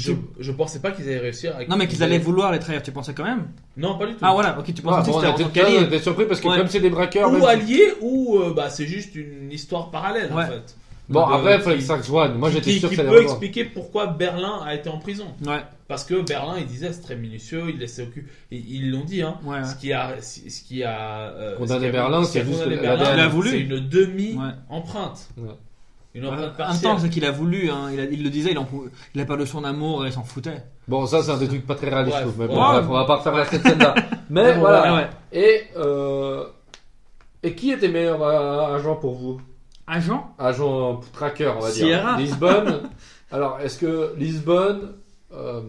Je, 0.00 0.12
je 0.40 0.52
pensais 0.52 0.80
pas 0.80 0.90
qu'ils 0.90 1.04
allaient 1.06 1.18
réussir. 1.18 1.54
à- 1.56 1.64
Non, 1.66 1.76
mais 1.76 1.86
qu'ils 1.86 2.02
allaient 2.02 2.18
vouloir 2.18 2.50
les 2.52 2.58
trahir, 2.58 2.82
tu 2.82 2.92
pensais 2.92 3.12
quand 3.14 3.24
même? 3.24 3.48
Non, 3.76 3.98
pas 3.98 4.06
du 4.06 4.12
tout. 4.14 4.18
Ah, 4.22 4.32
voilà, 4.32 4.58
ok, 4.58 4.72
tu 4.72 4.82
pensais 4.82 4.96
bon, 5.10 5.18
que 5.20 5.26
on 5.26 5.34
c'était 5.36 5.62
on 5.78 5.82
était 5.84 5.98
surpris 6.00 6.24
parce 6.26 6.40
que 6.40 6.48
Ouais. 6.48 6.56
comme 6.58 6.68
c'est 6.68 6.80
des 6.80 6.90
braqueurs. 6.90 7.32
Ou 7.32 7.46
alliés, 7.46 7.92
ou 8.00 8.38
euh, 8.38 8.52
bah, 8.54 8.70
c'est 8.70 8.86
juste 8.86 9.14
une 9.14 9.50
histoire 9.52 9.90
parallèle 9.90 10.32
Ouais. 10.32 10.44
en 10.44 10.46
fait. 10.48 10.76
Bon, 11.08 11.26
De- 11.26 11.32
après, 11.34 11.56
il 11.56 11.60
fallait 11.62 11.76
que 11.78 11.82
ça 11.82 12.00
se. 12.00 12.08
Moi, 12.10 12.50
j'étais 12.50 12.70
sûr 12.78 12.88
qui 12.88 12.94
que 12.96 13.02
ça 13.02 13.08
peut 13.08 13.20
expliquer 13.22 13.64
pourquoi 13.64 14.06
Berlin 14.06 14.60
a 14.64 14.76
été 14.76 14.88
en 14.88 14.98
prison. 14.98 15.26
Ouais, 15.44 15.58
Parce 15.88 16.04
que 16.04 16.20
Berlin, 16.22 16.54
il 16.60 16.66
disait, 16.66 16.92
c'est 16.92 17.00
très 17.02 17.16
minutieux, 17.16 17.64
il 17.68 17.78
laissait 17.78 18.02
aucun. 18.02 18.20
Ils 18.52 18.76
ils 18.76 18.90
l'ont 18.92 19.02
dit, 19.04 19.20
hein. 19.20 19.34
ouais, 19.44 19.56
ouais. 19.58 19.64
Ce 19.64 19.74
qui 19.74 19.92
a, 19.92 20.14
ce 20.22 20.62
qui 20.62 20.84
a 20.84 21.30
euh, 21.32 21.56
Condamné 21.56 21.86
ce 21.86 21.90
qui 21.90 21.96
a- 21.96 22.00
Berlin, 22.00 22.22
ce 22.24 22.30
qui 22.32 22.38
a 22.38 22.42
c'est 22.44 22.46
juste 22.48 22.68
Berlin, 22.68 22.96
l'ADN. 22.96 23.14
Il 23.16 23.20
a 23.22 23.28
voulu. 23.28 23.50
C'est 23.50 23.58
une 23.60 23.80
demi 23.88 24.34
Ouais. 24.34 24.52
Ouais. 26.14 26.20
une 26.20 26.26
empreinte 26.26 26.44
Un 26.44 26.50
partielle. 26.50 26.82
temps, 26.90 26.98
c'est 26.98 27.08
qu'il 27.10 27.24
a 27.24 27.30
voulu, 27.30 27.70
hein, 27.70 27.88
il, 27.92 28.00
a- 28.00 28.04
il 28.04 28.22
le 28.24 28.30
disait, 28.30 28.50
il, 28.50 28.58
en 28.58 28.66
il 29.14 29.20
a 29.20 29.24
peur 29.24 29.36
de 29.38 29.44
son 29.44 29.62
amour 29.64 30.04
et 30.04 30.08
il 30.08 30.12
s'en 30.12 30.24
foutait. 30.24 30.62
Bon, 30.88 31.06
ça, 31.06 31.22
c'est 31.22 31.30
un 31.30 31.36
des 31.36 31.46
trucs 31.48 31.66
pas 31.66 31.74
très 31.76 31.88
réalistes, 31.88 32.16
Ouais, 32.16 32.22
je 32.24 32.28
trouve. 32.28 32.38
Mais 32.40 32.46
ouais. 32.48 32.54
bon, 32.54 32.60
bref, 32.72 32.86
on 32.88 32.92
va 32.94 33.04
pas 33.04 33.16
refaire 33.16 33.34
la 33.36 33.44
cette 33.44 33.62
scène-là. 33.62 33.94
Mais 34.30 34.54
bon, 34.54 34.60
voilà. 34.60 34.94
Ouais, 34.94 35.00
ouais. 35.00 35.08
Et, 35.32 35.62
euh, 35.76 36.44
et 37.42 37.54
qui 37.54 37.70
était 37.70 37.88
meilleur 37.88 38.20
euh, 38.22 38.74
agent 38.76 38.96
pour 38.96 39.14
vous? 39.14 39.40
Agent? 39.86 40.34
Agent 40.38 41.00
tracker, 41.12 41.48
on 41.56 41.60
va 41.60 41.70
dire. 41.70 41.86
Sierra. 41.86 42.16
Lisbonne. 42.16 42.80
Alors, 43.32 43.60
est-ce 43.60 43.78
que 43.78 44.14
Lisbonne, 44.16 44.92
euh, 45.32 45.60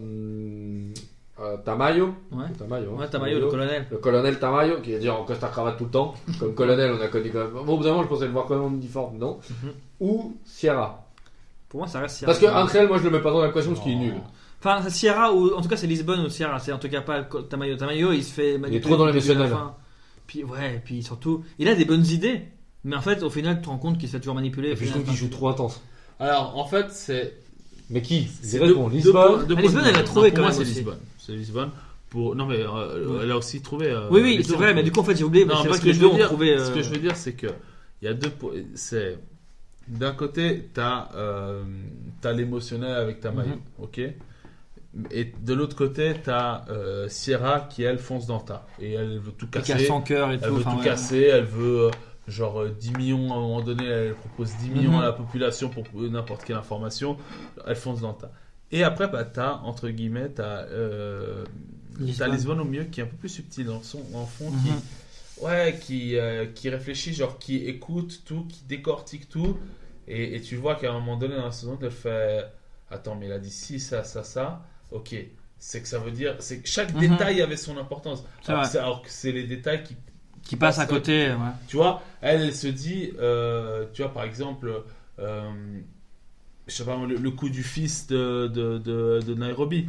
euh, 1.40 1.56
Tamayo 1.64 2.14
Ouais. 2.32 2.44
Tamayo, 2.58 2.90
hein, 2.96 3.00
Ouais, 3.00 3.08
Tamayo, 3.08 3.38
le 3.40 3.46
colonel. 3.48 3.86
Le 3.90 3.96
colonel 3.98 4.38
Tamayo, 4.38 4.80
qui 4.80 4.92
est 4.92 4.98
dire 4.98 5.18
en 5.18 5.24
costard 5.24 5.50
cravate 5.50 5.76
tout 5.78 5.84
le 5.84 5.90
temps. 5.90 6.14
Comme 6.38 6.54
colonel, 6.54 6.92
on 6.98 7.00
a 7.02 7.08
connu 7.08 7.30
quand 7.30 7.38
même. 7.40 7.50
Bon, 7.64 7.74
au 7.74 7.76
bout 7.78 7.84
d'un 7.84 7.90
moment, 7.90 8.02
je 8.02 8.08
pensais 8.08 8.26
le 8.26 8.32
voir 8.32 8.46
quand 8.46 8.54
même 8.56 8.64
en 8.64 8.70
uniforme, 8.74 9.18
non? 9.18 9.38
Mhm. 9.62 9.70
Ou 10.02 10.36
Sierra. 10.44 11.06
Pour 11.68 11.78
moi, 11.80 11.86
ça 11.88 12.00
reste 12.00 12.16
Sierra. 12.16 12.32
Parce 12.32 12.44
que 12.44 12.50
Angel, 12.50 12.88
moi, 12.88 12.98
je 12.98 13.04
le 13.04 13.10
mets 13.10 13.20
pas 13.20 13.30
dans 13.30 13.44
l'équation 13.44 13.72
parce 13.72 13.82
qu'il 13.84 13.92
est 13.92 13.96
nul. 13.96 14.14
Enfin, 14.60 14.80
c'est 14.82 14.90
Sierra, 14.90 15.32
ou 15.32 15.54
en 15.54 15.60
tout 15.62 15.68
cas, 15.68 15.76
c'est 15.76 15.86
Lisbonne 15.86 16.20
ou 16.20 16.28
Sierra. 16.28 16.58
C'est 16.58 16.72
en 16.72 16.78
tout 16.78 16.88
cas 16.88 17.00
pas 17.00 17.22
Co- 17.22 17.42
Tamayo. 17.42 17.76
Tamayo, 17.76 18.12
il 18.12 18.22
se 18.22 18.32
fait 18.32 18.58
manipuler 18.58 18.80
trop 18.80 18.96
dans 18.96 19.06
début 19.06 19.18
à 19.18 19.22
la 19.22 19.34
l'émotionnel. 19.34 19.50
fin. 19.50 19.74
Puis, 20.26 20.44
ouais, 20.44 20.80
puis 20.84 21.02
surtout, 21.02 21.44
il 21.58 21.68
a 21.68 21.74
des 21.74 21.84
bonnes 21.84 22.06
idées. 22.06 22.42
Mais 22.84 22.96
en 22.96 23.00
fait, 23.00 23.22
au 23.22 23.30
final, 23.30 23.56
tu 23.58 23.62
te 23.62 23.68
rends 23.68 23.78
compte 23.78 23.96
qu'il 23.98 24.08
se 24.08 24.12
fait 24.12 24.20
toujours 24.20 24.34
manipuler. 24.34 24.70
Et 24.70 24.72
au 24.72 24.76
puis, 24.76 24.86
je 24.86 24.90
final, 24.92 25.04
trouve 25.04 25.14
qu'il 25.16 25.24
joue 25.28 25.32
trop 25.32 25.48
intense. 25.48 25.80
Alors, 26.18 26.58
en 26.58 26.64
fait, 26.64 26.86
c'est. 26.90 27.34
Mais 27.90 28.02
qui? 28.02 28.28
c'est 28.42 28.58
deux- 28.58 28.66
Lisbonne. 28.66 29.00
deux 29.02 29.12
points- 29.12 29.44
deux 29.44 29.54
Ah, 29.54 29.56
de 29.56 29.62
Lisbonne, 29.62 29.84
elle 29.86 29.94
a 29.96 29.98
vue. 30.00 30.04
trouvé 30.04 30.28
pour 30.30 30.36
quand 30.36 30.42
moi, 30.42 30.50
même 30.50 30.58
c'est. 30.58 30.64
Lisbonne. 30.74 30.98
C'est 31.18 31.32
Lisbonne. 31.32 31.70
Pour... 32.10 32.34
Non, 32.36 32.46
mais 32.46 32.56
euh, 32.60 33.06
Ouais. 33.08 33.20
elle 33.22 33.30
a 33.32 33.36
aussi 33.38 33.62
trouvé. 33.62 33.86
euh, 33.86 34.08
Oui, 34.10 34.20
oui, 34.22 34.36
les 34.38 34.42
c'est 34.42 34.52
vrai, 34.54 34.74
mais 34.74 34.82
du 34.82 34.90
coup, 34.92 35.00
en 35.00 35.04
fait, 35.04 35.16
j'ai 35.16 35.24
oublié. 35.24 35.44
mais 35.44 35.52
Non, 35.54 35.58
c'est 35.58 35.64
mais 35.64 35.68
vrai 35.70 35.78
ce 35.78 35.82
que 35.82 35.88
les 35.88 35.94
je 35.94 36.00
deux 36.00 36.06
veux 36.06 36.12
ont 36.12 36.16
dire- 36.16 36.26
trouvé. 36.26 36.58
Ce 36.58 36.70
que 36.70 36.78
euh, 36.78 36.82
je 36.82 36.90
veux 36.90 36.98
dire, 36.98 37.16
c'est 37.16 37.32
que 37.32 37.46
il 38.00 38.04
y 38.04 38.08
a 38.08 38.14
deux. 38.14 38.30
po- 38.30 38.52
C'est 38.74 39.18
d'un 39.98 40.12
côté, 40.12 40.68
t'as 40.74 41.08
euh, 41.14 41.62
as 42.24 42.32
l'émotionnel 42.32 42.92
avec 42.92 43.20
ta 43.20 43.30
maillot, 43.30 43.50
Mhm. 43.56 43.60
ok? 43.84 44.00
Et 45.10 45.32
de 45.42 45.54
l'autre 45.54 45.74
côté, 45.76 46.12
t'as 46.22 46.64
euh, 46.68 47.08
Sierra 47.08 47.60
qui 47.60 47.82
elle 47.82 47.98
fonce 47.98 48.26
dans 48.26 48.40
tas 48.40 48.66
et 48.78 48.92
elle 48.92 49.18
veut 49.18 49.32
tout 49.32 49.46
Qui 49.46 49.58
a 49.58 49.62
casser. 49.62 49.86
son 49.86 50.02
cœur 50.02 50.30
et 50.30 50.34
Elle 50.34 50.40
tout. 50.40 50.54
veut 50.54 50.60
enfin, 50.60 50.72
tout 50.72 50.78
ouais. 50.78 50.84
casser. 50.84 51.22
Elle 51.32 51.44
veut 51.44 51.86
euh, 51.86 51.90
genre 52.28 52.60
euh, 52.60 52.76
10 52.78 52.92
millions 52.98 53.32
à 53.32 53.36
un 53.36 53.40
moment 53.40 53.62
donné. 53.62 53.86
Elle 53.86 54.14
propose 54.14 54.54
10 54.56 54.68
millions 54.70 54.92
Mhm. 54.92 54.98
à 54.98 55.02
la 55.02 55.12
population 55.12 55.70
pour 55.70 55.84
euh, 55.98 56.08
n'importe 56.10 56.44
quelle 56.44 56.56
information. 56.56 57.16
Elle 57.66 57.76
fonce 57.76 58.00
dans 58.02 58.12
tas. 58.12 58.32
Et 58.70 58.82
après, 58.84 59.08
bah, 59.08 59.24
t'as 59.24 59.60
entre 59.64 59.88
guillemets, 59.88 60.28
t'as 60.28 60.64
euh, 60.64 61.44
t'as 62.18 62.28
Lisbonne. 62.28 62.60
Au 62.60 62.64
milieu 62.64 62.84
qui 62.84 63.00
est 63.00 63.04
un 63.04 63.06
peu 63.06 63.16
plus 63.16 63.28
subtil 63.30 63.64
dans 63.66 63.82
son 63.82 64.02
en 64.14 64.26
fond 64.26 64.50
Mhm. 64.50 64.58
qui 64.62 65.42
ouais 65.44 65.78
qui 65.80 66.16
euh, 66.18 66.44
qui 66.54 66.68
réfléchit 66.68 67.14
genre 67.14 67.38
qui 67.38 67.56
écoute 67.66 68.20
tout 68.26 68.44
qui 68.46 68.62
décortique 68.68 69.28
tout 69.30 69.56
et, 70.08 70.36
et 70.36 70.40
tu 70.40 70.56
vois 70.56 70.74
qu'à 70.76 70.90
un 70.90 70.94
moment 70.94 71.16
donné 71.16 71.36
dans 71.36 71.44
la 71.46 71.52
saison 71.52 71.78
elle 71.82 71.90
fait 71.90 72.44
attends 72.90 73.14
mais 73.14 73.26
il 73.26 73.32
a 73.32 73.38
dit 73.38 73.50
si 73.50 73.80
ça 73.80 74.04
ça 74.04 74.22
ça 74.24 74.62
ok 74.90 75.14
c'est 75.58 75.80
que 75.82 75.88
ça 75.88 75.98
veut 75.98 76.10
dire 76.10 76.36
c'est 76.40 76.58
que 76.60 76.68
chaque 76.68 76.92
Mhm. 76.94 77.00
détail 77.00 77.40
avait 77.42 77.56
son 77.56 77.76
importance 77.78 78.24
alors, 78.48 78.62
que 78.62 78.68
c'est- 78.68 78.78
alors 78.78 79.02
que 79.02 79.10
c'est 79.10 79.32
les 79.32 79.44
détails 79.44 79.82
qui 79.84 79.96
Qui 80.42 80.56
passe 80.56 80.78
à 80.80 80.86
côté. 80.86 81.28
ouais. 81.30 81.36
tu 81.68 81.76
vois 81.76 82.02
elle, 82.20 82.42
elle 82.42 82.54
se 82.54 82.66
dit 82.66 83.12
euh, 83.20 83.86
tu 83.94 84.02
vois 84.02 84.12
par 84.12 84.24
exemple 84.24 84.82
euh, 85.20 85.50
je 86.66 86.72
sais 86.74 86.84
pas 86.84 86.96
le, 86.96 87.16
le 87.16 87.30
coup 87.30 87.48
du 87.48 87.62
fils 87.62 88.06
de, 88.06 88.48
de, 88.48 88.78
de, 88.78 89.20
de 89.26 89.34
Nairobi 89.34 89.88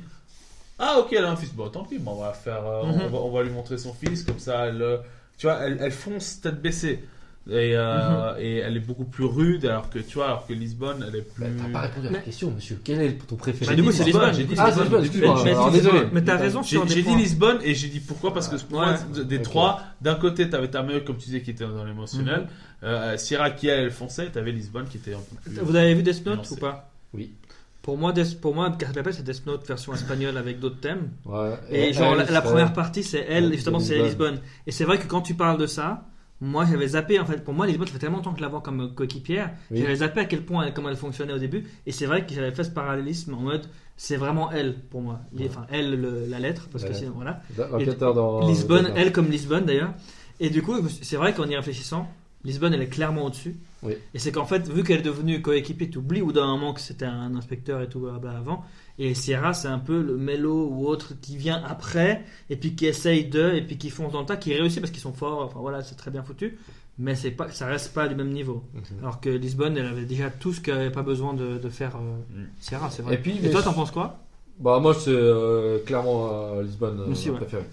ah 0.80 0.98
ok 1.00 1.14
elle 1.14 1.26
a 1.26 1.32
un 1.32 1.36
fils 1.36 1.54
bon 1.54 1.70
tant 1.70 1.84
pis 1.84 2.00
bon, 2.00 2.12
on 2.14 2.22
va 2.22 2.34
faire 2.34 2.66
euh, 2.66 2.82
on, 2.84 2.94
Mhm. 2.94 3.08
va, 3.08 3.18
on 3.20 3.32
va 3.32 3.44
lui 3.44 3.52
montrer 3.52 3.78
son 3.78 3.94
fils 3.94 4.24
comme 4.24 4.40
ça 4.40 4.68
elle 4.68 4.82
euh, 4.82 4.98
tu 5.38 5.48
vois 5.48 5.60
elle, 5.60 5.78
elle 5.82 5.92
fonce 5.92 6.42
tête 6.42 6.62
baissée 6.62 7.04
et, 7.50 7.76
euh, 7.76 8.36
et 8.40 8.58
elle 8.58 8.78
est 8.78 8.80
beaucoup 8.80 9.04
plus 9.04 9.26
rude 9.26 9.66
alors 9.66 9.90
que 9.90 10.00
tu 10.00 10.16
vois 10.16 10.28
alors 10.28 10.48
que 10.48 10.54
Lisbonne 10.54 11.04
elle 11.08 11.16
est 11.18 11.22
plus 11.22 11.44
Bah, 11.44 11.50
T'as 11.58 11.70
pas 11.74 11.80
répondu 11.82 12.08
à 12.08 12.12
la 12.12 12.18
Mais- 12.20 12.24
question, 12.24 12.52
monsieur. 12.52 12.80
Quel 12.84 13.02
est 13.02 13.14
ton 13.28 13.36
préféré? 13.36 13.72
Bah, 13.72 13.76
du 13.76 13.84
coup, 13.84 13.92
dit 13.92 13.98
c'est 13.98 14.04
Lisbonne, 14.06 14.30
Lisbonne. 14.30 14.40
j'ai 14.48 14.56
dit 14.56 14.56
Ah, 14.58 14.72
c'est 14.72 14.80
Lisbonne. 14.82 15.02
Lisbonne, 15.04 15.30
Alors, 15.48 15.72
mais- 15.72 15.78
désolé. 15.78 16.00
Mais 16.14 16.24
t'as 16.24 16.38
raison 16.38 16.62
j'ai 16.64 16.80
dit 16.86 17.04
points. 17.04 17.18
Lisbonne 17.18 17.58
et 17.64 17.76
j'ai 17.76 17.90
dit 17.90 18.00
pourquoi? 18.00 18.34
Parce 18.34 18.48
que 18.48 18.56
pour 18.56 18.80
moi, 18.80 18.94
Ouais. 19.16 19.26
des 19.26 19.42
trois 19.42 19.82
d'un 20.02 20.16
côté 20.16 20.50
t'avais 20.50 20.70
ta 20.70 20.84
meilleure 20.84 21.04
comme 21.04 21.18
tu 21.18 21.26
disais 21.26 21.42
qui 21.42 21.52
était 21.52 21.66
dans 21.66 21.84
l'émotionnel 21.84 22.48
euh, 22.84 23.18
Sierra 23.18 23.52
qui 23.52 23.68
elle, 23.68 23.86
elle 23.86 23.92
fonçait 23.92 24.30
t'avais 24.30 24.52
Lisbonne 24.52 24.86
qui 24.88 24.98
était 24.98 25.14
un 25.14 25.18
peu 25.18 25.36
plus 25.52 25.60
Vous 25.62 25.76
avez 25.76 25.94
vu 25.94 26.04
Death 26.04 26.26
Note 26.26 26.50
ou 26.52 26.56
pas? 26.56 26.90
Oui. 27.14 27.34
Pour 27.82 27.98
moi, 27.98 28.14
Death, 28.14 28.40
pour 28.40 28.56
moi, 28.56 28.74
c'est 29.12 29.24
Death 29.24 29.46
Note 29.46 29.68
version 29.68 29.94
espagnole 29.94 30.38
avec 30.38 30.58
d'autres 30.62 30.80
thèmes. 30.80 31.10
Ouais. 31.26 31.52
Et, 31.70 31.92
genre, 31.92 32.16
la, 32.16 32.42
première 32.42 32.72
partie, 32.72 33.04
c'est 33.04 33.26
elle, 33.28 33.52
justement, 33.52 33.80
c'est 33.80 33.96
Lisbonne. 34.02 34.36
Lisbonne. 34.36 34.40
Et 34.66 34.72
c'est 34.72 34.86
vrai 34.86 34.98
que 35.00 35.06
quand 35.06 35.22
tu 35.22 35.34
parles 35.34 35.58
de 35.60 35.66
ça, 35.66 36.06
moi, 36.44 36.66
j'avais 36.70 36.88
zappé, 36.90 37.20
en 37.20 37.26
fait, 37.26 37.44
pour 37.44 37.54
moi, 37.54 37.66
Lisbonne, 37.66 37.88
ça 37.88 37.94
fait 37.94 38.00
tellement 38.00 38.18
longtemps 38.18 38.32
que 38.34 38.40
je 38.40 38.44
la 38.44 38.50
vois 38.50 38.62
comme 38.62 38.94
coéquipière, 38.94 39.52
Oui. 39.72 39.80
j'avais 39.82 39.96
zappé 39.98 40.20
à 40.22 40.26
quel 40.26 40.42
point, 40.44 40.66
elle, 40.66 40.74
comment 40.74 40.90
elle 40.90 40.96
fonctionnait 40.98 41.34
au 41.34 41.38
début. 41.40 41.64
Et 41.86 41.92
c'est 41.92 42.06
vrai 42.06 42.26
que 42.26 42.34
j'avais 42.34 42.52
fait 42.52 42.64
ce 42.64 42.70
parallélisme 42.72 43.34
en 43.34 43.40
mode, 43.40 43.68
c'est 43.98 44.18
vraiment 44.18 44.52
elle, 44.52 44.76
pour 44.76 45.02
moi. 45.02 45.22
Ouais. 45.38 45.46
Enfin, 45.50 45.66
elle, 45.72 46.00
le- 46.00 46.26
la 46.28 46.40
lettre, 46.40 46.68
parce 46.72 46.84
que 46.84 46.94
sinon, 46.94 47.14
voilà. 47.16 47.42
Dans. 47.58 48.48
Lisbonne, 48.48 48.92
elle 48.96 49.12
comme 49.12 49.30
Lisbonne 49.30 49.66
d'ailleurs. 49.66 49.94
Et 50.40 50.50
du 50.50 50.62
coup, 50.62 50.76
c'est 51.02 51.16
vrai 51.18 51.34
qu'en 51.34 51.48
y 51.48 51.56
réfléchissant, 51.56 52.10
Lisbonne, 52.44 52.74
elle 52.74 52.82
est 52.82 52.88
clairement 52.88 53.24
au-dessus. 53.26 53.56
Oui. 53.84 53.94
Et 54.14 54.20
c'est 54.20 54.32
qu'en 54.32 54.46
fait, 54.46 54.68
vu 54.70 54.84
qu'elle 54.84 55.00
est 55.00 55.04
devenue 55.04 55.42
coéquipier, 55.42 55.90
tu 55.90 55.98
oublies 55.98 56.22
ou 56.22 56.32
d'un 56.32 56.48
moment 56.48 56.74
que 56.74 56.82
c'était 56.82 57.06
un 57.06 57.36
inspecteur 57.36 57.82
et 57.82 57.90
tout 57.90 58.00
blabla 58.00 58.32
avant. 58.32 58.64
Et 59.00 59.14
Sierra, 59.16 59.54
c'est 59.54 59.68
un 59.68 59.80
peu 59.80 60.02
le 60.02 60.18
mélo 60.18 60.68
ou 60.72 60.88
autre 60.88 61.14
qui 61.22 61.36
vient 61.38 61.62
après, 61.68 62.24
et 62.50 62.56
puis 62.56 62.76
qui 62.76 62.86
essaye 62.86 63.26
de, 63.26 63.54
et 63.54 63.62
puis 63.62 63.78
qui 63.78 63.90
fonce 63.90 64.12
dans 64.14 64.20
le 64.22 64.26
tas, 64.26 64.38
qui 64.38 64.54
réussit 64.54 64.80
parce 64.82 64.92
qu'ils 64.92 65.02
sont 65.02 65.14
forts. 65.14 65.42
Enfin 65.46 65.60
voilà, 65.60 65.82
c'est 65.84 65.96
très 65.96 66.12
bien 66.12 66.24
foutu. 66.24 66.58
Mais 67.00 67.16
c'est 67.16 67.32
pas, 67.32 67.50
ça 67.50 67.66
reste 67.66 67.92
pas 67.94 68.08
du 68.08 68.14
même 68.14 68.30
niveau. 68.30 68.64
Mhm. 68.76 69.00
Alors 69.02 69.20
que 69.20 69.30
Lisbonne, 69.30 69.76
elle 69.78 69.88
avait 69.88 70.06
déjà 70.06 70.30
tout 70.30 70.54
ce 70.54 70.62
qu'elle 70.62 70.76
avait 70.78 70.92
pas 70.92 71.02
besoin 71.02 71.34
de, 71.34 71.58
de 71.58 71.70
faire 71.70 71.96
euh, 71.96 72.40
Mm. 72.42 72.46
Sierra, 72.60 72.90
c'est 72.92 73.02
vrai. 73.02 73.16
Et 73.16 73.18
puis, 73.18 73.32
Et 73.32 73.40
mais- 73.42 73.50
toi, 73.50 73.64
t'en 73.64 73.74
penses 73.74 73.90
quoi? 73.90 74.20
Bah, 74.60 74.80
moi, 74.80 74.94
c'est 74.94 75.10
euh, 75.10 75.80
clairement 75.84 76.30
euh, 76.32 76.62
Lisbonne, 76.62 77.00
euh, 77.00 77.08
Aussi, 77.12 77.32
ouais. 77.32 77.38
préférée. 77.38 77.66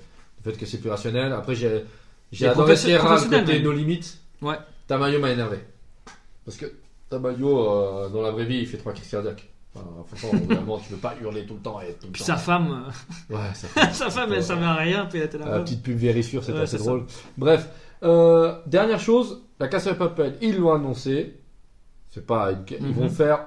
Le 0.42 0.50
fait 0.50 0.56
que 0.56 0.64
c'est 0.64 0.78
plus 0.78 0.88
rationnel. 0.88 1.32
Après, 1.34 1.54
j'ai 1.54 1.84
j'ai 2.32 2.46
adoré 2.46 2.74
Sierra, 2.76 3.04
professionnel, 3.04 3.44
côté 3.44 3.60
nos 3.60 3.72
limites. 3.72 4.18
Ouais. 4.40 4.56
Tamayo 4.86 5.20
m'a 5.20 5.30
énervé. 5.32 5.58
Parce 6.50 6.56
que 6.58 6.76
Tamayo, 7.08 7.58
euh, 7.70 8.08
dans 8.08 8.22
la 8.22 8.30
vraie 8.32 8.44
vie, 8.44 8.58
il 8.58 8.66
fait 8.66 8.76
trois 8.76 8.92
crises 8.92 9.08
cardiaques. 9.10 9.48
Enfin, 9.74 9.86
franchement, 10.14 10.40
vraiment, 10.48 10.78
tu 10.78 10.90
peux 10.90 10.96
pas 10.96 11.14
hurler 11.22 11.46
tout 11.46 11.54
le 11.54 11.60
temps 11.60 11.80
et 11.80 11.92
tout 11.94 12.06
le 12.06 12.12
Puis 12.12 12.20
temps. 12.20 12.26
sa 12.26 12.36
femme, 12.36 12.86
Ouais, 13.30 13.36
ça 13.54 13.68
fait- 13.86 13.92
sa 13.94 14.10
femme, 14.10 14.32
elle 14.32 14.42
savait 14.42 14.66
rien, 14.66 15.06
puis 15.06 15.18
elle 15.20 15.26
était 15.26 15.38
là. 15.38 15.48
La 15.48 15.60
petite 15.60 15.82
pub 15.82 15.96
vérifure, 15.96 16.42
c'était 16.42 16.58
Ouais, 16.58 16.64
assez 16.64 16.78
c'est 16.78 16.84
drôle. 16.84 17.04
Bref, 17.38 17.68
euh, 18.02 18.56
dernière 18.66 18.98
chose, 19.00 19.42
la 19.60 19.68
Casa 19.68 19.92
de 19.92 19.96
Papel, 19.98 20.36
ils 20.42 20.56
l'ont 20.58 20.72
annoncé. 20.72 21.36
C'est 22.10 22.26
pas, 22.26 22.50
une- 22.52 22.64
ils 22.80 22.86
Mhm. 22.86 22.92
vont 22.94 23.08
faire 23.08 23.46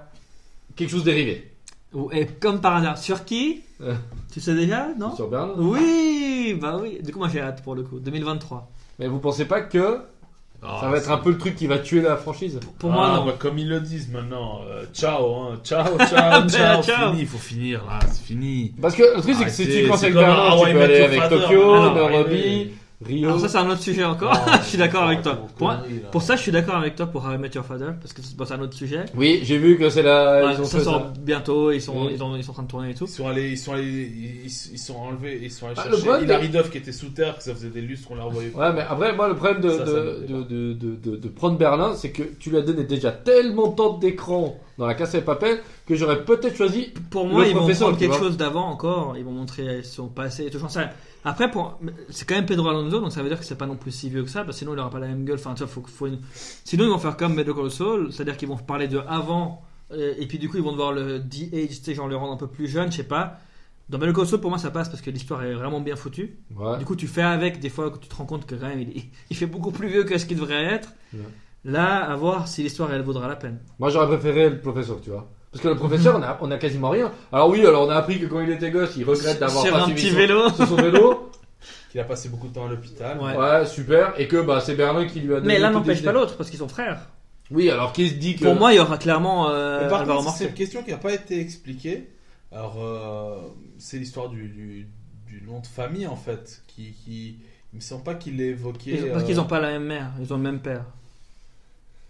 quelque 0.76 0.90
chose 0.90 1.04
dérivé. 1.04 1.52
Ou- 1.94 2.10
Et 2.14 2.26
comme 2.26 2.62
par 2.62 2.78
hasard, 2.78 2.98
sur 2.98 3.26
qui 3.26 3.62
Euh. 3.82 3.94
Tu 4.32 4.40
sais 4.40 4.56
déjà, 4.56 4.88
non 4.98 5.14
Sur 5.16 5.28
Berne. 5.30 5.52
Oui, 5.58 6.58
bah 6.60 6.80
oui. 6.82 7.00
Du 7.04 7.12
coup, 7.12 7.20
moi 7.20 7.28
j'ai 7.28 7.42
hâte 7.42 7.62
pour 7.64 7.76
le 7.76 7.84
coup. 7.84 8.00
2023. 8.00 8.72
Mais 8.98 9.08
vous 9.08 9.20
pensez 9.20 9.44
pas 9.46 9.60
que 9.62 10.00
Ah, 10.66 10.78
Ça 10.82 10.88
va 10.90 10.98
être 10.98 11.12
un 11.12 11.18
peu 11.18 11.32
le 11.32 11.38
truc 11.38 11.56
qui 11.56 11.68
va 11.68 11.78
tuer 11.78 12.02
la 12.02 12.16
franchise. 12.16 12.60
Pour 12.80 12.90
moi, 12.92 13.10
Ah, 13.12 13.16
non. 13.18 13.26
bah, 13.26 13.36
comme 13.38 13.58
ils 13.58 13.68
le 13.68 13.80
disent 13.82 14.10
maintenant, 14.12 14.62
euh, 14.70 14.86
ciao, 14.94 15.36
hein, 15.36 15.60
ciao, 15.64 15.86
ciao, 16.10 16.48
ciao, 16.48 16.82
ciao. 16.84 17.10
fini, 17.12 17.22
il 17.22 17.28
faut 17.28 17.38
finir 17.38 17.84
là, 17.88 18.00
c'est 18.10 18.24
fini. 18.26 18.74
Parce 18.82 18.96
que 18.96 19.04
le 19.04 19.22
truc, 19.22 19.36
c'est 19.36 19.44
que 19.44 19.48
Ah, 19.48 19.50
si 19.50 19.66
c'est- 19.66 19.72
tu 19.72 19.84
commences 19.84 20.00
c'est 20.00 20.06
avec 20.08 20.18
Berlin, 20.18 20.46
un 20.52 20.66
tu 20.66 20.74
peux 20.74 20.82
aller 20.82 21.02
avec 21.02 21.30
Tokyo, 21.30 21.94
Nairobi. 21.94 22.72
Rio. 23.06 23.28
Alors 23.30 23.40
ça 23.40 23.50
c'est 23.50 23.58
un 23.58 23.70
autre 23.70 23.82
sujet 23.82 24.04
encore. 24.04 24.34
Ah, 24.34 24.60
je 24.64 24.70
suis 24.70 24.78
d'accord 24.78 25.04
avec 25.04 25.22
toi. 25.22 25.40
Pour, 25.58 25.74
pour 26.12 26.22
ça, 26.22 26.36
je 26.36 26.42
suis 26.42 26.52
d'accord 26.52 26.76
avec 26.76 26.96
toi 26.96 27.06
pour 27.08 27.26
How 27.26 27.34
I 27.34 27.38
Met 27.38 27.52
Your 27.56 27.66
Father 27.66 27.90
parce 28.02 28.14
que 28.14 28.22
c'est 28.22 28.36
bon, 28.36 28.46
c'est 28.46 28.54
un 28.54 28.62
autre 28.62 28.76
sujet. 28.76 29.06
Oui, 29.16 29.42
j'ai 29.44 29.58
vu 29.58 29.78
que 29.78 29.90
c'est 29.90 30.04
la. 30.04 30.46
Ouais, 30.46 30.54
ils 30.56 30.62
ont 30.62 30.66
ça 30.66 30.80
sort 30.80 30.94
ça. 31.02 31.14
bientôt. 31.20 31.72
Ils 31.72 31.82
sont, 31.82 32.06
Mm. 32.06 32.10
ils, 32.14 32.24
ont- 32.24 32.36
ils 32.36 32.44
sont 32.44 32.52
en 32.52 32.54
train 32.56 32.64
de 32.64 32.68
tourner 32.68 32.90
et 32.92 32.94
tout. 32.94 33.06
Ils 33.06 33.10
sont 33.12 33.28
allés, 33.28 33.50
ils 33.52 33.58
sont 33.58 33.74
allés, 33.74 33.84
ils, 33.86 34.46
ils 34.46 34.78
sont 34.80 34.96
enlevés, 34.96 35.40
ils 35.44 35.52
sont 35.52 35.66
allés 35.68 35.76
Ah, 35.78 35.84
chercher 35.84 36.02
problème, 36.02 36.24
Hilary 36.24 36.50
Duff 36.50 36.70
qui 36.72 36.78
était 36.78 36.92
sous 36.92 37.10
terre, 37.10 37.38
que 37.38 37.44
ça 37.44 37.54
faisait 37.54 37.70
des 37.70 37.82
lustres, 37.82 38.08
on 38.12 38.16
l'a 38.16 38.26
envoyé. 38.26 38.52
Ouais, 38.56 38.72
mais 38.74 38.82
après, 38.82 39.16
moi, 39.16 39.28
le 39.28 39.36
problème 39.36 39.62
de, 39.62 39.70
Ça, 39.70 39.78
ça 39.80 39.86
de, 39.86 39.92
me 39.92 40.14
fait 40.22 40.28
de, 40.34 40.44
de, 40.44 40.74
de, 40.74 40.96
de- 41.12 41.16
de 41.18 41.28
prendre 41.30 41.58
Berlin, 41.58 41.94
c'est 41.96 42.12
que 42.12 42.24
tu 42.24 42.50
lui 42.50 42.58
as 42.58 42.62
donné 42.62 42.84
déjà 42.84 43.12
tellement 43.12 43.68
de 43.68 43.76
temps 43.76 43.98
d'écran 43.98 44.58
dans 44.78 44.88
la 44.88 44.96
casse 44.96 45.14
et 45.16 45.22
papel 45.22 45.60
que 45.86 45.96
j'aurais 45.96 46.24
peut-être 46.24 46.56
choisi. 46.56 46.94
Pour 47.10 47.28
moi, 47.28 47.44
Le 47.44 47.50
ils 47.50 47.56
vont 47.56 47.68
prendre 47.68 47.98
quelque 47.98 48.16
chose 48.16 48.38
d'avant 48.38 48.70
encore. 48.70 49.18
Ils 49.18 49.26
vont 49.26 49.32
montrer 49.32 49.84
son 49.84 50.08
passé 50.08 50.46
et 50.46 50.50
tout. 50.50 50.60
Après, 51.26 51.50
pour... 51.50 51.80
c'est 52.10 52.28
quand 52.28 52.36
même 52.36 52.46
Pedro 52.46 52.68
Alonso, 52.68 53.00
donc 53.00 53.12
ça 53.12 53.22
veut 53.24 53.30
dire 53.30 53.40
que 53.40 53.46
c'est 53.46 53.58
pas 53.58 53.66
non 53.66 53.78
plus 53.78 53.92
si 53.92 54.10
vieux 54.10 54.24
que 54.24 54.30
ça, 54.30 54.44
parce 54.44 54.58
que 54.58 54.60
sinon 54.60 54.74
il 54.74 54.80
aura 54.80 54.90
pas 54.90 55.00
la 55.00 55.08
même 55.08 55.24
gueule. 55.24 55.38
Enfin, 55.40 55.54
tu 55.54 55.64
vois, 55.64 55.68
faut, 55.68 55.84
faut 55.86 56.08
une- 56.08 56.20
Sinon, 56.66 56.86
ils 56.86 56.90
vont 56.90 56.98
faire 56.98 57.16
comme 57.16 57.36
Better 57.36 57.54
Call 57.54 57.72
Saul, 57.72 58.12
c'est-à-dire 58.12 58.36
qu'ils 58.36 58.50
vont 58.50 58.58
parler 58.58 58.88
de 58.88 59.00
avant, 59.08 59.64
euh, 59.92 60.14
et 60.18 60.28
puis 60.28 60.38
du 60.38 60.50
coup, 60.50 60.58
ils 60.58 60.64
vont 60.64 60.72
devoir 60.72 60.92
le 60.92 61.20
de-age, 61.20 61.70
tu 61.70 61.76
sais, 61.76 61.94
genre 61.94 62.08
le 62.08 62.18
rendre 62.18 62.34
un 62.34 62.38
peu 62.38 62.48
plus 62.48 62.68
jeune, 62.68 62.92
je 62.92 62.98
sais 62.98 63.04
pas. 63.04 63.40
Dans 63.90 63.98
Better 63.98 64.14
Call 64.14 64.28
Saul, 64.28 64.42
pour 64.42 64.50
moi, 64.50 64.60
ça 64.60 64.72
passe 64.72 64.90
parce 64.90 65.02
que 65.02 65.12
l'histoire 65.12 65.44
est 65.44 65.54
vraiment 65.54 65.80
bien 65.80 65.96
foutue. 65.96 66.40
Ouais. 66.56 66.78
Du 66.78 66.86
coup, 66.86 66.96
tu 66.96 67.08
fais 67.08 67.22
avec 67.22 67.60
des 67.60 67.70
fois 67.70 67.90
que 67.90 67.98
tu 68.00 68.08
te 68.08 68.16
rends 68.16 68.26
compte 68.26 68.46
que 68.46 68.56
quand 68.56 68.68
même, 68.68 68.82
il, 69.30 69.36
fait 69.36 69.46
beaucoup 69.46 69.72
plus 69.72 69.88
vieux 69.88 70.04
que 70.04 70.18
ce 70.18 70.26
qu'il 70.26 70.38
devrait 70.38 70.64
être. 70.64 70.90
Ouais. 71.14 71.20
Là, 71.66 72.04
à 72.04 72.16
voir 72.16 72.48
si 72.48 72.64
l'histoire 72.64 72.92
elle 72.94 73.02
vaudra 73.02 73.28
la 73.28 73.36
peine. 73.38 73.60
Moi, 73.80 73.90
j'aurais 73.90 74.08
préféré 74.08 74.50
le 74.50 74.60
professeur, 74.60 75.00
tu 75.00 75.10
vois. 75.12 75.30
Parce 75.54 75.62
que 75.64 75.68
le 75.70 75.76
professeur, 75.76 76.16
on 76.18 76.22
a, 76.24 76.38
on 76.42 76.50
a 76.52 76.58
quasiment 76.58 76.90
rien. 76.90 77.12
Alors 77.32 77.48
oui, 77.50 77.66
alors 77.66 77.88
on 77.88 77.90
a 77.90 77.96
appris 77.96 78.20
que 78.20 78.26
quand 78.26 78.42
il 78.42 78.50
était 78.50 78.72
gosse, 78.72 78.96
il 78.98 79.06
regrette 79.06 79.40
d'avoir 79.40 79.64
Sur 79.64 79.72
pas 79.74 79.82
un 79.84 79.86
suivi 79.86 80.02
petit 80.02 80.10
son- 80.12 80.18
vélo. 80.18 80.50
sur 80.50 80.68
son 80.68 80.76
vélo. 80.76 81.30
Qu'il 81.92 82.02
a 82.02 82.06
passé 82.06 82.28
beaucoup 82.30 82.48
de 82.48 82.54
temps 82.56 82.66
à 82.66 82.70
l'hôpital. 82.70 83.20
Ouais. 83.20 83.38
Ouais, 83.38 83.66
super. 83.68 84.14
Et 84.20 84.28
que 84.28 84.42
bah, 84.42 84.60
c'est 84.62 84.74
Berlin 84.74 85.06
qui 85.06 85.20
lui 85.20 85.32
a 85.34 85.40
donné 85.40 85.54
Mais 85.54 85.60
l'un 85.60 85.68
toutes 85.72 85.82
n'empêche 85.86 86.04
pas 86.04 86.12
l'autre 86.12 86.36
parce 86.38 86.50
qu'ils 86.50 86.58
sont 86.60 86.68
frères. 86.68 87.08
Oui, 87.52 87.70
alors 87.70 87.94
qui 87.94 88.10
se 88.10 88.16
dit 88.16 88.36
que. 88.36 88.46
Pour 88.46 88.56
moi, 88.56 88.74
il 88.74 88.78
y 88.78 88.80
aura 88.80 88.98
clairement 88.98 89.50
euh, 89.52 89.84
Mais 89.84 89.90
par 89.90 90.02
Alvaro 90.02 90.24
contre, 90.24 90.36
c'est 90.36 90.46
Morte. 90.46 90.50
une 90.58 90.58
question 90.58 90.82
qui 90.82 90.90
n'a 90.90 90.98
pas 90.98 91.14
été 91.14 91.40
expliquée. 91.40 92.10
Alors, 92.52 92.78
euh, 92.84 93.36
c'est 93.78 93.98
l'histoire 94.00 94.30
du, 94.30 94.48
du, 94.48 94.88
du 95.28 95.44
nom 95.46 95.60
de 95.60 95.68
famille 95.68 96.08
en 96.08 96.16
fait, 96.16 96.64
qui, 96.68 96.94
qui 96.94 97.38
il 97.74 97.76
me 97.78 97.82
semble 97.82 98.04
pas 98.04 98.16
qu'il 98.16 98.38
l'ait 98.38 98.48
évoqué. 98.48 98.92
Ils 98.96 99.12
Parce 99.12 99.24
euh, 99.24 99.26
qu'ils 99.28 99.36
n'ont 99.36 99.44
pas 99.46 99.60
la 99.60 99.70
même 99.70 99.86
mère, 99.86 100.12
ils 100.20 100.34
ont 100.34 100.38
le 100.38 100.44
même 100.44 100.60
père. 100.62 100.86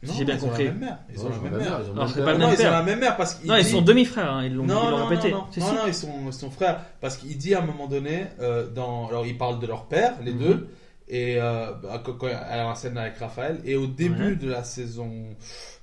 Non, 0.07 0.13
j'ai 0.17 0.25
bien 0.25 0.35
ils 0.35 0.43
ont 0.43 0.47
compris. 0.47 0.65
la 0.65 0.71
même 0.71 0.79
mère. 0.79 0.97
Ils 1.13 1.19
ont 1.25 1.29
la 1.29 1.37
même 1.37 1.51
mère. 1.59 1.79
ils 1.83 1.89
ont 1.99 2.07
c'est 2.07 2.15
même 2.15 2.25
pas 2.25 2.31
le 2.31 2.37
père. 2.37 2.39
Non, 2.39 2.47
même 2.47 2.55
ils 2.59 2.65
ont 2.67 2.71
la 2.71 2.83
même 2.83 2.99
mère 2.99 3.17
parce 3.17 3.35
qu'il 3.35 3.47
Non, 3.49 3.55
ils 3.57 3.65
sont 3.65 3.81
demi-frères, 3.81 4.31
hein, 4.33 4.43
ils 4.45 4.53
l'ont 4.53 4.65
Non, 4.65 4.81
ils 4.87 4.91
l'ont 4.91 4.97
non, 4.99 5.05
répété. 5.07 5.31
non, 5.31 5.45
non, 5.59 5.75
ils 5.87 5.93
sont, 5.93 6.11
ils 6.27 6.33
sont 6.33 6.51
frères. 6.51 6.81
Parce 7.01 7.17
qu'il 7.17 7.37
dit 7.37 7.53
à 7.55 7.59
un 7.61 7.65
moment 7.65 7.87
donné, 7.87 8.25
euh, 8.41 8.67
dans, 8.67 9.07
alors 9.07 9.25
il 9.25 9.37
parle 9.37 9.59
de 9.59 9.67
leur 9.67 9.85
père, 9.85 10.13
les 10.23 10.33
Mhm. 10.33 10.39
deux, 10.39 10.69
et 11.09 11.35
euh, 11.39 11.71
bah, 11.83 12.01
quand, 12.03 12.25
la 12.27 12.75
scène 12.75 12.97
avec 12.97 13.17
Raphaël, 13.17 13.59
et 13.65 13.75
au 13.75 13.87
début 13.87 14.29
Ouais. 14.31 14.35
de 14.35 14.49
la 14.49 14.63
saison 14.63 15.11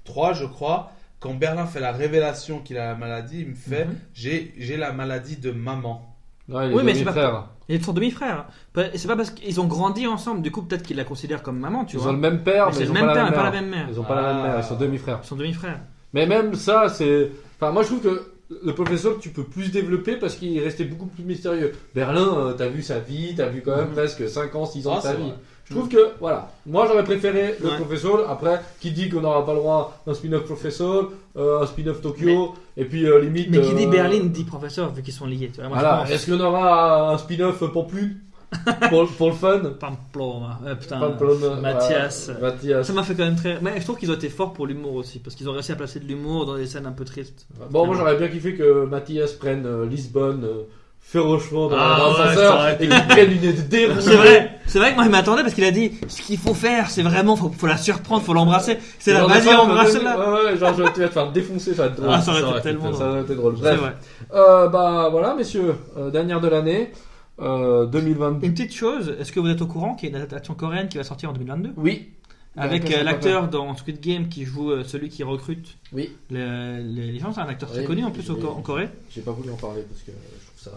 3, 0.05 0.33
je 0.33 0.45
crois, 0.47 0.93
quand 1.19 1.35
Berlin 1.35 1.67
fait 1.67 1.81
la 1.81 1.93
révélation 1.93 2.61
qu'il 2.61 2.79
a 2.79 2.87
la 2.87 2.95
maladie, 2.95 3.41
il 3.41 3.49
me 3.49 3.55
fait 3.55 3.87
j'ai, 4.15 4.55
j'ai 4.59 4.77
la 4.79 4.93
maladie 4.93 5.37
de 5.37 5.51
maman. 5.51 6.10
Ouais, 6.51 6.69
les 6.69 6.75
Oui, 6.75 6.83
mais 6.85 6.95
c'est 6.95 7.01
demi-frères. 7.05 7.45
Ils 7.69 7.85
sont 7.85 7.93
demi-frères. 7.93 8.47
Pas- 8.73 8.87
C'est 8.97 9.07
pas 9.09 9.17
parce 9.17 9.31
qu'ils 9.31 9.61
ont 9.61 9.67
grandi 9.67 10.07
ensemble, 10.07 10.43
du 10.43 10.51
coup, 10.51 10.63
peut-être 10.63 10.83
qu'ils 10.83 10.97
la 10.97 11.05
considèrent 11.05 11.43
comme 11.43 11.59
maman, 11.59 11.85
tu 11.85 11.97
Ils 11.97 12.01
vois. 12.01 12.11
ont 12.11 12.15
le 12.15 12.19
même 12.19 12.43
père, 12.43 12.69
Mais 12.71 12.77
ils 12.79 12.85
le 12.85 12.91
ont 12.91 12.95
même 12.95 13.07
pas 13.07 13.15
père, 13.15 13.25
la 13.25 13.31
même 13.31 13.35
pas 13.39 13.43
mère. 13.45 13.53
la 13.53 13.61
même 13.61 13.71
mère. 13.71 13.87
Ils 13.91 14.01
ont 14.01 14.05
pas 14.05 14.15
la 14.17 14.23
même 14.35 14.43
mère, 14.43 14.55
Ah. 14.57 14.61
ils 14.61 14.65
sont 14.65 14.77
demi-frères. 14.77 15.21
Ils 15.23 15.27
sont 15.27 15.37
demi-frères. 15.37 15.81
Mais 16.13 16.27
même 16.27 16.55
ça, 16.55 16.89
c'est. 16.89 17.31
Enfin, 17.61 17.71
moi 17.73 17.83
je 17.83 17.89
trouve 17.89 18.01
que 18.01 18.33
le 18.65 18.73
professeur, 18.75 19.19
tu 19.21 19.29
peux 19.29 19.45
plus 19.45 19.71
développer 19.71 20.17
parce 20.17 20.35
qu'il 20.35 20.57
est 20.57 20.61
resté 20.65 20.85
beaucoup 20.85 21.07
plus 21.07 21.23
mystérieux. 21.23 21.73
Berlin, 21.95 22.27
euh, 22.37 22.53
t'as 22.53 22.67
vu 22.67 22.83
sa 22.83 22.99
vie, 22.99 23.35
t'as 23.37 23.47
vu 23.47 23.63
quand 23.65 23.77
même 23.77 23.89
Mhm. 23.89 23.93
presque 23.95 24.29
5 24.29 24.53
ans, 24.57 24.67
6 24.67 24.89
ans 24.89 24.95
Ah, 24.95 24.99
de 24.99 25.03
sa 25.03 25.15
vie. 25.15 25.23
vrai. 25.23 25.35
Je 25.71 25.77
trouve 25.77 25.89
que, 25.89 26.11
voilà. 26.19 26.51
Moi 26.67 26.87
j'aurais 26.89 27.05
préféré 27.05 27.55
le 27.63 27.69
Ouais. 27.69 27.77
professeur. 27.77 28.29
Après, 28.29 28.61
qui 28.81 28.91
dit 28.91 29.09
qu'on 29.09 29.21
n'aura 29.21 29.47
pas 29.47 29.53
le 29.55 29.61
droit 29.61 30.03
d'un 30.05 30.15
spin-off 30.15 30.45
professeur, 30.45 31.11
euh, 31.37 31.63
un 31.63 31.67
spin-off 31.67 32.01
Tokyo, 32.03 32.55
et 32.77 32.85
puis 32.85 33.07
euh, 33.07 33.21
limite. 33.21 33.49
Mais 33.51 33.61
qui 33.61 33.75
dit 33.75 33.87
euh, 33.87 33.91
Berlin 33.91 34.25
dit 34.25 34.43
professeur, 34.45 34.93
vu 34.93 35.03
qu'ils 35.03 35.15
sont 35.15 35.27
liés. 35.27 35.51
Tu 35.55 35.61
vois. 35.61 35.69
Moi, 35.69 35.79
je 35.79 35.83
Voilà. 35.85 35.99
pense- 36.03 36.11
Est-ce 36.11 36.29
qu'on 36.31 36.41
aura 36.41 37.13
un 37.13 37.19
spin-off 37.19 37.59
pour, 37.73 37.87
pour 38.91 39.03
le 39.29 39.33
fun 39.33 39.61
Pamplona. 39.79 40.59
Putain. 40.81 40.99
Pamplone, 40.99 41.61
Mathias. 41.61 42.31
euh, 42.31 42.41
Mathias. 42.41 42.87
Ça 42.89 42.93
m'a 42.93 43.05
fait 43.05 43.15
quand 43.15 43.25
même 43.25 43.37
très. 43.37 43.61
Mais 43.63 43.79
je 43.79 43.85
trouve 43.85 43.97
qu'ils 43.97 44.11
ont 44.11 44.15
été 44.15 44.29
forts 44.29 44.53
pour 44.53 44.67
l'humour 44.67 44.95
aussi, 44.95 45.21
parce 45.21 45.37
qu'ils 45.37 45.49
ont 45.49 45.53
réussi 45.53 45.71
à 45.71 45.77
placer 45.77 46.01
de 46.01 46.05
l'humour 46.07 46.47
dans 46.47 46.57
des 46.57 46.67
scènes 46.67 46.87
un 46.87 46.91
peu 46.93 47.05
tristes. 47.05 47.47
Bon, 47.71 47.87
moi 47.87 47.95
j'aurais 47.97 48.17
bien 48.17 48.27
kiffé 48.27 48.57
que 48.57 48.87
Mathias 48.87 49.35
prenne 49.35 49.65
euh, 49.67 49.87
Lisbonne 49.87 50.43
euh, 50.45 50.63
férochement 51.11 51.69
dans 51.69 51.77
Ah 51.79 52.13
ça 52.35 52.55
aurait 52.55 52.75
et 52.75 52.79
qu'il 52.89 52.89
prenne 53.09 53.33
une 53.33 53.53
déroulée. 53.69 54.01
C'est 54.01 54.17
vrai, 54.17 54.59
c'est 54.67 54.79
vrai 54.79 54.91
que 54.91 54.95
moi 54.97 55.05
je 55.05 55.11
m'attendais 55.11 55.43
parce 55.43 55.55
qu'il 55.55 55.65
a 55.65 55.71
dit 55.73 55.93
ce 56.09 56.23
qu'il 56.23 56.39
faut 56.39 56.55
faire, 56.55 56.89
c'est 56.91 57.03
vraiment, 57.03 57.35
faut, 57.37 57.51
faut 57.51 57.67
la 57.67 57.77
surprendre, 57.77 58.23
faut 58.23 58.33
l'embrasser. 58.35 58.79
C'est 58.99 59.13
là, 59.13 59.21
Genre 59.21 59.29
de 59.29 59.35
vas-y, 59.35 59.55
embrasse-la. 59.55 60.19
Ouais, 60.19 60.45
ouais, 60.45 60.57
genre 60.57 60.71
je- 60.75 60.83
tu 60.93 61.01
vas 61.01 61.09
te 61.09 61.13
faire 61.13 61.33
défoncer, 61.33 61.75
ça 61.75 61.83
va 61.83 61.89
être 61.89 61.97
drôle. 61.97 62.11
Ah, 62.13 62.21
ça 62.21 62.31
aurait 62.33 62.51
été 62.53 62.61
tellement 62.63 62.93
Ça 62.93 62.99
drôle. 62.99 63.09
aurait 63.11 63.21
été 63.23 63.35
drôle. 63.35 63.55
C'est 63.57 63.63
Bref, 63.63 63.81
vrai. 63.81 63.95
euh, 64.35 64.69
bah 64.69 65.09
voilà, 65.11 65.35
messieurs, 65.35 65.75
euh, 65.97 66.11
dernière 66.11 66.41
de 66.41 66.49
l'année, 66.49 66.93
euh, 67.41 67.87
2022. 67.87 68.47
Une 68.47 68.53
petite 68.55 68.75
chose, 68.75 69.17
est-ce 69.19 69.33
que 69.33 69.41
vous 69.41 69.49
êtes 69.49 69.63
au 69.63 69.67
courant 69.67 69.95
qu'il 69.97 70.09
y 70.09 70.13
a 70.13 70.17
une 70.17 70.23
adaptation 70.23 70.55
coréenne 70.55 70.89
qui 70.89 70.97
va 70.99 71.05
sortir 71.05 71.31
en 71.31 71.33
2022 71.33 71.73
Oui. 71.77 72.11
Avec 72.57 72.91
euh, 72.93 73.03
l'acteur 73.05 73.49
dans 73.49 73.75
Squid 73.77 74.01
Game 74.01 74.29
qui 74.29 74.45
joue 74.45 74.73
euh, 74.73 74.83
celui 74.85 75.09
qui 75.09 75.23
recrute 75.23 75.77
Oui. 75.93 76.11
les, 76.31 76.81
les- 76.83 77.13
les 77.13 77.19
gens, 77.19 77.33
c'est 77.33 77.41
un 77.41 77.47
acteur 77.49 77.69
très 77.71 77.81
Oui, 77.81 77.87
connu 77.87 78.05
en 78.05 78.11
plus 78.11 78.29
au- 78.31 78.45
en 78.49 78.61
Corée. 78.61 78.89
J'ai 79.11 79.21
pas 79.23 79.31
voulu 79.31 79.51
en 79.51 79.57
parler 79.57 79.83
parce 79.89 80.03
que 80.03 80.11
je 80.11 80.47
trouve 80.47 80.61
ça. 80.61 80.71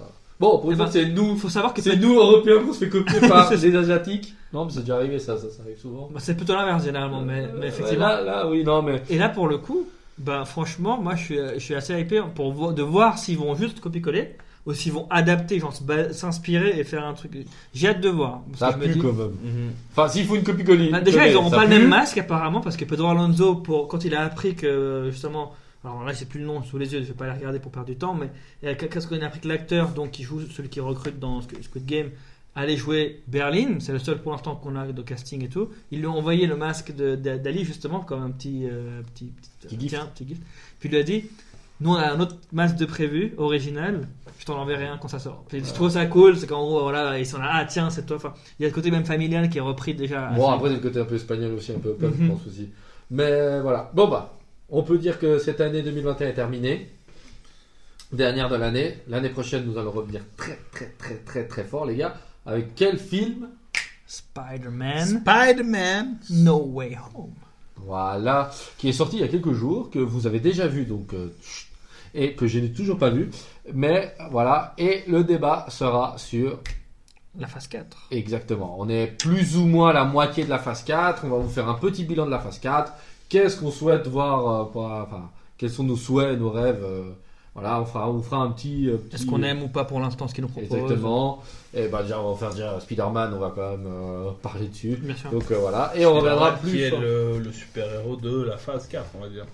Bon, 0.44 0.60
pour 0.60 0.70
Eh 0.70 0.72
une 0.72 0.78
fois, 0.78 0.86
ben, 0.88 0.92
c'est 0.92 1.06
nous. 1.06 1.32
Il 1.34 1.38
faut 1.40 1.50
savoir 1.50 1.74
que 1.74 1.82
C'est 1.82 1.96
nous, 1.96 2.16
Européens, 2.16 2.60
qu'on 2.66 2.74
se 2.74 2.80
fait 2.80 2.90
copier 2.90 3.20
par 3.30 3.50
les 3.52 3.76
Asiatiques. 3.76 4.34
Non, 4.52 4.66
mais 4.66 4.72
c'est 4.72 4.82
déjà 4.82 4.96
arrivé, 4.98 5.18
ça, 5.20 5.38
ça, 5.38 5.50
ça 5.50 5.64
arrive 5.64 5.80
souvent. 5.80 6.10
bah, 6.14 6.20
c'est 6.22 6.36
plutôt 6.36 6.54
l'inverse 6.54 6.84
généralement, 6.84 7.22
mais, 7.22 7.48
mais 7.58 7.66
Euh, 7.66 7.68
effectivement. 7.70 8.06
Là, 8.08 8.22
là, 8.22 8.48
oui, 8.50 8.64
non, 8.64 8.82
mais. 8.82 9.02
Et 9.10 9.18
là 9.18 9.30
pour 9.30 9.48
le 9.48 9.58
coup, 9.58 9.88
bah 10.18 10.44
franchement, 10.46 11.00
moi 11.02 11.16
je 11.16 11.24
suis, 11.24 11.38
je 11.56 11.60
suis 11.60 11.74
assez 11.76 12.00
hypé 12.00 12.22
pour 12.36 12.52
vo- 12.54 12.72
de 12.72 12.84
voir 12.84 13.18
s'ils 13.18 13.38
vont 13.38 13.56
juste 13.56 13.80
copier-coller 13.80 14.36
ou 14.68 14.74
s'ils 14.74 14.92
vont 14.94 15.08
adapter, 15.10 15.60
genre 15.60 15.74
s'inspirer 16.12 16.78
et 16.80 16.84
faire 16.84 17.04
un 17.06 17.14
truc. 17.14 17.32
J'ai 17.74 17.88
hâte 17.90 18.02
de 18.02 18.10
voir. 18.10 18.42
Ça 18.56 18.68
que 18.68 18.74
je 18.74 18.78
me 18.80 18.84
pue 18.86 18.94
dis- 18.94 19.00
quand 19.00 19.14
même. 19.14 19.32
Mhm. 19.44 19.72
Enfin, 19.92 20.08
s'il 20.08 20.26
faut 20.26 20.36
une 20.36 20.44
copie 20.44 20.64
collée. 20.64 20.90
Bah, 20.90 21.02
déjà, 21.02 21.28
ils 21.28 21.34
n'auront 21.34 21.50
pas 21.50 21.64
le 21.64 21.70
même 21.70 21.88
masque 21.88 22.18
apparemment 22.20 22.62
parce 22.62 22.78
que 22.78 22.86
Pedro 22.86 23.08
Alonso, 23.10 23.56
pour, 23.56 23.88
quand 23.88 24.06
il 24.06 24.14
a 24.14 24.22
appris 24.22 24.56
que 24.56 25.08
justement, 25.12 25.54
alors 25.84 26.04
là, 26.04 26.14
j'ai 26.14 26.26
plus 26.26 26.40
le 26.40 26.46
nom 26.46 26.64
sous 26.64 26.78
les 26.78 26.94
yeux, 26.94 27.02
je 27.02 27.08
vais 27.08 27.14
pas 27.14 27.26
les 27.28 27.34
regarder 27.34 27.60
pour 27.60 27.72
perdre 27.72 27.88
du 27.90 27.96
temps, 27.98 28.14
mais 28.14 28.30
euh, 28.64 28.76
qu'est-ce 28.76 29.08
qu'on 29.08 29.20
a 29.22 29.26
appris 29.26 29.40
que 29.42 29.48
l'acteur, 29.48 29.90
donc 29.90 30.12
qui 30.12 30.24
joue 30.24 30.42
celui 30.50 30.70
qui 30.70 30.80
recrute 30.80 31.20
dans 31.20 31.42
Squid 31.42 31.86
Game, 31.86 32.10
allait 32.56 32.78
jouer 32.78 33.22
Berlin, 33.28 33.78
c'est 33.80 33.92
le 33.94 34.00
seul 34.00 34.22
pour 34.22 34.32
l'instant 34.32 34.56
qu'on 34.56 34.76
a 34.76 34.86
de 34.92 35.02
casting 35.02 35.44
et 35.44 35.50
tout. 35.50 35.70
Ils 35.92 36.00
lui 36.00 36.08
ont 36.08 36.18
envoyé 36.18 36.46
le 36.48 36.56
masque 36.56 36.92
d'Ali 36.96 37.66
justement 37.66 38.00
comme 38.02 38.22
un 38.22 38.30
petit, 38.32 38.68
euh, 38.70 39.02
petit, 39.14 39.32
Petit 39.62 39.80
gift. 39.80 39.90
tiens, 39.96 40.06
petit 40.14 40.28
gift. 40.28 40.42
Puis 40.80 40.90
il 40.90 40.92
lui 40.92 41.00
a 41.00 41.04
dit. 41.04 41.26
Nous, 41.82 41.90
on 41.90 41.96
a 41.96 42.14
un 42.14 42.20
autre 42.22 42.38
masque 42.54 42.76
de 42.78 42.86
prévu, 42.86 43.34
original. 43.38 44.08
Je 44.40 44.46
t'en 44.46 44.58
enverrai 44.58 44.86
un 44.86 44.98
quand 44.98 45.08
ça 45.10 45.20
sort. 45.20 45.44
Puis 45.50 45.66
je 45.66 45.74
trouve 45.74 45.90
ça 45.90 46.06
cool, 46.06 46.38
c'est 46.38 46.48
qu'en 46.48 46.62
gros, 46.64 46.82
voilà, 46.84 47.20
ils 47.20 47.26
sont 47.26 47.40
là, 47.40 47.50
ah 47.52 47.66
tiens, 47.66 47.90
c'est 47.90 48.06
toi. 48.06 48.16
Enfin, 48.18 48.34
il 48.58 48.64
y 48.64 48.66
a 48.66 48.70
le 48.70 48.74
côté 48.74 48.90
même 48.92 49.04
familial 49.04 49.50
qui 49.50 49.58
est 49.58 49.62
repris 49.62 49.94
déjà. 49.96 50.30
Bon, 50.30 50.50
après, 50.50 50.70
c'est 50.70 50.76
le 50.76 50.82
côté 50.82 51.00
un 51.02 51.06
peu 51.06 51.16
espagnol 51.16 51.52
aussi, 51.54 51.74
un 51.74 51.80
peu 51.80 51.94
punk, 51.94 52.16
Mhm. 52.18 52.26
je 52.28 52.32
pense 52.32 52.48
aussi. 52.48 52.70
Mais 53.12 53.60
voilà. 53.62 53.92
Bon, 53.96 54.08
bah, 54.08 54.34
on 54.74 54.84
peut 54.84 54.98
dire 54.98 55.20
que 55.20 55.38
cette 55.38 55.62
année 55.62 55.84
2021 55.84 56.28
est 56.28 56.34
terminée. 56.34 56.90
Dernière 58.12 58.50
de 58.50 58.56
l'année. 58.56 58.98
L'année 59.08 59.30
prochaine, 59.30 59.66
nous 59.66 59.78
allons 59.78 59.92
revenir 59.92 60.22
très, 60.36 60.60
très, 60.72 60.88
très, 60.98 61.16
très, 61.18 61.48
très 61.48 61.64
fort, 61.64 61.86
les 61.86 61.96
gars. 61.96 62.16
Avec 62.46 62.76
quel 62.76 62.98
film? 62.98 63.50
Spider-Man, 64.06 65.22
Spider-Man. 65.22 66.18
No 66.32 66.58
Way 66.74 66.98
Home. 67.16 67.34
Voilà. 67.78 68.52
Qui 68.78 68.90
est 68.90 68.94
sorti 68.94 69.18
il 69.18 69.22
y 69.22 69.24
a 69.24 69.28
quelques 69.28 69.54
jours, 69.54 69.90
que 69.90 70.00
vous 70.00 70.28
avez 70.28 70.40
déjà 70.40 70.68
vu, 70.68 70.86
donc. 70.86 71.14
euh, 71.14 71.34
et 72.16 72.34
que 72.34 72.48
je 72.48 72.60
n'ai 72.60 72.72
toujours 72.72 72.98
pas 72.98 73.10
vu. 73.10 73.30
Mais 73.74 74.16
voilà. 74.32 74.74
Et 74.78 75.04
le 75.08 75.24
débat 75.24 75.66
sera 75.70 76.16
sur 76.18 76.60
La 77.38 77.48
phase 77.48 77.68
4. 77.68 78.08
Exactement. 78.12 78.76
On 78.80 78.90
est 78.90 79.08
plus 79.08 79.58
ou 79.58 79.66
moins 79.66 79.90
à 79.90 79.94
la 79.94 80.04
moitié 80.04 80.46
de 80.46 80.50
la 80.50 80.60
phase 80.60 80.84
4. 80.84 81.26
On 81.26 81.30
va 81.30 81.38
vous 81.38 81.50
faire 81.50 81.68
un 81.70 81.74
petit 81.76 82.04
bilan 82.04 82.26
de 82.26 82.32
la 82.32 82.40
phase 82.40 82.60
4. 82.60 82.94
Qu'est-ce 83.34 83.60
qu'on 83.60 83.72
souhaite 83.72 84.06
voir 84.06 84.48
euh, 84.48 84.66
pour- 84.72 84.86
enfin, 84.86 85.32
quels 85.58 85.72
sont 85.72 85.84
nos 85.84 85.96
souhaits, 85.96 86.38
nos 86.40 86.52
rêves 86.52 86.84
euh, 86.84 87.14
Voilà, 87.56 87.80
on 87.80 87.86
fera, 87.86 88.10
on 88.10 88.20
fera 88.22 88.38
un 88.42 88.50
petit. 88.50 88.88
euh, 88.90 88.98
petit- 88.98 89.16
Est-ce 89.16 89.26
qu'on 89.28 89.44
aime 89.44 89.62
ou 89.62 89.68
pas 89.68 89.86
pour 89.86 90.00
l'instant 90.00 90.28
ce 90.28 90.34
qu'ils 90.34 90.44
nous 90.44 90.50
proposent 90.50 90.76
Exactement. 90.76 91.44
Et 91.76 91.88
bah 91.88 92.02
déjà, 92.02 92.20
on 92.20 92.32
va 92.34 92.38
faire 92.38 92.50
déjà 92.52 92.80
Spider-Man, 92.80 93.32
on 93.36 93.40
va 93.40 93.52
quand 93.56 93.70
même 93.72 93.86
euh, 93.88 94.30
parler 94.42 94.68
dessus. 94.68 94.98
Bien 95.02 95.16
sûr. 95.16 95.30
Donc 95.30 95.44
euh, 95.52 95.58
voilà, 95.60 95.92
et 95.96 96.04
on 96.08 96.16
reviendra 96.16 96.54
plus. 96.56 96.72
Qui 96.72 96.82
est 96.82 96.90
le, 97.00 97.38
le 97.38 97.52
super-héros 97.52 98.16
de 98.16 98.42
la 98.44 98.58
phase 98.58 98.88
4, 98.88 99.06
on 99.18 99.22
va 99.22 99.30
dire. 99.30 99.46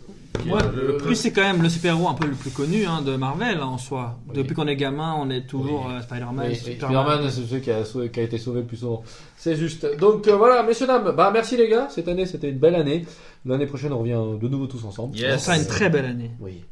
Qui 0.41 0.47
est 0.47 0.51
Ouais, 0.53 0.61
le- 0.73 0.97
Lui, 1.07 1.15
c'est 1.17 1.31
quand 1.31 1.41
même 1.41 1.61
le 1.61 1.67
super-héros 1.67 2.07
un 2.07 2.13
peu 2.13 2.27
le 2.27 2.35
plus 2.35 2.51
connu 2.51 2.85
hein, 2.85 3.01
de 3.01 3.17
Marvel 3.17 3.57
hein, 3.61 3.65
en 3.65 3.77
soi. 3.77 4.17
Oui. 4.29 4.35
Depuis 4.35 4.55
qu'on 4.55 4.67
est 4.67 4.77
gamin, 4.77 5.15
on 5.19 5.29
est 5.29 5.45
toujours 5.45 5.89
euh, 5.89 6.01
Spider-Man. 6.01 6.45
Oui, 6.49 6.57
oui. 6.65 6.75
Spider-Man, 6.75 7.19
c'est 7.29 7.41
celui 7.45 7.61
qui 7.61 7.71
a, 7.71 7.83
sauvé- 7.83 8.09
qui 8.11 8.19
a 8.21 8.23
été 8.23 8.37
sauvé 8.37 8.61
le 8.61 8.65
plus 8.65 8.77
souvent. 8.77 9.03
C'est 9.37 9.57
juste. 9.57 9.85
Donc 9.99 10.25
euh, 10.29 10.37
voilà, 10.37 10.63
messieurs, 10.63 10.87
dames, 10.87 11.13
bah 11.17 11.31
merci 11.33 11.57
les 11.57 11.67
gars. 11.67 11.87
Cette 11.89 12.07
année, 12.07 12.25
c'était 12.25 12.49
une 12.49 12.59
belle 12.59 12.75
année. 12.75 13.05
L'année 13.45 13.65
prochaine, 13.65 13.91
on 13.91 13.99
revient 13.99 14.19
de 14.41 14.47
nouveau 14.47 14.67
tous 14.67 14.83
ensemble. 14.85 15.17
Ça 15.17 15.23
Yes. 15.27 15.43
sera 15.43 15.57
une 15.57 15.67
très 15.67 15.89
belle 15.89 16.05
année. 16.05 16.31
Oui. 16.39 16.63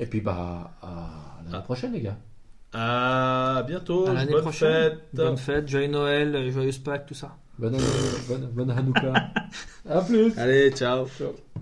Et 0.00 0.06
puis 0.06 0.20
bah 0.20 0.72
à 0.82 1.40
l'année 1.44 1.56
Ah. 1.58 1.60
prochaine, 1.60 1.92
les 1.92 2.00
gars. 2.00 2.16
À 2.72 3.62
bientôt. 3.66 4.06
À 4.08 4.14
l'année 4.14 4.32
bonne 4.32 4.42
prochaine. 4.42 4.90
fête. 4.90 4.98
Bonne 5.12 5.36
fête, 5.36 5.68
joyeux 5.68 5.88
Noël, 5.88 6.50
joyeuse 6.50 6.78
Pâques, 6.78 7.06
tout 7.06 7.14
ça. 7.14 7.36
Bonne 7.58 7.74
année, 7.74 7.84
bonne, 8.28 8.46
bonne 8.52 8.70
Hanouka. 8.70 9.12
à 9.88 10.00
plus. 10.00 10.36
Allez, 10.38 10.70
ciao. 10.72 11.06